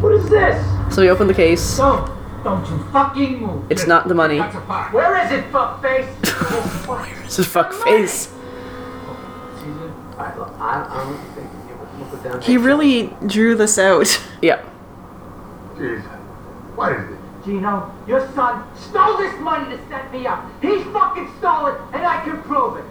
What 0.01 0.13
is 0.13 0.27
this? 0.27 0.95
So 0.95 1.03
he 1.03 1.09
opened 1.09 1.29
the 1.29 1.35
case. 1.35 1.77
Don't, 1.77 2.09
don't 2.43 2.69
you 2.69 2.83
fucking 2.91 3.39
move. 3.39 3.71
It's 3.71 3.87
not 3.87 4.07
the 4.07 4.13
money. 4.13 4.37
That's 4.37 4.55
a 4.55 4.61
fact. 4.61 4.93
Where 4.93 5.17
is 5.25 5.31
it, 5.31 5.45
fuckface? 5.51 6.07
It's 7.25 7.37
his 7.37 7.47
fuck 7.47 7.73
face. 7.73 8.27
Caesar, 9.57 9.93
I, 10.17 10.23
I, 10.59 10.87
I 10.89 11.03
don't 11.03 11.17
think 11.35 11.49
you 11.69 11.75
would 11.75 12.11
look 12.11 12.13
it 12.13 12.23
down. 12.29 12.41
He 12.41 12.57
really 12.57 13.13
drew 13.27 13.55
this 13.55 13.77
out. 13.77 14.21
Yeah. 14.41 14.61
Jesus. 15.77 16.03
What 16.75 16.91
is 16.91 17.11
it? 17.11 17.17
Gino, 17.45 17.93
your 18.07 18.29
son 18.33 18.63
stole 18.75 19.17
this 19.17 19.39
money 19.39 19.75
to 19.75 19.87
set 19.87 20.11
me 20.11 20.27
up. 20.27 20.43
He 20.61 20.83
fucking 20.83 21.29
stole 21.39 21.67
it, 21.67 21.79
and 21.93 22.05
I 22.05 22.21
can 22.25 22.41
prove 22.43 22.75
it. 22.77 22.85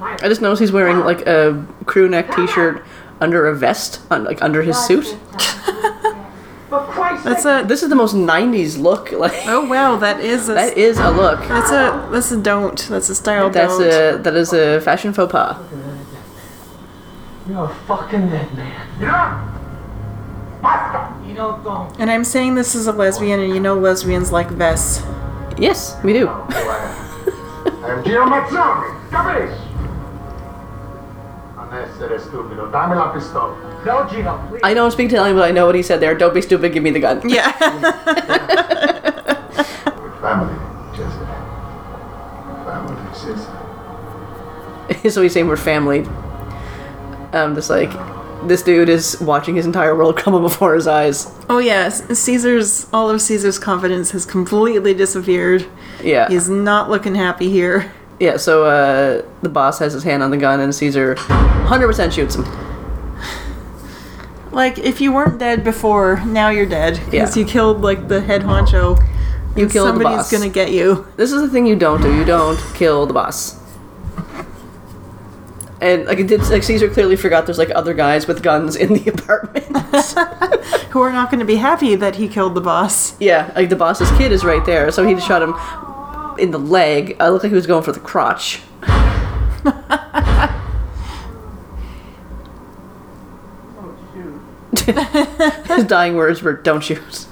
I 0.00 0.14
I 0.22 0.28
just 0.28 0.42
noticed 0.42 0.60
he's 0.60 0.72
wearing 0.72 1.00
like 1.00 1.26
a 1.26 1.66
crew 1.86 2.06
neck 2.08 2.34
T-shirt 2.36 2.84
under 3.20 3.46
a 3.46 3.54
vest, 3.54 4.00
on, 4.10 4.24
like 4.24 4.42
under 4.42 4.62
his 4.62 4.76
suit. 4.76 5.16
For 6.70 6.78
Christ's 6.78 7.24
That's 7.24 7.42
sake, 7.42 7.64
a. 7.64 7.66
This 7.66 7.82
is 7.82 7.88
the 7.88 7.96
most 7.96 8.14
'90s 8.14 8.78
look. 8.78 9.10
Like 9.20 9.32
Oh 9.46 9.66
wow, 9.68 9.96
that 9.96 10.20
is 10.20 10.48
a. 10.48 10.54
that 10.54 10.78
is 10.78 10.98
a 10.98 11.10
look. 11.10 11.40
That's 11.40 11.70
a. 11.72 12.08
That's 12.12 12.30
a 12.30 12.40
don't. 12.40 12.78
That's 12.88 13.08
a 13.08 13.14
style 13.14 13.50
That's 13.50 13.76
don't. 13.76 14.18
a 14.18 14.22
that 14.22 14.34
is 14.36 14.52
a 14.52 14.80
fashion 14.80 15.12
faux 15.12 15.32
pas. 15.32 15.56
you're 17.48 17.64
a 17.64 17.74
fucking 17.86 18.30
dead 18.30 18.54
man. 18.54 18.88
Yeah? 19.00 19.46
You 21.26 21.34
don't 21.34 21.64
don't. 21.64 21.98
And 21.98 22.10
I'm 22.10 22.24
saying 22.24 22.54
this 22.54 22.74
is 22.74 22.86
a 22.86 22.92
lesbian, 22.92 23.40
and 23.40 23.52
you 23.52 23.60
know 23.60 23.74
lesbians 23.74 24.30
like 24.30 24.48
vests. 24.48 25.02
Yes, 25.58 25.96
we 26.04 26.12
do. 26.12 26.28
Non 31.70 31.78
essere 31.78 32.18
stupido. 32.18 32.66
Dammi 32.66 32.94
la 32.96 33.08
pistola. 33.10 33.54
No, 33.84 34.06
Gino, 34.10 34.40
please. 34.48 34.60
I 34.64 34.74
don't 34.74 34.90
speak 34.90 35.10
Italian, 35.12 35.36
but 35.36 35.44
I 35.44 35.52
know 35.52 35.66
what 35.66 35.74
he 35.74 35.82
said 35.82 36.00
there. 36.00 36.14
Don't 36.16 36.34
be 36.34 36.42
stupid. 36.42 36.72
Give 36.72 36.82
me 36.82 36.90
the 36.90 37.00
gun. 37.00 37.20
Yeah. 37.28 37.52
Family, 40.20 40.54
Jesse. 40.94 41.24
Family, 42.64 42.96
Caesar. 43.14 45.10
so 45.10 45.22
he's 45.22 45.32
saying 45.32 45.48
we're 45.48 45.56
family. 45.56 46.00
Um, 47.32 47.54
just 47.54 47.70
like 47.70 47.90
this 48.46 48.62
dude 48.62 48.88
is 48.88 49.18
watching 49.20 49.54
his 49.54 49.64
entire 49.64 49.94
world 49.94 50.16
crumble 50.16 50.40
before 50.40 50.74
his 50.74 50.86
eyes. 50.86 51.32
oh 51.48 51.58
yes, 51.58 52.02
Caesar's 52.18 52.86
all 52.92 53.08
of 53.08 53.22
Caesar's 53.22 53.58
confidence 53.58 54.10
has 54.10 54.26
completely 54.26 54.92
disappeared. 54.92 55.66
Yeah, 56.02 56.28
He's 56.28 56.48
not 56.48 56.90
looking 56.90 57.14
happy 57.14 57.48
here. 57.50 57.92
Yeah. 58.20 58.36
So 58.36 58.64
uh, 58.66 59.22
the 59.42 59.48
boss 59.48 59.78
has 59.80 59.92
his 59.92 60.04
hand 60.04 60.22
on 60.22 60.30
the 60.30 60.36
gun, 60.36 60.60
and 60.60 60.72
Caesar, 60.74 61.16
hundred 61.16 61.88
percent 61.88 62.12
shoots 62.12 62.36
him. 62.36 62.44
Like 64.52 64.78
if 64.78 65.00
you 65.00 65.12
weren't 65.12 65.38
dead 65.38 65.62
before, 65.64 66.22
now 66.26 66.50
you're 66.50 66.66
dead 66.66 66.94
because 67.06 67.36
Yeah. 67.36 67.40
you 67.42 67.48
killed 67.48 67.82
like 67.82 68.08
the 68.08 68.20
head 68.20 68.42
honcho. 68.42 68.98
You 69.56 69.68
killed 69.68 69.88
the 69.88 69.92
somebody's 69.94 70.18
boss. 70.18 70.32
gonna 70.32 70.48
get 70.48 70.70
you. 70.72 71.06
This 71.16 71.32
is 71.32 71.40
the 71.42 71.48
thing 71.48 71.66
you 71.66 71.76
don't 71.76 72.00
do. 72.02 72.14
You 72.14 72.24
don't 72.24 72.58
kill 72.74 73.06
the 73.06 73.14
boss. 73.14 73.58
And 75.80 76.04
like 76.04 76.18
it 76.18 76.26
did, 76.26 76.42
like 76.50 76.62
Caesar 76.62 76.90
clearly 76.90 77.16
forgot 77.16 77.46
there's 77.46 77.56
like 77.58 77.70
other 77.74 77.94
guys 77.94 78.26
with 78.26 78.42
guns 78.42 78.76
in 78.76 78.92
the 78.92 79.08
apartment. 79.14 79.64
Who 80.90 81.00
are 81.00 81.10
not 81.12 81.30
going 81.30 81.38
to 81.40 81.46
be 81.46 81.56
happy 81.56 81.94
that 81.94 82.16
he 82.16 82.28
killed 82.28 82.54
the 82.54 82.60
boss. 82.60 83.18
yeah, 83.20 83.50
like 83.56 83.70
the 83.70 83.76
boss's 83.76 84.10
kid 84.18 84.30
is 84.30 84.44
right 84.44 84.64
there, 84.66 84.90
so 84.90 85.06
he 85.06 85.14
just 85.14 85.26
shot 85.26 85.40
him 85.40 85.54
in 86.40 86.50
the 86.50 86.58
leg. 86.58 87.16
I 87.20 87.28
looked 87.28 87.44
like 87.44 87.50
he 87.50 87.56
was 87.56 87.66
going 87.66 87.82
for 87.82 87.92
the 87.92 88.00
crotch. 88.00 88.60
Oh. 88.82 90.56
His 95.76 95.84
dying 95.84 96.16
words 96.16 96.42
were 96.42 96.54
"Don't 96.54 96.82
shoot." 96.82 97.26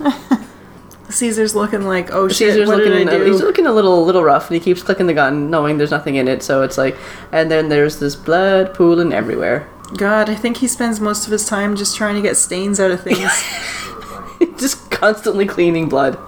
Caesar's 1.10 1.54
looking 1.54 1.82
like, 1.82 2.12
oh 2.12 2.28
shit, 2.28 2.52
Caesar's 2.52 2.68
what 2.68 2.78
looking, 2.78 2.92
did 2.92 3.08
I 3.08 3.18
do? 3.18 3.24
he's 3.24 3.40
looking 3.40 3.66
a 3.66 3.72
little, 3.72 4.04
little 4.04 4.22
rough, 4.22 4.48
and 4.48 4.54
he 4.54 4.60
keeps 4.60 4.82
clicking 4.82 5.06
the 5.06 5.14
gun, 5.14 5.50
knowing 5.50 5.78
there's 5.78 5.90
nothing 5.90 6.16
in 6.16 6.28
it. 6.28 6.42
So 6.42 6.62
it's 6.62 6.76
like, 6.76 6.96
and 7.32 7.50
then 7.50 7.70
there's 7.70 7.98
this 7.98 8.14
blood 8.14 8.74
pooling 8.74 9.12
everywhere. 9.12 9.68
God, 9.96 10.28
I 10.28 10.34
think 10.34 10.58
he 10.58 10.68
spends 10.68 11.00
most 11.00 11.24
of 11.24 11.32
his 11.32 11.46
time 11.46 11.76
just 11.76 11.96
trying 11.96 12.14
to 12.16 12.22
get 12.22 12.36
stains 12.36 12.78
out 12.78 12.90
of 12.90 13.02
things. 13.02 13.18
just 14.60 14.90
constantly 14.90 15.46
cleaning 15.46 15.88
blood. 15.88 16.18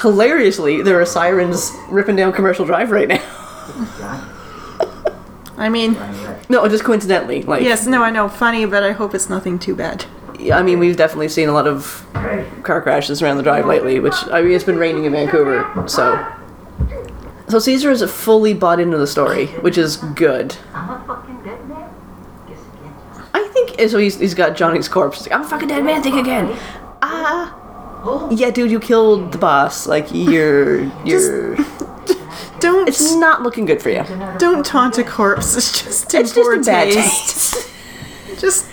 Hilariously, 0.00 0.82
there 0.82 1.00
are 1.00 1.06
sirens 1.06 1.72
ripping 1.88 2.16
down 2.16 2.32
Commercial 2.32 2.64
Drive 2.64 2.90
right 2.90 3.08
now. 3.08 3.22
I 5.56 5.68
mean, 5.68 5.94
No, 6.48 6.66
just 6.68 6.84
coincidentally. 6.84 7.42
Like, 7.42 7.62
yes, 7.62 7.86
no, 7.86 8.02
I 8.02 8.10
know, 8.10 8.28
funny, 8.28 8.66
but 8.66 8.82
I 8.82 8.92
hope 8.92 9.14
it's 9.14 9.30
nothing 9.30 9.58
too 9.58 9.74
bad. 9.76 10.04
Yeah, 10.38 10.58
I 10.58 10.62
mean, 10.62 10.78
we've 10.78 10.96
definitely 10.96 11.28
seen 11.28 11.48
a 11.48 11.52
lot 11.52 11.66
of 11.66 12.04
car 12.64 12.82
crashes 12.82 13.22
around 13.22 13.36
the 13.36 13.42
drive 13.44 13.66
lately, 13.66 14.00
which 14.00 14.14
I 14.30 14.42
mean, 14.42 14.52
it's 14.52 14.64
been 14.64 14.78
raining 14.78 15.04
in 15.04 15.12
Vancouver, 15.12 15.64
so. 15.88 16.26
So 17.48 17.58
Caesar 17.58 17.90
is 17.90 18.02
fully 18.10 18.52
bought 18.52 18.80
into 18.80 18.96
the 18.96 19.06
story, 19.06 19.46
which 19.46 19.78
is 19.78 19.96
good. 19.96 20.56
I'm 20.72 20.90
a 20.90 21.04
fucking 21.06 21.42
dead 21.44 21.68
man? 21.68 21.90
I 23.32 23.46
think 23.48 23.78
so. 23.90 23.98
He's, 23.98 24.18
he's 24.18 24.34
got 24.34 24.56
Johnny's 24.56 24.88
corpse. 24.88 25.22
Like, 25.22 25.32
I'm 25.32 25.42
a 25.42 25.48
fucking 25.48 25.68
dead 25.68 25.84
man. 25.84 26.02
Think 26.02 26.16
again. 26.16 26.56
Ah, 27.02 27.43
yeah, 28.30 28.50
dude, 28.50 28.70
you 28.70 28.80
killed 28.80 29.32
the 29.32 29.38
boss. 29.38 29.86
Like 29.86 30.08
you're 30.12 30.80
you're. 31.04 31.56
Don't 32.60 32.88
It's 32.88 33.14
not 33.16 33.42
looking 33.42 33.66
good 33.66 33.82
for 33.82 33.90
you. 33.90 34.04
don't 34.38 34.64
taunt 34.64 34.96
a 34.96 35.04
corpse. 35.04 35.54
It's 35.56 35.82
just 35.82 36.14
It's 36.14 36.32
just 36.32 36.50
a 36.50 36.60
bad 36.64 36.92
taste. 36.92 37.54
taste. 37.54 37.70
Just 38.40 38.66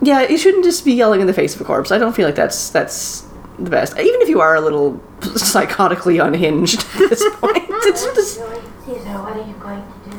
Yeah, 0.00 0.28
you 0.28 0.38
shouldn't 0.38 0.64
just 0.64 0.84
be 0.84 0.92
yelling 0.92 1.20
in 1.20 1.26
the 1.26 1.32
face 1.34 1.54
of 1.54 1.60
a 1.60 1.64
corpse. 1.64 1.90
I 1.90 1.98
don't 1.98 2.14
feel 2.14 2.26
like 2.26 2.36
that's 2.36 2.70
that's 2.70 3.26
the 3.58 3.70
best. 3.70 3.98
Even 3.98 4.22
if 4.22 4.28
you 4.28 4.40
are 4.40 4.54
a 4.54 4.60
little 4.60 5.00
psychotically 5.20 6.24
unhinged 6.24 6.80
at 6.94 7.10
this 7.10 7.24
point, 7.36 7.64
it's 7.68 8.04
just 8.04 8.34
Caesar, 8.36 9.18
what 9.18 9.36
are 9.36 9.46
you 9.46 9.54
going 9.54 9.82
to 9.82 10.10
do? 10.10 10.16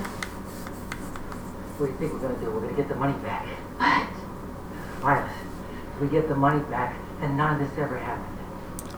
What 1.78 1.88
do 1.88 1.92
you 1.94 1.98
think 1.98 2.14
we're 2.14 2.20
gonna 2.28 2.40
do? 2.40 2.52
We're 2.52 2.62
gonna 2.62 2.74
get 2.74 2.90
the 2.90 2.96
money 2.96 3.14
back. 3.24 3.48
What? 3.48 4.08
Violet, 5.02 5.32
if 5.96 6.02
we 6.02 6.08
get 6.10 6.28
the 6.28 6.36
money 6.36 6.62
back, 6.70 6.96
then 7.22 7.38
none 7.38 7.62
of 7.62 7.70
this 7.70 7.78
ever 7.80 7.98
happened. 7.98 8.38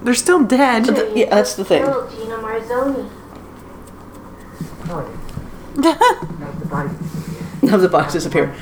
they're 0.01 0.13
still 0.13 0.43
dead. 0.43 0.85
Th- 0.85 1.15
yeah, 1.15 1.29
that's 1.29 1.55
the 1.55 1.65
thing. 1.65 1.83
Killed 1.83 2.09
Gino 2.11 2.37
Marzoni. 2.41 3.09
No, 4.87 4.99
it 4.99 5.07
isn't. 5.07 6.39
Now 6.39 6.51
the 6.59 6.65
body 6.65 6.89
disappeared. 6.89 7.69
have 7.69 7.81
the 7.81 7.89
box 7.89 8.13
disappear. 8.13 8.55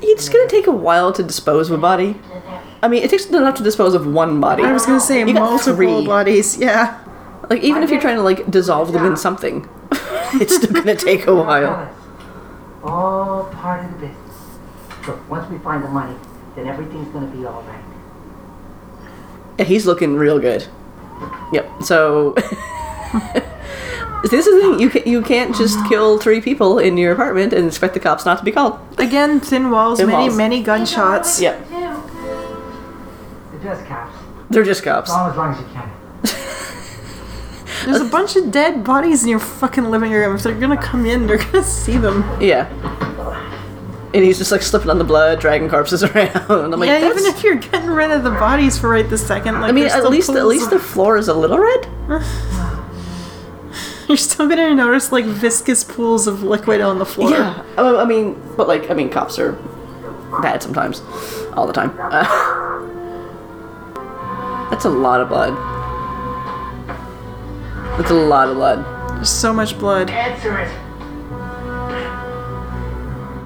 It's 0.00 0.28
gonna 0.28 0.48
take 0.48 0.66
a 0.66 0.72
while 0.72 1.12
to 1.12 1.22
dispose 1.22 1.70
of 1.70 1.78
a 1.78 1.80
body. 1.80 2.20
I 2.82 2.88
mean, 2.88 3.02
it 3.02 3.10
takes 3.10 3.26
enough 3.26 3.56
to 3.56 3.62
dispose 3.64 3.94
of 3.94 4.06
one 4.06 4.40
body. 4.40 4.62
I 4.62 4.72
was 4.72 4.86
gonna 4.86 5.00
say 5.00 5.20
You 5.26 5.34
multiple 5.34 5.74
three. 5.74 6.06
bodies. 6.06 6.56
Yeah. 6.58 7.04
Like 7.50 7.62
even 7.62 7.82
if 7.82 7.90
you're 7.90 8.00
trying 8.00 8.16
to 8.16 8.22
like 8.22 8.48
dissolve 8.50 8.92
them 8.92 9.04
in 9.06 9.16
something, 9.16 9.68
it's 10.34 10.56
still 10.56 10.72
gonna 10.72 10.94
take 10.94 11.26
a 11.26 11.34
while. 11.34 11.92
All 12.84 13.44
part 13.54 13.84
of 13.84 13.90
the 13.92 14.06
business. 14.06 14.36
Look, 15.08 15.28
once 15.28 15.50
we 15.50 15.58
find 15.58 15.82
the 15.82 15.88
money, 15.88 16.16
then 16.54 16.68
everything's 16.68 17.08
gonna 17.08 17.26
be 17.26 17.44
all 17.44 17.62
right. 17.62 17.82
Yeah, 19.58 19.64
he's 19.64 19.86
looking 19.86 20.16
real 20.16 20.38
good. 20.38 20.66
Yep. 21.52 21.82
So 21.82 22.32
this 24.22 24.46
is 24.46 24.46
the 24.46 24.60
thing. 24.60 24.80
You 24.80 24.88
can, 24.90 25.02
you 25.06 25.22
can't 25.22 25.54
just 25.54 25.78
uh-huh. 25.78 25.88
kill 25.88 26.18
three 26.18 26.40
people 26.40 26.78
in 26.78 26.96
your 26.96 27.12
apartment 27.12 27.52
and 27.52 27.66
expect 27.66 27.94
the 27.94 28.00
cops 28.00 28.24
not 28.24 28.38
to 28.38 28.44
be 28.44 28.52
called. 28.52 28.78
Again, 28.98 29.40
thin 29.40 29.70
walls, 29.70 29.98
Thin 29.98 30.08
many 30.08 30.28
walls. 30.28 30.36
many 30.36 30.62
gunshots. 30.62 31.40
Yep. 31.40 31.68
They're 31.68 31.78
just 33.74 33.86
cops. 33.86 34.16
They're 34.50 34.64
just 34.64 34.82
cops. 34.82 35.10
All 35.10 35.30
as 35.30 35.36
long 35.36 35.54
as 35.54 35.60
you 35.60 35.66
can. 35.72 35.90
There's 37.84 38.00
a 38.00 38.10
bunch 38.10 38.34
of 38.36 38.50
dead 38.50 38.82
bodies 38.84 39.22
in 39.24 39.28
your 39.28 39.38
fucking 39.40 39.90
living 39.90 40.12
room. 40.12 40.34
If 40.36 40.42
they're 40.42 40.58
gonna 40.58 40.80
come 40.80 41.06
in, 41.06 41.26
they're 41.26 41.38
gonna 41.38 41.62
see 41.62 41.96
them. 41.96 42.24
Yeah. 42.40 42.66
And 44.14 44.24
he's 44.24 44.38
just 44.38 44.50
like 44.50 44.62
slipping 44.62 44.88
on 44.90 44.96
the 44.98 45.04
blood, 45.04 45.38
dragging 45.38 45.68
corpses 45.68 46.02
around. 46.04 46.34
I'm 46.48 46.70
like, 46.80 46.88
yeah, 46.88 47.00
that's, 47.00 47.20
even 47.20 47.34
if 47.34 47.44
you're 47.44 47.56
getting 47.56 47.90
rid 47.90 48.10
of 48.10 48.24
the 48.24 48.30
bodies 48.30 48.78
for 48.78 48.88
right 48.88 49.06
this 49.08 49.26
second, 49.26 49.60
like 49.60 49.68
I 49.68 49.72
mean, 49.72 49.84
at 49.84 49.92
still 49.92 50.10
least 50.10 50.30
at 50.30 50.34
pools 50.34 50.46
least 50.46 50.70
the 50.70 50.78
floor 50.78 51.18
is 51.18 51.28
a 51.28 51.34
little 51.34 51.58
red. 51.58 51.86
you're 54.08 54.16
still 54.16 54.48
gonna 54.48 54.74
notice 54.74 55.12
like 55.12 55.26
viscous 55.26 55.84
pools 55.84 56.26
of 56.26 56.42
liquid 56.42 56.80
on 56.80 56.98
the 56.98 57.04
floor. 57.04 57.30
Yeah. 57.30 57.62
I 57.76 57.96
I 57.96 58.06
mean, 58.06 58.40
but 58.56 58.66
like, 58.66 58.90
I 58.90 58.94
mean, 58.94 59.10
cops 59.10 59.38
are 59.38 59.52
bad 60.40 60.62
sometimes, 60.62 61.02
all 61.52 61.66
the 61.66 61.74
time. 61.74 61.94
Uh, 61.98 62.22
that's 64.70 64.86
a 64.86 64.90
lot 64.90 65.20
of 65.20 65.28
blood. 65.28 65.52
That's 67.98 68.10
a 68.10 68.14
lot 68.14 68.48
of 68.48 68.56
blood. 68.56 68.86
There's 69.16 69.28
so 69.28 69.52
much 69.52 69.78
blood. 69.78 70.08
Answer 70.08 70.60
it. 70.60 70.87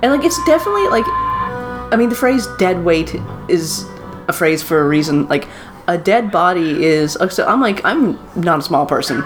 And 0.03 0.12
like 0.12 0.24
it's 0.24 0.42
definitely 0.44 0.88
like 0.88 1.05
I 1.07 1.96
mean 1.96 2.09
the 2.09 2.14
phrase 2.14 2.46
dead 2.59 2.84
weight 2.84 3.14
is 3.48 3.84
a 4.28 4.32
phrase 4.32 4.62
for 4.62 4.80
a 4.80 4.88
reason. 4.88 5.28
Like 5.28 5.46
a 5.88 5.98
dead 5.98 6.30
body 6.30 6.84
is 6.84 7.16
uh, 7.16 7.28
so 7.28 7.46
I'm 7.46 7.61
like 7.61 7.84
I'm 7.84 8.18
not 8.34 8.61
a 8.61 8.62
small 8.62 8.86
person. 8.86 9.24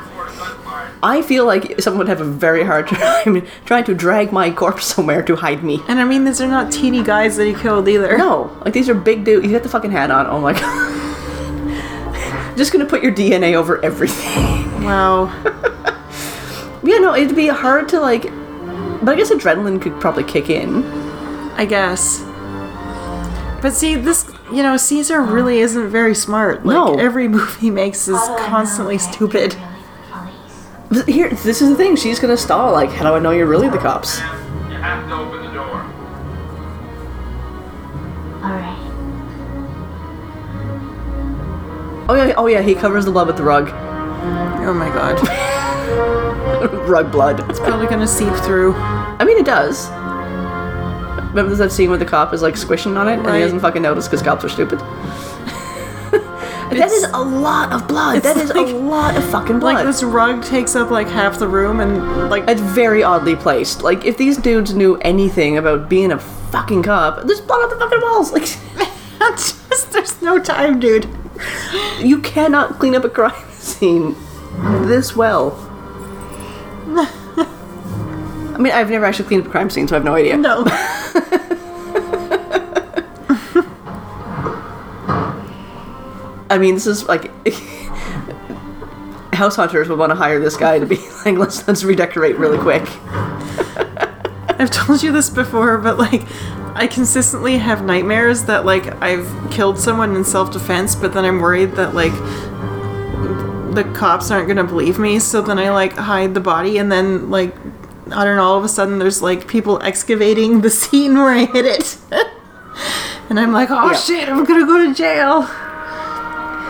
I 1.02 1.22
feel 1.22 1.44
like 1.44 1.80
someone 1.80 1.98
would 1.98 2.08
have 2.08 2.20
a 2.20 2.24
very 2.24 2.64
hard 2.64 2.88
time 2.88 3.46
trying 3.64 3.84
to 3.84 3.94
drag 3.94 4.32
my 4.32 4.50
corpse 4.50 4.86
somewhere 4.86 5.22
to 5.22 5.36
hide 5.36 5.62
me. 5.62 5.80
And 5.88 6.00
I 6.00 6.04
mean, 6.04 6.24
these 6.24 6.40
are 6.40 6.48
not 6.48 6.72
teeny 6.72 7.02
guys 7.02 7.36
that 7.36 7.46
he 7.46 7.54
killed 7.54 7.88
either. 7.88 8.16
No, 8.18 8.56
like 8.64 8.74
these 8.74 8.88
are 8.88 8.94
big 8.94 9.24
dudes. 9.24 9.46
You 9.46 9.52
got 9.52 9.62
the 9.62 9.68
fucking 9.68 9.92
hat 9.92 10.10
on. 10.10 10.26
Oh 10.26 10.40
my 10.40 10.52
god. 10.52 12.54
Just 12.56 12.72
gonna 12.72 12.86
put 12.86 13.02
your 13.02 13.12
DNA 13.12 13.54
over 13.54 13.82
everything. 13.84 14.84
Wow. 14.84 15.32
Yeah, 16.82 16.98
no, 16.98 17.16
it'd 17.16 17.34
be 17.34 17.48
hard 17.48 17.88
to 17.88 17.98
like. 18.00 18.30
But 19.02 19.10
I 19.10 19.14
guess 19.16 19.30
adrenaline 19.30 19.80
could 19.80 20.00
probably 20.00 20.24
kick 20.24 20.48
in. 20.50 20.84
I 21.56 21.64
guess. 21.64 22.22
But 23.62 23.72
see, 23.72 23.94
this, 23.94 24.30
you 24.52 24.62
know, 24.62 24.76
Caesar 24.76 25.22
really 25.22 25.60
isn't 25.60 25.88
very 25.88 26.14
smart. 26.14 26.64
Like, 26.64 26.74
No. 26.74 26.94
every 26.98 27.26
move 27.36 27.56
he 27.56 27.70
makes 27.70 28.06
is 28.08 28.20
constantly 28.40 28.98
stupid. 28.98 29.56
But 30.90 31.08
Here, 31.08 31.30
this 31.30 31.60
is 31.62 31.70
the 31.70 31.74
thing. 31.76 31.96
She's 31.96 32.20
gonna 32.20 32.36
stall. 32.36 32.72
Like, 32.72 32.90
how 32.90 33.08
do 33.10 33.14
I 33.16 33.18
know 33.18 33.30
you're 33.32 33.46
really 33.46 33.68
the 33.68 33.78
cops? 33.78 34.18
You 34.18 34.24
have 34.76 35.08
to 35.08 35.14
open 35.14 35.42
the 35.42 35.52
door. 35.52 35.82
Alright. 38.44 38.78
Oh 42.08 42.14
yeah, 42.14 42.34
oh 42.36 42.46
yeah. 42.46 42.62
He 42.62 42.74
covers 42.76 43.04
the 43.04 43.10
blood 43.10 43.26
with 43.26 43.36
the 43.36 43.42
rug. 43.42 43.68
Oh 43.72 44.72
my 44.74 44.88
god. 44.90 45.18
rug 46.86 47.10
blood. 47.12 47.48
It's 47.50 47.58
probably 47.60 47.86
gonna 47.86 48.06
seep 48.06 48.32
through. 48.44 48.74
I 48.74 49.24
mean, 49.24 49.38
it 49.38 49.46
does. 49.46 49.88
Remember 51.30 51.54
that 51.56 51.70
scene 51.70 51.90
where 51.90 51.98
the 51.98 52.04
cop 52.06 52.32
is 52.32 52.40
like 52.42 52.56
squishing 52.56 52.96
on 52.96 53.08
it 53.08 53.18
and 53.18 53.26
he 53.26 53.40
doesn't 53.40 53.60
fucking 53.60 53.82
notice 53.82 54.06
because 54.06 54.22
cops 54.22 54.44
are 54.44 54.48
stupid. 54.48 54.78
that 56.10 56.90
is 56.90 57.04
a 57.12 57.20
lot 57.22 57.72
of 57.72 57.86
blood. 57.86 58.22
That 58.22 58.36
is 58.38 58.48
like- 58.50 58.66
a 58.68 58.70
lot 58.70 59.16
of 59.16 59.24
fucking 59.30 59.60
blood. 59.60 59.74
Like, 59.74 59.86
this 59.86 60.02
rug 60.02 60.42
takes 60.42 60.74
up 60.74 60.90
like 60.90 61.08
half 61.08 61.38
the 61.38 61.46
room, 61.48 61.80
and 61.80 62.30
like, 62.30 62.44
It's 62.48 62.60
very 62.60 63.02
oddly 63.02 63.36
placed. 63.36 63.82
Like, 63.82 64.04
if 64.04 64.16
these 64.16 64.36
dudes 64.38 64.74
knew 64.74 64.96
anything 64.98 65.58
about 65.58 65.88
being 65.88 66.12
a 66.12 66.18
fucking 66.18 66.82
cop, 66.84 67.26
there's 67.26 67.40
blood 67.40 67.60
on 67.64 67.68
the 67.70 67.76
fucking 67.84 68.00
walls. 68.00 68.32
Like, 68.32 68.44
just, 69.36 69.92
there's 69.92 70.22
no 70.22 70.38
time, 70.38 70.80
dude. 70.80 71.06
you 72.00 72.20
cannot 72.22 72.78
clean 72.78 72.94
up 72.94 73.04
a 73.04 73.10
crime 73.10 73.50
scene 73.52 74.16
this 74.86 75.14
well. 75.14 75.50
I 76.88 78.58
mean, 78.58 78.72
I've 78.72 78.90
never 78.90 79.04
actually 79.04 79.26
cleaned 79.26 79.42
up 79.42 79.48
a 79.48 79.50
crime 79.50 79.68
scene, 79.70 79.88
so 79.88 79.96
I 79.96 79.98
have 79.98 80.04
no 80.04 80.14
idea. 80.14 80.36
No. 80.36 80.64
I 86.48 86.58
mean, 86.58 86.74
this 86.74 86.86
is 86.86 87.06
like. 87.06 87.30
House 89.34 89.56
hunters 89.56 89.88
would 89.90 89.98
want 89.98 90.10
to 90.10 90.16
hire 90.16 90.40
this 90.40 90.56
guy 90.56 90.78
to 90.78 90.86
be 90.86 90.96
like, 91.26 91.36
let's 91.36 91.68
let's 91.68 91.84
redecorate 91.84 92.38
really 92.38 92.56
quick. 92.56 92.84
I've 94.58 94.70
told 94.70 95.02
you 95.02 95.12
this 95.12 95.28
before, 95.28 95.76
but 95.76 95.98
like, 95.98 96.22
I 96.74 96.86
consistently 96.86 97.58
have 97.58 97.84
nightmares 97.84 98.44
that 98.44 98.64
like 98.64 99.02
I've 99.02 99.28
killed 99.50 99.78
someone 99.78 100.16
in 100.16 100.24
self 100.24 100.50
defense, 100.52 100.94
but 100.94 101.12
then 101.12 101.26
I'm 101.26 101.40
worried 101.40 101.72
that 101.72 101.94
like 101.94 102.14
the 103.76 103.84
cops 103.84 104.30
aren't 104.32 104.48
gonna 104.48 104.64
believe 104.64 104.98
me, 104.98 105.18
so 105.20 105.40
then 105.40 105.58
I 105.58 105.70
like 105.70 105.92
hide 105.92 106.34
the 106.34 106.40
body, 106.40 106.78
and 106.78 106.90
then 106.90 107.30
like 107.30 107.54
I 108.10 108.24
don't 108.24 108.36
know, 108.36 108.44
all 108.44 108.58
of 108.58 108.64
a 108.64 108.68
sudden 108.68 108.98
there's 108.98 109.22
like 109.22 109.46
people 109.46 109.80
excavating 109.82 110.62
the 110.62 110.70
scene 110.80 111.14
where 111.14 111.30
I 111.30 111.44
hit 111.46 111.64
it, 111.64 111.96
and 113.30 113.38
I'm 113.38 113.52
like, 113.52 113.70
oh 113.70 113.90
Yeah. 113.92 113.96
shit, 113.96 114.28
I'm 114.28 114.44
gonna 114.44 114.66
go 114.66 114.86
to 114.86 114.94
jail. 114.94 115.42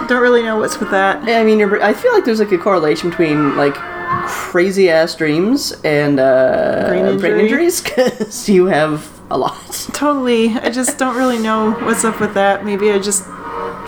Don't 0.08 0.22
really 0.22 0.42
know 0.42 0.58
what's 0.58 0.78
with 0.78 0.90
that. 0.90 1.28
I 1.28 1.42
mean, 1.42 1.58
you're, 1.58 1.82
I 1.82 1.92
feel 1.92 2.12
like 2.12 2.24
there's 2.24 2.38
like 2.38 2.52
a 2.52 2.58
correlation 2.58 3.10
between 3.10 3.56
like 3.56 3.74
crazy 4.28 4.88
ass 4.88 5.16
dreams 5.16 5.72
and 5.84 6.20
uh, 6.20 6.84
Brain 6.88 7.18
brain 7.18 7.40
injuries 7.40 7.80
because 7.84 8.48
you 8.48 8.66
have 8.66 9.10
a 9.30 9.38
lot. 9.38 9.88
Totally. 9.92 10.50
I 10.50 10.70
just 10.70 10.96
don't 10.98 11.16
really 11.16 11.38
know 11.38 11.72
what's 11.82 12.04
up 12.04 12.20
with 12.20 12.34
that. 12.34 12.64
Maybe 12.64 12.90
I 12.92 13.00
just 13.00 13.24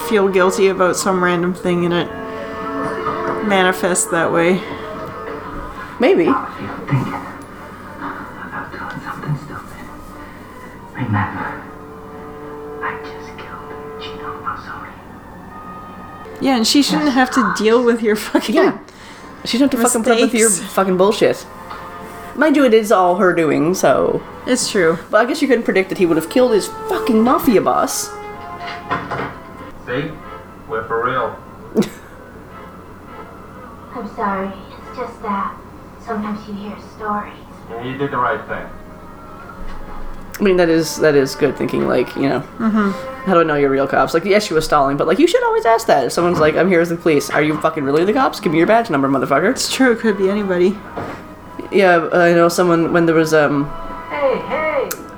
feel 0.08 0.28
guilty 0.28 0.68
about 0.68 0.96
some 0.96 1.22
random 1.22 1.54
thing 1.54 1.84
in 1.84 1.92
it 1.92 2.08
manifests 3.48 4.06
that 4.06 4.30
way. 4.32 4.60
Maybe. 6.00 6.22
If 6.22 6.28
you're 6.28 6.78
thinking 6.86 7.14
about 8.44 8.70
doing 8.70 9.00
something 9.02 9.36
stupid, 9.44 9.86
remember, 10.94 11.62
I 12.82 13.00
just 13.02 13.36
killed 13.38 13.72
Gino 14.00 14.40
Marzoni. 14.42 14.92
Yeah, 16.40 16.56
and 16.56 16.66
she 16.66 16.82
shouldn't 16.82 17.10
have 17.12 17.30
to 17.32 17.54
deal 17.56 17.82
with 17.84 18.02
your 18.02 18.16
fucking. 18.16 18.54
Yeah. 18.54 18.78
She 19.44 19.58
doesn't 19.58 19.72
have 19.72 19.80
to 19.80 19.88
fucking 19.88 20.04
put 20.04 20.12
up 20.12 20.20
with 20.20 20.34
your 20.34 20.50
fucking 20.50 20.96
bullshit. 20.96 21.46
Mind 22.36 22.54
you, 22.54 22.64
it 22.64 22.74
is 22.74 22.92
all 22.92 23.16
her 23.16 23.32
doing, 23.34 23.74
so. 23.74 24.22
It's 24.46 24.70
true. 24.70 24.98
But 25.10 25.18
I 25.22 25.24
guess 25.24 25.42
you 25.42 25.48
couldn't 25.48 25.64
predict 25.64 25.88
that 25.88 25.98
he 25.98 26.06
would 26.06 26.16
have 26.16 26.30
killed 26.30 26.52
his 26.52 26.68
fucking 26.68 27.20
mafia 27.20 27.60
boss. 27.60 28.08
See? 29.86 30.12
We're 30.68 30.86
for 30.86 31.04
real. 31.04 31.36
I'm 33.98 34.14
sorry. 34.14 34.48
It's 34.48 34.96
just 34.96 35.22
that 35.22 35.56
sometimes 36.00 36.46
you 36.48 36.54
hear 36.54 36.76
stories. 36.96 37.34
And 37.70 37.86
you 37.88 37.96
did 37.98 38.10
the 38.10 38.16
right 38.16 38.40
thing. 38.48 38.66
I 40.38 40.42
mean, 40.42 40.56
that 40.56 40.68
is 40.68 40.98
that 40.98 41.14
is 41.16 41.34
good 41.34 41.56
thinking. 41.56 41.88
Like, 41.88 42.14
you 42.14 42.28
know, 42.28 42.40
Mm-hmm. 42.58 42.90
how 43.26 43.34
do 43.34 43.40
I 43.40 43.42
know 43.42 43.56
you're 43.56 43.70
real 43.70 43.88
cops? 43.88 44.14
Like, 44.14 44.24
yes, 44.24 44.46
she 44.46 44.54
was 44.54 44.64
stalling, 44.64 44.96
but 44.96 45.06
like, 45.08 45.18
you 45.18 45.26
should 45.26 45.42
always 45.44 45.66
ask 45.66 45.86
that. 45.88 46.06
If 46.06 46.12
someone's 46.12 46.38
like, 46.38 46.54
"I'm 46.54 46.68
here 46.68 46.80
as 46.80 46.90
the 46.90 46.96
police," 46.96 47.28
are 47.30 47.42
you 47.42 47.60
fucking 47.60 47.82
really 47.82 48.04
the 48.04 48.12
cops? 48.12 48.38
Give 48.38 48.52
me 48.52 48.58
your 48.58 48.66
badge 48.68 48.88
number, 48.88 49.08
motherfucker. 49.08 49.50
It's 49.50 49.72
true. 49.74 49.90
It 49.92 49.98
could 49.98 50.16
be 50.16 50.30
anybody. 50.30 50.78
Yeah, 51.72 52.08
I 52.12 52.32
know 52.34 52.48
someone 52.48 52.92
when 52.92 53.04
there 53.06 53.16
was 53.16 53.34
um 53.34 53.64
Hey, 54.10 54.38
hey! 54.46 54.67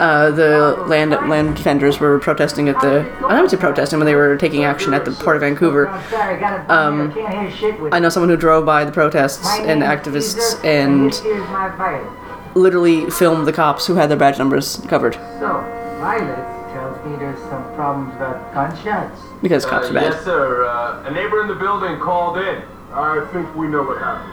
Uh 0.01 0.31
the 0.31 0.75
land 0.87 1.11
land 1.29 1.55
defenders 1.57 2.01
were 2.01 2.19
protesting 2.19 2.69
at 2.69 2.81
the 2.81 3.01
I 3.27 3.37
don't 3.37 3.49
say 3.51 3.57
protesting 3.57 3.99
when 3.99 4.07
they 4.07 4.15
were 4.15 4.37
taking 4.37 4.65
action 4.65 4.95
at 4.95 5.05
the 5.05 5.13
port 5.13 5.37
of 5.37 5.41
Vancouver. 5.43 5.89
I'm 5.89 6.11
sorry, 6.11 6.37
I 6.37 6.41
got 6.41 6.61
a 6.69 6.75
Um, 6.75 7.11
I 7.11 7.15
can't 7.15 7.35
hear 7.35 7.51
shit 7.51 7.81
with 7.81 7.93
I 7.95 7.99
know 7.99 8.09
someone 8.09 8.31
who 8.31 8.37
drove 8.37 8.65
by 8.67 8.85
the 8.85 8.93
protests 8.93 9.47
and 9.61 9.83
activists 9.83 10.65
and 10.65 11.11
this 11.11 11.21
here's 11.21 11.47
my 11.51 11.69
Violet. 11.77 12.57
literally 12.57 13.09
filmed 13.11 13.47
the 13.47 13.53
cops 13.53 13.87
who 13.87 13.95
had 13.95 14.09
their 14.11 14.17
badge 14.17 14.39
numbers 14.39 14.81
covered 14.89 15.15
So, 15.39 15.63
Violet 16.01 16.47
tells 16.73 16.97
me 17.05 17.17
there's 17.19 17.39
some 17.51 17.63
problems 17.75 18.15
about 18.17 18.55
gunshots. 18.55 19.21
because 19.43 19.67
cops 19.67 19.87
Uh, 19.87 19.91
are 19.91 19.95
bad. 19.95 20.03
Yes, 20.15 20.25
sir. 20.25 20.65
Uh, 20.65 21.03
a 21.07 21.11
neighbor 21.11 21.43
in 21.43 21.49
the 21.49 21.55
building 21.55 21.99
called 22.01 22.39
in. 22.39 22.63
I 22.95 23.25
think 23.33 23.55
we 23.55 23.67
know 23.69 23.83
what 23.83 23.99
happened. 23.99 24.33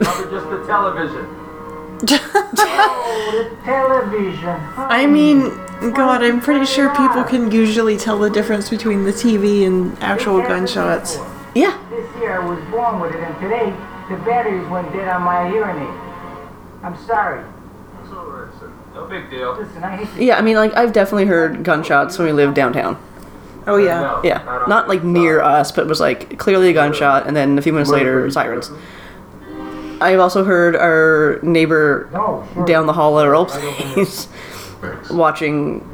Probably 0.00 0.30
just 0.30 0.48
the 0.50 0.64
television. 0.66 1.26
Oh, 2.08 3.48
the 3.58 3.64
television. 3.64 4.48
I 4.76 5.06
mean, 5.06 5.50
God, 5.92 6.22
I'm 6.22 6.40
pretty 6.40 6.66
sure 6.66 6.90
people 6.96 7.24
can 7.24 7.50
usually 7.50 7.96
tell 7.96 8.18
the 8.18 8.30
difference 8.30 8.68
between 8.70 9.04
the 9.04 9.12
TV 9.12 9.66
and 9.66 9.96
actual 10.02 10.40
gunshots. 10.42 11.18
Yeah, 11.54 11.78
This 11.90 12.06
year 12.20 12.40
I 12.40 12.48
was 12.48 12.58
born 12.70 13.00
with 13.00 13.14
it, 13.14 13.20
and 13.22 13.34
today 13.40 13.66
the 14.08 14.16
batteries 14.24 14.66
went 14.68 14.90
dead 14.92 15.08
on 15.08 15.22
my 15.22 15.48
hearing 15.50 15.82
aid. 15.82 15.98
I'm 16.82 16.96
sorry. 17.06 17.44
It's 18.02 18.12
all 18.12 18.24
right, 18.26 18.48
sir. 18.58 18.72
No 18.94 19.06
big 19.06 19.30
deal. 19.30 19.54
Listen, 19.56 19.84
I 19.84 19.96
hate 19.96 20.14
to 20.16 20.24
yeah. 20.24 20.38
I 20.38 20.42
mean, 20.42 20.56
like 20.56 20.74
I've 20.74 20.92
definitely 20.92 21.26
heard 21.26 21.62
gunshots 21.62 22.18
when 22.18 22.26
we 22.26 22.32
lived 22.32 22.54
downtown. 22.54 22.96
Oh 23.66 23.76
yeah. 23.76 24.00
No, 24.00 24.06
I 24.16 24.20
Yeah, 24.24 24.42
don't 24.44 24.68
not 24.68 24.88
like 24.88 25.02
think 25.02 25.12
near 25.12 25.38
so. 25.40 25.44
us, 25.46 25.70
but 25.72 25.82
it 25.82 25.88
was 25.88 26.00
like 26.00 26.38
clearly 26.38 26.70
a 26.70 26.72
gunshot, 26.72 27.26
and 27.26 27.36
then 27.36 27.58
a 27.58 27.62
few 27.62 27.72
minutes 27.72 27.90
later, 27.90 28.28
sirens. 28.30 28.70
I've 30.02 30.20
also 30.20 30.44
heard 30.44 30.76
our 30.76 31.38
neighbor 31.42 32.08
No, 32.12 32.46
sure. 32.54 32.64
down 32.66 32.86
the 32.86 32.92
hall 32.92 33.18
at 33.20 33.26
our 33.26 33.34
old 33.34 33.48
place 33.48 34.28
watching 35.10 35.88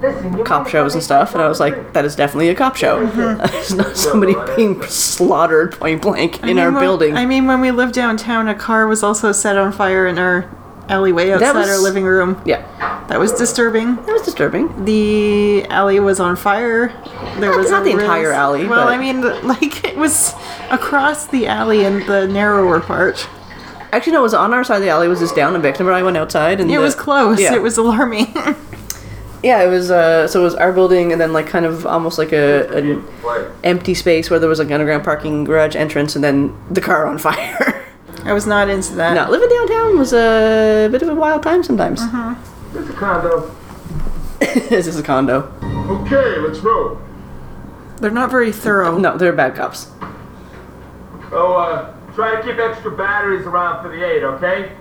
Listen, 0.00 0.44
cop 0.44 0.66
shows 0.66 0.94
and 0.94 1.02
stuff, 1.02 1.32
and 1.32 1.42
I 1.42 1.46
was 1.46 1.60
like, 1.60 1.92
that 1.92 2.04
is 2.04 2.16
definitely 2.16 2.48
a 2.48 2.56
cop 2.56 2.74
show. 2.74 3.06
Mm-hmm. 3.06 3.40
it's 3.56 3.72
not 3.72 3.96
somebody 3.96 4.34
being 4.56 4.82
slaughtered 4.82 5.78
point 5.78 6.02
blank 6.02 6.40
I 6.42 6.48
in 6.50 6.56
mean, 6.56 6.58
our 6.58 6.72
when- 6.72 6.80
building. 6.82 7.16
I 7.16 7.24
mean, 7.24 7.46
when 7.46 7.60
we 7.60 7.70
lived 7.70 7.94
downtown, 7.94 8.48
a 8.48 8.54
car 8.54 8.88
was 8.88 9.04
also 9.04 9.30
set 9.30 9.56
on 9.56 9.70
fire 9.70 10.06
in 10.08 10.18
our 10.18 10.50
alleyway 10.88 11.30
outside 11.30 11.54
was- 11.54 11.68
our 11.70 11.78
living 11.78 12.02
room. 12.04 12.42
yeah, 12.44 13.04
That 13.08 13.20
was 13.20 13.30
disturbing. 13.32 13.94
that 13.94 14.06
was 14.12 14.22
disturbing. 14.22 14.84
The 14.84 15.64
alley 15.66 16.00
was 16.00 16.18
on 16.18 16.34
fire. 16.34 16.88
There 17.38 17.50
Not- 17.52 17.58
was 17.58 17.70
not 17.70 17.84
the 17.84 17.92
risk- 17.94 18.02
entire 18.02 18.32
alley, 18.32 18.66
Well, 18.66 18.86
but- 18.86 18.92
I 18.92 18.98
mean, 18.98 19.20
like 19.46 19.84
it 19.84 19.96
was 19.96 20.34
across 20.68 21.28
the 21.28 21.46
alley 21.46 21.84
in 21.84 22.04
the 22.08 22.26
narrower 22.26 22.80
part. 22.80 23.28
Actually, 23.92 24.12
no, 24.14 24.20
it 24.20 24.22
was 24.22 24.34
on 24.34 24.54
our 24.54 24.64
side 24.64 24.76
of 24.76 24.82
the 24.82 24.88
alley. 24.88 25.06
It 25.06 25.10
was 25.10 25.20
just 25.20 25.36
down 25.36 25.54
a 25.54 25.58
bit. 25.58 25.78
Remember, 25.78 25.92
I 25.92 26.02
went 26.02 26.16
outside 26.16 26.60
and 26.60 26.70
It 26.70 26.76
the- 26.76 26.80
was 26.80 26.94
close. 26.94 27.38
Yeah. 27.40 27.54
It 27.54 27.62
was 27.62 27.76
alarming. 27.76 28.32
Yeah, 29.42 29.60
it 29.64 29.68
was. 29.68 29.90
Uh, 29.90 30.28
so 30.28 30.40
it 30.40 30.44
was 30.44 30.54
our 30.54 30.72
building, 30.72 31.10
and 31.10 31.20
then 31.20 31.32
like 31.32 31.48
kind 31.48 31.66
of 31.66 31.84
almost 31.84 32.16
like 32.16 32.32
a 32.32 32.68
an 32.78 33.04
empty 33.64 33.92
space 33.92 34.30
where 34.30 34.38
there 34.38 34.48
was 34.48 34.60
like 34.60 34.70
underground 34.70 35.02
parking 35.02 35.42
garage 35.42 35.74
entrance, 35.74 36.14
and 36.14 36.22
then 36.22 36.56
the 36.70 36.80
car 36.80 37.06
on 37.08 37.18
fire. 37.26 37.84
I 38.24 38.32
was 38.32 38.46
not 38.46 38.68
into 38.70 38.94
that. 38.94 39.14
no, 39.14 39.28
living 39.28 39.48
downtown 39.48 39.98
was 39.98 40.12
a 40.12 40.88
bit 40.92 41.02
of 41.02 41.08
a 41.08 41.14
wild 41.16 41.42
time 41.42 41.64
sometimes. 41.64 42.00
It's 42.74 42.88
a 42.88 42.92
condo. 42.92 43.50
this 44.38 44.86
is 44.86 44.96
a 44.98 45.02
condo. 45.02 45.52
Okay, 45.92 46.38
let's 46.38 46.60
roll. 46.60 47.00
They're 48.00 48.12
not 48.12 48.30
very 48.30 48.52
thorough. 48.52 48.96
No, 48.96 49.18
they're 49.18 49.32
bad 49.32 49.56
cops. 49.56 49.90
Oh, 51.32 51.54
uh, 51.54 51.92
try 52.14 52.36
to 52.36 52.42
keep 52.42 52.58
extra 52.58 52.90
batteries 52.90 53.46
around 53.46 53.82
for 53.82 53.88
the 53.88 54.04
aid, 54.04 54.22
okay? 54.22 54.72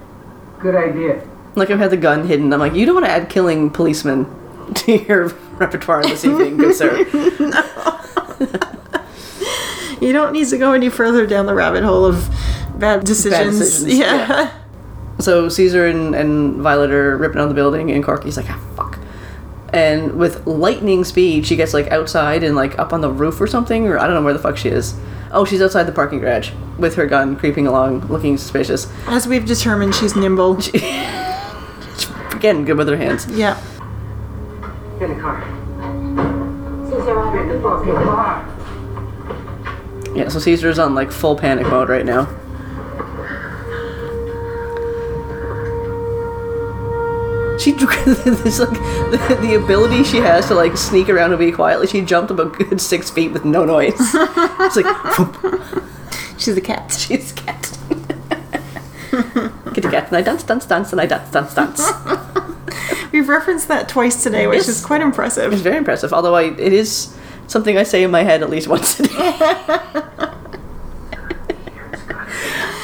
Good 0.59 0.75
idea. 0.75 1.27
Like 1.55 1.69
I've 1.69 1.79
had 1.79 1.91
the 1.91 1.97
gun 1.97 2.27
hidden. 2.27 2.53
I'm 2.53 2.59
like, 2.59 2.73
you 2.73 2.85
don't 2.85 2.95
want 2.95 3.05
to 3.05 3.11
add 3.11 3.29
killing 3.29 3.69
policemen 3.69 4.25
to 4.73 4.97
your 5.03 5.27
repertoire 5.57 6.03
this 6.03 6.23
evening, 6.23 6.57
good 6.57 6.75
sir. 6.75 7.05
You 10.01 10.13
don't 10.13 10.33
need 10.33 10.47
to 10.47 10.57
go 10.57 10.73
any 10.73 10.89
further 10.89 11.27
down 11.27 11.45
the 11.45 11.53
rabbit 11.53 11.83
hole 11.83 12.05
of 12.05 12.27
bad 12.75 13.05
decisions. 13.05 13.59
decisions, 13.59 13.99
Yeah. 13.99 14.51
So 15.19 15.47
Caesar 15.47 15.85
and, 15.85 16.15
and 16.15 16.55
Violet 16.55 16.89
are 16.89 17.15
ripping 17.15 17.39
on 17.39 17.47
the 17.49 17.53
building, 17.53 17.91
and 17.91 18.03
Corky's 18.03 18.35
like, 18.35 18.49
ah, 18.49 18.59
fuck. 18.75 18.97
And 19.71 20.13
with 20.13 20.47
lightning 20.47 21.03
speed, 21.03 21.45
she 21.45 21.55
gets 21.55 21.75
like 21.75 21.91
outside 21.91 22.43
and 22.43 22.55
like 22.55 22.79
up 22.79 22.91
on 22.91 23.01
the 23.01 23.11
roof 23.11 23.39
or 23.39 23.45
something, 23.45 23.87
or 23.87 23.99
I 23.99 24.07
don't 24.07 24.15
know 24.15 24.23
where 24.23 24.33
the 24.33 24.39
fuck 24.39 24.57
she 24.57 24.69
is. 24.69 24.95
Oh, 25.33 25.45
she's 25.45 25.61
outside 25.61 25.83
the 25.83 25.91
parking 25.91 26.19
garage 26.19 26.51
with 26.77 26.95
her 26.95 27.05
gun, 27.05 27.35
creeping 27.37 27.67
along, 27.67 28.07
looking 28.07 28.37
suspicious. 28.37 28.91
As 29.07 29.27
we've 29.27 29.45
determined, 29.45 29.95
she's 29.95 30.15
nimble. 30.15 30.57
Again, 32.31 32.65
good 32.65 32.77
with 32.77 32.87
her 32.89 32.97
hands. 32.97 33.27
Yeah. 33.27 33.61
Get 34.99 35.09
in 35.09 35.15
the 35.17 35.21
car. 35.21 35.41
Caesar, 36.89 37.19
I 37.19 37.35
Get 37.35 37.47
will 37.47 37.53
the 37.53 37.61
fucking 37.61 37.93
car. 38.03 38.47
Yeah, 40.15 40.27
so 40.27 40.39
Caesar's 40.39 40.79
on 40.79 40.93
like 40.95 41.11
full 41.11 41.37
panic 41.37 41.67
mode 41.67 41.87
right 41.87 42.05
now. 42.05 42.27
She 47.61 47.71
this 48.05 48.59
like 48.59 48.69
the, 48.71 49.37
the 49.41 49.53
ability 49.63 50.03
she 50.03 50.17
has 50.17 50.47
to 50.47 50.55
like 50.55 50.75
sneak 50.75 51.09
around 51.09 51.31
and 51.31 51.39
be 51.39 51.51
quietly. 51.51 51.85
She 51.87 52.01
jumped 52.01 52.31
about 52.31 52.59
a 52.59 52.63
good 52.63 52.81
six 52.81 53.09
feet 53.11 53.31
with 53.31 53.45
no 53.45 53.63
noise. 53.65 53.93
it's 53.97 54.75
like 54.75 54.85
She's 56.39 56.57
a 56.57 56.61
cat. 56.61 56.91
she's 56.99 57.31
a 57.31 57.35
cat. 57.35 57.77
Kitty 59.75 59.89
cat, 59.89 60.07
and 60.07 60.17
I 60.17 60.21
dance, 60.21 60.43
dance, 60.43 60.65
dance, 60.65 60.91
and 60.91 60.99
I 60.99 61.05
dance, 61.05 61.29
dance, 61.31 61.53
dance. 61.53 61.91
We've 63.11 63.29
referenced 63.29 63.67
that 63.67 63.87
twice 63.87 64.23
today, 64.23 64.47
which 64.47 64.57
Yes. 64.57 64.67
is 64.69 64.83
quite 64.85 65.01
impressive. 65.01 65.51
It's 65.53 65.61
very 65.61 65.77
impressive. 65.77 66.13
Although 66.13 66.35
I, 66.35 66.43
it 66.45 66.73
is 66.73 67.15
something 67.47 67.77
I 67.77 67.83
say 67.83 68.03
in 68.03 68.09
my 68.11 68.23
head 68.23 68.41
at 68.41 68.49
least 68.49 68.67
once 68.67 68.99
a 68.99 69.03
day. 69.03 70.27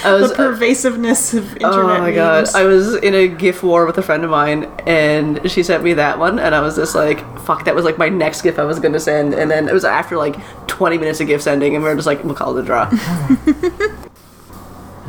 I 0.04 0.14
was, 0.14 0.32
the 0.32 0.36
uh, 0.36 0.38
pervasiveness 0.38 1.34
of 1.34 1.54
internet 1.54 1.74
Oh 1.74 2.00
my 2.00 2.12
god. 2.14 2.48
I 2.56 2.64
was 2.64 2.96
in 2.96 3.14
a 3.14 3.28
GIF 3.28 3.64
war 3.64 3.86
with 3.86 3.98
a 3.98 4.02
friend 4.02 4.24
of 4.24 4.30
mine 4.30 4.66
and 4.86 5.50
she 5.50 5.64
sent 5.64 5.84
me 5.84 5.94
that 5.94 6.20
one 6.20 6.40
and 6.40 6.54
I 6.54 6.60
was 6.62 6.76
just 6.76 6.96
like, 6.96 7.20
fuck, 7.40 7.66
that 7.66 7.76
was 7.76 7.86
like 7.86 7.98
my 7.98 8.10
next 8.10 8.42
GIF 8.42 8.60
I 8.60 8.64
was 8.64 8.80
gonna 8.80 9.00
send 9.00 9.34
and 9.34 9.50
then 9.50 9.68
it 9.68 9.74
was 9.74 9.86
after 9.86 10.18
like 10.18 10.36
20 10.68 10.98
minutes 10.98 11.20
of 11.20 11.28
GIF 11.28 11.42
sending 11.42 11.76
and 11.76 11.84
we 11.84 11.90
were 11.90 11.96
just 11.96 12.08
like, 12.08 12.24
we'll 12.24 12.36
call 12.36 12.58
it 12.58 12.62
a 12.62 12.66
draw. 12.66 12.88
I 12.92 12.98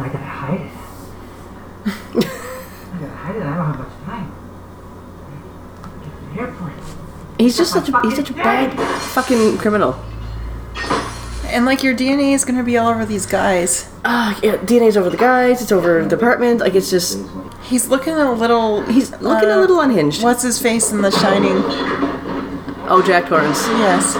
gotta 0.06 0.19
hide 0.19 0.60
it. 0.60 0.73
I 1.85 2.98
gotta 3.01 3.16
hide 3.16 3.36
it. 3.36 3.43
I 3.43 3.56
don't 3.56 3.66
have 3.66 3.78
much 3.78 4.05
time. 4.05 4.32
Get 6.02 6.12
to 6.12 6.35
the 6.35 6.40
airport. 6.40 6.73
he's 7.39 7.56
just 7.56 7.73
such 7.73 7.89
a, 7.89 8.01
he's 8.02 8.16
such 8.16 8.31
a 8.31 8.35
bad 8.35 8.78
fucking 9.12 9.59
criminal. 9.59 9.98
And 11.49 11.65
like 11.65 11.83
your 11.83 11.95
DNA 11.95 12.35
is 12.35 12.45
gonna 12.45 12.62
be 12.62 12.77
all 12.77 12.89
over 12.89 13.05
these 13.05 13.27
guys. 13.27 13.91
Ah, 14.05 14.39
yeah, 14.43 14.57
DNA's 14.57 14.97
over 14.97 15.11
the 15.11 15.16
guys, 15.16 15.62
it's 15.62 15.73
over 15.73 16.05
the 16.05 16.16
apartment, 16.16 16.61
like 16.61 16.75
it's 16.75 16.91
just, 16.91 17.19
He's 17.62 17.89
looking 17.89 18.15
a 18.15 18.33
little. 18.33 18.83
he's 18.85 19.11
looking 19.20 19.49
a 19.49 19.53
uh, 19.53 19.61
little 19.61 19.81
unhinged. 19.81 20.23
What's 20.23 20.43
his 20.43 20.61
face 20.61 20.91
in 20.91 21.03
The 21.03 21.11
Shining? 21.11 21.57
Oh, 22.91 23.03
Jack 23.07 23.29
Torrance. 23.29 23.66
Yes. 23.66 24.15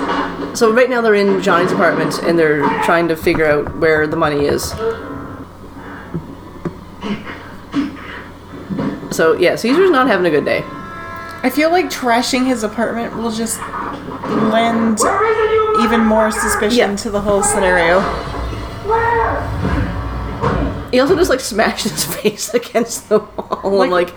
So 0.59 0.71
right 0.73 0.91
now 0.91 1.01
they're 1.01 1.15
in 1.15 1.41
Johnny's 1.41 1.73
apartment 1.73 2.19
and 2.23 2.39
they're 2.39 2.61
trying 2.83 3.09
to 3.09 3.17
figure 3.17 3.47
out 3.47 3.79
where 3.79 4.07
the 4.07 4.17
money 4.17 4.45
is. 4.45 4.71
So 9.11 9.33
yeah, 9.33 9.57
Caesar's 9.57 9.91
not 9.91 10.07
having 10.09 10.27
a 10.27 10.31
good 10.31 10.45
day. 10.45 10.63
I 11.43 11.51
feel 11.51 11.71
like 11.71 11.87
trashing 11.87 12.47
his 12.47 12.63
apartment 12.63 13.17
will 13.17 13.31
just 13.31 13.59
lend 14.27 14.99
even 15.81 16.01
more 16.01 16.31
suspicion 16.31 16.79
Yeah. 16.91 16.97
to 16.97 17.11
the 17.11 17.21
whole 17.21 17.43
scenario. 17.43 18.01
He 20.91 21.01
also 21.01 21.15
just 21.17 21.29
like 21.29 21.41
smashed 21.41 21.85
his 21.85 22.05
face 22.17 22.55
against 22.55 23.09
the 23.11 23.19
wall. 23.19 23.61
I'm 23.65 23.73
Like- 23.75 23.91
like, 23.91 24.15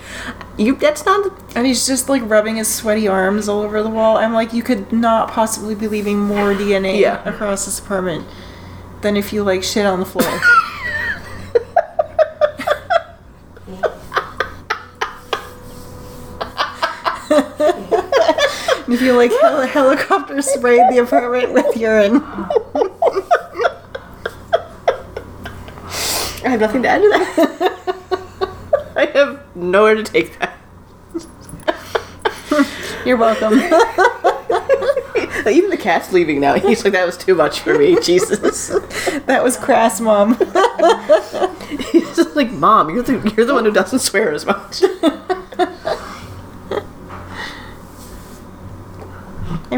you. 0.58 0.76
That's 0.76 1.06
not. 1.06 1.30
And 1.56 1.66
he's 1.68 1.86
just 1.86 2.08
like 2.08 2.22
rubbing 2.26 2.56
his 2.56 2.74
sweaty 2.74 3.08
arms 3.10 3.50
all 3.50 3.62
over 3.62 3.84
the 3.84 3.90
wall. 3.90 4.16
I'm 4.18 4.34
like, 4.34 4.54
you 4.54 4.64
could 4.64 4.92
not 4.94 5.30
possibly 5.30 5.76
be 5.76 5.88
leaving 5.90 6.20
more 6.20 6.54
DNA 6.54 7.00
Yeah. 7.00 7.22
across 7.28 7.66
this 7.66 7.80
apartment. 7.80 8.26
than 9.02 9.18
if 9.18 9.34
you 9.34 9.42
like 9.44 9.64
shit 9.64 9.84
on 9.86 10.00
the 10.00 10.06
floor. 10.06 10.40
if 18.94 19.02
you 19.02 19.14
like 19.14 19.32
hel- 19.42 19.62
helicopter 19.68 20.42
sprayed 20.42 20.82
the 20.90 21.00
apartment 21.00 21.54
with 21.54 21.76
urine. 21.78 22.22
I 26.44 26.50
have 26.50 26.60
nothing 26.60 26.82
to 26.84 26.90
add 26.90 27.02
to 27.02 27.10
that. 27.10 28.52
I 28.96 29.06
have 29.18 29.56
nowhere 29.56 29.96
to 29.96 30.04
take 30.04 30.38
that. 30.40 30.58
You're 33.06 33.18
welcome. 33.18 33.54
Even 35.48 35.70
the 35.72 35.78
cat's 35.80 36.12
leaving 36.12 36.40
now. 36.40 36.54
He's 36.56 36.84
like, 36.84 36.94
that 36.94 37.06
was 37.06 37.18
too 37.18 37.36
much 37.36 37.62
for 37.62 37.78
me. 37.78 38.00
Jesus. 38.02 38.68
that 39.26 39.44
was 39.44 39.58
crass, 39.58 40.00
mom. 40.00 40.36
He's 41.92 42.16
just 42.16 42.36
like, 42.36 42.52
Mom, 42.52 42.90
you're 42.90 43.04
the 43.04 43.34
you're 43.36 43.46
the 43.46 43.54
one 43.54 43.66
who 43.66 43.72
doesn't 43.72 44.00
swear 44.00 44.34
as 44.34 44.46
much. 44.46 44.84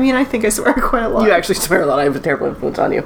Mean, 0.03 0.15
I 0.15 0.23
think 0.23 0.45
I 0.45 0.49
swear 0.49 0.73
quite 0.91 1.03
a 1.03 1.09
lot. 1.09 1.23
You 1.25 1.31
actually 1.31 1.55
swear 1.55 1.81
a 1.81 1.85
lot. 1.85 1.99
I 1.99 2.03
have 2.03 2.15
a 2.15 2.19
terrible 2.19 2.47
influence 2.47 2.77
on 2.80 2.91
you. 2.93 3.01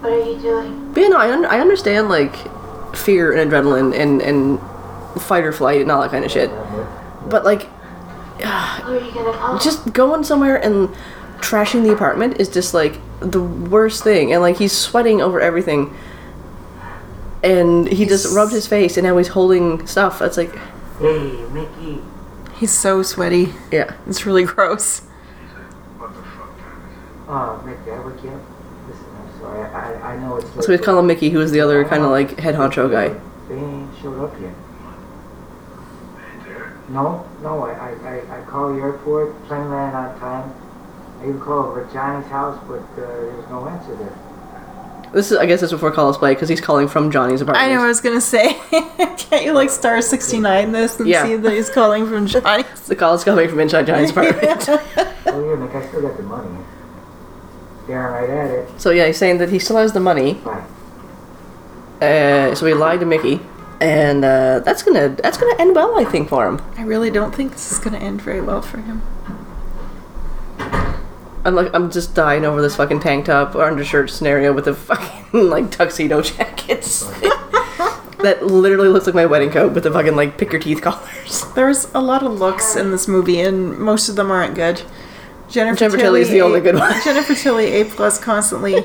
What 0.00 0.12
are 0.12 0.18
you 0.20 0.38
doing? 0.40 0.92
But 0.92 1.00
yeah, 1.00 1.08
no, 1.08 1.16
I, 1.18 1.32
un- 1.32 1.46
I 1.46 1.58
understand 1.60 2.08
like 2.08 2.34
fear 2.96 3.32
and 3.32 3.50
adrenaline 3.50 3.94
and 3.98 4.20
and 4.22 4.60
fight 5.22 5.44
or 5.44 5.52
flight 5.52 5.80
and 5.80 5.90
all 5.90 6.02
that 6.02 6.10
kind 6.10 6.24
of 6.24 6.30
shit. 6.30 6.50
But 7.28 7.44
like, 7.44 7.62
Who 7.62 8.92
are 8.92 9.00
you 9.00 9.12
gonna 9.12 9.32
call? 9.32 9.58
just 9.58 9.92
going 9.92 10.24
somewhere 10.24 10.56
and 10.56 10.88
trashing 11.40 11.82
the 11.84 11.92
apartment 11.92 12.38
is 12.40 12.48
just 12.48 12.74
like 12.74 13.00
the 13.20 13.42
worst 13.42 14.02
thing. 14.04 14.32
And 14.32 14.42
like 14.42 14.56
he's 14.58 14.72
sweating 14.72 15.22
over 15.22 15.40
everything, 15.40 15.94
and 17.42 17.88
he 17.88 18.04
just 18.04 18.34
rubbed 18.36 18.52
his 18.52 18.66
face, 18.66 18.96
and 18.98 19.06
now 19.06 19.16
he's 19.16 19.28
holding 19.28 19.86
stuff. 19.86 20.18
That's 20.18 20.36
like, 20.36 20.54
Hey, 20.98 21.44
Mickey. 21.52 22.00
He's 22.56 22.70
so 22.72 23.02
sweaty. 23.02 23.52
yeah. 23.72 23.94
It's 24.06 24.24
really 24.26 24.44
gross. 24.44 25.02
Oh, 27.26 27.62
Mickey, 27.64 27.90
I 27.90 28.06
wake 28.06 28.22
you 28.22 28.30
up? 28.30 28.42
Listen, 28.88 29.06
I'm 29.16 29.40
sorry. 29.40 29.64
I, 29.70 30.12
I 30.12 30.16
know 30.18 30.36
it's 30.36 30.54
late. 30.54 30.64
So 30.64 30.72
he's 30.72 30.80
calling 30.80 31.06
Mickey, 31.06 31.30
who 31.30 31.38
was 31.38 31.50
the 31.52 31.60
other 31.60 31.84
kind 31.84 32.02
of 32.04 32.10
like 32.10 32.38
head 32.38 32.54
honcho 32.54 32.90
guy. 32.90 33.08
They 33.48 33.56
ain't 33.56 33.96
showed 33.98 34.22
up 34.22 34.38
yet. 34.40 34.54
No, 36.90 37.26
no, 37.42 37.64
I, 37.64 37.72
I, 37.72 37.90
I, 38.08 38.40
I 38.40 38.44
called 38.44 38.76
the 38.76 38.82
airport, 38.82 39.42
plane 39.46 39.70
landed 39.70 39.96
on 39.96 40.20
time. 40.20 40.52
I 41.20 41.28
even 41.28 41.40
called 41.40 41.66
over 41.66 41.88
Johnny's 41.90 42.28
house, 42.30 42.62
but 42.68 42.82
uh, 43.02 43.06
there 43.06 43.30
was 43.36 43.48
no 43.48 43.66
answer 43.66 43.96
there. 43.96 44.12
This 45.14 45.30
is, 45.30 45.38
I 45.38 45.46
guess, 45.46 45.60
this 45.60 45.68
is 45.68 45.72
before 45.72 45.92
call 45.92 46.10
display 46.10 46.34
because 46.34 46.48
he's 46.48 46.60
calling 46.60 46.88
from 46.88 47.10
Johnny's 47.10 47.40
apartment. 47.40 47.70
I 47.70 47.72
know. 47.74 47.82
I 47.84 47.86
was 47.86 48.00
gonna 48.00 48.20
say, 48.20 48.54
can't 49.16 49.44
you 49.44 49.52
like 49.52 49.70
star 49.70 50.02
sixty 50.02 50.38
nine 50.40 50.72
this 50.72 50.98
and 50.98 51.08
Yeah. 51.08 51.22
see 51.24 51.36
that 51.36 51.52
he's 51.52 51.70
calling 51.70 52.06
from 52.08 52.26
Johnny? 52.26 52.64
The 52.88 52.96
call 52.96 53.14
is 53.14 53.22
coming 53.24 53.48
from 53.48 53.60
inside 53.60 53.86
Johnny's 53.86 54.10
apartment. 54.14 54.68
Oh 54.68 54.74
yeah, 54.76 55.56
Mick, 55.56 55.74
I 55.74 55.86
still 55.88 56.02
got 56.02 56.16
the 56.16 56.22
money. 56.24 56.58
Staring 57.84 58.12
right 58.12 58.30
at 58.30 58.50
it. 58.50 58.80
so 58.80 58.90
yeah, 58.90 59.06
he's 59.06 59.16
saying 59.18 59.38
that 59.38 59.50
he 59.50 59.58
still 59.58 59.76
has 59.76 59.92
the 59.92 60.00
money. 60.00 60.34
Right. 60.44 60.64
Uh, 62.02 62.54
so 62.54 62.66
he 62.66 62.74
lied 62.74 63.00
to 63.00 63.06
Mickey, 63.06 63.40
and 63.80 64.24
uh, 64.24 64.60
that's 64.60 64.82
gonna 64.82 65.10
that's 65.10 65.38
gonna 65.38 65.54
end 65.60 65.74
well, 65.76 65.98
I 65.98 66.04
think, 66.04 66.28
for 66.28 66.46
him. 66.48 66.60
I 66.76 66.82
really 66.82 67.10
don't 67.10 67.34
think 67.34 67.52
this 67.52 67.70
is 67.72 67.78
gonna 67.78 67.98
end 67.98 68.20
very 68.20 68.40
well 68.40 68.62
for 68.62 68.78
him. 68.78 69.00
I'm 71.44 71.54
like, 71.54 71.74
I'm 71.74 71.90
just 71.90 72.14
dying 72.14 72.44
over 72.44 72.62
this 72.62 72.76
fucking 72.76 73.00
tank 73.00 73.26
top 73.26 73.54
or 73.54 73.64
undershirt 73.64 74.10
scenario 74.10 74.52
with 74.52 74.64
the 74.64 74.74
fucking 74.74 75.26
like 75.50 75.70
tuxedo 75.70 76.22
jackets. 76.22 77.04
that 78.22 78.38
literally 78.42 78.88
looks 78.88 79.04
like 79.06 79.14
my 79.14 79.26
wedding 79.26 79.50
coat 79.50 79.74
with 79.74 79.84
the 79.84 79.90
fucking 79.90 80.16
like 80.16 80.38
pick 80.38 80.52
your 80.52 80.60
teeth 80.60 80.80
collars. 80.80 81.44
There's 81.54 81.92
a 81.94 82.00
lot 82.00 82.22
of 82.22 82.32
looks 82.32 82.74
in 82.76 82.90
this 82.90 83.06
movie, 83.06 83.40
and 83.40 83.78
most 83.78 84.08
of 84.08 84.16
them 84.16 84.30
aren't 84.30 84.54
good. 84.54 84.80
Jennifer, 85.48 85.78
Jennifer 85.78 85.98
Tilly's 85.98 86.30
the 86.30 86.40
only 86.40 86.60
good 86.60 86.74
one. 86.76 86.94
Jennifer 87.04 87.34
Tilly, 87.34 87.66
A 87.80 87.84
plus 87.84 88.18
constantly. 88.18 88.82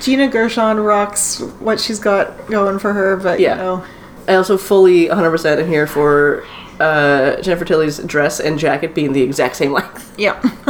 Gina 0.00 0.28
Gershon 0.28 0.78
rocks 0.80 1.40
what 1.60 1.80
she's 1.80 1.98
got 1.98 2.46
going 2.48 2.78
for 2.78 2.92
her, 2.92 3.16
but 3.16 3.40
Yeah. 3.40 3.56
you 3.56 3.62
know, 3.62 3.84
I 4.28 4.34
also 4.36 4.56
fully 4.56 5.08
100% 5.08 5.58
am 5.60 5.66
here 5.68 5.86
for 5.88 6.44
uh, 6.80 7.40
Jennifer 7.42 7.64
Tilly's 7.64 7.98
dress 7.98 8.38
and 8.40 8.58
jacket 8.58 8.94
being 8.94 9.12
the 9.12 9.22
exact 9.22 9.56
same 9.56 9.72
length. 9.72 10.14
yeah. 10.16 10.38
Thank 10.40 10.64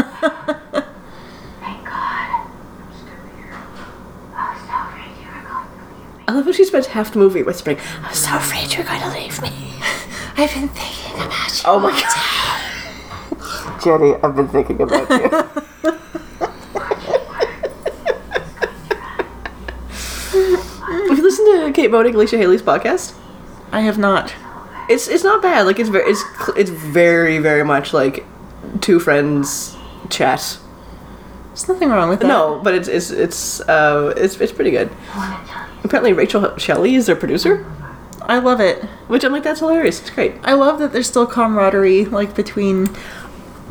God. 1.84 2.48
I 4.34 4.34
was 4.34 4.60
so 4.66 4.72
afraid 4.72 5.12
you 5.20 5.26
were 5.28 5.44
going 5.48 5.68
to 5.68 5.82
leave 5.94 6.10
me. 6.11 6.11
I 6.28 6.32
love 6.32 6.44
how 6.44 6.53
she 6.53 6.65
spends 6.65 6.86
half 6.89 7.12
the 7.12 7.19
movie 7.19 7.43
whispering, 7.43 7.78
I'm 8.03 8.15
so 8.15 8.36
afraid 8.36 8.73
you're 8.74 8.85
going 8.85 9.01
to 9.01 9.11
leave 9.11 9.40
me. 9.43 9.51
I've 10.36 10.53
been 10.55 10.69
thinking 10.69 11.15
about 11.15 11.57
you. 11.57 11.62
Oh 11.66 11.78
my 11.78 11.90
god. 11.90 13.82
Jenny, 13.82 14.15
I've 14.23 14.36
been 14.36 14.49
thinking 14.49 14.81
about 14.81 15.11
you. 15.11 15.28
Have 21.09 21.19
you 21.19 21.23
listened 21.24 21.49
to 21.49 21.73
Kate 21.74 21.90
Moennig, 21.90 22.15
Leisha 22.15 22.39
Hailey's 22.39 22.62
podcast? 22.62 23.15
I 23.73 23.81
have 23.81 23.99
not. 23.99 24.35
It's 24.89 25.09
it's 25.09 25.24
not 25.24 25.43
bad. 25.43 25.66
Like 25.66 25.78
it's 25.78 25.89
very 25.89 26.11
it's 26.11 26.23
it's 26.57 26.70
very 26.70 27.39
very 27.39 27.65
much 27.65 27.93
like 27.93 28.24
two 28.81 28.99
friends 28.99 29.77
chat. 30.11 30.59
There's 31.49 31.69
nothing 31.69 31.90
wrong 31.90 32.09
with 32.09 32.20
that. 32.20 32.27
No, 32.27 32.61
but 32.62 32.74
it's 32.74 32.89
it's 32.89 33.11
it's 33.11 33.61
uh 33.61 34.12
it's 34.16 34.40
it's 34.40 34.53
pretty 34.53 34.70
good. 34.70 34.90
Apparently 35.85 36.13
Rachel 36.13 36.57
Shelley 36.59 36.95
is 36.95 37.07
their 37.07 37.17
producer, 37.17 37.65
I 38.23 38.39
love 38.39 38.61
it. 38.61 38.85
which 39.09 39.25
I'm 39.25 39.33
like 39.33 39.43
that's 39.43 39.61
hilarious. 39.61 40.01
It's 40.01 40.11
great. 40.11 40.35
I 40.45 40.53
love 40.55 40.79
that 40.79 40.93
there's 40.93 41.09
still 41.09 41.27
camaraderie 41.27 42.05
like 42.05 42.35
between 42.35 42.89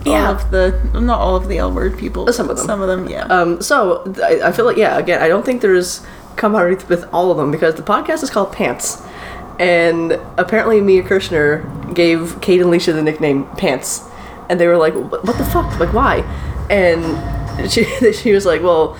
Yeah. 0.05 0.27
all 0.27 0.33
of 0.35 0.51
the 0.51 0.77
not 0.99 1.19
all 1.19 1.35
of 1.35 1.47
the 1.47 1.57
L 1.57 1.71
word 1.71 1.97
people. 1.97 2.31
Some 2.33 2.49
of 2.49 2.57
them. 2.57 2.65
Some 2.65 2.81
of 2.81 2.87
them, 2.87 3.07
yeah. 3.07 3.23
Um, 3.25 3.61
so 3.61 4.13
I, 4.23 4.49
I 4.49 4.51
feel 4.51 4.65
like 4.65 4.77
yeah. 4.77 4.97
Again, 4.97 5.21
I 5.21 5.27
don't 5.27 5.45
think 5.45 5.61
there's 5.61 6.05
camaraderie 6.35 6.83
with 6.89 7.07
all 7.13 7.31
of 7.31 7.37
them 7.37 7.49
because 7.51 7.75
the 7.75 7.81
podcast 7.83 8.23
is 8.23 8.29
called 8.29 8.51
Pants, 8.51 9.01
and 9.59 10.13
apparently 10.37 10.81
Mia 10.81 11.03
Kirshner 11.03 11.93
gave 11.93 12.39
Kate 12.41 12.59
and 12.61 12.69
Leisha 12.69 12.93
the 12.93 13.01
nickname 13.01 13.45
Pants, 13.57 14.01
and 14.49 14.59
they 14.59 14.67
were 14.67 14.77
like, 14.77 14.93
"What 14.95 15.23
what 15.23 15.37
the 15.37 15.45
fuck? 15.45 15.79
Like 15.79 15.93
why?" 15.93 16.23
And 16.69 17.71
she 17.71 17.83
she 18.13 18.33
was 18.33 18.45
like, 18.45 18.61
"Well." 18.61 18.97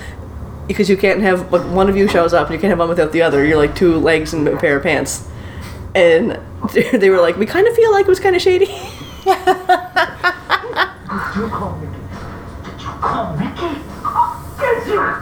Because 0.72 0.90
you 0.90 0.96
can't 0.96 1.20
have 1.22 1.52
like 1.52 1.70
one 1.70 1.90
of 1.90 1.98
you 1.98 2.08
shows 2.08 2.34
up 2.34 2.48
and 2.48 2.56
you 2.56 2.60
can't 2.60 2.70
have 2.70 2.80
one 2.80 2.88
without 2.88 3.12
the 3.12 3.22
other. 3.22 3.44
You're 3.46 3.58
like 3.58 3.76
two 3.76 3.98
legs 3.98 4.34
and 4.34 4.48
a 4.48 4.56
pair 4.56 4.78
of 4.78 4.84
pants, 4.84 5.28
and 5.94 6.40
they 6.94 7.10
were 7.10 7.20
like, 7.20 7.36
we 7.36 7.46
kind 7.46 7.68
of 7.68 7.76
feel 7.76 7.92
like 7.92 8.06
it 8.06 8.10
was 8.10 8.22
kind 8.22 8.38
of 8.38 8.42
shady. 8.42 8.66
Did 8.66 8.78
you 11.36 11.50
call 11.50 11.78
Mickey? 11.78 11.98
Did 12.64 12.82
you 12.82 12.88
call 12.88 13.36
Mickey? 13.36 13.82
Did 14.60 14.88
you? 14.88 15.14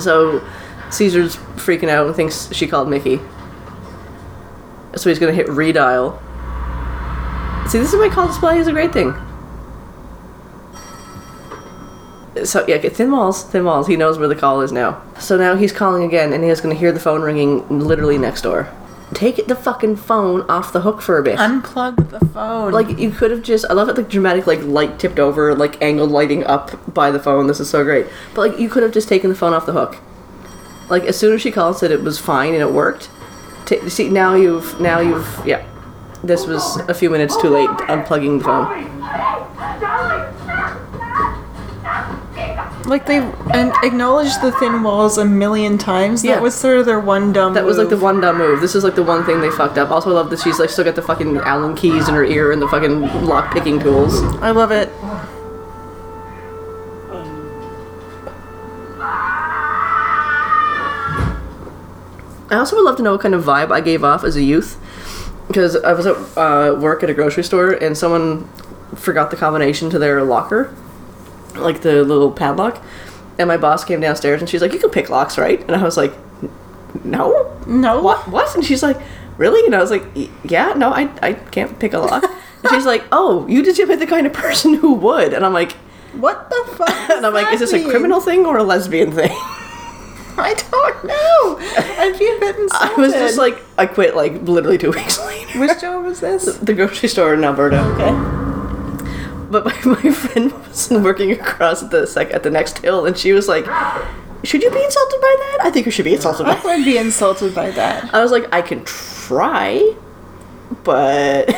So 0.00 0.42
Caesar's 0.90 1.36
freaking 1.56 1.90
out 1.90 2.06
and 2.06 2.16
thinks 2.16 2.50
she 2.54 2.66
called 2.66 2.88
Mickey. 2.88 3.20
So 4.96 5.10
he's 5.10 5.18
gonna 5.18 5.32
hit 5.32 5.46
redial. 5.48 6.18
See, 7.68 7.78
this 7.78 7.92
is 7.92 7.98
why 7.98 8.08
call 8.08 8.28
display 8.28 8.56
is 8.58 8.66
a 8.66 8.72
great 8.72 8.94
thing. 8.94 9.14
So 12.44 12.64
yeah, 12.66 12.78
thin 12.78 13.10
walls, 13.10 13.44
thin 13.44 13.64
walls. 13.64 13.86
He 13.86 13.96
knows 13.96 14.18
where 14.18 14.28
the 14.28 14.34
call 14.34 14.62
is 14.62 14.72
now. 14.72 15.02
So 15.18 15.36
now 15.36 15.54
he's 15.54 15.72
calling 15.72 16.02
again, 16.04 16.32
and 16.32 16.42
he's 16.42 16.60
gonna 16.60 16.74
hear 16.74 16.92
the 16.92 17.00
phone 17.00 17.22
ringing 17.22 17.66
literally 17.68 18.18
next 18.18 18.42
door. 18.42 18.68
Take 19.14 19.46
the 19.46 19.54
fucking 19.54 19.96
phone 19.96 20.42
off 20.48 20.72
the 20.72 20.80
hook 20.80 21.02
for 21.02 21.18
a 21.18 21.22
bit. 21.22 21.38
Unplug 21.38 22.08
the 22.08 22.24
phone. 22.26 22.72
Like 22.72 22.98
you 22.98 23.10
could 23.10 23.30
have 23.30 23.42
just 23.42 23.66
I 23.68 23.74
love 23.74 23.88
it 23.90 23.96
like 23.96 24.08
dramatic 24.08 24.46
like 24.46 24.62
light 24.62 24.98
tipped 24.98 25.18
over, 25.18 25.54
like 25.54 25.80
angled 25.82 26.10
lighting 26.10 26.44
up 26.44 26.94
by 26.94 27.10
the 27.10 27.18
phone. 27.18 27.46
This 27.46 27.60
is 27.60 27.68
so 27.68 27.84
great. 27.84 28.06
But 28.34 28.50
like 28.50 28.58
you 28.58 28.70
could 28.70 28.82
have 28.82 28.92
just 28.92 29.08
taken 29.08 29.28
the 29.28 29.36
phone 29.36 29.52
off 29.52 29.66
the 29.66 29.72
hook. 29.72 29.98
Like 30.88 31.04
as 31.04 31.18
soon 31.18 31.34
as 31.34 31.42
she 31.42 31.50
called 31.50 31.76
said 31.76 31.90
it 31.90 32.02
was 32.02 32.18
fine 32.18 32.54
and 32.54 32.62
it 32.62 32.72
worked. 32.72 33.10
Ta 33.66 33.76
see 33.88 34.08
now 34.08 34.34
you've 34.34 34.80
now 34.80 35.00
you've 35.00 35.42
yeah. 35.44 35.66
This 36.24 36.46
was 36.46 36.76
a 36.88 36.94
few 36.94 37.10
minutes 37.10 37.40
too 37.40 37.48
late 37.50 37.68
unplugging 37.68 38.38
the 38.38 38.44
phone. 38.44 39.31
Like 42.84 43.06
they 43.06 43.18
and 43.18 43.72
acknowledged 43.82 44.40
the 44.42 44.52
thin 44.52 44.82
walls 44.82 45.16
a 45.16 45.24
million 45.24 45.78
times. 45.78 46.22
That 46.22 46.28
Yeah. 46.28 46.40
was 46.40 46.54
sort 46.54 46.78
of 46.78 46.86
their 46.86 46.98
one 47.00 47.32
dumb. 47.32 47.54
That 47.54 47.64
was 47.64 47.78
like 47.78 47.88
the 47.88 47.94
move. 47.94 48.02
one 48.02 48.20
dumb 48.20 48.38
move. 48.38 48.60
This 48.60 48.74
is 48.74 48.82
like 48.84 48.96
the 48.96 49.02
one 49.02 49.24
thing 49.24 49.40
they 49.40 49.50
fucked 49.50 49.78
up. 49.78 49.90
Also 49.90 50.10
I 50.10 50.14
love 50.14 50.30
that 50.30 50.40
she's 50.40 50.58
like 50.58 50.68
still 50.70 50.84
got 50.84 50.96
the 50.96 51.02
fucking 51.02 51.36
Allen 51.38 51.74
keys 51.76 52.08
in 52.08 52.14
her 52.14 52.24
ear 52.24 52.50
and 52.52 52.60
the 52.60 52.68
fucking 52.68 53.24
lock 53.24 53.52
picking 53.52 53.78
tools. 53.80 54.20
I 54.42 54.50
love 54.50 54.72
it. 54.72 54.90
I 62.50 62.56
also 62.56 62.76
would 62.76 62.84
love 62.84 62.96
to 62.96 63.02
know 63.02 63.12
what 63.12 63.22
kind 63.22 63.34
of 63.34 63.44
vibe 63.44 63.72
I 63.72 63.80
gave 63.80 64.04
off 64.04 64.24
as 64.24 64.36
a 64.36 64.42
youth. 64.42 64.78
Because 65.48 65.76
I 65.76 65.92
was 65.92 66.06
at 66.06 66.16
uh, 66.36 66.74
work 66.78 67.02
at 67.02 67.10
a 67.10 67.14
grocery 67.14 67.44
store 67.44 67.70
and 67.72 67.96
someone 67.96 68.46
forgot 68.94 69.30
the 69.30 69.36
combination 69.36 69.90
to 69.90 69.98
their 69.98 70.22
locker. 70.22 70.74
Like 71.56 71.82
the 71.82 72.04
little 72.04 72.30
padlock. 72.30 72.82
And 73.38 73.48
my 73.48 73.56
boss 73.56 73.84
came 73.84 74.00
downstairs 74.00 74.40
and 74.40 74.48
she's 74.48 74.60
like, 74.60 74.72
"You 74.72 74.78
can 74.78 74.90
pick 74.90 75.08
locks, 75.10 75.38
right?" 75.38 75.60
And 75.62 75.74
I 75.74 75.82
was 75.82 75.96
like, 75.96 76.12
"No, 77.04 77.50
no, 77.66 78.00
what? 78.02 78.28
What?" 78.28 78.54
And 78.54 78.64
she's 78.64 78.82
like, 78.82 78.98
"Really?" 79.38 79.64
And 79.64 79.74
I 79.74 79.80
was 79.80 79.90
like, 79.90 80.04
"Yeah, 80.44 80.74
no, 80.76 80.90
I 80.90 81.08
I 81.22 81.32
can't 81.34 81.78
pick 81.78 81.92
a 81.94 81.98
lock." 81.98 82.24
and 82.24 82.70
she's 82.70 82.86
like, 82.86 83.04
"Oh, 83.12 83.46
you 83.48 83.62
like 83.64 83.98
the 83.98 84.06
kind 84.06 84.26
of 84.26 84.32
person 84.32 84.74
who 84.74 84.94
would." 84.94 85.32
And 85.32 85.44
I'm 85.44 85.54
like, 85.54 85.72
What 86.12 86.50
the 86.50 86.74
fuck? 86.76 87.10
and 87.16 87.24
I'm 87.26 87.32
like, 87.32 87.52
"Is 87.54 87.60
this 87.60 87.72
a 87.72 87.82
criminal 87.88 88.20
thing 88.20 88.44
or 88.44 88.58
a 88.58 88.62
lesbian 88.62 89.12
thing?" 89.12 89.30
I 90.34 90.54
don't 90.54 91.04
know. 91.04 91.58
I'd 91.98 92.18
be 92.18 92.26
a 92.26 92.38
bit 92.40 92.56
insulted. 92.56 92.98
I 92.98 93.00
was 93.00 93.12
just 93.12 93.36
like, 93.36 93.60
I 93.76 93.84
quit 93.84 94.16
like 94.16 94.32
literally 94.42 94.78
two 94.78 94.90
weeks 94.90 95.18
later. 95.20 95.60
which 95.60 95.80
job 95.80 96.04
was 96.04 96.20
this? 96.20 96.56
The 96.56 96.72
grocery 96.72 97.08
store 97.10 97.34
in 97.34 97.44
Alberta. 97.44 97.80
Okay. 97.80 98.51
But 99.52 99.64
my, 99.66 99.74
my 100.02 100.10
friend 100.12 100.50
was 100.66 100.88
working 100.90 101.30
across 101.30 101.82
at 101.82 101.90
the 101.90 102.06
sec- 102.06 102.32
at 102.32 102.42
the 102.42 102.50
next 102.50 102.78
hill, 102.78 103.04
and 103.06 103.16
she 103.16 103.32
was 103.32 103.48
like, 103.48 103.66
"Should 104.44 104.62
you 104.62 104.70
be 104.70 104.82
insulted 104.82 105.20
by 105.20 105.36
that? 105.38 105.58
I 105.62 105.70
think 105.70 105.84
you 105.86 105.92
should 105.92 106.06
be 106.06 106.14
insulted 106.14 106.44
by 106.44 106.52
I 106.52 106.54
that." 106.54 106.64
would 106.64 106.84
be 106.86 106.96
insulted 106.96 107.54
by 107.54 107.70
that. 107.72 108.12
I 108.18 108.22
was 108.22 108.32
like, 108.32 108.46
"I 108.52 108.62
can 108.62 108.82
try, 108.84 109.94
but." 110.84 111.54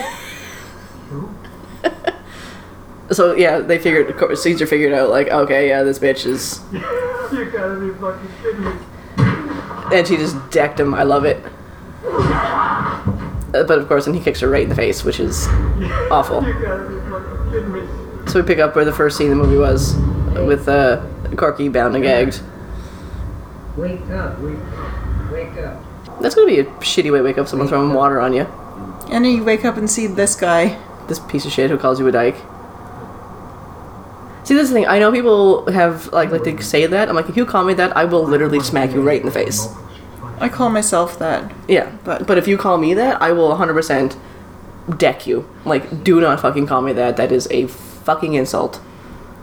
so 3.10 3.34
yeah, 3.34 3.58
they 3.60 3.78
figured. 3.78 4.10
of 4.10 4.16
course, 4.16 4.42
Caesar 4.42 4.66
figured 4.66 4.92
out 4.92 5.10
like, 5.10 5.28
okay, 5.28 5.68
yeah, 5.68 5.82
this 5.82 5.98
bitch 5.98 6.26
is, 6.26 6.60
You 6.72 6.80
gotta 7.50 7.78
be 7.80 7.90
fucking 8.00 8.28
kidding 8.42 8.64
me. 8.64 8.72
and 9.96 10.06
she 10.06 10.16
just 10.16 10.36
decked 10.50 10.80
him. 10.80 10.94
I 10.94 11.02
love 11.04 11.24
it. 11.24 11.38
Uh, 12.04 13.62
But 13.64 13.78
of 13.78 13.86
course, 13.88 14.06
and 14.06 14.16
he 14.16 14.22
kicks 14.22 14.40
her 14.40 14.48
right 14.48 14.64
in 14.64 14.68
the 14.68 14.74
face, 14.74 15.04
which 15.04 15.20
is 15.20 15.46
awful. 16.10 16.42
You 16.44 16.52
gotta 16.54 16.88
be 16.88 16.94
fucking 16.98 16.98
kidding 16.98 16.98
me. 16.98 17.03
So 18.34 18.40
we 18.40 18.46
pick 18.48 18.58
up 18.58 18.74
where 18.74 18.84
the 18.84 18.92
first 18.92 19.16
scene 19.16 19.30
of 19.30 19.38
the 19.38 19.44
movie 19.44 19.56
was, 19.56 19.94
with 20.44 20.66
uh, 20.66 21.06
Corky 21.36 21.68
bound 21.68 21.94
and 21.94 22.02
gagged. 22.02 22.40
Wake 23.76 24.00
up, 24.10 24.40
wake 24.40 24.58
up, 24.58 25.30
wake 25.30 25.56
up. 25.58 26.20
That's 26.20 26.34
gonna 26.34 26.48
be 26.48 26.58
a 26.58 26.64
shitty 26.64 27.12
way 27.12 27.18
to 27.18 27.22
wake 27.22 27.38
up 27.38 27.46
someone 27.46 27.68
throwing 27.68 27.94
water 27.94 28.20
on 28.20 28.32
you. 28.32 28.40
And 29.08 29.24
then 29.24 29.36
you 29.36 29.44
wake 29.44 29.64
up 29.64 29.76
and 29.76 29.88
see 29.88 30.08
this 30.08 30.34
guy. 30.34 30.76
This 31.06 31.20
piece 31.20 31.44
of 31.44 31.52
shit 31.52 31.70
who 31.70 31.78
calls 31.78 32.00
you 32.00 32.08
a 32.08 32.10
dyke. 32.10 32.34
See, 34.42 34.54
this 34.54 34.64
is 34.64 34.70
the 34.70 34.74
thing. 34.80 34.86
I 34.88 34.98
know 34.98 35.12
people 35.12 35.70
have 35.70 36.12
like 36.12 36.32
like 36.32 36.42
to 36.42 36.60
say 36.60 36.86
that. 36.86 37.08
I'm 37.08 37.14
like, 37.14 37.28
if 37.28 37.36
you 37.36 37.46
call 37.46 37.62
me 37.62 37.74
that, 37.74 37.96
I 37.96 38.04
will 38.04 38.24
literally 38.24 38.58
smack 38.58 38.92
you 38.92 39.00
right 39.00 39.20
in 39.20 39.26
the 39.26 39.32
face. 39.32 39.68
I 40.40 40.48
call 40.48 40.70
myself 40.70 41.20
that. 41.20 41.52
Yeah, 41.68 41.92
But- 42.02 42.26
but 42.26 42.36
if 42.36 42.48
you 42.48 42.58
call 42.58 42.78
me 42.78 42.94
that, 42.94 43.22
I 43.22 43.30
will 43.30 43.52
100% 43.56 44.16
deck 44.98 45.24
you. 45.24 45.48
Like, 45.64 46.02
do 46.02 46.20
not 46.20 46.40
fucking 46.40 46.66
call 46.66 46.82
me 46.82 46.92
that. 46.94 47.16
That 47.16 47.30
is 47.30 47.46
a 47.52 47.68
fucking 48.04 48.34
insult. 48.34 48.80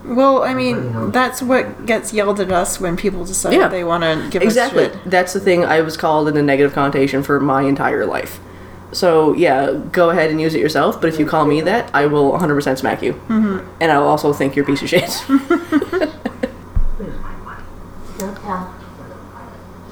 Well, 0.03 0.43
I 0.43 0.53
mean, 0.55 1.11
that's 1.11 1.41
what 1.43 1.85
gets 1.85 2.11
yelled 2.11 2.39
at 2.39 2.51
us 2.51 2.79
when 2.79 2.97
people 2.97 3.23
decide 3.23 3.53
Yeah. 3.53 3.67
they 3.67 3.83
want 3.83 4.03
to 4.03 4.27
give 4.31 4.41
Exactly. 4.41 4.85
us 4.85 4.87
shit. 4.87 4.91
Exactly. 4.93 5.11
That's 5.11 5.33
the 5.33 5.39
thing 5.39 5.63
I 5.63 5.81
was 5.81 5.95
called 5.95 6.27
in 6.27 6.35
a 6.37 6.41
negative 6.41 6.73
connotation 6.73 7.21
for 7.21 7.39
my 7.39 7.61
entire 7.63 8.05
life. 8.05 8.39
So 8.93 9.33
yeah, 9.35 9.71
go 9.91 10.09
ahead 10.09 10.31
and 10.31 10.41
use 10.41 10.55
it 10.55 10.59
yourself. 10.59 10.99
But 10.99 11.07
if 11.13 11.19
you 11.19 11.25
call 11.25 11.45
me 11.45 11.61
that, 11.61 11.89
I 11.93 12.07
will 12.07 12.31
100% 12.31 12.77
smack 12.79 13.01
you, 13.03 13.13
mm-hmm. 13.13 13.59
and 13.79 13.91
I 13.91 13.99
will 13.99 14.07
also 14.07 14.33
think 14.33 14.55
you're 14.55 14.65
a 14.65 14.67
piece 14.67 14.81
of 14.81 14.89
shit. 14.89 15.23
Don't 18.17 18.35
tell. 18.37 18.73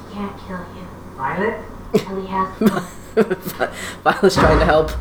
He 0.10 0.14
can't 0.14 0.38
kill 0.48 0.58
you. 0.76 0.86
Violet? 1.16 1.56
Till 1.96 2.22
he 2.22 2.28
has 2.28 2.48
Violet's 4.04 4.36
trying 4.36 4.60
to 4.60 4.66
help. 4.66 4.92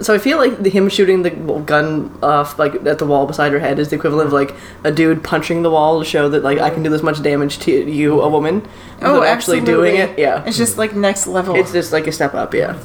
So 0.00 0.14
I 0.14 0.18
feel 0.18 0.38
like 0.38 0.62
the, 0.62 0.70
him 0.70 0.88
shooting 0.88 1.22
the 1.22 1.30
gun 1.30 2.16
off 2.22 2.56
like 2.58 2.74
at 2.86 2.98
the 3.00 3.04
wall 3.06 3.26
beside 3.26 3.50
her 3.52 3.58
head 3.58 3.78
is 3.80 3.88
the 3.88 3.96
equivalent 3.96 4.28
of 4.28 4.32
like 4.32 4.54
a 4.84 4.92
dude 4.92 5.24
punching 5.24 5.62
the 5.62 5.70
wall 5.70 5.98
to 5.98 6.04
show 6.04 6.28
that 6.28 6.44
like 6.44 6.58
I 6.58 6.70
can 6.70 6.84
do 6.84 6.90
this 6.90 7.02
much 7.02 7.20
damage 7.22 7.58
to 7.60 7.72
you, 7.72 8.20
a 8.20 8.28
woman, 8.28 8.66
Oh, 9.02 9.14
without 9.20 9.26
actually 9.26 9.60
doing 9.60 9.96
it. 9.96 10.16
Yeah, 10.18 10.44
It's 10.46 10.56
just 10.56 10.78
like 10.78 10.94
next 10.94 11.26
level. 11.26 11.56
it's 11.56 11.72
just 11.72 11.92
like 11.92 12.06
a 12.06 12.12
step 12.12 12.34
up. 12.34 12.54
Yeah, 12.54 12.78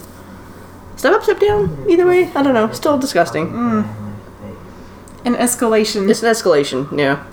step 0.96 1.14
up, 1.14 1.24
step 1.24 1.40
down. 1.40 1.86
Either 1.88 2.08
way, 2.08 2.32
I 2.34 2.42
don't 2.42 2.56
know. 2.56 2.72
Still 2.72 2.98
disgusting. 2.98 3.48
Mm. 3.52 3.88
An 5.26 5.36
escalation. 5.36 6.10
It's 6.10 6.24
an 6.24 6.32
escalation. 6.32 6.98
Yeah. 6.98 7.24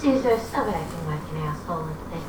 Caesar, 0.00 0.36
stop 0.38 0.66
acting 0.66 1.06
like 1.06 1.20
an 1.30 1.36
asshole 1.38 1.84
and 1.84 1.96
think. 2.10 2.24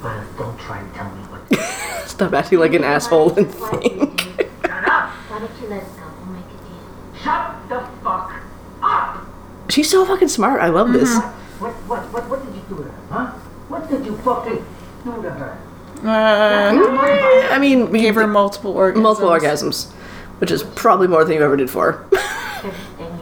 Violet, 0.00 0.38
don't 0.38 0.58
try 0.58 0.78
and 0.78 0.94
tell 0.94 1.10
me 1.14 1.20
what 1.24 1.58
Stop 2.08 2.32
acting 2.32 2.58
like 2.58 2.72
an 2.72 2.84
asshole 2.84 3.36
and 3.38 3.46
Why 3.54 3.70
think. 3.80 4.16
do? 4.38 4.44
Shut 4.66 4.88
up! 4.88 5.10
Why 5.28 5.38
don't 5.40 5.50
you 5.60 5.68
let 5.68 5.82
us 5.82 5.88
go? 5.90 6.02
We'll 6.24 6.34
make 6.34 6.44
a 6.44 6.48
deal. 6.48 7.17
Shut 7.28 7.68
the 7.68 7.80
fuck 8.02 8.32
up! 8.82 9.26
She's 9.68 9.90
so 9.90 10.04
fucking 10.06 10.28
smart. 10.28 10.62
I 10.62 10.68
love 10.68 10.92
this. 10.94 11.14
What, 11.58 11.72
what, 11.86 12.00
what, 12.12 12.28
what 12.30 12.44
did 12.46 12.54
you 12.54 12.62
do 12.70 12.76
to 12.76 12.82
her, 12.84 12.94
huh? 13.10 13.26
What 13.68 13.90
did 13.90 14.06
you 14.06 14.16
fucking 14.18 14.64
do 15.04 15.22
to 15.22 15.30
her? 15.30 15.58
Uh, 16.04 17.50
I 17.52 17.58
mean, 17.58 17.90
we 17.90 18.00
gave 18.00 18.14
her 18.14 18.26
multiple 18.26 18.72
orgasms. 18.74 19.02
multiple 19.02 19.28
orgasms, 19.30 19.90
which 20.38 20.50
is 20.50 20.62
probably 20.62 21.06
more 21.08 21.24
than 21.24 21.34
you 21.36 21.42
ever 21.42 21.56
did 21.56 21.68
for 21.68 21.92
her. 21.92 22.06
Everything 22.64 23.20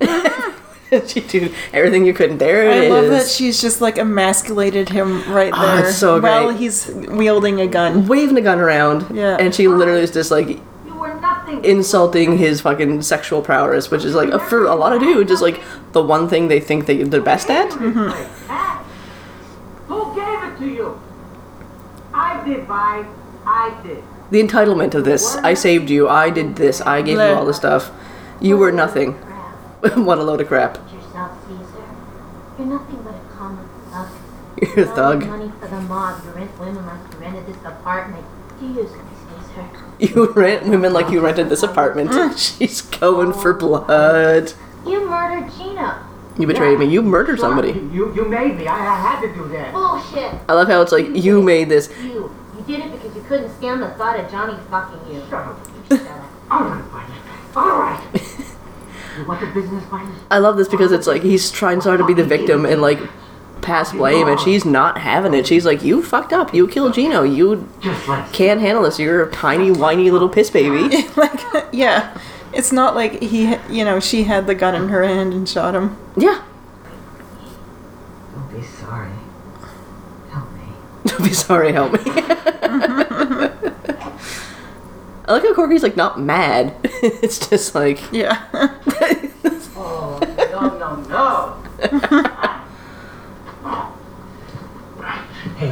you 0.00 1.00
could. 1.00 1.08
she 1.10 1.20
did 1.20 1.52
everything 1.72 2.04
you 2.06 2.14
could. 2.14 2.30
and 2.30 2.38
There 2.40 2.62
it 2.70 2.70
I 2.70 2.84
is. 2.84 2.90
love 2.90 3.06
that 3.08 3.26
she's 3.28 3.60
just 3.60 3.80
like 3.80 3.98
emasculated 3.98 4.88
him 4.90 5.24
right 5.32 5.52
Oh, 5.52 5.76
there 5.78 5.88
it's 5.88 5.96
so 5.96 6.20
great. 6.20 6.30
while 6.30 6.50
he's 6.50 6.86
wielding 6.94 7.60
a 7.60 7.66
gun. 7.66 8.06
waving 8.06 8.36
a 8.38 8.40
gun 8.42 8.60
around. 8.60 9.16
Yeah. 9.16 9.36
And 9.40 9.52
she 9.54 9.66
literally 9.66 10.02
is 10.02 10.10
just 10.12 10.30
like 10.30 10.46
You 10.48 10.54
were 10.54 10.60
nothing. 10.60 10.73
Insulting 11.62 12.38
his 12.38 12.60
fucking 12.60 13.02
sexual 13.02 13.42
prowess, 13.42 13.90
which 13.90 14.04
is 14.04 14.14
like 14.14 14.30
for 14.48 14.64
a 14.64 14.74
lot 14.74 14.92
of 14.92 15.00
dudes 15.00 15.30
is 15.30 15.42
like 15.42 15.60
the 15.92 16.02
one 16.02 16.28
thing 16.28 16.48
they 16.48 16.60
think 16.60 16.86
they 16.86 17.02
they're 17.02 17.20
best 17.20 17.50
at. 17.50 17.72
Huh? 17.72 18.82
Who 19.88 20.14
gave 20.14 20.52
it 20.52 20.58
to 20.58 20.66
you? 20.66 21.00
I 22.12 22.42
did, 22.44 22.64
Vi. 22.66 23.06
I 23.46 23.80
did. 23.82 24.02
The 24.30 24.42
entitlement 24.42 24.94
of 24.94 25.04
this. 25.04 25.36
I 25.36 25.54
saved 25.54 25.90
you. 25.90 26.08
I 26.08 26.30
did 26.30 26.56
this. 26.56 26.80
I 26.80 27.02
gave 27.02 27.18
you 27.18 27.34
all 27.36 27.44
the 27.44 27.54
stuff. 27.54 27.90
You 28.40 28.56
were 28.56 28.72
nothing. 28.72 29.12
What 29.96 30.16
a 30.16 30.22
load 30.22 30.40
of 30.40 30.48
crap. 30.48 30.74
Get 30.74 30.94
yourself, 30.94 31.32
Caesar. 31.46 31.84
You're 32.58 32.68
nothing 32.68 33.02
but 33.02 33.14
a 33.14 33.36
common 33.36 33.68
thug. 33.90 34.08
You're 34.76 34.86
a 34.86 34.94
thug. 34.96 35.26
Money 35.26 35.52
for 35.60 35.68
the 35.68 35.80
mob. 35.82 36.24
You 36.24 36.30
rent 36.30 36.58
women 36.58 36.86
like 36.86 37.12
you 37.12 37.18
rented 37.18 37.46
this 37.46 37.58
apartment. 37.64 38.24
You 38.62 38.68
use 38.68 38.76
me, 38.76 38.98
Caesar. 39.10 39.13
You 40.04 40.32
rent 40.32 40.66
women 40.66 40.92
like 40.92 41.10
you 41.10 41.20
rented 41.20 41.48
this 41.48 41.62
apartment. 41.62 42.10
Mm. 42.10 42.36
She's 42.58 42.82
going 42.82 43.32
for 43.32 43.54
blood. 43.54 44.52
You 44.86 45.08
murdered 45.08 45.50
Gina. 45.56 46.06
You 46.38 46.46
betrayed 46.46 46.78
me. 46.78 46.86
You 46.86 47.00
murdered 47.00 47.38
somebody. 47.38 47.70
You, 47.70 48.12
you 48.14 48.28
made 48.28 48.56
me. 48.56 48.66
I, 48.66 48.74
I 48.74 48.96
had 48.96 49.20
to 49.20 49.32
do 49.32 49.48
that. 49.48 49.72
Bullshit. 49.72 50.34
I 50.48 50.52
love 50.52 50.68
how 50.68 50.82
it's 50.82 50.92
like 50.92 51.06
you 51.14 51.40
made 51.42 51.68
this. 51.68 51.88
You. 52.02 52.34
You 52.56 52.64
did 52.66 52.80
it 52.80 52.92
because 52.92 53.14
you 53.16 53.22
couldn't 53.22 53.50
stand 53.56 53.82
the 53.82 53.90
thought 53.90 54.18
of 54.18 54.30
Johnny 54.30 54.58
fucking 54.68 55.14
you. 55.14 55.20
Shut 55.30 55.46
up. 55.46 55.66
You 55.90 55.96
shut 55.96 56.06
up. 56.06 56.24
All 56.50 56.64
right, 56.64 56.84
Violet. 56.84 57.56
All 57.56 57.78
right. 57.78 58.04
you 59.18 59.24
want 59.26 59.40
the 59.40 59.46
business, 59.60 59.84
Violet? 59.84 60.14
I 60.30 60.38
love 60.38 60.56
this 60.56 60.68
because 60.68 60.92
it's 60.92 61.06
like 61.06 61.22
he's 61.22 61.50
trying 61.50 61.80
so 61.80 61.90
hard 61.90 62.00
to 62.00 62.06
be 62.06 62.14
the 62.14 62.24
victim 62.24 62.66
and 62.66 62.82
like 62.82 62.98
pass 63.64 63.92
blame, 63.92 64.28
and 64.28 64.38
she's 64.38 64.64
not 64.64 64.98
having 64.98 65.34
it. 65.34 65.46
She's 65.46 65.64
like, 65.64 65.82
"You 65.82 66.02
fucked 66.02 66.32
up. 66.32 66.54
You 66.54 66.68
killed 66.68 66.94
Gino. 66.94 67.22
You 67.22 67.68
can't 68.32 68.60
handle 68.60 68.82
this. 68.84 68.98
You're 68.98 69.24
a 69.24 69.32
tiny, 69.32 69.70
whiny 69.70 70.10
little 70.10 70.28
piss 70.28 70.50
baby." 70.50 71.06
like, 71.16 71.40
yeah. 71.72 72.16
It's 72.52 72.70
not 72.70 72.94
like 72.94 73.20
he, 73.20 73.56
you 73.68 73.84
know, 73.84 73.98
she 73.98 74.22
had 74.24 74.46
the 74.46 74.54
gun 74.54 74.76
in 74.76 74.88
her 74.88 75.02
hand 75.02 75.32
and 75.34 75.48
shot 75.48 75.74
him. 75.74 75.96
yeah. 76.16 76.44
Don't 78.32 78.52
be 78.54 78.62
sorry. 78.62 79.10
Help 80.30 80.52
me. 80.52 80.60
Don't 81.06 81.24
be 81.24 81.32
sorry. 81.32 81.72
Help 81.72 81.92
me. 81.94 81.98
I 85.26 85.32
like 85.32 85.42
how 85.42 85.54
Corky's 85.54 85.82
like 85.82 85.96
not 85.96 86.20
mad. 86.20 86.74
it's 87.02 87.48
just 87.48 87.74
like 87.74 88.00
Yeah. 88.12 88.44
Oh, 89.76 90.20
no, 90.52 90.78
no, 90.78 90.96
no. 91.08 92.63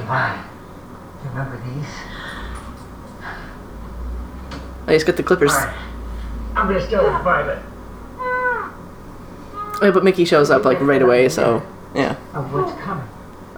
Hey. 0.01 0.43
You 1.25 1.31
remember 1.31 1.61
these? 1.65 1.87
Oh, 4.83 4.89
I 4.89 4.93
just 4.95 5.07
got 5.07 5.17
the 5.17 5.23
clippers. 5.23 5.53
Right. 5.53 5.75
I'm 6.57 6.67
gonna 6.67 6.87
start 6.87 7.05
with 7.05 7.23
Violet. 7.23 7.63
Yeah, 9.83 9.91
but 9.91 10.05
Mickey 10.05 10.25
shows 10.25 10.51
up 10.51 10.65
like 10.65 10.81
right 10.81 11.03
away, 11.03 11.29
so 11.29 11.63
yeah. 11.95 12.17
Of 12.35 12.53
what's 12.53 12.73
coming. 12.83 13.07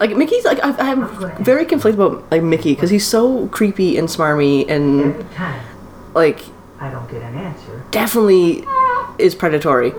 Like 0.00 0.16
Mickey's 0.16 0.44
like 0.44 0.58
I, 0.62 0.90
I'm 0.90 1.44
very 1.44 1.64
conflicted 1.64 2.00
about 2.00 2.30
like 2.30 2.42
Mickey 2.42 2.74
because 2.74 2.90
he's 2.90 3.06
so 3.06 3.46
creepy 3.48 3.96
and 3.96 4.08
smarmy 4.08 4.68
and 4.68 5.14
Every 5.14 5.24
time 5.34 5.64
like 6.14 6.40
I 6.80 6.90
don't 6.90 7.10
get 7.10 7.22
an 7.22 7.34
answer, 7.34 7.84
definitely 7.90 8.64
is 9.18 9.34
predatory. 9.34 9.92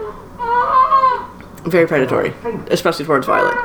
Very 1.66 1.88
predatory, 1.88 2.34
especially 2.70 3.06
towards 3.06 3.26
Violet. 3.26 3.56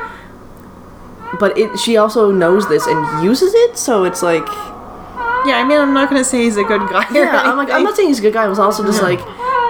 But 1.39 1.57
it, 1.57 1.77
she 1.79 1.97
also 1.97 2.31
knows 2.31 2.67
this 2.67 2.85
and 2.87 3.23
uses 3.23 3.53
it, 3.53 3.77
so 3.77 4.03
it's 4.03 4.21
like, 4.21 4.45
Yeah, 5.45 5.57
I 5.57 5.63
mean, 5.67 5.79
I'm 5.79 5.93
not 5.93 6.09
gonna 6.09 6.23
say 6.23 6.43
he's 6.43 6.57
a 6.57 6.63
good 6.63 6.81
guy. 6.89 7.05
yeah, 7.13 7.41
I'm 7.45 7.57
like, 7.57 7.69
I'm 7.71 7.83
not 7.83 7.95
saying 7.95 8.09
he's 8.09 8.19
a 8.19 8.21
good 8.21 8.33
guy. 8.33 8.43
I 8.43 8.47
was 8.47 8.59
also 8.59 8.83
just 8.85 9.01
like, 9.01 9.19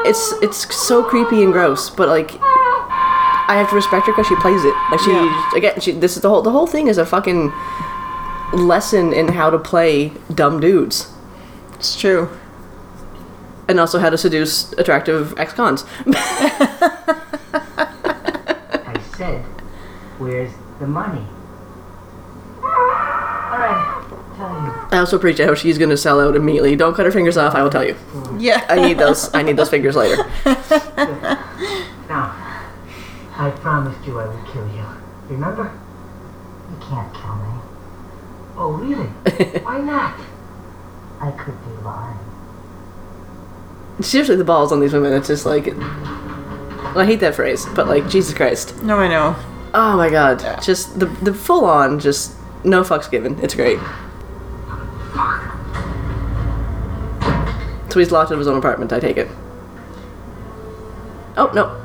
it's 0.05 0.33
it's 0.41 0.75
so 0.75 1.03
creepy 1.03 1.43
and 1.43 1.53
gross, 1.53 1.89
but 1.89 2.07
like, 2.09 2.31
I 2.41 3.55
have 3.57 3.69
to 3.69 3.75
respect 3.75 4.07
her 4.07 4.11
because 4.13 4.27
she 4.27 4.35
plays 4.37 4.63
it. 4.63 4.73
Like 4.89 4.99
she 5.01 5.11
Yeah. 5.11 5.51
again, 5.55 5.79
she 5.79 5.91
this 5.91 6.15
is 6.15 6.21
the 6.23 6.29
whole 6.29 6.41
the 6.41 6.51
whole 6.51 6.67
thing 6.67 6.87
is 6.87 6.97
a 6.97 7.05
fucking 7.05 7.51
lesson 8.53 9.13
in 9.13 9.29
how 9.29 9.49
to 9.49 9.57
play 9.57 10.11
dumb 10.33 10.59
dudes 10.59 11.07
It's 11.75 11.95
true. 11.99 12.27
and 13.69 13.79
also 13.79 13.99
how 13.99 14.09
to 14.09 14.17
seduce 14.17 14.73
attractive 14.73 15.33
ex-cons. 15.37 15.85
I 17.63 18.99
said, 19.15 19.41
where's 20.17 20.51
the 20.79 20.87
money? 20.87 21.25
Alright. 22.63 23.97
I 24.93 24.97
also 24.97 25.15
appreciate 25.17 25.45
how 25.45 25.55
she's 25.55 25.77
gonna 25.77 25.97
sell 25.97 26.19
out 26.19 26.35
immediately. 26.35 26.75
Don't 26.75 26.93
cut 26.95 27.05
her 27.05 27.11
fingers 27.11 27.37
off. 27.37 27.55
I 27.55 27.63
will 27.63 27.69
tell 27.69 27.85
you. 27.85 27.95
Yeah. 28.37 28.65
I 28.69 28.75
need 28.87 28.97
those. 28.97 29.33
I 29.33 29.41
need 29.43 29.57
those 29.57 29.69
fingers 29.69 29.95
later. 29.95 30.23
Now, 32.09 32.35
I 33.37 33.49
promised 33.51 34.05
you 34.05 34.19
I 34.19 34.27
would 34.27 34.45
kill 34.51 34.67
you. 34.75 34.83
Remember? 35.29 35.71
You 36.69 36.77
can't 36.85 37.13
kill 37.13 37.35
me. 37.37 37.53
Oh, 38.57 38.71
really? 38.73 39.05
Why 39.63 39.79
not? 39.79 40.19
I 41.21 41.31
could 41.31 41.55
be 41.63 41.71
lying. 41.85 42.19
Seriously, 44.01 44.35
the 44.35 44.43
balls 44.43 44.73
on 44.73 44.81
these 44.81 44.91
women. 44.91 45.13
It's 45.13 45.27
just 45.27 45.45
like. 45.45 45.69
I 45.73 47.05
hate 47.05 47.21
that 47.21 47.33
phrase, 47.35 47.65
but 47.75 47.87
like 47.87 48.09
Jesus 48.09 48.33
Christ. 48.33 48.83
No, 48.83 48.97
I 48.97 49.07
know. 49.07 49.37
Oh 49.73 49.95
my 49.95 50.09
God. 50.09 50.39
Just 50.61 50.99
the 50.99 51.05
the 51.05 51.33
full 51.33 51.63
on. 51.63 51.97
Just 51.97 52.35
no 52.63 52.83
fucks 52.83 53.09
given. 53.09 53.39
It's 53.39 53.55
great. 53.55 53.79
So 57.91 57.99
he's 57.99 58.11
locked 58.11 58.31
in 58.31 58.37
his 58.37 58.47
own 58.47 58.57
apartment. 58.57 58.93
I 58.93 58.99
take 58.99 59.17
it. 59.17 59.27
Oh 61.35 61.51
no. 61.53 61.77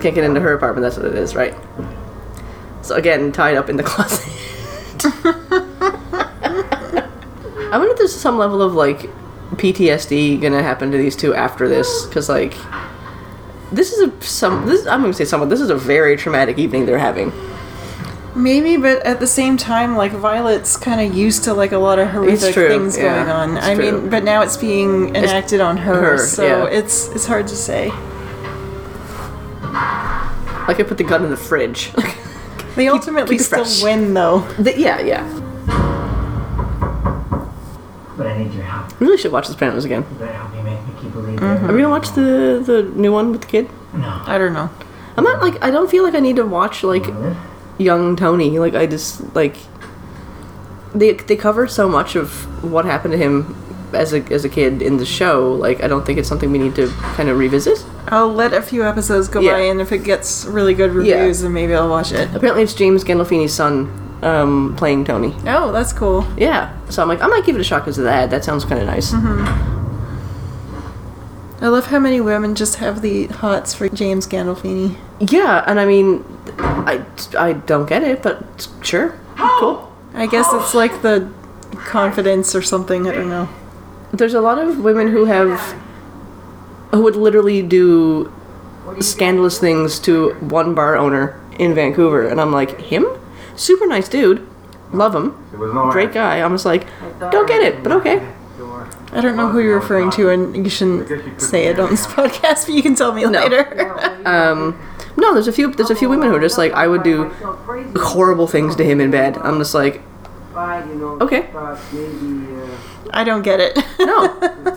Can't 0.00 0.14
get 0.14 0.24
into 0.24 0.40
her 0.40 0.54
apartment. 0.54 0.82
That's 0.82 0.96
what 0.96 1.06
it 1.06 1.14
is, 1.14 1.34
right? 1.34 1.54
So 2.82 2.94
again, 2.94 3.30
tied 3.32 3.56
up 3.56 3.68
in 3.68 3.76
the 3.76 3.82
closet. 3.86 4.26
I 7.72 7.78
wonder 7.78 7.92
if 7.92 7.98
there's 7.98 8.14
some 8.14 8.38
level 8.38 8.62
of 8.62 8.74
like 8.74 9.10
PTSD 9.56 10.40
gonna 10.40 10.62
happen 10.62 10.90
to 10.90 10.96
these 10.96 11.14
two 11.14 11.34
after 11.34 11.68
this, 11.68 12.06
because 12.06 12.28
like 12.28 12.54
this 13.70 13.92
is 13.92 14.08
a 14.08 14.22
some 14.22 14.66
this 14.66 14.86
I'm 14.86 15.02
gonna 15.02 15.12
say 15.12 15.24
someone 15.26 15.50
this 15.50 15.60
is 15.60 15.70
a 15.70 15.76
very 15.76 16.16
traumatic 16.16 16.58
evening 16.58 16.86
they're 16.86 16.98
having. 16.98 17.32
Maybe, 18.42 18.76
but 18.76 19.04
at 19.04 19.20
the 19.20 19.26
same 19.26 19.56
time, 19.56 19.96
like 19.96 20.12
Violet's 20.12 20.76
kind 20.76 21.00
of 21.00 21.16
used 21.16 21.44
to 21.44 21.54
like 21.54 21.72
a 21.72 21.78
lot 21.78 21.98
of 21.98 22.08
horrific 22.08 22.54
true, 22.54 22.68
things 22.68 22.96
yeah, 22.96 23.16
going 23.16 23.28
on. 23.28 23.56
it's 23.56 23.66
I 23.66 23.74
true. 23.74 24.00
mean, 24.00 24.10
but 24.10 24.24
now 24.24 24.42
it's 24.42 24.56
being 24.56 25.14
enacted 25.14 25.60
on 25.60 25.76
her, 25.78 26.12
her, 26.12 26.18
so 26.18 26.44
yeah. 26.44 26.78
it's 26.78 27.08
it's 27.08 27.26
hard 27.26 27.46
to 27.48 27.56
say. 27.56 27.88
Like 30.68 30.68
I 30.68 30.74
could 30.74 30.88
put 30.88 30.98
the 30.98 31.04
gun 31.04 31.24
in 31.24 31.30
the 31.30 31.36
fridge. 31.36 31.92
They 32.76 32.88
ultimately 32.88 33.34
keep 33.34 33.40
it 33.40 33.44
still 33.44 33.64
fresh. 33.64 33.82
win, 33.82 34.14
though. 34.14 34.40
The- 34.58 34.78
yeah, 34.78 35.00
yeah. 35.00 35.24
But 38.16 38.26
I 38.26 38.38
need 38.38 38.52
your 38.54 38.62
help. 38.62 39.00
We 39.00 39.06
really 39.06 39.18
should 39.18 39.32
watch 39.32 39.48
The 39.48 39.54
Sopranos 39.54 39.84
again. 39.84 40.06
You 40.12 40.18
better 40.18 40.32
help 40.32 40.52
me 40.54 40.62
make 40.62 40.86
Mickey 40.86 41.08
believe 41.08 41.40
mm-hmm. 41.40 41.66
Are 41.66 41.72
we 41.74 41.82
gonna 41.82 41.88
watch 41.90 42.10
the 42.12 42.62
the 42.64 42.82
new 42.94 43.12
one 43.12 43.32
with 43.32 43.40
the 43.40 43.46
kid? 43.48 43.68
No. 43.92 44.22
I 44.24 44.38
don't 44.38 44.52
know. 44.52 44.70
I'm 45.16 45.24
not 45.24 45.42
like 45.42 45.62
I 45.62 45.70
don't 45.70 45.90
feel 45.90 46.04
like 46.04 46.14
I 46.14 46.20
need 46.20 46.36
to 46.36 46.46
watch 46.46 46.84
like 46.84 47.06
young 47.80 48.16
Tony. 48.16 48.58
Like 48.58 48.74
I 48.74 48.86
just 48.86 49.34
like 49.34 49.56
they 50.94 51.12
they 51.14 51.36
cover 51.36 51.66
so 51.66 51.88
much 51.88 52.16
of 52.16 52.28
what 52.64 52.84
happened 52.84 53.12
to 53.12 53.18
him 53.18 53.56
as 53.92 54.12
a 54.12 54.18
as 54.32 54.44
a 54.44 54.48
kid 54.48 54.82
in 54.82 54.96
the 54.98 55.06
show. 55.06 55.52
Like 55.54 55.82
I 55.82 55.88
don't 55.88 56.04
think 56.04 56.18
it's 56.18 56.28
something 56.28 56.50
we 56.52 56.58
need 56.58 56.74
to 56.76 56.88
kind 57.16 57.28
of 57.28 57.38
revisit. 57.38 57.84
I'll 58.08 58.32
let 58.32 58.52
a 58.52 58.62
few 58.62 58.84
episodes 58.84 59.28
go 59.28 59.40
Yeah. 59.40 59.52
by, 59.52 59.58
and 59.60 59.80
if 59.80 59.92
it 59.92 60.04
gets 60.04 60.44
really 60.46 60.74
good 60.74 60.92
Yeah. 61.04 61.16
reviews, 61.18 61.42
then 61.42 61.52
maybe 61.52 61.74
I'll 61.74 61.88
watch 61.88 62.12
it. 62.12 62.28
Apparently, 62.34 62.62
it's 62.62 62.74
James 62.74 63.04
Gandolfini's 63.04 63.52
son 63.54 63.88
um, 64.22 64.74
playing 64.76 65.04
Tony. 65.04 65.34
Oh, 65.46 65.70
that's 65.72 65.92
cool. 65.92 66.26
Yeah, 66.36 66.70
so 66.88 67.02
I'm 67.02 67.08
like 67.08 67.22
I 67.22 67.26
might 67.28 67.44
give 67.46 67.54
it 67.56 67.60
a 67.60 67.64
shot 67.64 67.82
because 67.82 67.98
of 67.98 68.04
that. 68.04 68.30
That 68.30 68.44
sounds 68.44 68.64
kind 68.64 68.80
of 68.80 68.86
nice. 68.86 69.12
I 71.60 71.68
love 71.68 71.86
how 71.86 71.98
many 71.98 72.20
women 72.20 72.54
just 72.54 72.76
have 72.76 73.02
the 73.02 73.26
hots 73.26 73.74
for 73.74 73.88
James 73.88 74.26
Gandolfini. 74.26 74.96
Yeah, 75.20 75.62
and 75.66 75.78
I 75.78 75.84
mean, 75.84 76.24
I 76.58 77.04
I 77.38 77.52
don't 77.52 77.86
get 77.86 78.02
it, 78.02 78.22
but 78.22 78.68
sure, 78.82 79.18
cool. 79.36 79.92
I 80.14 80.26
guess 80.26 80.48
it's 80.52 80.74
like 80.74 81.02
the 81.02 81.30
confidence 81.72 82.54
or 82.54 82.62
something. 82.62 83.06
I 83.06 83.12
don't 83.12 83.28
know. 83.28 83.48
There's 84.12 84.34
a 84.34 84.40
lot 84.40 84.58
of 84.58 84.78
women 84.78 85.08
who 85.08 85.26
have 85.26 85.60
who 86.92 87.02
would 87.02 87.16
literally 87.16 87.62
do 87.62 88.32
scandalous 89.00 89.58
things 89.58 89.98
to 90.00 90.30
one 90.40 90.74
bar 90.74 90.96
owner 90.96 91.38
in 91.58 91.74
Vancouver, 91.74 92.26
and 92.26 92.40
I'm 92.40 92.52
like, 92.52 92.80
him? 92.80 93.06
Super 93.54 93.86
nice 93.86 94.08
dude, 94.08 94.46
love 94.92 95.14
him, 95.14 95.36
great 95.90 96.12
guy. 96.12 96.40
I'm 96.40 96.54
just 96.54 96.64
like, 96.64 96.86
don't 97.18 97.46
get 97.46 97.62
it, 97.62 97.82
but 97.82 97.92
okay. 97.92 98.26
I 99.12 99.20
don't 99.20 99.36
know 99.36 99.48
who 99.48 99.58
you're 99.60 99.78
referring 99.78 100.10
to, 100.12 100.30
and 100.30 100.54
you 100.56 100.70
shouldn't 100.70 101.40
say 101.40 101.66
it 101.66 101.80
on 101.80 101.90
this 101.90 102.06
podcast, 102.16 102.66
but 102.66 102.74
you 102.74 102.82
can 102.82 102.94
tell 102.94 103.12
me 103.12 103.26
later. 103.26 103.92
Um, 104.24 104.78
no, 105.16 105.34
there's 105.34 105.48
a 105.48 105.52
few 105.52 105.72
there's 105.72 105.90
a 105.90 105.96
few 105.96 106.08
women 106.08 106.28
who 106.28 106.36
are 106.36 106.40
just 106.40 106.56
like 106.58 106.72
I 106.72 106.86
would 106.86 107.02
do 107.02 107.24
horrible 107.96 108.46
things 108.46 108.76
to 108.76 108.84
him 108.84 109.00
in 109.00 109.10
bed. 109.10 109.36
I'm 109.38 109.58
just 109.58 109.74
like, 109.74 110.00
Fine, 110.54 110.88
you 110.90 110.94
know, 110.96 111.18
Okay. 111.20 111.48
maybe, 111.92 112.52
uh, 112.62 112.76
I 113.12 113.24
don't 113.24 113.42
get 113.42 113.58
it. 113.60 113.76
no, 113.98 114.22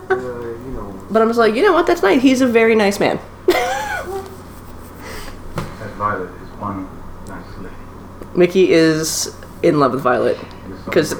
you 0.09 0.71
know, 0.73 0.99
but 1.11 1.21
I'm 1.21 1.29
just 1.29 1.39
like, 1.39 1.53
you 1.55 1.61
know 1.61 1.73
what? 1.73 1.85
That's 1.87 2.01
nice. 2.01 2.21
He's 2.21 2.41
a 2.41 2.47
very 2.47 2.75
nice 2.75 2.99
man. 2.99 3.19
Violet 5.97 6.29
is 6.41 6.49
one 6.59 6.89
nice 7.27 7.45
lady. 7.57 7.75
Mickey 8.35 8.71
is 8.71 9.35
in 9.61 9.79
love 9.79 9.91
with 9.93 10.01
Violet 10.01 10.37
because 10.85 11.13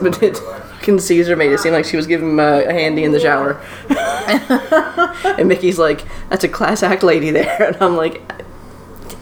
fucking 0.84 1.00
Caesar 1.00 1.36
made 1.38 1.52
it 1.52 1.60
seem 1.60 1.72
like 1.72 1.86
she 1.86 1.96
was 1.96 2.08
giving 2.08 2.32
him 2.32 2.40
a, 2.40 2.66
a 2.66 2.74
handy 2.74 3.04
in 3.06 3.14
the 3.14 3.20
shower, 3.20 3.54
and 5.38 5.48
Mickey's 5.48 5.80
like, 5.80 6.02
"That's 6.30 6.44
a 6.44 6.50
class 6.50 6.84
act 6.84 7.04
lady 7.04 7.32
there," 7.32 7.64
and 7.68 7.78
I'm 7.82 7.96
like, 7.96 8.22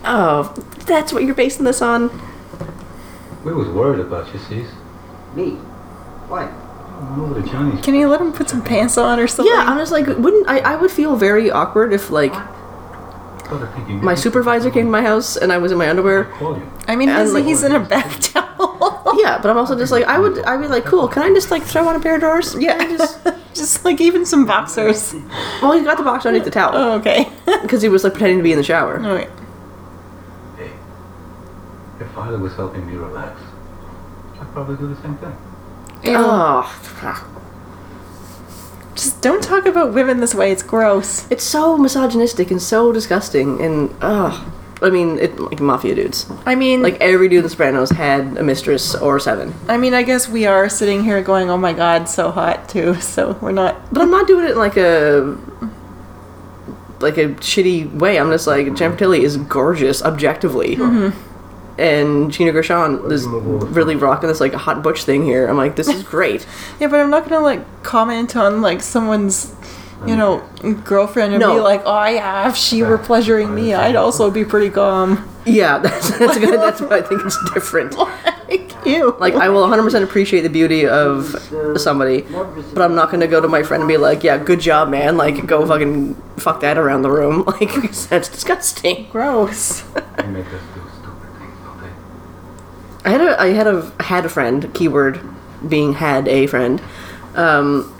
"Oh, 0.03 0.53
that's 0.87 1.13
what 1.13 1.23
you're 1.23 1.35
basing 1.35 1.65
this 1.65 1.81
on." 1.81 2.09
We 3.43 3.53
was 3.53 3.67
worried 3.69 3.99
about 3.99 4.31
you, 4.33 4.39
Cease. 4.39 4.69
me. 5.35 5.51
What? 6.27 6.49
All 6.49 7.25
over 7.25 7.39
the 7.41 7.47
Chinese. 7.47 7.83
Can 7.83 7.93
you 7.95 8.07
let 8.07 8.21
him 8.21 8.31
put 8.33 8.49
some 8.49 8.63
pants 8.63 8.97
on 8.97 9.19
or 9.19 9.27
something? 9.27 9.53
Yeah, 9.53 9.65
I'm 9.67 9.77
just 9.77 9.91
like, 9.91 10.05
wouldn't 10.07 10.47
I? 10.49 10.59
I 10.59 10.75
would 10.75 10.91
feel 10.91 11.15
very 11.15 11.51
awkward 11.51 11.93
if 11.93 12.09
like 12.09 12.33
Thought 12.33 13.63
I 13.63 13.71
think 13.75 13.89
you 13.89 13.95
my 13.97 14.15
supervisor 14.15 14.71
came 14.71 14.85
to 14.85 14.91
my 14.91 15.01
house 15.01 15.35
and 15.35 15.51
I 15.51 15.57
was 15.57 15.71
in 15.71 15.77
my 15.77 15.89
underwear. 15.89 16.31
I 16.87 16.95
mean, 16.95 17.09
he's, 17.09 17.33
like- 17.33 17.45
he's 17.45 17.63
in 17.63 17.73
a 17.73 17.79
bath 17.93 18.33
towel. 18.33 18.60
Yeah, 19.21 19.37
but 19.41 19.49
I'm 19.51 19.57
also 19.57 19.77
just 19.77 19.91
like, 19.91 20.05
I 20.05 20.17
would, 20.19 20.39
I'd 20.45 20.59
be 20.61 20.67
like, 20.67 20.85
cool. 20.85 21.07
Can 21.07 21.21
I 21.23 21.29
just 21.29 21.51
like 21.51 21.63
throw 21.63 21.87
on 21.87 21.95
a 21.95 21.99
pair 21.99 22.15
of 22.15 22.21
drawers? 22.21 22.55
yeah, 22.57 22.77
just, 22.97 23.19
just 23.53 23.85
like 23.85 24.01
even 24.01 24.25
some 24.25 24.45
boxers. 24.45 25.13
Well, 25.61 25.73
he 25.73 25.83
got 25.83 25.97
the 25.97 26.03
box 26.03 26.25
underneath 26.25 26.45
the 26.45 26.51
towel 26.51 26.75
Oh, 26.75 26.93
okay. 26.99 27.29
because 27.61 27.81
he 27.81 27.89
was 27.89 28.03
like 28.03 28.13
pretending 28.13 28.37
to 28.37 28.43
be 28.43 28.51
in 28.51 28.57
the 28.57 28.63
shower. 28.63 28.95
All 29.03 29.13
right. 29.13 29.29
Hey, 30.57 30.71
if 31.99 32.07
Violet 32.11 32.39
was 32.39 32.55
helping 32.55 32.85
me 32.87 32.93
relax, 32.95 33.39
I'd 34.39 34.51
probably 34.53 34.75
do 34.77 34.87
the 34.93 35.01
same 35.01 35.15
thing. 35.17 35.35
Oh, 36.03 36.63
Just 38.95 39.21
don't 39.21 39.43
talk 39.43 39.65
about 39.67 39.93
women 39.93 40.19
this 40.19 40.33
way. 40.33 40.51
It's 40.51 40.63
gross. 40.63 41.29
it's 41.31 41.43
so 41.43 41.77
misogynistic 41.77 42.49
and 42.49 42.61
so 42.61 42.91
disgusting 42.91 43.61
and 43.61 43.93
ugh. 44.01 44.51
I 44.81 44.89
mean, 44.89 45.19
it 45.19 45.39
like 45.39 45.59
mafia 45.59 45.93
dudes. 45.95 46.25
I 46.45 46.55
mean, 46.55 46.81
Like 46.81 46.99
every 46.99 47.29
dude 47.29 47.37
in 47.39 47.43
The 47.43 47.49
Sopranos 47.49 47.91
had 47.91 48.37
a 48.37 48.43
mistress 48.43 48.95
or 48.95 49.19
seven. 49.19 49.53
I 49.67 49.77
mean, 49.77 49.93
I 49.93 50.01
guess 50.03 50.27
we 50.27 50.45
are 50.47 50.67
sitting 50.69 51.03
here 51.03 51.21
going, 51.21 51.49
"Oh 51.51 51.57
my 51.57 51.73
God, 51.73 52.09
so 52.09 52.31
hot 52.31 52.67
too." 52.69 52.95
So 53.01 53.37
we're 53.41 53.51
not. 53.51 53.93
But 53.93 54.01
I'm 54.01 54.11
not 54.11 54.25
doing 54.27 54.45
it 54.45 54.51
in 54.51 54.57
like 54.57 54.77
a 54.77 55.37
like 56.99 57.17
a 57.17 57.29
shitty 57.35 57.91
way. 57.99 58.17
I'm 58.19 58.29
just 58.31 58.47
like 58.47 58.75
Tilly 58.75 59.23
is 59.23 59.37
gorgeous 59.37 60.01
objectively. 60.03 60.75
Mm-hmm. 60.77 61.27
And 61.79 62.31
Gina 62.31 62.51
Gershon 62.51 63.11
is 63.11 63.25
really 63.27 63.95
rocking 63.95 64.29
this 64.29 64.39
like 64.39 64.53
hot 64.53 64.83
butch 64.83 65.03
thing 65.03 65.23
here. 65.23 65.47
I'm 65.47 65.57
like, 65.57 65.75
this 65.75 65.87
is 65.87 66.03
great. 66.15 66.45
Yeah, 66.79 66.87
but 66.87 66.99
I'm 66.99 67.09
not 67.09 67.27
gonna 67.27 67.41
like 67.43 67.83
comment 67.83 68.35
on 68.35 68.61
like 68.61 68.81
someone's, 68.81 69.55
you 70.07 70.15
know, 70.15 70.41
girlfriend 70.83 71.33
and 71.33 71.41
No. 71.41 71.53
be 71.55 71.59
like, 71.59 71.83
"Oh 71.85 72.05
yeah, 72.05 72.49
if 72.49 72.55
she 72.55 72.81
were 72.83 72.97
pleasuring 72.97 73.53
me, 73.53 73.73
I'd 73.73 73.95
also 73.95 74.31
be 74.31 74.43
pretty 74.45 74.69
calm." 74.69 75.27
yeah, 75.45 75.77
that's 75.83 76.17
that's 76.17 76.37
good. 76.37 76.59
That's 76.59 76.81
why 76.81 76.97
I 76.97 77.01
think 77.01 77.21
it's 77.25 77.37
different. 77.53 77.95
Like 77.97 78.71
you. 78.85 79.15
Like 79.19 79.35
I 79.35 79.47
will 79.49 79.67
100% 79.67 80.03
appreciate 80.03 80.41
the 80.41 80.49
beauty 80.49 80.87
of 80.87 81.35
somebody, 81.77 82.21
but 82.73 82.81
I'm 82.81 82.95
not 82.95 83.11
gonna 83.11 83.27
go 83.27 83.39
to 83.39 83.47
my 83.47 83.63
friend 83.63 83.81
and 83.83 83.87
be 83.87 83.97
like, 83.97 84.23
yeah, 84.23 84.37
good 84.37 84.59
job, 84.59 84.89
man. 84.89 85.17
Like 85.17 85.45
go 85.45 85.65
fucking 85.65 86.15
fuck 86.37 86.61
that 86.61 86.77
around 86.77 87.03
the 87.03 87.11
room. 87.11 87.43
Like 87.47 87.71
that's 88.09 88.27
disgusting. 88.29 89.07
gross. 89.11 89.81
They 89.81 90.27
make 90.27 90.45
us 90.47 90.61
do 90.73 90.81
stupid 90.99 91.37
things, 91.37 91.57
don't? 91.63 93.05
I 93.05 93.09
had 93.11 93.21
a 93.21 93.39
I 93.41 93.47
had 93.49 93.67
a 93.67 93.91
had 94.03 94.25
a 94.25 94.29
friend 94.29 94.73
keyword 94.73 95.21
being 95.67 95.93
had 95.93 96.27
a 96.27 96.47
friend 96.47 96.81
um, 97.35 97.93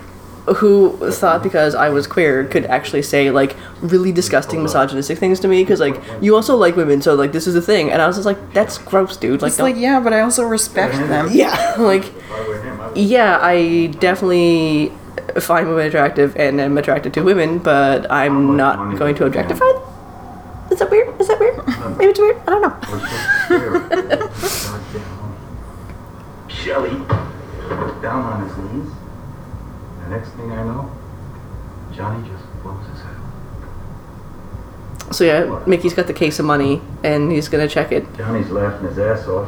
who 0.56 0.98
thought 1.12 1.44
because 1.44 1.76
I 1.76 1.90
was 1.90 2.08
queer 2.08 2.46
could 2.46 2.66
actually 2.66 3.02
say 3.02 3.32
like 3.32 3.56
really 3.82 4.12
disgusting 4.12 4.62
misogynistic 4.64 5.18
things 5.18 5.40
to 5.42 5.48
me 5.48 5.64
because 5.64 5.80
like 5.80 5.96
you 6.22 6.36
also 6.36 6.56
like 6.56 6.76
women 6.76 7.02
so 7.02 7.16
like 7.16 7.32
this 7.32 7.48
is 7.48 7.56
a 7.56 7.62
thing 7.62 7.90
and 7.92 8.02
I 8.02 8.08
was 8.08 8.16
just 8.18 8.26
like 8.26 8.54
that's 8.54 8.78
gross 8.78 9.18
dude 9.18 9.42
like 9.42 9.52
It's 9.52 9.60
like, 9.60 9.76
yeah, 9.78 10.00
but 10.00 10.14
I 10.14 10.22
also 10.22 10.44
respect 10.44 10.94
them. 10.96 11.30
yeah 11.32 11.76
like 11.80 12.12
yeah 12.96 13.40
I 13.42 13.88
definitely 14.00 14.92
find 15.40 15.68
women 15.70 15.88
attractive 15.88 16.36
and 16.36 16.60
am 16.60 16.78
attracted 16.78 17.14
to 17.16 17.22
women 17.22 17.60
but 17.60 18.10
I'm 18.12 18.58
not 18.58 18.98
going 18.98 19.16
to 19.16 19.26
objectify 19.26 19.66
them. 19.66 19.82
Is 20.72 20.80
that 20.80 20.90
weird? 20.90 21.20
Is 21.20 21.28
that 21.28 21.40
weird? 21.40 21.58
Maybe 21.98 22.12
it's 22.12 22.20
weird. 22.20 22.38
I 22.48 22.50
don't 22.50 22.62
know. 22.62 22.76
Shelly 26.48 26.92
down 28.02 28.24
on 28.24 28.48
his 28.48 28.58
knees. 28.58 28.92
The 30.12 30.18
next 30.18 30.32
thing 30.32 30.52
I 30.52 30.64
know, 30.66 30.92
Johnny 31.94 32.28
just 32.28 32.44
blows 32.64 32.86
his 32.90 33.00
head. 33.00 33.16
So 35.16 35.24
yeah, 35.24 35.64
Mickey's 35.66 35.94
got 35.94 36.08
the 36.08 36.14
case 36.14 36.38
of 36.38 36.46
money 36.46 36.82
and 37.02 37.32
he's 37.32 37.48
gonna 37.48 37.70
check 37.70 37.94
it 37.94 38.06
Johnny's 38.18 38.50
laughing 38.50 38.90
his 38.90 39.00
ass 39.00 39.26
off. 39.30 39.48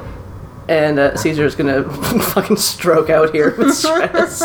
and 0.69 0.99
uh, 0.99 1.17
Caesar's 1.17 1.55
gonna 1.55 1.83
fucking 2.31 2.55
stroke 2.55 3.09
out 3.09 3.33
here 3.33 3.53
with 3.57 3.75
stress. 3.75 4.41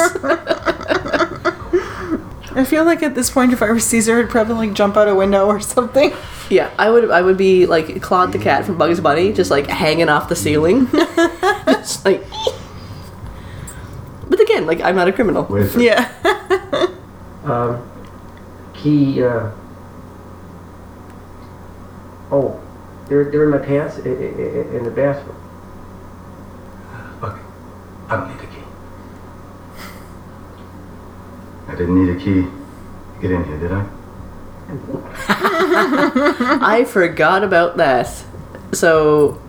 I 2.57 2.65
feel 2.67 2.85
like 2.85 3.05
at 3.05 3.15
this 3.15 3.31
point, 3.31 3.53
if 3.53 3.63
I 3.63 3.69
were 3.71 3.79
Caesar, 3.79 4.19
I'd 4.19 4.29
probably 4.29 4.55
like 4.67 4.73
jump 4.73 4.97
out 4.97 5.07
a 5.07 5.15
window 5.15 5.47
or 5.47 5.61
something. 5.61 6.13
yeah, 6.51 6.69
I 6.81 6.91
would 6.91 7.13
I 7.13 7.23
would 7.23 7.37
be 7.37 7.67
like 7.67 8.03
Claude 8.03 8.33
the 8.33 8.41
cat 8.41 8.65
from 8.65 8.77
Bugs 8.77 8.99
Bunny, 8.99 9.33
just 9.33 9.53
like 9.53 9.69
hanging 9.69 10.09
off 10.09 10.29
the 10.29 10.35
ceiling, 10.35 10.89
just 11.67 12.05
like. 12.05 12.25
But 14.59 14.73
again, 14.73 14.79
like 14.79 14.81
I'm 14.87 14.97
not 14.97 15.09
a 15.09 15.13
criminal. 15.13 15.47
Yeah. 15.81 16.09
Um, 17.45 17.89
key, 18.75 19.23
uh, 19.23 19.51
oh, 22.31 22.61
they're, 23.09 23.31
they're 23.31 23.45
in 23.45 23.51
my 23.51 23.59
pants 23.59 23.97
i- 24.05 24.09
i- 24.09 24.13
i- 24.13 24.77
in 24.77 24.85
the 24.85 24.91
bathroom. 24.91 25.37
Okay, 27.23 27.41
I 28.11 28.17
don't 28.17 28.29
need 28.29 28.43
a 28.43 28.47
key. 28.49 28.63
I 31.69 31.75
didn't 31.75 32.05
need 32.05 32.15
a 32.15 32.19
key 32.19 32.43
to 32.43 32.53
get 33.23 33.31
in 33.31 33.45
here, 33.45 33.59
did 33.61 33.73
I? 33.73 33.87
I 36.61 36.85
forgot 36.85 37.45
about 37.45 37.79
that. 37.79 38.13
So 38.73 39.41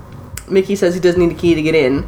Mickey 0.48 0.78
says 0.78 0.94
he 0.94 1.02
doesn't 1.02 1.20
need 1.20 1.36
a 1.36 1.40
key 1.40 1.54
to 1.56 1.62
get 1.62 1.76
in. 1.76 2.08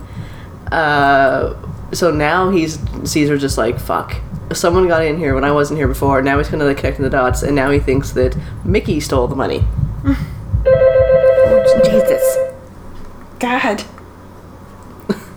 Uh, 0.71 1.53
so 1.93 2.11
now 2.11 2.49
he's 2.49 2.79
Caesar's 3.09 3.41
just 3.41 3.57
like 3.57 3.79
fuck. 3.79 4.15
Someone 4.53 4.87
got 4.87 5.05
in 5.05 5.17
here 5.17 5.33
when 5.33 5.43
I 5.45 5.51
wasn't 5.51 5.77
here 5.77 5.87
before. 5.87 6.21
Now 6.21 6.37
he's 6.37 6.49
kind 6.49 6.61
of 6.61 6.67
like 6.67 6.77
connecting 6.77 7.03
the 7.03 7.09
dots, 7.09 7.41
and 7.43 7.55
now 7.55 7.71
he 7.71 7.79
thinks 7.79 8.11
that 8.11 8.37
Mickey 8.65 8.99
stole 8.99 9.27
the 9.27 9.35
money. 9.35 9.63
Jesus. 11.85 12.37
God. 13.39 13.83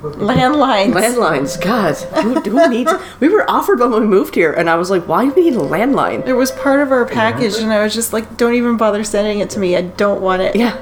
Landlines. 0.02 0.92
Landlines. 0.92 1.60
God, 1.60 1.94
who, 2.22 2.40
who 2.40 2.68
needs? 2.68 2.92
We 3.20 3.28
were 3.30 3.48
offered 3.50 3.80
one 3.80 3.90
when 3.90 4.02
we 4.02 4.06
moved 4.06 4.34
here, 4.34 4.52
and 4.52 4.68
I 4.68 4.74
was 4.74 4.90
like, 4.90 5.08
"Why 5.08 5.24
do 5.24 5.32
we 5.34 5.44
need 5.50 5.56
a 5.56 5.60
landline?" 5.60 6.26
It 6.26 6.34
was 6.34 6.50
part 6.52 6.80
of 6.80 6.92
our 6.92 7.06
package, 7.06 7.56
and 7.56 7.72
I 7.72 7.82
was 7.82 7.94
just 7.94 8.12
like, 8.12 8.36
don't 8.36 8.54
even 8.54 8.76
bother 8.76 9.02
sending 9.02 9.38
it 9.38 9.48
to 9.50 9.58
me. 9.58 9.76
I 9.76 9.82
don't 9.82 10.20
want 10.20 10.42
it. 10.42 10.56
Yeah. 10.56 10.78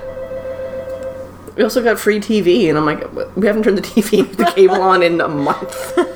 We 1.56 1.62
also 1.62 1.82
got 1.82 1.98
free 1.98 2.18
TV, 2.18 2.68
and 2.68 2.78
I'm 2.78 2.86
like, 2.86 3.36
we 3.36 3.46
haven't 3.46 3.64
turned 3.64 3.76
the 3.78 3.82
TV, 3.82 4.34
the 4.36 4.44
cable 4.46 4.80
on 4.80 5.02
in 5.02 5.20
a 5.20 5.28
month. 5.28 5.98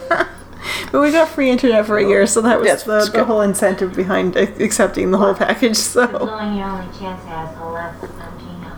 But 0.93 1.01
we 1.01 1.11
got 1.11 1.29
free 1.29 1.51
internet 1.51 1.85
for 1.87 1.99
a 1.99 2.05
year, 2.07 2.27
so 2.27 2.41
that 2.43 2.59
was 2.59 2.67
Yes, 2.67 2.83
the, 2.85 3.09
the 3.13 3.25
whole 3.25 3.41
incentive 3.41 3.95
behind 3.95 4.37
accepting 4.37 5.11
the 5.11 5.19
whole 5.19 5.35
package. 5.35 5.77
So 5.77 6.07
Blowing 6.07 6.57
your 6.57 6.67
only 6.67 6.87
chance, 6.99 7.23
asshole. 7.27 7.73
Left 7.73 8.03
no 8.03 8.09
Gino. 8.39 8.69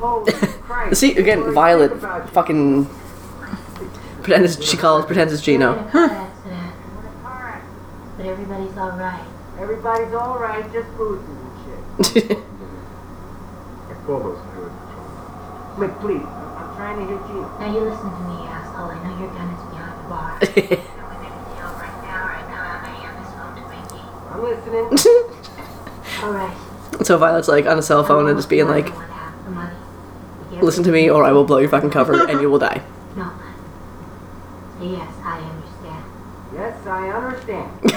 Holy 0.00 0.32
Christ. 0.62 1.00
See 1.00 1.16
again, 1.16 1.52
Violet, 1.52 2.00
fucking 2.30 2.86
pretends 4.22 4.64
she 4.64 4.76
calls 4.76 5.04
pretends 5.06 5.32
it's 5.32 5.42
Gino. 5.42 5.76
accident. 5.78 6.74
But 8.16 8.26
everybody's 8.26 8.76
alright. 8.76 9.24
Everybody's 9.58 10.14
all 10.14 10.38
right, 10.38 10.72
just 10.72 10.88
bruises 10.96 11.28
and 11.98 12.06
shit. 12.06 12.38
I 15.80 15.86
called 15.86 15.86
those 15.86 15.86
highway 15.86 15.86
patrol. 15.86 15.88
Wait, 15.88 15.92
please. 16.00 16.26
I'm 16.26 16.58
I'm 16.58 16.70
trying 16.76 16.98
to 16.98 17.06
hit 17.06 17.22
you. 17.30 17.40
Now 17.58 17.68
you 17.72 17.80
listen 17.80 18.10
to 18.10 18.22
me, 18.28 18.36
asshole. 18.46 18.90
I 18.90 18.98
know 19.02 19.14
your 19.18 19.30
gun 19.34 19.48
is 19.50 19.62
behind 19.70 19.94
the 19.98 20.06
bar. 20.08 20.30
Now 20.38 20.46
we 20.46 20.52
make 21.22 21.34
a 21.34 21.42
deal 21.54 21.70
right 21.74 21.98
now, 22.02 22.18
right 22.26 22.46
now. 22.48 22.62
I'm 22.62 22.80
gonna 22.82 22.98
hand 22.98 23.14
this 23.18 23.30
phone 23.34 23.54
to 23.56 24.42
listening. 24.42 24.86
Alright. 26.22 26.56
so 27.06 27.16
Violet's 27.18 27.48
like 27.48 27.66
on 27.66 27.78
a 27.78 27.82
cell 27.82 28.02
phone 28.04 28.28
and 28.28 28.36
just 28.38 28.48
being 28.48 28.66
like, 28.68 28.88
Half 28.88 29.44
the 29.44 29.50
money. 29.50 29.74
"Listen 30.60 30.82
to 30.84 30.90
me, 30.90 31.08
or 31.10 31.24
I 31.24 31.32
will 31.32 31.44
blow 31.44 31.58
your 31.58 31.68
fucking 31.68 31.90
cover, 31.90 32.26
and 32.28 32.40
you 32.40 32.50
will 32.50 32.58
die." 32.58 32.82
No. 33.16 33.30
Say 34.78 34.86
yes, 34.92 35.12
I 35.24 35.40
understand. 35.40 36.04
Yes, 36.54 36.86
I 36.86 37.08
understand. 37.10 37.70
In 37.82 37.88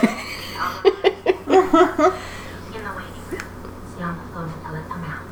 the 2.81 2.91
waiting 2.97 3.21
room. 3.29 3.45
Stay 3.93 4.03
on 4.03 4.17
the 4.17 4.23
phone 4.33 4.49
until 4.49 4.75
I 4.75 4.83
come 4.87 5.03
out. 5.03 5.30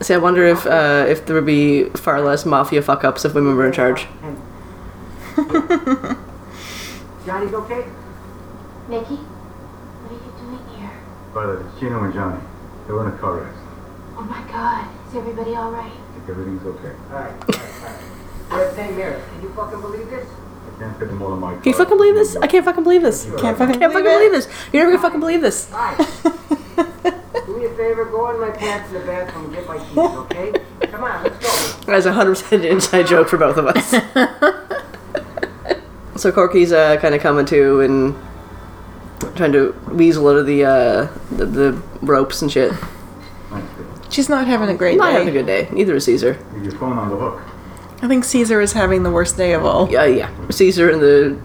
See, 0.00 0.14
I 0.14 0.18
wonder 0.18 0.44
if 0.46 0.66
uh, 0.66 1.06
if 1.08 1.26
there 1.26 1.36
would 1.36 1.46
be 1.46 1.84
far 1.90 2.20
less 2.20 2.44
mafia 2.44 2.82
fuck 2.82 3.04
ups 3.04 3.24
if 3.24 3.34
women 3.34 3.54
were 3.56 3.66
in 3.66 3.72
charge. 3.72 4.06
Johnny's 7.24 7.54
okay? 7.54 7.84
Mickey, 8.88 9.14
what 9.16 10.10
are 10.10 10.14
you 10.14 10.32
doing 10.42 10.58
here? 10.76 10.90
Violet, 11.32 11.64
it's 11.66 11.78
Gino 11.80 12.02
and 12.02 12.12
Johnny. 12.12 12.40
They 12.86 12.92
were 12.92 13.06
in 13.08 13.14
a 13.14 13.18
car 13.18 13.44
accident. 13.44 13.68
Oh 14.16 14.22
my 14.22 14.42
god, 14.50 14.88
is 15.08 15.14
everybody 15.14 15.50
alright? 15.52 15.92
I 15.92 16.12
think 16.18 16.28
everything's 16.28 16.66
okay. 16.66 16.92
Alright, 17.12 17.32
alright, 17.32 17.82
alright. 17.84 18.02
Red 18.50 18.74
St. 18.74 18.96
Mary, 18.96 19.22
can 19.32 19.42
you 19.42 19.48
fucking 19.54 19.80
believe 19.80 20.10
this? 20.10 20.28
I 20.28 20.78
can't 20.80 20.98
fit 20.98 21.08
them 21.08 21.22
all 21.22 21.32
in 21.34 21.38
my 21.40 21.52
car. 21.52 21.60
Can 21.62 21.72
you 21.72 21.78
fucking 21.78 21.96
believe 21.96 22.14
this? 22.16 22.36
I 22.36 22.46
can't 22.48 22.64
fucking 22.64 22.82
believe 22.82 23.02
this. 23.02 23.24
Can't 23.38 23.56
fucking 23.56 23.78
Can't 23.78 23.92
believe 23.92 24.04
fucking 24.04 24.06
it. 24.06 24.16
believe 24.18 24.32
this. 24.32 24.48
You're 24.72 24.82
never 24.82 24.96
gonna 24.96 25.02
fucking 25.02 25.20
believe 25.20 25.40
this. 25.42 25.70
Do 27.92 27.96
me 27.98 28.02
a 28.02 28.04
favor, 28.06 28.16
go 28.16 28.30
in 28.30 28.40
my 28.40 28.50
pants 28.50 28.88
in 28.88 29.00
the 29.00 29.06
bathroom 29.06 29.44
and 29.46 29.54
get 29.54 29.66
my 29.66 29.78
keys, 29.78 29.96
okay? 29.98 30.52
Come 30.90 31.04
on, 31.04 31.24
let's 31.24 31.76
go. 31.76 31.92
That's 31.92 32.06
a 32.06 32.12
hundred 32.12 32.36
percent 32.38 32.64
inside 32.64 33.06
joke 33.06 33.28
for 33.28 33.36
both 33.36 33.58
of 33.58 33.66
us. 33.66 33.90
so 36.20 36.32
Corky's 36.32 36.72
uh, 36.72 36.96
kind 36.98 37.14
of 37.14 37.20
coming 37.20 37.44
to 37.46 37.80
and 37.80 38.16
trying 39.36 39.52
to 39.52 39.72
weasel 39.90 40.26
out 40.28 40.36
of 40.36 40.46
the, 40.46 40.64
uh, 40.64 41.08
the 41.32 41.44
the 41.44 41.82
ropes 42.00 42.40
and 42.40 42.50
shit. 42.50 42.72
she's 44.10 44.28
not 44.30 44.46
having 44.46 44.70
a 44.70 44.74
great 44.74 44.96
Not 44.96 45.08
day. 45.08 45.12
having 45.12 45.28
a 45.28 45.32
good 45.32 45.46
day. 45.46 45.68
Neither 45.70 45.94
is 45.96 46.06
Caesar. 46.06 46.38
Leave 46.54 46.64
your 46.64 46.72
phone 46.78 46.96
on 46.96 47.10
the 47.10 47.16
hook. 47.16 47.42
I 48.00 48.08
think 48.08 48.24
Caesar 48.24 48.60
is 48.62 48.72
having 48.72 49.02
the 49.02 49.10
worst 49.10 49.36
day 49.36 49.52
of 49.52 49.64
all. 49.66 49.90
Yeah, 49.90 50.06
yeah. 50.06 50.30
Caesar 50.50 50.88
and 50.90 51.02
the 51.02 51.38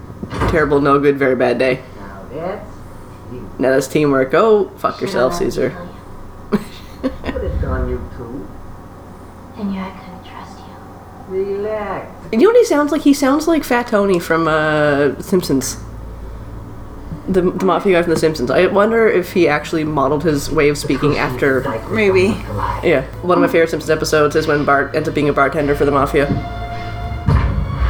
terrible, 0.48 0.80
no 0.80 0.98
good, 0.98 1.18
very 1.18 1.36
bad 1.36 1.58
day. 1.58 1.82
Now 1.98 2.26
that's 2.30 3.60
Now 3.60 3.70
that's 3.70 3.86
teamwork. 3.86 4.32
Oh, 4.32 4.70
fuck 4.78 5.00
yourself, 5.02 5.34
Caesar. 5.34 5.87
Let 7.02 7.12
me 7.24 7.32
Put 7.32 7.44
it 7.44 7.64
on 7.64 7.88
you 7.88 7.98
two. 8.16 8.48
tell 9.56 9.66
you. 9.66 9.78
I 9.78 9.86
I 9.86 9.90
couldn't 9.98 10.24
trust 10.24 10.58
you. 10.58 11.34
Relax. 11.36 12.32
You 12.32 12.38
know 12.38 12.46
what 12.48 12.56
he 12.56 12.64
sounds 12.64 12.92
like? 12.92 13.02
He 13.02 13.12
sounds 13.14 13.46
like 13.48 13.64
Fat 13.64 13.86
Tony 13.88 14.18
from 14.18 14.48
uh, 14.48 15.20
Simpsons. 15.20 15.78
The, 17.28 17.42
the 17.42 17.66
mafia 17.66 17.92
guy 17.98 18.02
from 18.02 18.14
The 18.14 18.18
Simpsons. 18.18 18.50
I 18.50 18.66
wonder 18.68 19.06
if 19.06 19.34
he 19.34 19.48
actually 19.48 19.84
modeled 19.84 20.24
his 20.24 20.50
way 20.50 20.70
of 20.70 20.78
speaking 20.78 21.18
after. 21.18 21.60
Maybe. 21.90 22.28
Yeah, 22.82 23.02
one 23.20 23.36
of 23.36 23.42
my 23.42 23.48
favorite 23.48 23.68
Simpsons 23.68 23.90
episodes 23.90 24.34
is 24.34 24.46
when 24.46 24.64
Bart 24.64 24.96
ends 24.96 25.08
up 25.10 25.14
being 25.14 25.28
a 25.28 25.32
bartender 25.34 25.74
for 25.74 25.84
the 25.84 25.90
mafia. 25.90 26.24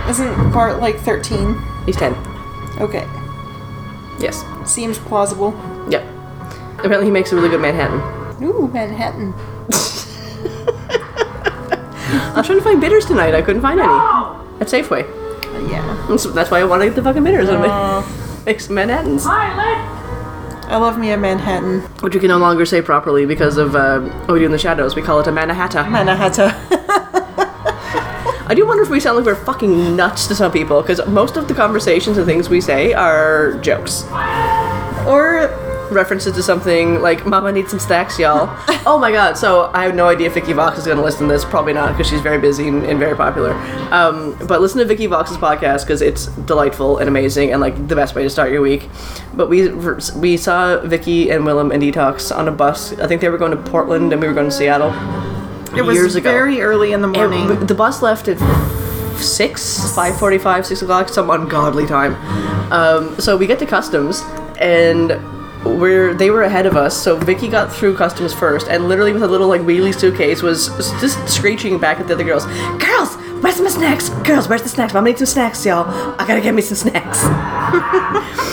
Isn't 0.09 0.51
Bart 0.53 0.81
like 0.81 0.97
13? 1.01 1.57
He's 1.87 1.95
10. 1.97 2.15
Okay. 2.81 3.07
Yes. 4.19 4.43
Seems 4.67 4.99
plausible. 4.99 5.53
Yep. 5.91 6.03
Apparently, 6.79 7.05
he 7.07 7.13
makes 7.13 7.31
a 7.33 7.37
really 7.37 7.49
good 7.51 7.61
Manhattan. 7.61 8.01
Ooh, 8.43 8.69
Manhattan. 8.73 9.35
I 12.11 12.35
was 12.37 12.47
trying 12.47 12.59
to 12.59 12.65
find 12.65 12.81
bitters 12.81 13.05
tonight. 13.05 13.35
I 13.35 13.43
couldn't 13.43 13.63
find 13.63 13.81
any 13.81 13.93
at 14.61 14.69
Safeway. 14.69 15.03
Yeah. 15.71 16.07
That's, 16.09 16.25
that's 16.33 16.51
why 16.51 16.61
I 16.61 16.65
want 16.65 16.83
to 16.83 16.87
get 16.87 16.95
the 16.95 17.03
fucking 17.03 17.25
bitters 17.25 17.49
Aw. 17.49 18.43
make, 18.47 18.61
some 18.61 18.77
Manhattans. 18.77 19.27
I 19.27 20.77
love 20.77 20.99
me 20.99 21.11
a 21.11 21.17
Manhattan. 21.17 21.81
Which 22.01 22.15
we 22.15 22.21
can 22.21 22.29
no 22.29 22.39
longer 22.39 22.65
say 22.65 22.81
properly 22.81 23.27
because 23.27 23.57
of 23.57 23.75
uh, 23.75 24.01
what 24.01 24.35
we 24.35 24.39
do 24.41 24.45
in 24.47 24.53
the 24.53 24.59
shadows. 24.59 24.95
We 24.95 25.03
call 25.03 25.19
it 25.21 25.27
a 25.27 25.33
Mannahatta. 25.33 25.91
Manhattan. 25.91 26.51
I 28.51 28.55
do 28.55 28.67
wonder 28.67 28.83
if 28.83 28.89
we 28.89 29.01
sound 29.01 29.17
like 29.19 29.27
we're 29.27 29.35
fucking 29.45 29.95
nuts 29.97 30.27
to 30.29 30.35
some 30.35 30.51
people 30.51 30.81
because 30.81 31.05
most 31.07 31.37
of 31.37 31.49
the 31.49 31.55
conversations 31.55 32.17
and 32.17 32.27
things 32.27 32.49
we 32.49 32.61
say 32.63 32.95
are 32.95 33.59
jokes. 33.59 34.05
or 35.07 35.51
references 35.91 36.35
to 36.35 36.43
something 36.43 37.01
like 37.01 37.27
"Mama 37.27 37.53
needs 37.53 37.71
some 37.71 37.79
snacks, 37.79 38.19
y'all." 38.19 38.49
oh 38.87 38.99
my 38.99 39.11
god! 39.13 39.37
So 39.37 39.71
I 39.75 39.85
have 39.85 39.95
no 39.95 40.09
idea 40.09 40.29
if 40.29 40.35
Vicky 40.35 40.53
Vox 40.53 40.79
is 40.79 40.85
going 40.87 40.97
to 40.99 41.03
listen 41.03 41.27
to 41.29 41.33
this. 41.33 41.45
Probably 41.45 41.73
not 41.73 41.93
because 41.93 42.09
she's 42.09 42.21
very 42.21 42.39
busy 42.41 42.69
and, 42.69 42.85
and 42.85 42.99
very 42.99 43.17
popular. 43.17 43.53
Um, 43.93 44.37
but 44.47 44.61
listen 44.61 44.79
to 44.79 44.85
Vicky 44.85 45.07
Vox's 45.07 45.37
podcast 45.37 45.83
because 45.83 46.03
it's 46.03 46.27
delightful 46.27 46.99
and 46.99 47.09
amazing 47.09 47.53
and 47.53 47.61
like 47.61 47.89
the 47.89 47.97
best 47.97 48.15
way 48.15 48.23
to 48.23 48.31
start 48.31 48.51
your 48.53 48.61
week. 48.61 48.89
But 49.35 49.49
we 49.49 49.69
we 50.17 50.37
saw 50.37 50.81
Vicky 50.81 51.31
and 51.31 51.45
Willam 51.45 51.73
and 51.73 51.83
Detox 51.83 52.35
on 52.35 52.49
a 52.49 52.53
bus. 52.53 52.99
I 52.99 53.07
think 53.07 53.21
they 53.21 53.29
were 53.29 53.39
going 53.39 53.53
to 53.53 53.71
Portland 53.71 54.13
and 54.13 54.21
we 54.21 54.29
were 54.29 54.35
going 54.35 54.49
to 54.49 54.55
Seattle. 54.55 54.93
It 55.77 55.83
was 55.83 55.97
years 55.97 56.15
ago. 56.15 56.31
very 56.31 56.61
early 56.63 56.93
in 56.93 57.03
the 57.03 57.09
morning. 57.09 57.51
It- 57.51 57.69
the 57.69 57.75
bus 57.75 58.01
left 58.03 58.29
at 58.29 58.39
six, 59.19 59.95
five 59.95 60.19
forty-five, 60.19 60.65
six 60.65 60.81
o'clock, 60.83 61.09
some 61.09 61.29
ungodly 61.31 61.87
time. 61.87 62.15
Um, 62.73 63.19
so 63.21 63.37
we 63.37 63.47
get 63.47 63.59
to 63.59 63.67
customs, 63.67 64.23
and 64.59 65.13
we're 65.65 66.15
they 66.15 66.31
were 66.31 66.43
ahead 66.43 66.67
of 66.67 66.77
us. 66.77 66.97
So 66.97 67.17
Vicky 67.17 67.49
got 67.49 67.73
through 67.73 67.97
customs 67.97 68.33
first, 68.35 68.69
and 68.69 68.89
literally 68.89 69.13
with 69.13 69.23
a 69.23 69.29
little 69.29 69.49
like 69.49 69.63
wheelie 69.63 69.99
suitcase 69.99 70.43
was 70.43 70.69
just 71.01 71.29
screeching 71.29 71.79
back 71.79 72.01
at 72.01 72.07
the 72.09 72.15
other 72.15 72.25
girls. 72.25 72.45
Girls, 72.83 73.17
where's 73.43 73.61
my 73.61 73.69
snacks? 73.69 74.09
Girls, 74.09 74.49
where's 74.49 74.63
the 74.63 74.69
snacks? 74.69 74.95
Mama 74.95 75.09
needs 75.09 75.19
some 75.19 75.27
snacks, 75.27 75.65
y'all. 75.67 75.87
I 76.19 76.27
gotta 76.27 76.41
get 76.41 76.55
me 76.55 76.63
some 76.63 76.77
snacks. 76.77 77.25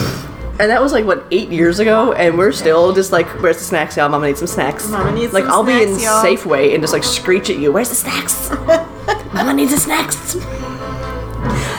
And 0.58 0.72
that 0.72 0.82
was 0.82 0.94
like 0.94 1.04
what 1.04 1.26
eight 1.32 1.50
years 1.50 1.80
ago, 1.80 2.14
and 2.14 2.38
we're 2.38 2.54
still 2.54 2.94
just 2.94 3.12
like, 3.12 3.28
"Where's 3.42 3.58
the 3.58 3.66
snacks, 3.66 3.98
y'all? 3.98 4.08
Mama 4.08 4.28
needs 4.28 4.40
some 4.40 4.48
snacks." 4.48 4.88
Mama 4.88 5.12
needs 5.12 5.34
like 5.34 5.44
I'll 5.44 5.66
be 5.66 5.84
in 5.84 6.00
snacks, 6.00 6.04
y'all. 6.04 6.24
Safeway 6.24 6.74
and 6.74 6.82
just 6.82 6.94
like 6.94 7.04
screech 7.04 7.50
at 7.50 7.58
you, 7.58 7.74
"Where's 7.74 7.90
the 7.90 7.96
snacks? 7.96 8.50
Mama 9.34 9.54
needs 9.54 9.72
the 9.72 9.78
snacks." 9.78 10.32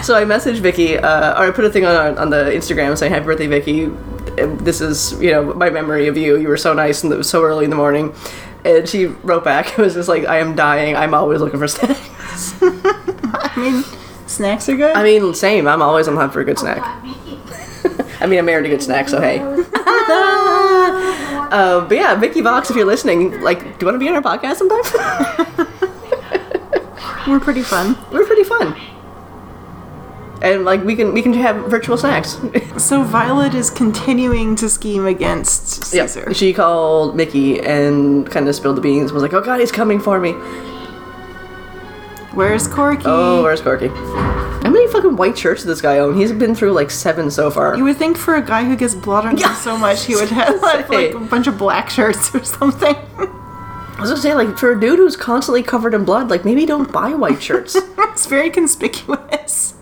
So 0.06 0.14
I 0.14 0.24
messaged 0.24 0.58
Vicky, 0.58 0.98
uh, 0.98 1.40
or 1.40 1.46
I 1.46 1.50
put 1.52 1.64
a 1.64 1.70
thing 1.70 1.86
on 1.86 2.18
on 2.18 2.28
the 2.28 2.50
Instagram 2.54 2.98
saying, 2.98 3.12
"Happy 3.12 3.24
birthday, 3.24 3.46
Vicky! 3.46 3.90
This 4.36 4.80
is 4.80 5.12
you 5.20 5.30
know 5.30 5.54
my 5.54 5.70
memory 5.70 6.08
of 6.08 6.16
you. 6.16 6.36
You 6.36 6.48
were 6.48 6.56
so 6.56 6.72
nice 6.74 7.02
and 7.02 7.12
it 7.12 7.16
was 7.16 7.28
so 7.28 7.42
early 7.42 7.64
in 7.64 7.70
the 7.70 7.76
morning." 7.76 8.14
And 8.64 8.88
she 8.88 9.06
wrote 9.06 9.44
back, 9.44 9.72
"It 9.78 9.82
was 9.82 9.94
just 9.94 10.08
like 10.08 10.24
I 10.26 10.38
am 10.38 10.54
dying. 10.54 10.96
I'm 10.96 11.14
always 11.14 11.40
looking 11.40 11.58
for 11.58 11.68
snacks." 11.76 12.54
I 12.62 13.52
mean, 13.56 13.84
snacks 14.26 14.68
are 14.68 14.76
good. 14.76 14.94
I 14.96 15.02
mean, 15.02 15.34
same. 15.34 15.66
I'm 15.66 15.82
always 15.82 16.08
on 16.08 16.14
the 16.14 16.20
hunt 16.20 16.32
for 16.32 16.40
a 16.40 16.44
good 16.44 16.58
snack. 16.58 16.82
I 18.20 18.26
mean, 18.26 18.38
I'm 18.38 18.46
married 18.46 18.64
to 18.64 18.68
good 18.68 18.82
snacks, 18.82 19.10
so 19.10 19.20
hey. 19.20 19.40
uh, 21.50 21.86
but 21.88 21.94
yeah, 21.94 22.14
Vicky 22.14 22.40
Vox, 22.40 22.70
if 22.70 22.76
you're 22.76 22.86
listening, 22.86 23.40
like, 23.42 23.60
do 23.60 23.68
you 23.80 23.86
want 23.86 23.94
to 23.94 23.98
be 23.98 24.08
on 24.08 24.14
our 24.14 24.22
podcast 24.22 24.56
sometime? 24.56 24.82
We're 27.26 27.40
pretty 27.40 27.62
fun. 27.62 27.96
We're 28.12 28.24
pretty 28.24 28.44
fun. 28.44 28.76
And 30.42 30.64
like 30.64 30.84
we 30.84 30.94
can 30.94 31.12
we 31.14 31.22
can 31.22 31.32
have 31.34 31.56
virtual 31.70 31.96
snacks. 31.96 32.38
So 32.76 33.02
Violet 33.02 33.54
is 33.54 33.70
continuing 33.70 34.54
to 34.56 34.68
scheme 34.68 35.06
against 35.06 35.84
Caesar. 35.84 36.24
yeah. 36.26 36.32
She 36.34 36.52
called 36.52 37.16
Mickey 37.16 37.58
and 37.60 38.30
kind 38.30 38.46
of 38.48 38.54
spilled 38.54 38.76
the 38.76 38.80
beans. 38.82 39.12
Was 39.12 39.22
like, 39.22 39.32
"Oh 39.32 39.40
God, 39.40 39.60
he's 39.60 39.72
coming 39.72 39.98
for 39.98 40.20
me." 40.20 40.32
Where's 42.32 42.68
Corky? 42.68 43.04
Oh, 43.06 43.42
where's 43.42 43.62
Corky? 43.62 43.88
How 43.88 44.70
many 44.70 44.86
fucking 44.92 45.16
white 45.16 45.38
shirts 45.38 45.62
does 45.62 45.68
this 45.68 45.80
guy 45.80 45.98
own? 46.00 46.16
He's 46.16 46.32
been 46.32 46.54
through 46.54 46.72
like 46.72 46.90
seven 46.90 47.30
so 47.30 47.50
far. 47.50 47.74
You 47.76 47.84
would 47.84 47.96
think 47.96 48.18
for 48.18 48.34
a 48.34 48.42
guy 48.42 48.64
who 48.64 48.76
gets 48.76 48.94
blood 48.94 49.24
on 49.24 49.38
him 49.38 49.54
so 49.54 49.78
much, 49.78 50.04
he 50.04 50.14
would 50.16 50.28
have 50.40 50.60
like, 50.60 50.88
like 50.90 51.14
a 51.14 51.20
bunch 51.20 51.46
of 51.46 51.56
black 51.56 51.88
shirts 51.88 52.34
or 52.34 52.44
something. 52.44 52.94
I 52.94 53.98
was 54.00 54.10
gonna 54.10 54.20
say, 54.20 54.34
like, 54.34 54.58
for 54.58 54.72
a 54.72 54.78
dude 54.78 54.98
who's 54.98 55.16
constantly 55.16 55.62
covered 55.62 55.94
in 55.94 56.04
blood, 56.04 56.28
like 56.28 56.44
maybe 56.44 56.66
don't 56.66 56.92
buy 56.92 57.14
white 57.14 57.42
shirts. 57.42 57.74
it's 57.98 58.26
very 58.26 58.50
conspicuous. 58.50 59.72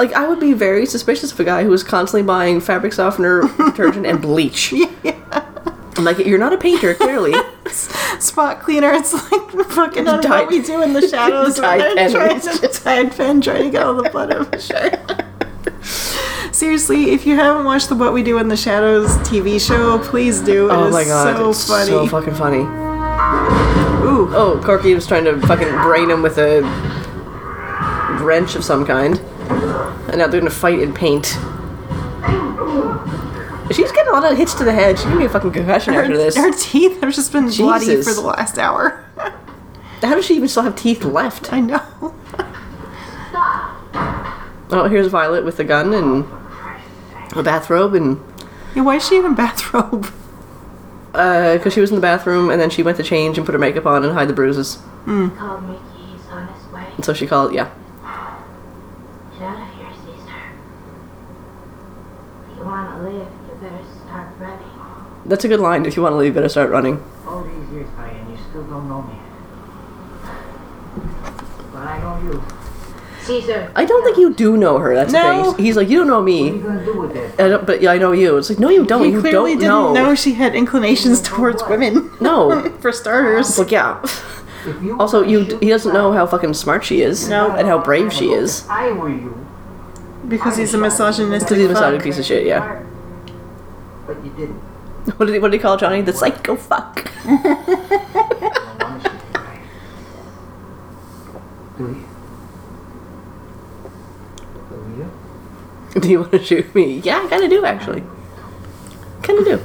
Like, 0.00 0.14
I 0.14 0.26
would 0.26 0.40
be 0.40 0.54
very 0.54 0.86
suspicious 0.86 1.30
of 1.30 1.38
a 1.40 1.44
guy 1.44 1.62
who 1.62 1.70
is 1.74 1.84
constantly 1.84 2.26
buying 2.26 2.58
fabric 2.62 2.94
softener, 2.94 3.42
detergent, 3.58 4.06
and 4.06 4.22
bleach. 4.22 4.72
Yeah. 4.72 4.86
I'm 5.98 6.04
like, 6.04 6.16
you're 6.20 6.38
not 6.38 6.54
a 6.54 6.56
painter, 6.56 6.94
clearly. 6.94 7.34
Spot 8.18 8.60
cleaner. 8.62 8.92
It's 8.94 9.12
like 9.12 9.50
fucking 9.68 10.06
what 10.06 10.48
we 10.48 10.62
do 10.62 10.80
in 10.82 10.94
the 10.94 11.06
shadows. 11.06 11.56
The 11.60 11.62
Tide 11.62 11.96
pen. 11.96 12.10
trying 12.12 12.40
to 12.40 12.68
Tide 12.68 13.12
pen 13.12 13.40
trying 13.42 13.64
to 13.64 13.70
get 13.70 13.82
all 13.82 13.94
the 14.02 14.08
blood 14.08 14.32
out 14.32 14.40
of 14.40 14.50
the 14.50 14.58
shirt. 14.58 16.54
Seriously, 16.54 17.10
if 17.10 17.26
you 17.26 17.36
haven't 17.36 17.66
watched 17.66 17.90
the 17.90 17.94
What 17.94 18.14
We 18.14 18.22
Do 18.22 18.38
in 18.38 18.48
the 18.48 18.56
Shadows 18.56 19.10
TV 19.18 19.60
show, 19.60 19.98
please 19.98 20.40
do. 20.40 20.70
It 20.70 20.72
oh 20.72 20.90
my 20.90 21.04
god, 21.04 21.36
so 21.36 21.50
it's 21.50 21.66
funny. 21.66 21.90
so 21.90 22.06
fucking 22.06 22.34
funny. 22.34 22.62
Ooh. 24.06 24.34
Oh, 24.34 24.60
Corky 24.64 24.94
was 24.94 25.06
trying 25.06 25.24
to 25.24 25.38
fucking 25.46 25.70
brain 25.82 26.10
him 26.10 26.22
with 26.22 26.38
a 26.38 26.62
wrench 28.22 28.54
of 28.54 28.64
some 28.64 28.86
kind. 28.86 29.20
And 29.50 30.18
now 30.18 30.26
they're 30.26 30.40
gonna 30.40 30.50
fight 30.50 30.78
in 30.80 30.92
paint. 30.92 31.26
She's 33.72 33.92
getting 33.92 34.08
a 34.08 34.12
lot 34.12 34.30
of 34.30 34.36
hits 34.36 34.54
to 34.54 34.64
the 34.64 34.72
head. 34.72 34.98
She's 34.98 35.06
gonna 35.06 35.20
get 35.20 35.26
a 35.30 35.32
fucking 35.32 35.52
concussion 35.52 35.94
her, 35.94 36.02
after 36.02 36.16
this. 36.16 36.36
her 36.36 36.50
teeth 36.52 37.00
have 37.00 37.14
just 37.14 37.32
been 37.32 37.48
bloody 37.50 38.02
for 38.02 38.12
the 38.12 38.20
last 38.20 38.58
hour. 38.58 39.04
How 40.02 40.14
does 40.14 40.24
she 40.24 40.34
even 40.34 40.48
still 40.48 40.62
have 40.64 40.74
teeth 40.76 41.04
left? 41.04 41.52
I 41.52 41.60
know. 41.60 42.14
Oh, 44.72 44.88
here's 44.88 45.08
Violet 45.08 45.44
with 45.44 45.58
a 45.58 45.64
gun 45.64 45.92
and 45.92 46.24
a 47.36 47.42
bathrobe 47.42 47.94
and 47.94 48.20
Yeah, 48.74 48.82
why 48.82 48.96
is 48.96 49.06
she 49.08 49.16
even 49.16 49.26
in 49.26 49.32
a 49.32 49.36
bathrobe? 49.36 50.12
Uh, 51.12 51.56
because 51.56 51.74
she 51.74 51.80
was 51.80 51.90
in 51.90 51.96
the 51.96 52.00
bathroom 52.00 52.50
and 52.50 52.60
then 52.60 52.70
she 52.70 52.82
went 52.84 52.96
to 52.96 53.02
change 53.02 53.36
and 53.36 53.44
put 53.44 53.52
her 53.52 53.58
makeup 53.58 53.84
on 53.84 54.04
and 54.04 54.12
hide 54.12 54.28
the 54.28 54.32
bruises. 54.32 54.78
Called 55.04 55.62
Mickey. 55.68 55.80
He's 56.12 56.26
on 56.30 56.46
his 56.46 56.72
way. 56.72 56.86
And 56.96 57.04
so 57.04 57.12
she 57.12 57.26
called, 57.26 57.52
yeah. 57.52 57.68
Get 59.34 59.42
out 59.42 59.60
of 59.60 59.74
here, 59.74 59.88
Caesar. 60.04 60.42
If 62.52 62.58
you 62.58 62.64
want 62.64 62.96
to 62.96 63.02
live, 63.02 63.26
you 63.48 63.54
better 63.60 63.84
start 64.06 64.28
running. 64.38 64.70
That's 65.30 65.44
a 65.44 65.48
good 65.48 65.60
line. 65.60 65.86
If 65.86 65.96
you 65.96 66.02
want 66.02 66.12
to 66.12 66.16
leave, 66.16 66.28
you 66.28 66.34
better 66.34 66.48
start 66.48 66.70
running. 66.70 67.02
All 67.26 67.42
these 67.44 67.70
years, 67.72 67.88
Diane, 67.96 68.28
you 68.30 68.36
still 68.50 68.64
don't 68.64 68.88
know 68.88 69.02
me. 69.02 69.14
But 71.72 71.78
I 71.86 71.98
know 72.00 72.20
you. 72.32 72.42
Caesar. 73.22 73.70
I 73.76 73.84
don't 73.84 74.02
think 74.02 74.16
you 74.16 74.34
do 74.34 74.56
know 74.56 74.78
her. 74.78 74.94
That's 74.94 75.12
No. 75.12 75.50
the 75.50 75.52
thing. 75.54 75.64
He's 75.64 75.76
like, 75.76 75.88
you 75.88 75.98
don't 75.98 76.08
know 76.08 76.20
What 76.20 76.26
are 76.26 76.34
you 76.34 76.52
me. 76.52 76.58
gonna 76.58 76.84
do 76.84 77.00
with 77.00 77.14
it? 77.14 77.40
I 77.40 77.48
don't, 77.48 77.64
but 77.66 77.80
yeah, 77.80 77.92
I 77.92 77.98
know 77.98 78.12
you. 78.12 78.36
It's 78.38 78.48
like, 78.50 78.58
no, 78.58 78.70
you 78.70 78.84
don't. 78.84 79.04
He 79.04 79.10
you 79.12 79.20
clearly 79.20 79.52
don't 79.52 79.60
didn't 79.60 79.68
know. 79.68 79.92
know 79.92 80.14
she 80.16 80.32
had 80.34 80.54
inclinations 80.56 81.20
towards 81.22 81.62
women. 81.68 82.10
No. 82.20 82.68
For 82.80 82.90
starters. 82.90 83.56
Like, 83.58 83.70
yeah. 83.70 84.00
If 84.66 84.82
you 84.82 84.98
Also, 84.98 85.20
wanna 85.20 85.30
you 85.32 85.44
shoot 85.44 85.62
he 85.62 85.68
doesn't 85.68 85.92
know 85.94 86.12
how 86.12 86.26
fucking 86.26 86.54
smart 86.54 86.82
she 86.84 87.02
is 87.02 87.28
No. 87.28 87.52
and 87.52 87.68
how 87.68 87.78
brave 87.78 88.12
she 88.12 88.30
is. 88.32 88.64
If 88.64 88.70
I 88.70 88.90
were 88.92 89.08
you, 89.08 89.46
Because 90.28 90.56
he's 90.56 90.74
a 90.74 90.78
misogynistic 90.78 91.48
Because 91.50 91.56
he's 91.58 91.66
a 91.66 91.72
misogyny 91.72 91.96
fuck. 91.98 92.04
piece 92.04 92.18
of 92.18 92.24
shit. 92.24 92.46
Yeah. 92.46 92.82
but 94.08 94.16
you 94.24 94.30
didn't. 94.32 94.60
What 95.16 95.26
did 95.26 95.34
he, 95.34 95.38
what 95.38 95.50
did 95.50 95.58
he 95.58 95.62
call 95.62 95.76
Johnny? 95.76 96.02
The 96.02 96.12
psycho 96.12 96.56
fuck. 96.56 97.10
Don't 97.24 98.78
wanna 98.78 99.00
shoot 99.00 99.22
you, 99.22 99.32
Diane. 99.32 99.66
Do 101.78 101.84
you? 101.88 102.04
Do 104.84 104.90
you? 105.94 106.00
do 106.00 106.08
you 106.08 106.18
want 106.20 106.32
to 106.32 106.42
shoot 106.44 106.74
me? 106.74 106.98
Yeah, 107.00 107.22
I 107.24 107.28
kind 107.28 107.44
of 107.44 107.50
do 107.50 107.64
actually. 107.64 108.02
Kind 109.22 109.38
of 109.38 109.44
do. 109.44 109.60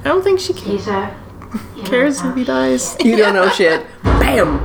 I 0.00 0.04
don't 0.04 0.22
think 0.22 0.40
she 0.40 0.52
ca- 0.52 0.60
Caesar. 0.60 1.14
you 1.76 1.82
know 1.82 1.88
cares 1.88 2.20
if 2.22 2.34
he 2.36 2.44
dies. 2.44 2.96
You 3.04 3.16
don't 3.16 3.34
know 3.34 3.48
shit. 3.48 3.86
Bam. 4.02 4.60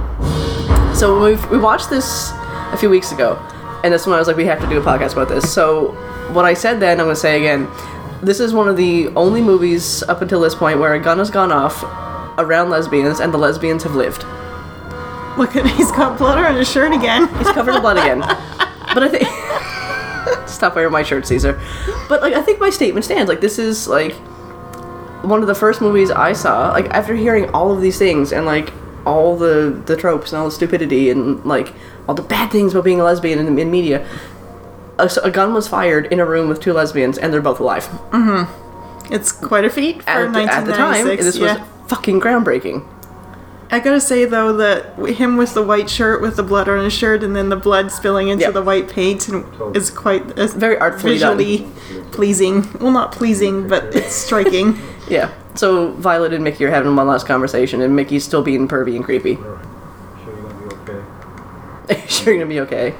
So 0.95 1.21
we 1.23 1.35
we 1.49 1.57
watched 1.57 1.89
this 1.89 2.31
a 2.73 2.77
few 2.77 2.89
weeks 2.89 3.11
ago, 3.11 3.37
and 3.83 3.93
that's 3.93 4.05
when 4.05 4.15
I 4.15 4.19
was 4.19 4.27
like, 4.27 4.37
we 4.37 4.45
have 4.45 4.59
to 4.59 4.67
do 4.67 4.79
a 4.79 4.83
podcast 4.83 5.13
about 5.13 5.29
this. 5.29 5.51
So 5.51 5.93
what 6.33 6.45
I 6.45 6.53
said 6.53 6.79
then, 6.79 6.99
I'm 6.99 7.05
gonna 7.05 7.15
say 7.15 7.37
again. 7.37 7.67
This 8.21 8.41
is 8.41 8.53
one 8.53 8.67
of 8.67 8.75
the 8.75 9.07
only 9.09 9.41
movies 9.41 10.03
up 10.03 10.21
until 10.21 10.41
this 10.41 10.53
point 10.53 10.79
where 10.79 10.93
a 10.93 10.99
gun 10.99 11.19
has 11.19 11.31
gone 11.31 11.51
off 11.51 11.83
around 12.37 12.69
lesbians, 12.69 13.19
and 13.19 13.33
the 13.33 13.37
lesbians 13.37 13.83
have 13.83 13.95
lived. 13.95 14.23
Look 15.37 15.55
at 15.55 15.65
he's 15.77 15.91
got 15.91 16.17
blood 16.17 16.37
on 16.37 16.55
his 16.55 16.69
shirt 16.69 16.91
again. 16.91 17.27
He's 17.37 17.51
covered 17.51 17.75
in 17.75 17.81
blood 17.81 17.97
again. 17.97 18.23
But 18.91 19.03
I 19.03 19.07
think 19.07 20.47
stop 20.49 20.75
wearing 20.75 20.91
my 20.91 21.03
shirt, 21.03 21.27
Caesar. 21.27 21.61
But 22.09 22.23
like 22.23 22.33
I 22.33 22.41
think 22.41 22.59
my 22.59 22.71
statement 22.71 23.05
stands. 23.05 23.29
Like 23.29 23.39
this 23.39 23.59
is 23.59 23.87
like 23.87 24.13
one 25.21 25.41
of 25.41 25.47
the 25.47 25.53
first 25.53 25.79
movies 25.79 26.09
I 26.09 26.33
saw. 26.33 26.71
Like 26.71 26.87
after 26.87 27.15
hearing 27.15 27.51
all 27.51 27.71
of 27.71 27.81
these 27.81 27.99
things 27.99 28.31
and 28.31 28.47
like 28.47 28.73
all 29.05 29.37
the 29.37 29.79
the 29.85 29.95
tropes 29.95 30.31
and 30.31 30.39
all 30.39 30.45
the 30.45 30.51
stupidity 30.51 31.11
and 31.11 31.45
like 31.45 31.71
all 32.07 32.15
the 32.15 32.23
bad 32.23 32.51
things 32.51 32.73
about 32.73 32.83
being 32.83 32.99
a 32.99 33.03
lesbian 33.03 33.37
in, 33.37 33.59
in 33.59 33.69
media. 33.69 34.05
A, 34.99 35.09
a 35.23 35.31
gun 35.31 35.53
was 35.53 35.67
fired 35.67 36.05
in 36.07 36.19
a 36.19 36.25
room 36.25 36.49
with 36.49 36.59
two 36.59 36.73
lesbians 36.73 37.17
and 37.17 37.33
they're 37.33 37.41
both 37.41 37.59
alive. 37.59 37.85
Mm-hmm. 38.11 39.13
It's 39.13 39.31
quite 39.31 39.65
a 39.65 39.69
feat 39.69 40.03
for 40.03 40.09
At, 40.09 40.33
the- 40.33 40.39
at 40.41 40.65
the 40.65 40.73
time, 40.73 41.05
1996. 41.05 41.23
this 41.25 41.37
yeah. 41.37 41.59
was 41.63 41.89
fucking 41.89 42.19
groundbreaking. 42.21 42.87
I 43.71 43.79
gotta 43.79 44.01
say 44.01 44.25
though 44.25 44.53
that 44.57 44.97
him 45.17 45.37
with 45.37 45.53
the 45.53 45.61
white 45.61 45.89
shirt 45.91 46.21
with 46.23 46.35
the 46.37 46.43
blood 46.43 46.67
on 46.67 46.83
his 46.83 46.91
shirt 46.93 47.23
and 47.23 47.35
then 47.35 47.49
the 47.49 47.55
blood 47.55 47.91
spilling 47.91 48.27
into 48.29 48.45
Yeah. 48.45 48.51
the 48.51 48.63
white 48.63 48.89
paint 48.89 49.27
and 49.27 49.45
is 49.75 49.91
quite 49.91 50.37
is 50.39 50.53
Very 50.55 50.77
artfully 50.79 51.19
done. 51.19 51.37
pleasing. 52.11 52.67
Well, 52.79 52.91
not 52.91 53.11
pleasing, 53.11 53.67
but 53.67 53.95
it's 53.95 54.13
striking. 54.15 54.77
Yeah. 55.09 55.31
So 55.55 55.91
Violet 55.93 56.33
and 56.33 56.43
Mickey 56.43 56.63
are 56.65 56.69
having 56.69 56.95
one 56.95 57.07
last 57.07 57.25
conversation, 57.25 57.81
and 57.81 57.95
Mickey's 57.95 58.23
still 58.23 58.43
being 58.43 58.67
pervy 58.67 58.95
and 58.95 59.03
creepy. 59.03 59.35
Sure 59.37 59.59
you're 60.27 60.43
gonna 60.43 60.67
be 60.67 60.75
okay? 61.89 62.05
sure, 62.07 62.33
you're 62.33 62.43
gonna 62.43 62.49
be 62.49 62.59
okay. 62.61 62.93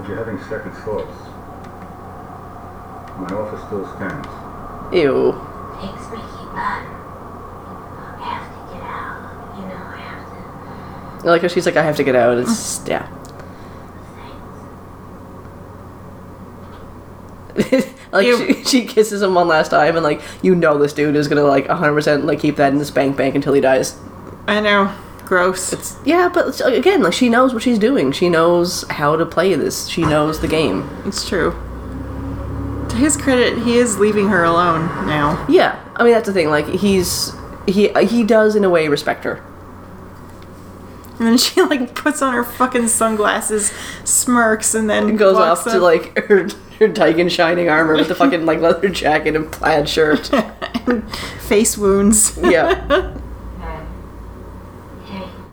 If 0.00 0.08
you're 0.08 0.16
having 0.16 0.38
second 0.44 0.72
thoughts, 0.72 1.16
my 3.18 3.26
offer 3.34 3.58
still 3.66 3.84
stands. 3.96 4.28
Ew. 4.94 5.32
Makes 5.82 6.10
me 6.10 6.18
keep 6.18 6.54
on. 6.54 6.82
I 8.14 8.22
have 8.22 8.46
to 8.54 8.60
get 8.72 8.82
out. 8.82 9.58
You 9.58 9.64
know, 9.66 9.74
I 9.74 9.96
have 9.98 11.22
to. 11.22 11.26
I 11.26 11.30
like 11.30 11.42
how 11.42 11.48
she's 11.48 11.66
like, 11.66 11.76
I 11.76 11.82
have 11.82 11.96
to 11.96 12.04
get 12.04 12.14
out. 12.14 12.38
It's 12.38 12.80
yeah. 12.86 13.08
like 18.12 18.26
she, 18.26 18.64
she 18.64 18.84
kisses 18.86 19.20
him 19.20 19.34
one 19.34 19.48
last 19.48 19.70
time, 19.70 19.96
and 19.96 20.04
like 20.04 20.20
you 20.42 20.54
know 20.54 20.78
this 20.78 20.92
dude 20.92 21.16
is 21.16 21.26
gonna 21.26 21.42
like 21.42 21.66
100 21.66 21.92
percent 21.92 22.24
like 22.24 22.38
keep 22.38 22.56
that 22.56 22.72
in 22.72 22.78
the 22.78 22.84
spank 22.84 23.16
bank 23.16 23.34
until 23.34 23.52
he 23.52 23.60
dies. 23.60 23.98
I 24.46 24.60
know. 24.60 24.94
Gross. 25.28 25.74
It's 25.74 25.94
yeah, 26.06 26.30
but 26.32 26.58
again, 26.64 27.02
like 27.02 27.12
she 27.12 27.28
knows 27.28 27.52
what 27.52 27.62
she's 27.62 27.78
doing. 27.78 28.12
She 28.12 28.30
knows 28.30 28.84
how 28.88 29.14
to 29.14 29.26
play 29.26 29.54
this. 29.54 29.86
She 29.86 30.00
knows 30.00 30.40
the 30.40 30.48
game. 30.48 30.88
It's 31.04 31.28
true. 31.28 31.50
To 32.88 32.96
his 32.96 33.14
credit, 33.14 33.58
he 33.58 33.76
is 33.76 33.98
leaving 33.98 34.30
her 34.30 34.42
alone 34.42 34.86
now. 35.06 35.44
Yeah, 35.46 35.78
I 35.96 36.04
mean 36.04 36.14
that's 36.14 36.26
the 36.26 36.32
thing. 36.32 36.48
Like 36.48 36.66
he's 36.68 37.34
he 37.66 37.88
he 38.06 38.24
does 38.24 38.56
in 38.56 38.64
a 38.64 38.70
way 38.70 38.88
respect 38.88 39.24
her. 39.24 39.44
And 41.18 41.26
then 41.26 41.36
she 41.36 41.60
like 41.60 41.94
puts 41.94 42.22
on 42.22 42.32
her 42.32 42.42
fucking 42.42 42.88
sunglasses, 42.88 43.70
smirks, 44.04 44.74
and 44.74 44.88
then 44.88 45.14
Goes 45.16 45.36
off 45.36 45.64
to 45.64 45.78
like 45.78 46.16
her 46.28 46.48
her 46.78 46.88
Tigan 46.88 47.30
shining 47.30 47.68
armor 47.68 47.96
with 47.96 48.08
the 48.08 48.14
fucking 48.14 48.46
like 48.46 48.60
leather 48.60 48.88
jacket 48.88 49.36
and 49.36 49.52
plaid 49.52 49.90
shirt. 49.90 50.30
face 51.40 51.76
wounds. 51.76 52.38
Yeah. 52.42 53.14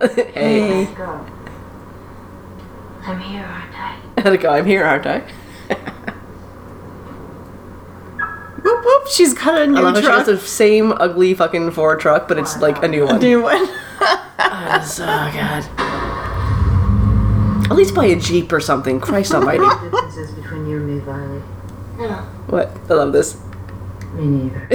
Hey, 0.00 0.84
hey, 0.84 0.94
go. 0.94 1.24
I'm 3.02 3.20
here, 3.20 3.44
aren't 3.44 3.74
I? 3.74 3.98
how'd 4.20 4.32
it 4.34 4.40
go? 4.40 4.50
I'm 4.50 4.66
here, 4.66 4.84
aren't 4.84 5.06
I? 5.06 5.20
Whoop 8.62 8.84
whoop! 8.84 9.06
She's 9.08 9.32
got 9.32 9.56
a 9.56 9.62
I 9.62 9.66
new 9.66 9.74
love 9.80 9.94
how 9.94 10.00
she 10.00 10.06
truck. 10.06 10.26
has 10.26 10.26
the 10.26 10.38
same 10.46 10.92
ugly 10.92 11.32
fucking 11.34 11.70
Ford 11.70 12.00
truck, 12.00 12.26
but 12.28 12.36
it's 12.38 12.58
like 12.58 12.82
a 12.82 12.88
new 12.88 13.06
one. 13.06 13.16
A 13.16 13.18
new 13.20 13.40
one. 13.42 13.56
oh 14.00 15.30
god. 15.34 15.64
At 17.70 17.76
least 17.76 17.94
buy 17.94 18.06
a 18.06 18.16
Jeep 18.16 18.52
or 18.52 18.60
something. 18.60 19.00
Christ 19.00 19.34
almighty. 19.34 19.64
differences 19.82 20.32
between 20.32 20.66
you 20.66 20.76
and 20.78 20.86
me, 20.94 20.98
Violet? 21.00 21.42
No. 21.98 22.14
What? 22.48 22.76
I 22.90 22.94
love 22.94 23.12
this. 23.12 23.40
Me 24.14 24.50
neither. 24.50 24.68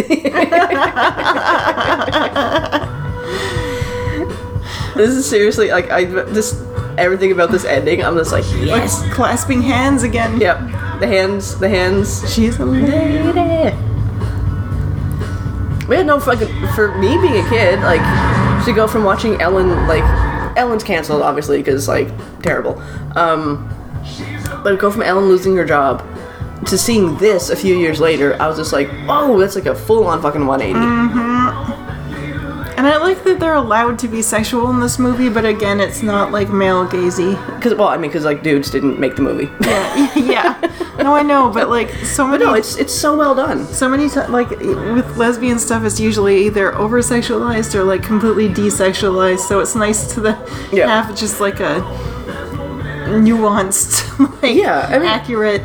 This 5.02 5.16
is 5.16 5.28
seriously 5.28 5.72
like 5.72 5.90
I 5.90 6.06
just 6.06 6.62
everything 6.96 7.32
about 7.32 7.50
this 7.50 7.66
ending. 7.66 8.04
I'm 8.04 8.16
just 8.16 8.32
like 8.32 8.46
yes. 8.60 9.02
Like 9.02 9.12
clasping 9.12 9.64
hands 9.64 10.04
again. 10.04 10.40
Yep. 10.40 10.60
The 11.00 11.08
hands. 11.08 11.58
The 11.58 11.68
hands. 11.68 12.32
She's 12.32 12.60
a 12.60 12.66
lady. 12.66 13.76
We 15.88 15.96
had 15.96 16.06
no 16.06 16.20
fucking 16.20 16.68
for 16.76 16.96
me 17.00 17.18
being 17.18 17.44
a 17.44 17.50
kid. 17.50 17.80
Like 17.80 18.02
to 18.66 18.74
go 18.74 18.88
from 18.88 19.04
watching 19.04 19.42
Ellen 19.42 19.88
like 19.88 20.04
Ellen's 20.56 20.84
canceled 20.84 21.24
obviously 21.24 21.58
because 21.58 21.88
like 21.88 22.10
terrible. 22.44 22.80
Um, 23.16 23.68
but 24.64 24.78
go 24.80 24.92
from 24.92 25.02
Ellen 25.02 25.26
losing 25.26 25.56
her 25.56 25.66
job 25.66 26.06
to 26.68 26.78
seeing 26.78 27.18
this 27.18 27.50
a 27.50 27.56
few 27.56 27.76
years 27.76 28.00
later, 28.00 28.40
I 28.40 28.48
was 28.48 28.56
just 28.56 28.72
like, 28.72 28.88
oh, 29.08 29.40
that's 29.40 29.56
like 29.56 29.66
a 29.66 29.74
full 29.74 30.06
on 30.06 30.22
fucking 30.22 30.46
180. 30.46 31.81
And 32.82 32.88
I 32.88 32.98
like 32.98 33.24
that 33.26 33.40
they're 33.40 33.54
allowed 33.54 34.00
to 34.00 34.08
be 34.08 34.24
sexual 34.24 34.72
in 34.72 34.80
this 34.80 34.98
movie, 34.98 35.30
but 35.30 35.46
again, 35.46 35.80
it's 35.80 36.02
not 36.02 36.32
like 36.32 36.50
male 36.50 36.88
gazy. 36.88 37.36
Because 37.56 37.76
well, 37.76 37.90
I 37.90 37.98
mean, 37.98 38.10
because 38.10 38.26
like 38.26 38.42
dudes 38.42 38.72
didn't 38.72 39.00
make 39.00 39.16
the 39.16 39.22
movie. 39.22 39.52
Yeah, 39.62 40.12
yeah. 40.16 40.96
No, 40.98 41.14
I 41.16 41.22
know, 41.22 41.52
but 41.54 41.70
like 41.70 41.92
so 42.04 42.24
But 42.26 42.32
many. 42.40 42.46
no, 42.46 42.54
it's 42.56 42.78
it's 42.78 42.92
so 42.94 43.16
well 43.16 43.36
done. 43.36 43.68
so 43.68 43.88
many 43.88 44.10
times, 44.10 44.30
like 44.32 44.50
with 44.50 45.16
lesbian 45.16 45.60
stuff, 45.60 45.84
it's 45.84 46.00
usually 46.00 46.48
either 46.48 46.74
over 46.76 47.02
sexualized 47.02 47.76
or 47.76 47.84
like 47.84 48.02
completely 48.02 48.50
desexualized. 48.50 49.42
So 49.48 49.60
it's 49.60 49.76
nice 49.76 50.12
to 50.16 50.20
the 50.20 50.32
Yeah. 50.74 50.88
have 50.88 51.16
just 51.16 51.40
like 51.40 51.60
a 51.60 51.82
nuanced, 53.22 54.18
like 54.42 54.56
Yeah, 54.56 54.88
I 54.90 54.98
mean- 54.98 55.08
accurate. 55.08 55.62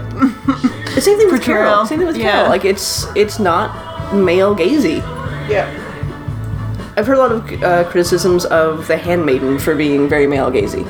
The 0.95 1.01
same 1.01 1.17
thing 1.17 1.29
with 1.31 1.41
Portrayal. 1.41 1.63
Carol. 1.65 1.87
Same 1.87 1.99
thing 1.99 2.09
with 2.09 2.17
Yeah. 2.19 2.33
Carol. 2.33 2.49
Like 2.51 2.67
it's 2.67 3.07
it's 3.15 3.39
not 3.39 4.15
male 4.15 4.55
gazy. 4.55 4.99
Yeah. 5.49 5.67
I've 6.97 7.07
heard 7.07 7.19
a 7.19 7.21
lot 7.21 7.33
of 7.33 7.63
uh, 7.63 7.85
criticisms 7.91 8.47
of 8.47 8.87
The 8.89 8.97
Handmaiden 8.97 9.59
for 9.59 9.75
being 9.75 10.09
very 10.09 10.27
male 10.27 10.51
gazy. 10.51 10.87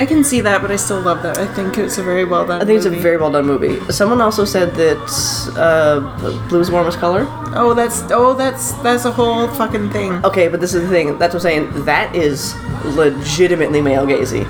I 0.00 0.06
can 0.06 0.24
see 0.24 0.40
that, 0.40 0.62
but 0.62 0.70
I 0.70 0.76
still 0.76 1.00
love 1.00 1.22
that. 1.22 1.36
I 1.38 1.46
think 1.54 1.76
it's 1.76 1.98
a 1.98 2.02
very 2.02 2.24
well 2.24 2.46
done. 2.46 2.62
I 2.62 2.64
think 2.64 2.78
it's 2.78 2.86
a 2.86 2.90
movie. 2.90 3.02
very 3.02 3.16
well 3.18 3.30
done 3.30 3.46
movie. 3.46 3.78
Someone 3.92 4.20
also 4.22 4.46
said 4.46 4.74
that 4.74 5.54
uh, 5.58 6.00
Blue 6.48 6.60
is 6.60 6.68
the 6.68 6.72
warmest 6.72 6.98
color. 6.98 7.26
Oh, 7.54 7.74
that's 7.74 8.02
oh, 8.10 8.32
that's 8.32 8.72
that's 8.82 9.04
a 9.04 9.12
whole 9.12 9.46
fucking 9.48 9.90
thing. 9.90 10.24
Okay, 10.24 10.48
but 10.48 10.60
this 10.60 10.72
is 10.72 10.82
the 10.82 10.88
thing. 10.88 11.18
That's 11.18 11.34
what 11.34 11.44
I'm 11.44 11.70
saying. 11.70 11.84
That 11.84 12.14
is 12.16 12.54
legitimately 12.84 13.82
male 13.82 14.06
gazy, 14.06 14.46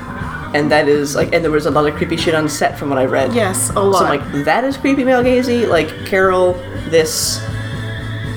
and 0.55 0.71
that 0.71 0.89
is 0.89 1.17
like, 1.17 1.33
and 1.33 1.43
there 1.43 1.51
was 1.51 1.67
a 1.67 1.71
lot 1.71 1.85
of 1.87 1.97
creepy 1.97 2.17
shit 2.17 2.35
on 2.35 2.49
set 2.49 2.79
from 2.79 2.89
what 2.89 2.99
I 2.99 3.07
read. 3.07 3.35
Yes, 3.35 3.71
a 3.71 3.81
lot. 3.81 4.01
So. 4.01 4.05
I'm 4.07 4.21
like, 4.21 4.45
that 4.45 4.63
is 4.63 4.77
creepy 4.77 5.03
male 5.03 5.23
gazy. 5.23 5.69
Like 5.69 5.89
Carol, 6.07 6.53
this, 6.91 7.41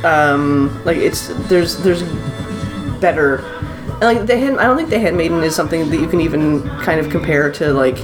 um, 0.03 0.83
like 0.85 0.97
it's 0.97 1.27
there's 1.47 1.77
there's 1.77 2.03
better. 2.99 3.37
And 4.01 4.01
like 4.17 4.25
the 4.25 4.37
hand, 4.37 4.59
I 4.59 4.63
don't 4.65 4.75
think 4.77 4.89
the 4.89 4.99
Handmaiden 4.99 5.43
is 5.43 5.55
something 5.55 5.89
that 5.89 5.97
you 5.99 6.07
can 6.07 6.19
even 6.21 6.67
kind 6.81 6.99
of 6.99 7.09
compare 7.09 7.51
to 7.53 7.73
like 7.73 7.97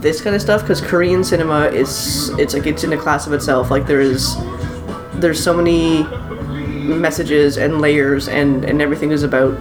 this 0.00 0.20
kind 0.20 0.36
of 0.36 0.42
stuff 0.42 0.60
because 0.62 0.80
Korean 0.80 1.24
cinema 1.24 1.66
is 1.68 2.28
it's 2.38 2.54
like 2.54 2.66
it's 2.66 2.84
in 2.84 2.92
a 2.92 2.96
class 2.96 3.26
of 3.26 3.32
itself. 3.32 3.70
Like 3.70 3.86
there 3.86 4.00
is 4.00 4.36
there's 5.14 5.42
so 5.42 5.54
many 5.54 6.04
messages 6.84 7.56
and 7.56 7.80
layers 7.80 8.28
and 8.28 8.64
and 8.64 8.82
everything 8.82 9.10
is 9.12 9.22
about 9.22 9.56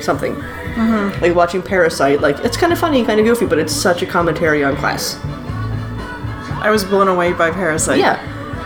something. 0.00 0.34
Mhm. 0.74 1.20
Like 1.20 1.34
watching 1.34 1.62
Parasite, 1.62 2.20
like 2.20 2.38
it's 2.40 2.56
kind 2.56 2.72
of 2.72 2.78
funny, 2.78 3.04
kind 3.04 3.20
of 3.20 3.26
goofy, 3.26 3.46
but 3.46 3.58
it's 3.58 3.72
such 3.72 4.02
a 4.02 4.06
commentary 4.06 4.64
on 4.64 4.76
class. 4.76 5.18
I 6.62 6.70
was 6.70 6.82
blown 6.84 7.08
away 7.08 7.32
by 7.32 7.50
Parasite. 7.50 7.98
Yeah. 7.98 8.18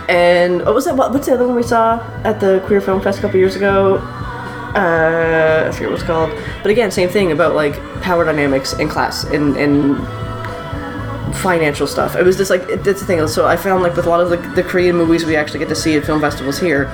And 0.09 0.65
what 0.65 0.73
was 0.73 0.85
that? 0.85 0.95
What, 0.95 1.13
what's 1.13 1.27
the 1.27 1.35
other 1.35 1.45
one 1.45 1.55
we 1.55 1.61
saw 1.61 1.99
at 2.23 2.39
the 2.39 2.63
Queer 2.65 2.81
Film 2.81 2.99
Fest 2.99 3.19
a 3.19 3.21
couple 3.21 3.37
years 3.37 3.55
ago? 3.55 3.97
Uh, 4.75 5.65
I 5.67 5.71
forget 5.71 5.89
what 5.89 5.99
it's 5.99 6.03
called. 6.03 6.31
But 6.63 6.71
again, 6.71 6.89
same 6.89 7.09
thing 7.09 7.31
about 7.31 7.53
like 7.53 7.75
power 8.01 8.25
dynamics 8.25 8.73
in 8.73 8.89
class 8.89 9.23
and 9.25 9.55
and 9.55 9.97
financial 11.35 11.85
stuff. 11.85 12.15
It 12.15 12.23
was 12.23 12.37
just 12.37 12.49
like 12.49 12.63
it, 12.63 12.83
that's 12.83 13.01
the 13.01 13.05
thing. 13.05 13.25
So 13.27 13.45
I 13.45 13.55
found 13.55 13.83
like 13.83 13.95
with 13.95 14.07
a 14.07 14.09
lot 14.09 14.19
of 14.19 14.31
the, 14.31 14.37
the 14.55 14.63
Korean 14.63 14.95
movies 14.95 15.25
we 15.25 15.35
actually 15.35 15.59
get 15.59 15.69
to 15.69 15.75
see 15.75 15.95
at 15.95 16.05
film 16.05 16.21
festivals 16.21 16.59
here, 16.59 16.85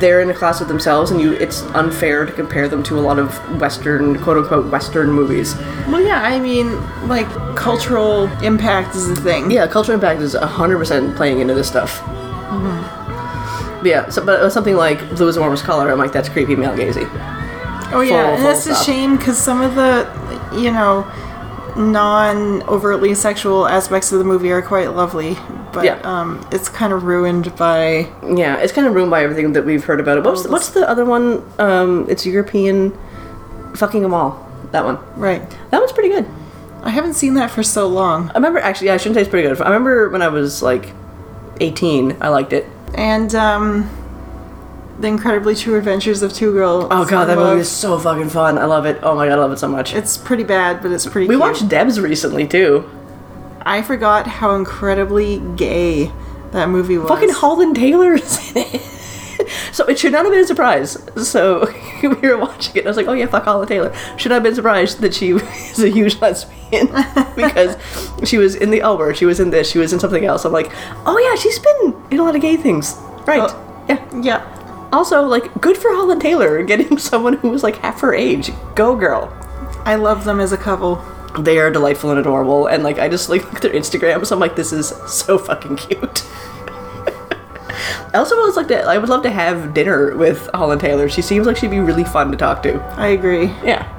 they're 0.00 0.20
in 0.20 0.30
a 0.30 0.34
class 0.34 0.60
with 0.60 0.68
themselves, 0.68 1.10
and 1.10 1.20
you 1.20 1.32
it's 1.32 1.62
unfair 1.74 2.24
to 2.24 2.32
compare 2.32 2.68
them 2.68 2.82
to 2.84 2.98
a 2.98 3.00
lot 3.00 3.18
of 3.18 3.60
Western 3.60 4.18
quote 4.22 4.38
unquote 4.38 4.70
Western 4.70 5.10
movies. 5.10 5.54
Well, 5.88 6.00
yeah, 6.00 6.22
I 6.22 6.38
mean, 6.40 6.80
like 7.08 7.28
cultural 7.56 8.24
impact 8.42 8.94
is 8.94 9.08
a 9.10 9.16
thing. 9.16 9.50
Yeah, 9.50 9.66
cultural 9.66 9.94
impact 9.94 10.20
is 10.20 10.34
hundred 10.34 10.78
percent 10.78 11.16
playing 11.16 11.40
into 11.40 11.54
this 11.54 11.68
stuff. 11.68 12.02
But 13.78 13.86
yeah, 13.86 14.08
so, 14.08 14.24
but 14.24 14.40
uh, 14.40 14.50
something 14.50 14.76
like 14.76 14.98
Blue 15.16 15.28
is 15.28 15.34
the 15.34 15.40
warmest 15.40 15.64
color, 15.64 15.90
I'm 15.90 15.98
like, 15.98 16.12
that's 16.12 16.28
creepy 16.28 16.56
male 16.56 16.74
gazy. 16.74 17.08
Oh 17.92 18.00
yeah, 18.00 18.30
and 18.30 18.42
full 18.42 18.52
that's 18.52 18.66
a 18.66 18.74
shame 18.84 19.16
because 19.16 19.38
some 19.38 19.60
of 19.60 19.74
the, 19.74 20.08
you 20.52 20.72
know, 20.72 21.06
non-overtly 21.76 23.14
sexual 23.14 23.66
aspects 23.66 24.12
of 24.12 24.18
the 24.18 24.24
movie 24.24 24.50
are 24.50 24.62
quite 24.62 24.92
lovely, 24.94 25.36
but 25.72 25.84
Yeah. 25.84 25.98
um, 26.04 26.46
it's 26.50 26.68
kind 26.68 26.92
of 26.92 27.04
ruined 27.04 27.54
by. 27.56 28.08
Yeah, 28.22 28.56
it's 28.56 28.72
kind 28.72 28.86
of 28.86 28.94
ruined 28.94 29.10
by 29.10 29.22
everything 29.22 29.52
that 29.52 29.64
we've 29.64 29.84
heard 29.84 30.00
about 30.00 30.18
it. 30.18 30.24
What's, 30.24 30.46
what's 30.48 30.70
the 30.70 30.88
other 30.88 31.04
one? 31.04 31.42
Um, 31.58 32.06
it's 32.08 32.24
European, 32.26 32.96
Fucking 33.74 34.02
Åmål. 34.02 34.42
That 34.72 34.84
one. 34.84 34.98
Right. 35.16 35.42
That 35.70 35.78
one's 35.80 35.92
pretty 35.92 36.08
good. 36.08 36.26
I 36.82 36.90
haven't 36.90 37.14
seen 37.14 37.34
that 37.34 37.50
for 37.50 37.62
so 37.62 37.86
long. 37.88 38.30
I 38.30 38.34
remember 38.34 38.58
actually. 38.58 38.88
Yeah, 38.88 38.94
I 38.94 38.96
shouldn't 38.96 39.16
say 39.16 39.20
it's 39.22 39.30
pretty 39.30 39.46
good. 39.48 39.60
I 39.60 39.64
remember 39.66 40.08
when 40.10 40.22
I 40.22 40.28
was 40.28 40.62
like 40.62 40.92
18, 41.60 42.16
I 42.20 42.28
liked 42.28 42.52
it. 42.52 42.66
And 42.94 43.34
um, 43.34 43.90
the 44.98 45.08
incredibly 45.08 45.54
true 45.54 45.76
adventures 45.76 46.22
of 46.22 46.32
two 46.32 46.52
girls. 46.52 46.86
Oh 46.90 47.04
god, 47.04 47.26
that 47.26 47.36
movie 47.36 47.60
is 47.60 47.70
so 47.70 47.98
fucking 47.98 48.30
fun. 48.30 48.58
I 48.58 48.64
love 48.64 48.86
it. 48.86 49.00
Oh 49.02 49.14
my 49.14 49.26
god, 49.26 49.38
I 49.38 49.42
love 49.42 49.52
it 49.52 49.58
so 49.58 49.68
much. 49.68 49.94
It's 49.94 50.16
pretty 50.16 50.44
bad, 50.44 50.82
but 50.82 50.92
it's 50.92 51.06
pretty. 51.06 51.28
we 51.28 51.34
cute. 51.34 51.40
watched 51.40 51.68
Debs 51.68 52.00
recently 52.00 52.46
too. 52.46 52.88
I 53.62 53.82
forgot 53.82 54.26
how 54.26 54.54
incredibly 54.54 55.40
gay 55.56 56.12
that 56.52 56.68
movie 56.68 56.98
was. 56.98 57.08
Fucking 57.08 57.30
Holland 57.30 57.76
Taylor 57.76 58.14
is 58.14 58.52
in 58.52 58.58
it. 58.58 58.80
so 59.72 59.84
it 59.86 59.98
should 59.98 60.12
not 60.12 60.24
have 60.24 60.32
been 60.32 60.44
a 60.44 60.46
surprise. 60.46 60.96
So 61.16 61.66
we 62.02 62.08
were 62.08 62.38
watching 62.38 62.76
it. 62.76 62.80
And 62.80 62.88
I 62.88 62.90
was 62.90 62.96
like, 62.96 63.08
oh 63.08 63.12
yeah, 63.12 63.26
fuck 63.26 63.44
Holland 63.44 63.68
Taylor. 63.68 63.94
Should 64.16 64.30
not 64.30 64.36
have 64.36 64.42
been 64.44 64.54
surprised 64.54 65.00
that 65.00 65.14
she 65.14 65.30
is 65.32 65.82
a 65.82 65.88
huge 65.88 66.20
lesbian 66.20 66.86
because 67.36 67.76
she 68.24 68.38
was 68.38 68.54
in 68.54 68.70
the 68.70 68.80
L 68.80 68.96
word. 68.96 69.16
She 69.16 69.26
was 69.26 69.40
in 69.40 69.50
this. 69.50 69.70
She 69.70 69.78
was 69.78 69.92
in 69.92 70.00
something 70.00 70.24
else. 70.24 70.44
I'm 70.44 70.52
like, 70.52 70.70
oh 71.04 71.18
yeah, 71.18 71.34
she's 71.40 71.58
been 71.58 72.02
in 72.10 72.20
a 72.20 72.22
lot 72.22 72.34
of 72.34 72.42
gay 72.42 72.56
things. 72.56 72.94
Right. 73.26 73.40
Oh. 73.42 73.84
yeah. 73.88 74.20
Yeah. 74.20 74.55
Also, 74.92 75.22
like, 75.22 75.60
good 75.60 75.76
for 75.76 75.92
Holland 75.94 76.20
Taylor 76.20 76.62
getting 76.62 76.98
someone 77.12 77.34
who 77.34 77.50
was 77.50 77.62
like 77.62 77.76
half 77.76 78.00
her 78.00 78.14
age. 78.14 78.50
Go 78.74 78.96
girl. 78.96 79.32
I 79.84 79.94
love 79.94 80.24
them 80.24 80.40
as 80.40 80.52
a 80.52 80.56
couple. 80.56 81.02
They 81.38 81.58
are 81.58 81.70
delightful 81.70 82.10
and 82.10 82.18
adorable, 82.18 82.66
and 82.66 82.82
like 82.82 82.98
I 82.98 83.08
just 83.08 83.28
like 83.32 83.44
look 83.44 83.56
at 83.56 83.62
their 83.62 83.72
Instagrams. 83.72 84.32
I'm 84.32 84.38
like, 84.38 84.56
this 84.56 84.72
is 84.72 84.88
so 85.06 85.38
fucking 85.38 85.76
cute. 85.76 86.24
I 88.14 88.18
also 88.18 88.36
would 88.36 88.56
like 88.56 88.68
to. 88.68 88.82
I 88.82 88.98
would 88.98 89.08
love 89.08 89.22
to 89.24 89.30
have 89.30 89.74
dinner 89.74 90.16
with 90.16 90.48
Holland 90.54 90.80
Taylor. 90.80 91.08
She 91.08 91.22
seems 91.22 91.46
like 91.46 91.56
she'd 91.56 91.70
be 91.70 91.80
really 91.80 92.04
fun 92.04 92.30
to 92.30 92.36
talk 92.36 92.62
to. 92.62 92.80
I 92.96 93.08
agree. 93.08 93.46
Yeah. 93.62 93.92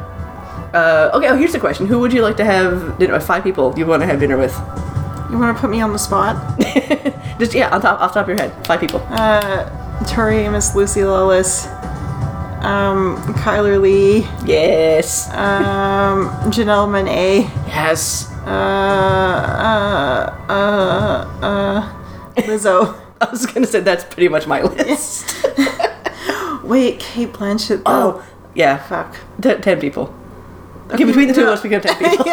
Uh, 0.73 1.11
okay. 1.13 1.29
Oh, 1.29 1.35
here's 1.35 1.53
the 1.53 1.59
question: 1.59 1.85
Who 1.85 1.99
would 1.99 2.11
you 2.11 2.21
like 2.21 2.37
to 2.37 2.45
have 2.45 2.97
dinner? 2.97 3.13
with? 3.13 3.25
Five 3.25 3.43
people 3.43 3.73
you 3.77 3.85
want 3.85 4.01
to 4.01 4.07
have 4.07 4.19
dinner 4.19 4.37
with? 4.37 4.53
You 5.29 5.37
want 5.37 5.55
to 5.55 5.61
put 5.61 5.69
me 5.69 5.81
on 5.81 5.91
the 5.93 5.99
spot? 5.99 6.59
Just 7.39 7.53
yeah, 7.53 7.69
on 7.69 7.81
top, 7.81 8.01
off 8.01 8.13
the 8.13 8.19
top 8.21 8.29
of 8.29 8.29
your 8.29 8.37
head, 8.37 8.65
five 8.65 8.79
people. 8.79 9.01
Uh, 9.09 9.69
Tori 10.05 10.37
Amos, 10.39 10.75
Lucy 10.75 11.03
Lawless, 11.03 11.65
um, 12.63 13.17
Chyler 13.43 13.79
Leigh, 13.81 14.27
Yes. 14.45 15.27
um, 15.33 16.29
Janelle 16.51 16.87
Monae, 16.87 17.49
Yes. 17.67 18.31
uh, 18.45 18.49
uh, 20.49 20.51
uh, 20.51 21.45
uh, 21.45 21.93
Lizzo. 22.37 22.95
I 23.21 23.29
was 23.31 23.45
gonna 23.47 23.65
say 23.65 23.79
that's 23.79 24.03
pretty 24.03 24.27
much 24.29 24.45
my 24.45 24.61
list. 24.61 25.33
Wait, 26.63 26.99
Cate 26.99 27.33
Blanchett. 27.33 27.81
oh, 27.85 28.23
yeah. 28.53 28.77
fuck. 28.77 29.15
T- 29.41 29.55
ten 29.55 29.79
people. 29.79 30.13
Okay, 30.91 31.03
between 31.03 31.27
the 31.27 31.33
two 31.33 31.41
of 31.43 31.47
us, 31.49 31.63
we 31.63 31.69
got 31.69 31.81
ten 31.81 31.95
people. 32.11 32.25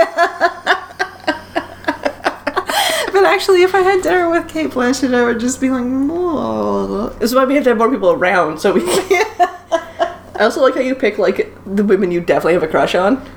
But 3.24 3.32
actually, 3.32 3.62
if 3.62 3.74
I 3.74 3.80
had 3.80 4.02
dinner 4.02 4.28
with 4.28 4.48
Cate 4.48 4.68
Blanchett, 4.72 5.14
I 5.14 5.24
would 5.24 5.40
just 5.40 5.58
be 5.58 5.70
like, 5.70 5.82
"Whoa." 5.82 7.08
This 7.18 7.30
is 7.30 7.34
why 7.34 7.46
we 7.46 7.54
have 7.54 7.64
to 7.64 7.70
have 7.70 7.78
more 7.78 7.90
people 7.90 8.10
around, 8.12 8.60
so 8.60 8.74
we. 8.74 8.82
I 8.86 10.40
also 10.40 10.60
like 10.60 10.74
how 10.74 10.82
you 10.82 10.94
pick 10.94 11.16
like 11.16 11.50
the 11.64 11.82
women 11.84 12.10
you 12.10 12.20
definitely 12.20 12.52
have 12.52 12.62
a 12.62 12.68
crush 12.68 12.94
on. 12.94 13.26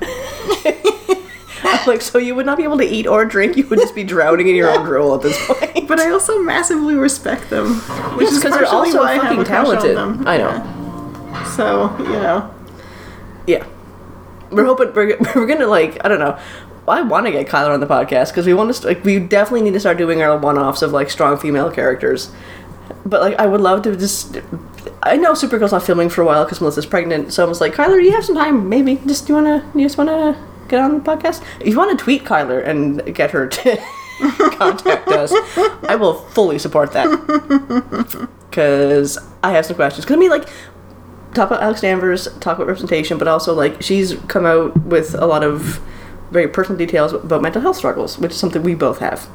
Like, 1.86 2.02
so 2.02 2.18
you 2.18 2.34
would 2.34 2.44
not 2.44 2.58
be 2.58 2.64
able 2.64 2.76
to 2.78 2.84
eat 2.84 3.06
or 3.06 3.24
drink; 3.24 3.56
you 3.56 3.66
would 3.68 3.78
just 3.78 3.94
be 3.94 4.04
drowning 4.04 4.46
in 4.46 4.54
your 4.54 4.68
own 4.70 4.84
drool 4.84 5.14
at 5.14 5.22
this 5.22 5.38
point. 5.46 5.88
But 5.88 5.98
I 5.98 6.10
also 6.10 6.38
massively 6.42 6.94
respect 6.96 7.48
them, 7.48 7.76
which 8.18 8.26
Yes, 8.26 8.32
is 8.32 8.42
'cause 8.42 8.52
they're 8.52 8.66
also 8.66 8.98
why 8.98 9.12
I 9.12 9.12
have 9.14 9.22
fucking 9.22 9.38
on 9.38 9.44
talented. 9.46 9.96
I 9.96 10.36
know. 10.36 10.50
Yeah. 10.50 11.44
So 11.44 11.94
you 11.98 12.04
know, 12.10 12.54
Yeah, 13.46 13.64
we're 14.50 14.66
hoping 14.66 14.92
we're, 14.92 15.16
we're 15.34 15.46
gonna 15.46 15.66
like 15.66 15.96
I 16.04 16.08
don't 16.08 16.18
know. 16.20 16.38
I 16.88 17.02
want 17.02 17.26
to 17.26 17.32
get 17.32 17.46
Chyler 17.46 17.72
on 17.74 17.80
the 17.80 17.86
podcast 17.86 18.28
because 18.28 18.46
we 18.46 18.54
want 18.54 18.68
to 18.70 18.74
st- 18.74 18.86
like 18.86 19.04
we 19.04 19.18
definitely 19.18 19.62
need 19.62 19.74
to 19.74 19.80
start 19.80 19.98
doing 19.98 20.22
our 20.22 20.36
one-offs 20.38 20.82
of 20.82 20.92
like 20.92 21.10
strong 21.10 21.36
female 21.38 21.70
characters. 21.70 22.30
But 23.04 23.20
like 23.20 23.38
I 23.38 23.46
would 23.46 23.60
love 23.60 23.82
to 23.82 23.96
just. 23.96 24.38
I 25.02 25.16
know 25.16 25.32
Supergirl's 25.32 25.72
not 25.72 25.82
filming 25.82 26.08
for 26.08 26.22
a 26.22 26.26
while 26.26 26.44
because 26.44 26.60
Melissa's 26.60 26.86
pregnant, 26.86 27.32
so 27.32 27.44
I 27.44 27.48
was 27.48 27.60
like, 27.60 27.74
Chyler, 27.74 28.02
you 28.02 28.12
have 28.12 28.24
some 28.24 28.34
time? 28.34 28.68
Maybe 28.68 28.96
just 29.06 29.26
do 29.26 29.32
you 29.32 29.36
wanna 29.36 29.70
you 29.74 29.82
just 29.82 29.98
wanna 29.98 30.36
get 30.68 30.80
on 30.80 30.94
the 30.94 31.00
podcast? 31.00 31.44
If 31.60 31.68
you 31.68 31.76
want 31.76 31.96
to 31.98 32.02
tweet 32.02 32.24
Chyler 32.24 32.66
and 32.66 33.14
get 33.14 33.30
her 33.30 33.46
to 33.46 33.76
contact 34.56 35.08
us, 35.08 35.32
I 35.88 35.96
will 35.96 36.14
fully 36.14 36.58
support 36.58 36.92
that 36.92 38.28
because 38.50 39.18
I 39.42 39.52
have 39.52 39.66
some 39.66 39.76
questions. 39.76 40.04
Because 40.04 40.16
I 40.16 40.18
mean, 40.18 40.30
like 40.30 40.48
talk 41.34 41.50
about 41.50 41.62
Alex 41.62 41.80
Danvers, 41.80 42.24
talk 42.40 42.56
about 42.56 42.66
representation, 42.66 43.18
but 43.18 43.28
also 43.28 43.54
like 43.54 43.82
she's 43.82 44.14
come 44.28 44.46
out 44.46 44.76
with 44.82 45.14
a 45.14 45.26
lot 45.26 45.44
of 45.44 45.80
very 46.30 46.48
personal 46.48 46.78
details 46.78 47.12
about 47.12 47.42
mental 47.42 47.62
health 47.62 47.76
struggles, 47.76 48.18
which 48.18 48.32
is 48.32 48.38
something 48.38 48.62
we 48.62 48.74
both 48.74 48.98
have. 48.98 49.28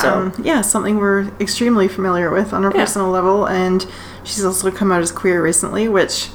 So 0.00 0.08
um, 0.08 0.32
yeah, 0.42 0.62
something 0.62 0.96
we're 0.98 1.28
extremely 1.40 1.86
familiar 1.88 2.30
with 2.30 2.52
on 2.54 2.64
a 2.64 2.68
Yeah. 2.68 2.84
personal 2.84 3.08
level, 3.10 3.46
and 3.46 3.84
she's 4.24 4.44
also 4.44 4.70
come 4.70 4.90
out 4.92 5.02
as 5.02 5.12
queer 5.12 5.42
recently, 5.42 5.88
which 5.88 6.28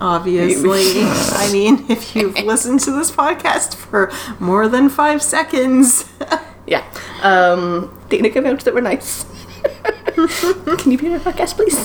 obviously, 0.00 0.82
I 1.02 1.48
mean, 1.52 1.86
if 1.88 2.14
you've 2.14 2.38
listened 2.40 2.80
to 2.80 2.90
this 2.90 3.10
podcast 3.10 3.74
for 3.76 4.10
more 4.40 4.68
than 4.68 4.88
five 4.90 5.22
seconds, 5.22 6.04
yeah, 6.66 6.84
um, 7.22 7.96
Dana 8.10 8.28
came 8.30 8.44
out 8.46 8.60
that 8.60 8.74
we're 8.74 8.80
nice. 8.82 9.24
Can 10.78 10.90
you 10.90 10.98
be 10.98 11.06
on 11.06 11.14
our 11.14 11.20
podcast, 11.20 11.54
please? 11.56 11.78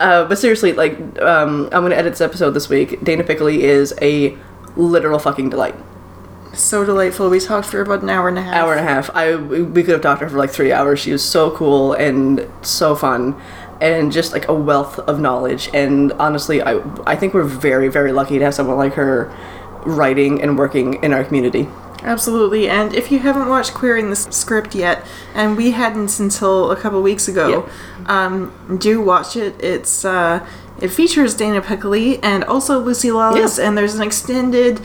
uh, 0.00 0.24
but 0.28 0.36
seriously, 0.38 0.72
like, 0.72 0.98
um, 1.22 1.64
I'm 1.72 1.82
gonna 1.82 1.94
edit 1.94 2.12
this 2.12 2.20
episode 2.20 2.50
this 2.50 2.68
week. 2.68 3.02
Dana 3.04 3.24
Piccoli 3.24 3.58
is 3.60 3.94
a 4.02 4.36
literal 4.76 5.18
fucking 5.18 5.50
delight. 5.50 5.74
so 6.52 6.84
delightful. 6.84 7.30
We 7.30 7.38
talked 7.40 7.68
for 7.68 7.80
about 7.80 8.02
an 8.02 8.10
hour 8.10 8.28
and 8.28 8.36
a 8.38 8.42
half. 8.42 8.54
hour 8.54 8.72
and 8.74 8.80
a 8.80 8.88
half. 8.92 9.10
I 9.14 9.36
we 9.36 9.82
could 9.82 9.92
have 9.92 10.02
talked 10.02 10.20
to 10.20 10.26
her 10.26 10.30
for 10.30 10.38
like 10.38 10.50
three 10.50 10.72
hours. 10.72 10.98
She 11.00 11.12
was 11.12 11.22
so 11.24 11.50
cool 11.52 11.92
and 11.92 12.46
so 12.62 12.94
fun, 12.96 13.40
and 13.80 14.10
just 14.10 14.32
like 14.32 14.48
a 14.48 14.54
wealth 14.54 14.98
of 15.00 15.20
knowledge. 15.20 15.70
And 15.72 16.12
honestly, 16.14 16.60
I 16.62 16.80
I 17.06 17.14
think 17.16 17.34
we're 17.34 17.44
very 17.44 17.88
very 17.88 18.12
lucky 18.12 18.38
to 18.38 18.44
have 18.44 18.54
someone 18.54 18.76
like 18.76 18.94
her 18.94 19.30
writing 19.86 20.42
and 20.42 20.58
working 20.58 21.02
in 21.04 21.12
our 21.12 21.24
community. 21.24 21.68
Absolutely, 22.02 22.66
and 22.68 22.94
if 22.94 23.12
you 23.12 23.18
haven't 23.18 23.48
watched 23.48 23.74
Queering 23.74 24.08
the 24.08 24.16
Script 24.16 24.74
yet, 24.74 25.06
and 25.34 25.54
we 25.56 25.72
hadn't 25.72 26.18
until 26.18 26.70
a 26.70 26.76
couple 26.76 27.00
weeks 27.02 27.28
ago, 27.28 27.68
um, 28.06 28.50
do 28.80 29.02
watch 29.02 29.36
it. 29.36 29.54
It's 29.62 30.02
uh, 30.04 30.44
it 30.80 30.88
features 30.88 31.34
Dana 31.34 31.60
Piccoli 31.60 32.18
and 32.22 32.44
also 32.44 32.78
Lucy 32.78 33.10
Lawless, 33.10 33.58
Yeah. 33.58 33.68
and 33.68 33.76
there's 33.78 33.94
an 33.94 34.02
extended 34.02 34.80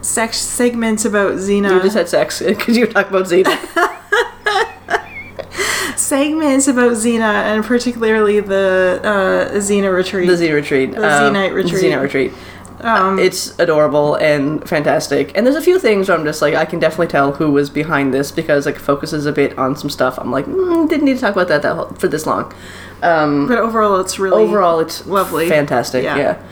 sex 0.00 0.38
segment 0.38 1.04
about 1.04 1.34
Xena. 1.34 1.70
You 1.76 1.82
just 1.82 1.96
had 1.96 2.08
sex 2.08 2.40
because 2.46 2.76
you 2.76 2.86
were 2.86 2.92
talking 2.92 3.10
about 3.14 3.26
Zeta. 3.28 3.58
segments 5.96 6.68
about 6.68 6.92
Xena, 6.92 7.20
and 7.54 7.64
particularly 7.64 8.40
the 8.40 9.00
uh, 9.02 9.54
Xena 9.56 9.94
retreat. 9.94 10.26
the 10.28 10.36
Z 10.36 10.52
retreat. 10.52 10.92
The 10.92 10.98
Xenite 10.98 11.54
retreat. 11.54 11.82
Xenite 11.84 12.02
retreat. 12.02 12.32
Um, 12.80 13.18
it's 13.20 13.56
adorable 13.60 14.16
and 14.16 14.66
fantastic. 14.68 15.36
And 15.36 15.46
there's 15.46 15.54
a 15.56 15.62
few 15.62 15.78
things 15.78 16.08
where 16.08 16.18
I'm 16.18 16.24
just 16.24 16.42
like, 16.42 16.54
I 16.54 16.64
can 16.64 16.80
definitely 16.80 17.06
tell 17.06 17.30
who 17.32 17.52
was 17.52 17.70
behind 17.70 18.12
this 18.12 18.32
because 18.32 18.66
like 18.66 18.74
it 18.74 18.80
focuses 18.80 19.24
a 19.24 19.30
bit 19.32 19.56
on 19.56 19.76
some 19.76 19.88
stuff. 19.88 20.18
I'm 20.18 20.32
like, 20.32 20.46
mm, 20.46 20.88
didn't 20.88 21.04
need 21.04 21.14
to 21.14 21.20
talk 21.20 21.32
about 21.36 21.46
that, 21.48 21.62
that 21.62 21.76
whole- 21.76 21.90
for 21.90 22.08
this 22.08 22.26
long. 22.26 22.52
Um, 23.02 23.48
but 23.48 23.58
overall, 23.58 24.00
it's 24.00 24.18
really 24.18 24.42
overall, 24.44 24.80
it's 24.80 25.06
lovely. 25.06 25.48
fantastic. 25.48 26.04
Yeah. 26.04 26.16
Yeah. 26.16 26.42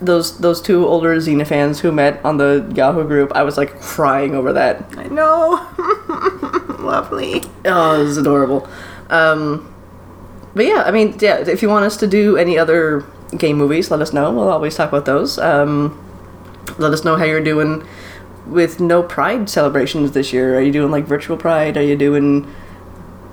Those 0.00 0.38
those 0.38 0.62
two 0.62 0.86
older 0.86 1.16
Xena 1.16 1.44
fans 1.44 1.80
who 1.80 1.90
met 1.90 2.24
on 2.24 2.36
the 2.36 2.70
Yahoo 2.74 3.04
group, 3.04 3.32
I 3.34 3.42
was 3.42 3.56
like 3.56 3.80
crying 3.80 4.34
over 4.34 4.52
that. 4.52 4.84
I 4.96 5.08
know, 5.08 5.66
lovely. 6.78 7.42
Oh, 7.64 8.00
it 8.00 8.04
was 8.04 8.16
adorable. 8.16 8.68
Um, 9.10 9.74
but 10.54 10.66
yeah, 10.66 10.84
I 10.86 10.92
mean, 10.92 11.16
yeah, 11.18 11.38
if 11.38 11.62
you 11.62 11.68
want 11.68 11.84
us 11.84 11.96
to 11.98 12.06
do 12.06 12.36
any 12.36 12.56
other 12.56 13.04
game 13.36 13.56
movies, 13.58 13.90
let 13.90 14.00
us 14.00 14.12
know. 14.12 14.30
We'll 14.32 14.48
always 14.48 14.76
talk 14.76 14.88
about 14.88 15.04
those. 15.04 15.36
Um, 15.38 15.98
let 16.78 16.92
us 16.92 17.04
know 17.04 17.16
how 17.16 17.24
you're 17.24 17.42
doing 17.42 17.84
with 18.46 18.78
no 18.80 19.02
Pride 19.02 19.50
celebrations 19.50 20.12
this 20.12 20.32
year. 20.32 20.56
Are 20.56 20.62
you 20.62 20.72
doing 20.72 20.90
like 20.92 21.04
virtual 21.06 21.36
Pride? 21.36 21.76
Are 21.76 21.82
you 21.82 21.96
doing 21.96 22.46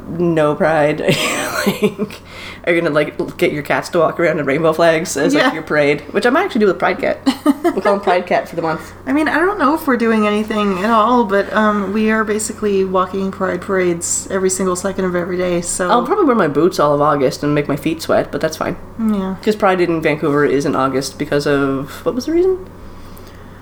no 0.08 0.56
Pride? 0.56 1.00
like, 1.68 2.22
are 2.66 2.74
you 2.74 2.82
gonna 2.82 2.90
like 2.94 3.38
get 3.38 3.52
your 3.52 3.64
cats 3.64 3.90
to 3.90 4.00
walk 4.00 4.20
around 4.20 4.40
in 4.40 4.46
rainbow 4.46 4.74
flags 4.74 5.16
as 5.18 5.34
Yeah. 5.34 5.46
like 5.46 5.54
your 5.54 5.64
parade? 5.64 6.02
Which 6.14 6.26
I 6.26 6.30
might 6.30 6.46
actually 6.46 6.60
do 6.62 6.68
with 6.68 6.80
Pride 6.80 7.00
Cat. 7.00 7.20
we'll 7.64 7.82
call 7.82 7.96
him 7.96 8.00
Pride 8.02 8.26
Cat 8.28 8.48
for 8.50 8.56
the 8.56 8.62
month. 8.62 8.94
I 9.06 9.14
mean, 9.14 9.28
I 9.28 9.40
don't 9.40 9.58
know 9.60 9.74
if 9.76 9.86
we're 9.88 9.98
doing 9.98 10.26
anything 10.28 10.80
at 10.80 10.90
all, 10.90 11.26
but 11.26 11.52
um, 11.54 11.94
we 11.94 12.12
are 12.12 12.24
basically 12.24 12.86
walking 12.86 13.32
pride 13.32 13.62
parades 13.62 14.28
every 14.32 14.50
single 14.50 14.76
second 14.76 15.06
of 15.06 15.16
every 15.16 15.38
day. 15.38 15.62
So 15.62 15.90
I'll 15.90 16.06
probably 16.06 16.26
wear 16.26 16.36
my 16.36 16.48
boots 16.48 16.80
all 16.80 16.94
of 16.94 17.02
August 17.02 17.44
and 17.44 17.54
make 17.56 17.68
my 17.68 17.76
feet 17.76 18.02
sweat, 18.02 18.32
but 18.32 18.42
that's 18.42 18.58
fine. 18.58 18.78
yeah, 19.00 19.36
Because 19.40 19.56
Pride 19.56 19.82
in 19.82 20.02
Vancouver 20.02 20.46
is 20.46 20.66
in 20.66 20.76
August 20.76 21.18
because 21.20 21.46
of 21.48 22.06
what 22.06 22.16
was 22.16 22.26
the 22.26 22.32
reason? 22.32 22.70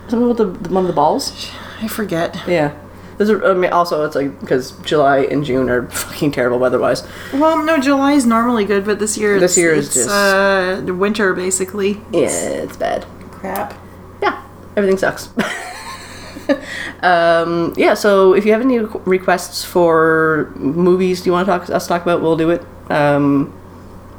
Something 0.08 0.28
with 0.28 0.38
the, 0.38 0.46
the 0.46 0.70
one 0.74 0.84
of 0.84 0.88
the 0.88 0.94
balls. 0.94 1.50
I 1.82 1.88
forget. 1.88 2.38
Yeah. 2.48 2.74
There's 3.18 3.30
a, 3.30 3.46
I 3.46 3.54
mean, 3.54 3.72
also 3.72 4.04
it's 4.06 4.16
like 4.16 4.40
because 4.40 4.72
July 4.84 5.20
and 5.20 5.44
June 5.46 5.70
are 5.70 5.88
fucking 5.90 6.32
terrible 6.32 6.60
weather-wise. 6.60 7.08
Well, 7.34 7.64
no, 7.64 7.78
July 7.80 8.14
is 8.14 8.26
normally 8.26 8.66
good, 8.66 8.86
but 8.86 9.00
this 9.00 9.18
year, 9.18 9.40
This 9.40 9.58
year 9.58 9.74
is 9.74 9.88
it's, 9.88 9.96
just- 9.96 10.10
uh, 10.10 10.82
winter 10.94 11.34
basically. 11.34 12.02
Yeah, 12.12 12.30
it's 12.64 12.78
bad. 12.78 13.06
Crap. 13.32 13.74
Yeah, 14.22 14.44
everything 14.76 14.98
sucks. 14.98 15.30
um, 17.04 17.74
yeah, 17.78 17.94
so 17.94 18.34
if 18.34 18.46
you 18.46 18.52
have 18.52 18.62
any 18.62 18.80
requests 18.80 19.64
for 19.64 20.52
movies 20.56 21.26
you 21.26 21.32
want 21.32 21.46
to 21.46 21.52
talk 21.52 21.70
us 21.70 21.88
talk 21.88 22.02
about, 22.02 22.22
we'll 22.22 22.38
do 22.38 22.50
it. 22.50 22.64
Um, 22.90 23.54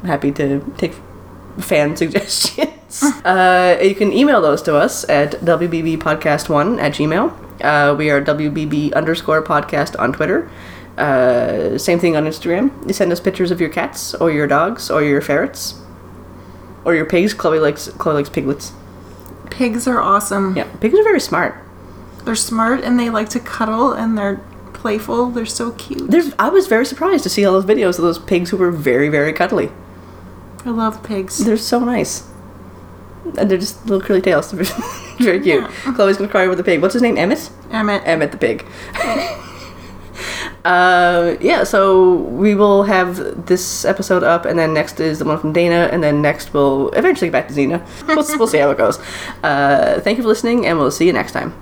happy 0.03 0.31
to 0.31 0.59
take 0.77 0.93
fan 1.59 1.95
suggestions. 2.01 3.03
uh, 3.25 3.77
you 3.81 3.95
can 3.95 4.11
email 4.13 4.41
those 4.41 4.61
to 4.63 4.75
us 4.75 5.07
at 5.09 5.31
wbbpodcast1 5.41 6.79
at 6.79 6.93
gmail. 6.93 7.33
Uh, 7.61 7.95
we 7.97 8.09
are 8.09 8.21
wbb 8.21 8.93
underscore 8.93 9.41
podcast 9.41 9.97
on 9.99 10.13
Twitter. 10.13 10.49
Uh, 10.97 11.77
same 11.77 11.99
thing 11.99 12.15
on 12.15 12.25
Instagram. 12.25 12.71
You 12.87 12.93
send 12.93 13.11
us 13.11 13.19
pictures 13.19 13.51
of 13.51 13.59
your 13.59 13.69
cats 13.69 14.13
or 14.15 14.31
your 14.31 14.47
dogs 14.47 14.89
or 14.89 15.03
your 15.03 15.21
ferrets 15.21 15.81
or 16.85 16.95
your 16.95 17.05
pigs. 17.05 17.33
Chloe 17.33 17.59
likes 17.59 17.89
Chloe 17.89 18.15
likes 18.15 18.29
piglets. 18.29 18.71
Pigs 19.49 19.87
are 19.87 19.99
awesome. 19.99 20.55
Yeah, 20.55 20.71
pigs 20.79 20.97
are 20.97 21.03
very 21.03 21.19
smart. 21.19 21.55
They're 22.23 22.35
smart 22.35 22.83
and 22.83 22.99
they 22.99 23.09
like 23.09 23.29
to 23.29 23.39
cuddle 23.39 23.93
and 23.93 24.17
they're 24.17 24.41
playful. 24.73 25.31
They're 25.31 25.45
so 25.45 25.71
cute. 25.71 26.09
There's, 26.09 26.33
I 26.37 26.49
was 26.49 26.67
very 26.67 26.85
surprised 26.85 27.23
to 27.23 27.29
see 27.29 27.45
all 27.45 27.53
those 27.53 27.65
videos 27.65 27.97
of 27.97 28.03
those 28.03 28.19
pigs 28.19 28.49
who 28.49 28.57
were 28.57 28.71
very, 28.71 29.09
very 29.09 29.33
cuddly. 29.33 29.71
I 30.65 30.71
love 30.71 31.03
pigs. 31.03 31.43
They're 31.45 31.57
so 31.57 31.79
nice. 31.79 32.27
And 33.37 33.49
they're 33.49 33.57
just 33.57 33.85
little 33.85 34.05
curly 34.05 34.21
tails. 34.21 34.51
Very 35.19 35.39
cute. 35.39 35.65
Chloe's 35.95 36.17
gonna 36.17 36.29
cry 36.29 36.45
over 36.45 36.55
the 36.55 36.63
pig. 36.63 36.81
What's 36.81 36.93
his 36.93 37.01
name? 37.01 37.17
Emmett? 37.17 37.49
Emmett. 37.71 38.03
Emmett 38.05 38.31
the 38.31 38.37
pig. 38.37 38.65
Uh, 40.65 41.37
yeah, 41.41 41.63
so 41.63 42.15
we 42.15 42.55
will 42.55 42.83
have 42.83 43.45
this 43.45 43.85
episode 43.85 44.23
up, 44.23 44.45
and 44.45 44.57
then 44.57 44.73
next 44.73 44.99
is 44.99 45.19
the 45.19 45.25
one 45.25 45.37
from 45.37 45.53
Dana, 45.53 45.89
and 45.91 46.01
then 46.01 46.23
next 46.23 46.53
we'll 46.55 46.89
eventually 46.93 47.27
get 47.27 47.33
back 47.33 47.47
to 47.49 47.53
Xena. 47.53 47.85
We'll, 48.07 48.25
we'll 48.39 48.47
see 48.47 48.57
how 48.57 48.71
it 48.71 48.77
goes. 48.77 48.97
Uh, 49.43 49.99
thank 50.01 50.17
you 50.17 50.23
for 50.23 50.29
listening, 50.29 50.65
and 50.65 50.79
we'll 50.79 50.89
see 50.89 51.05
you 51.05 51.13
next 51.13 51.33
time. 51.33 51.53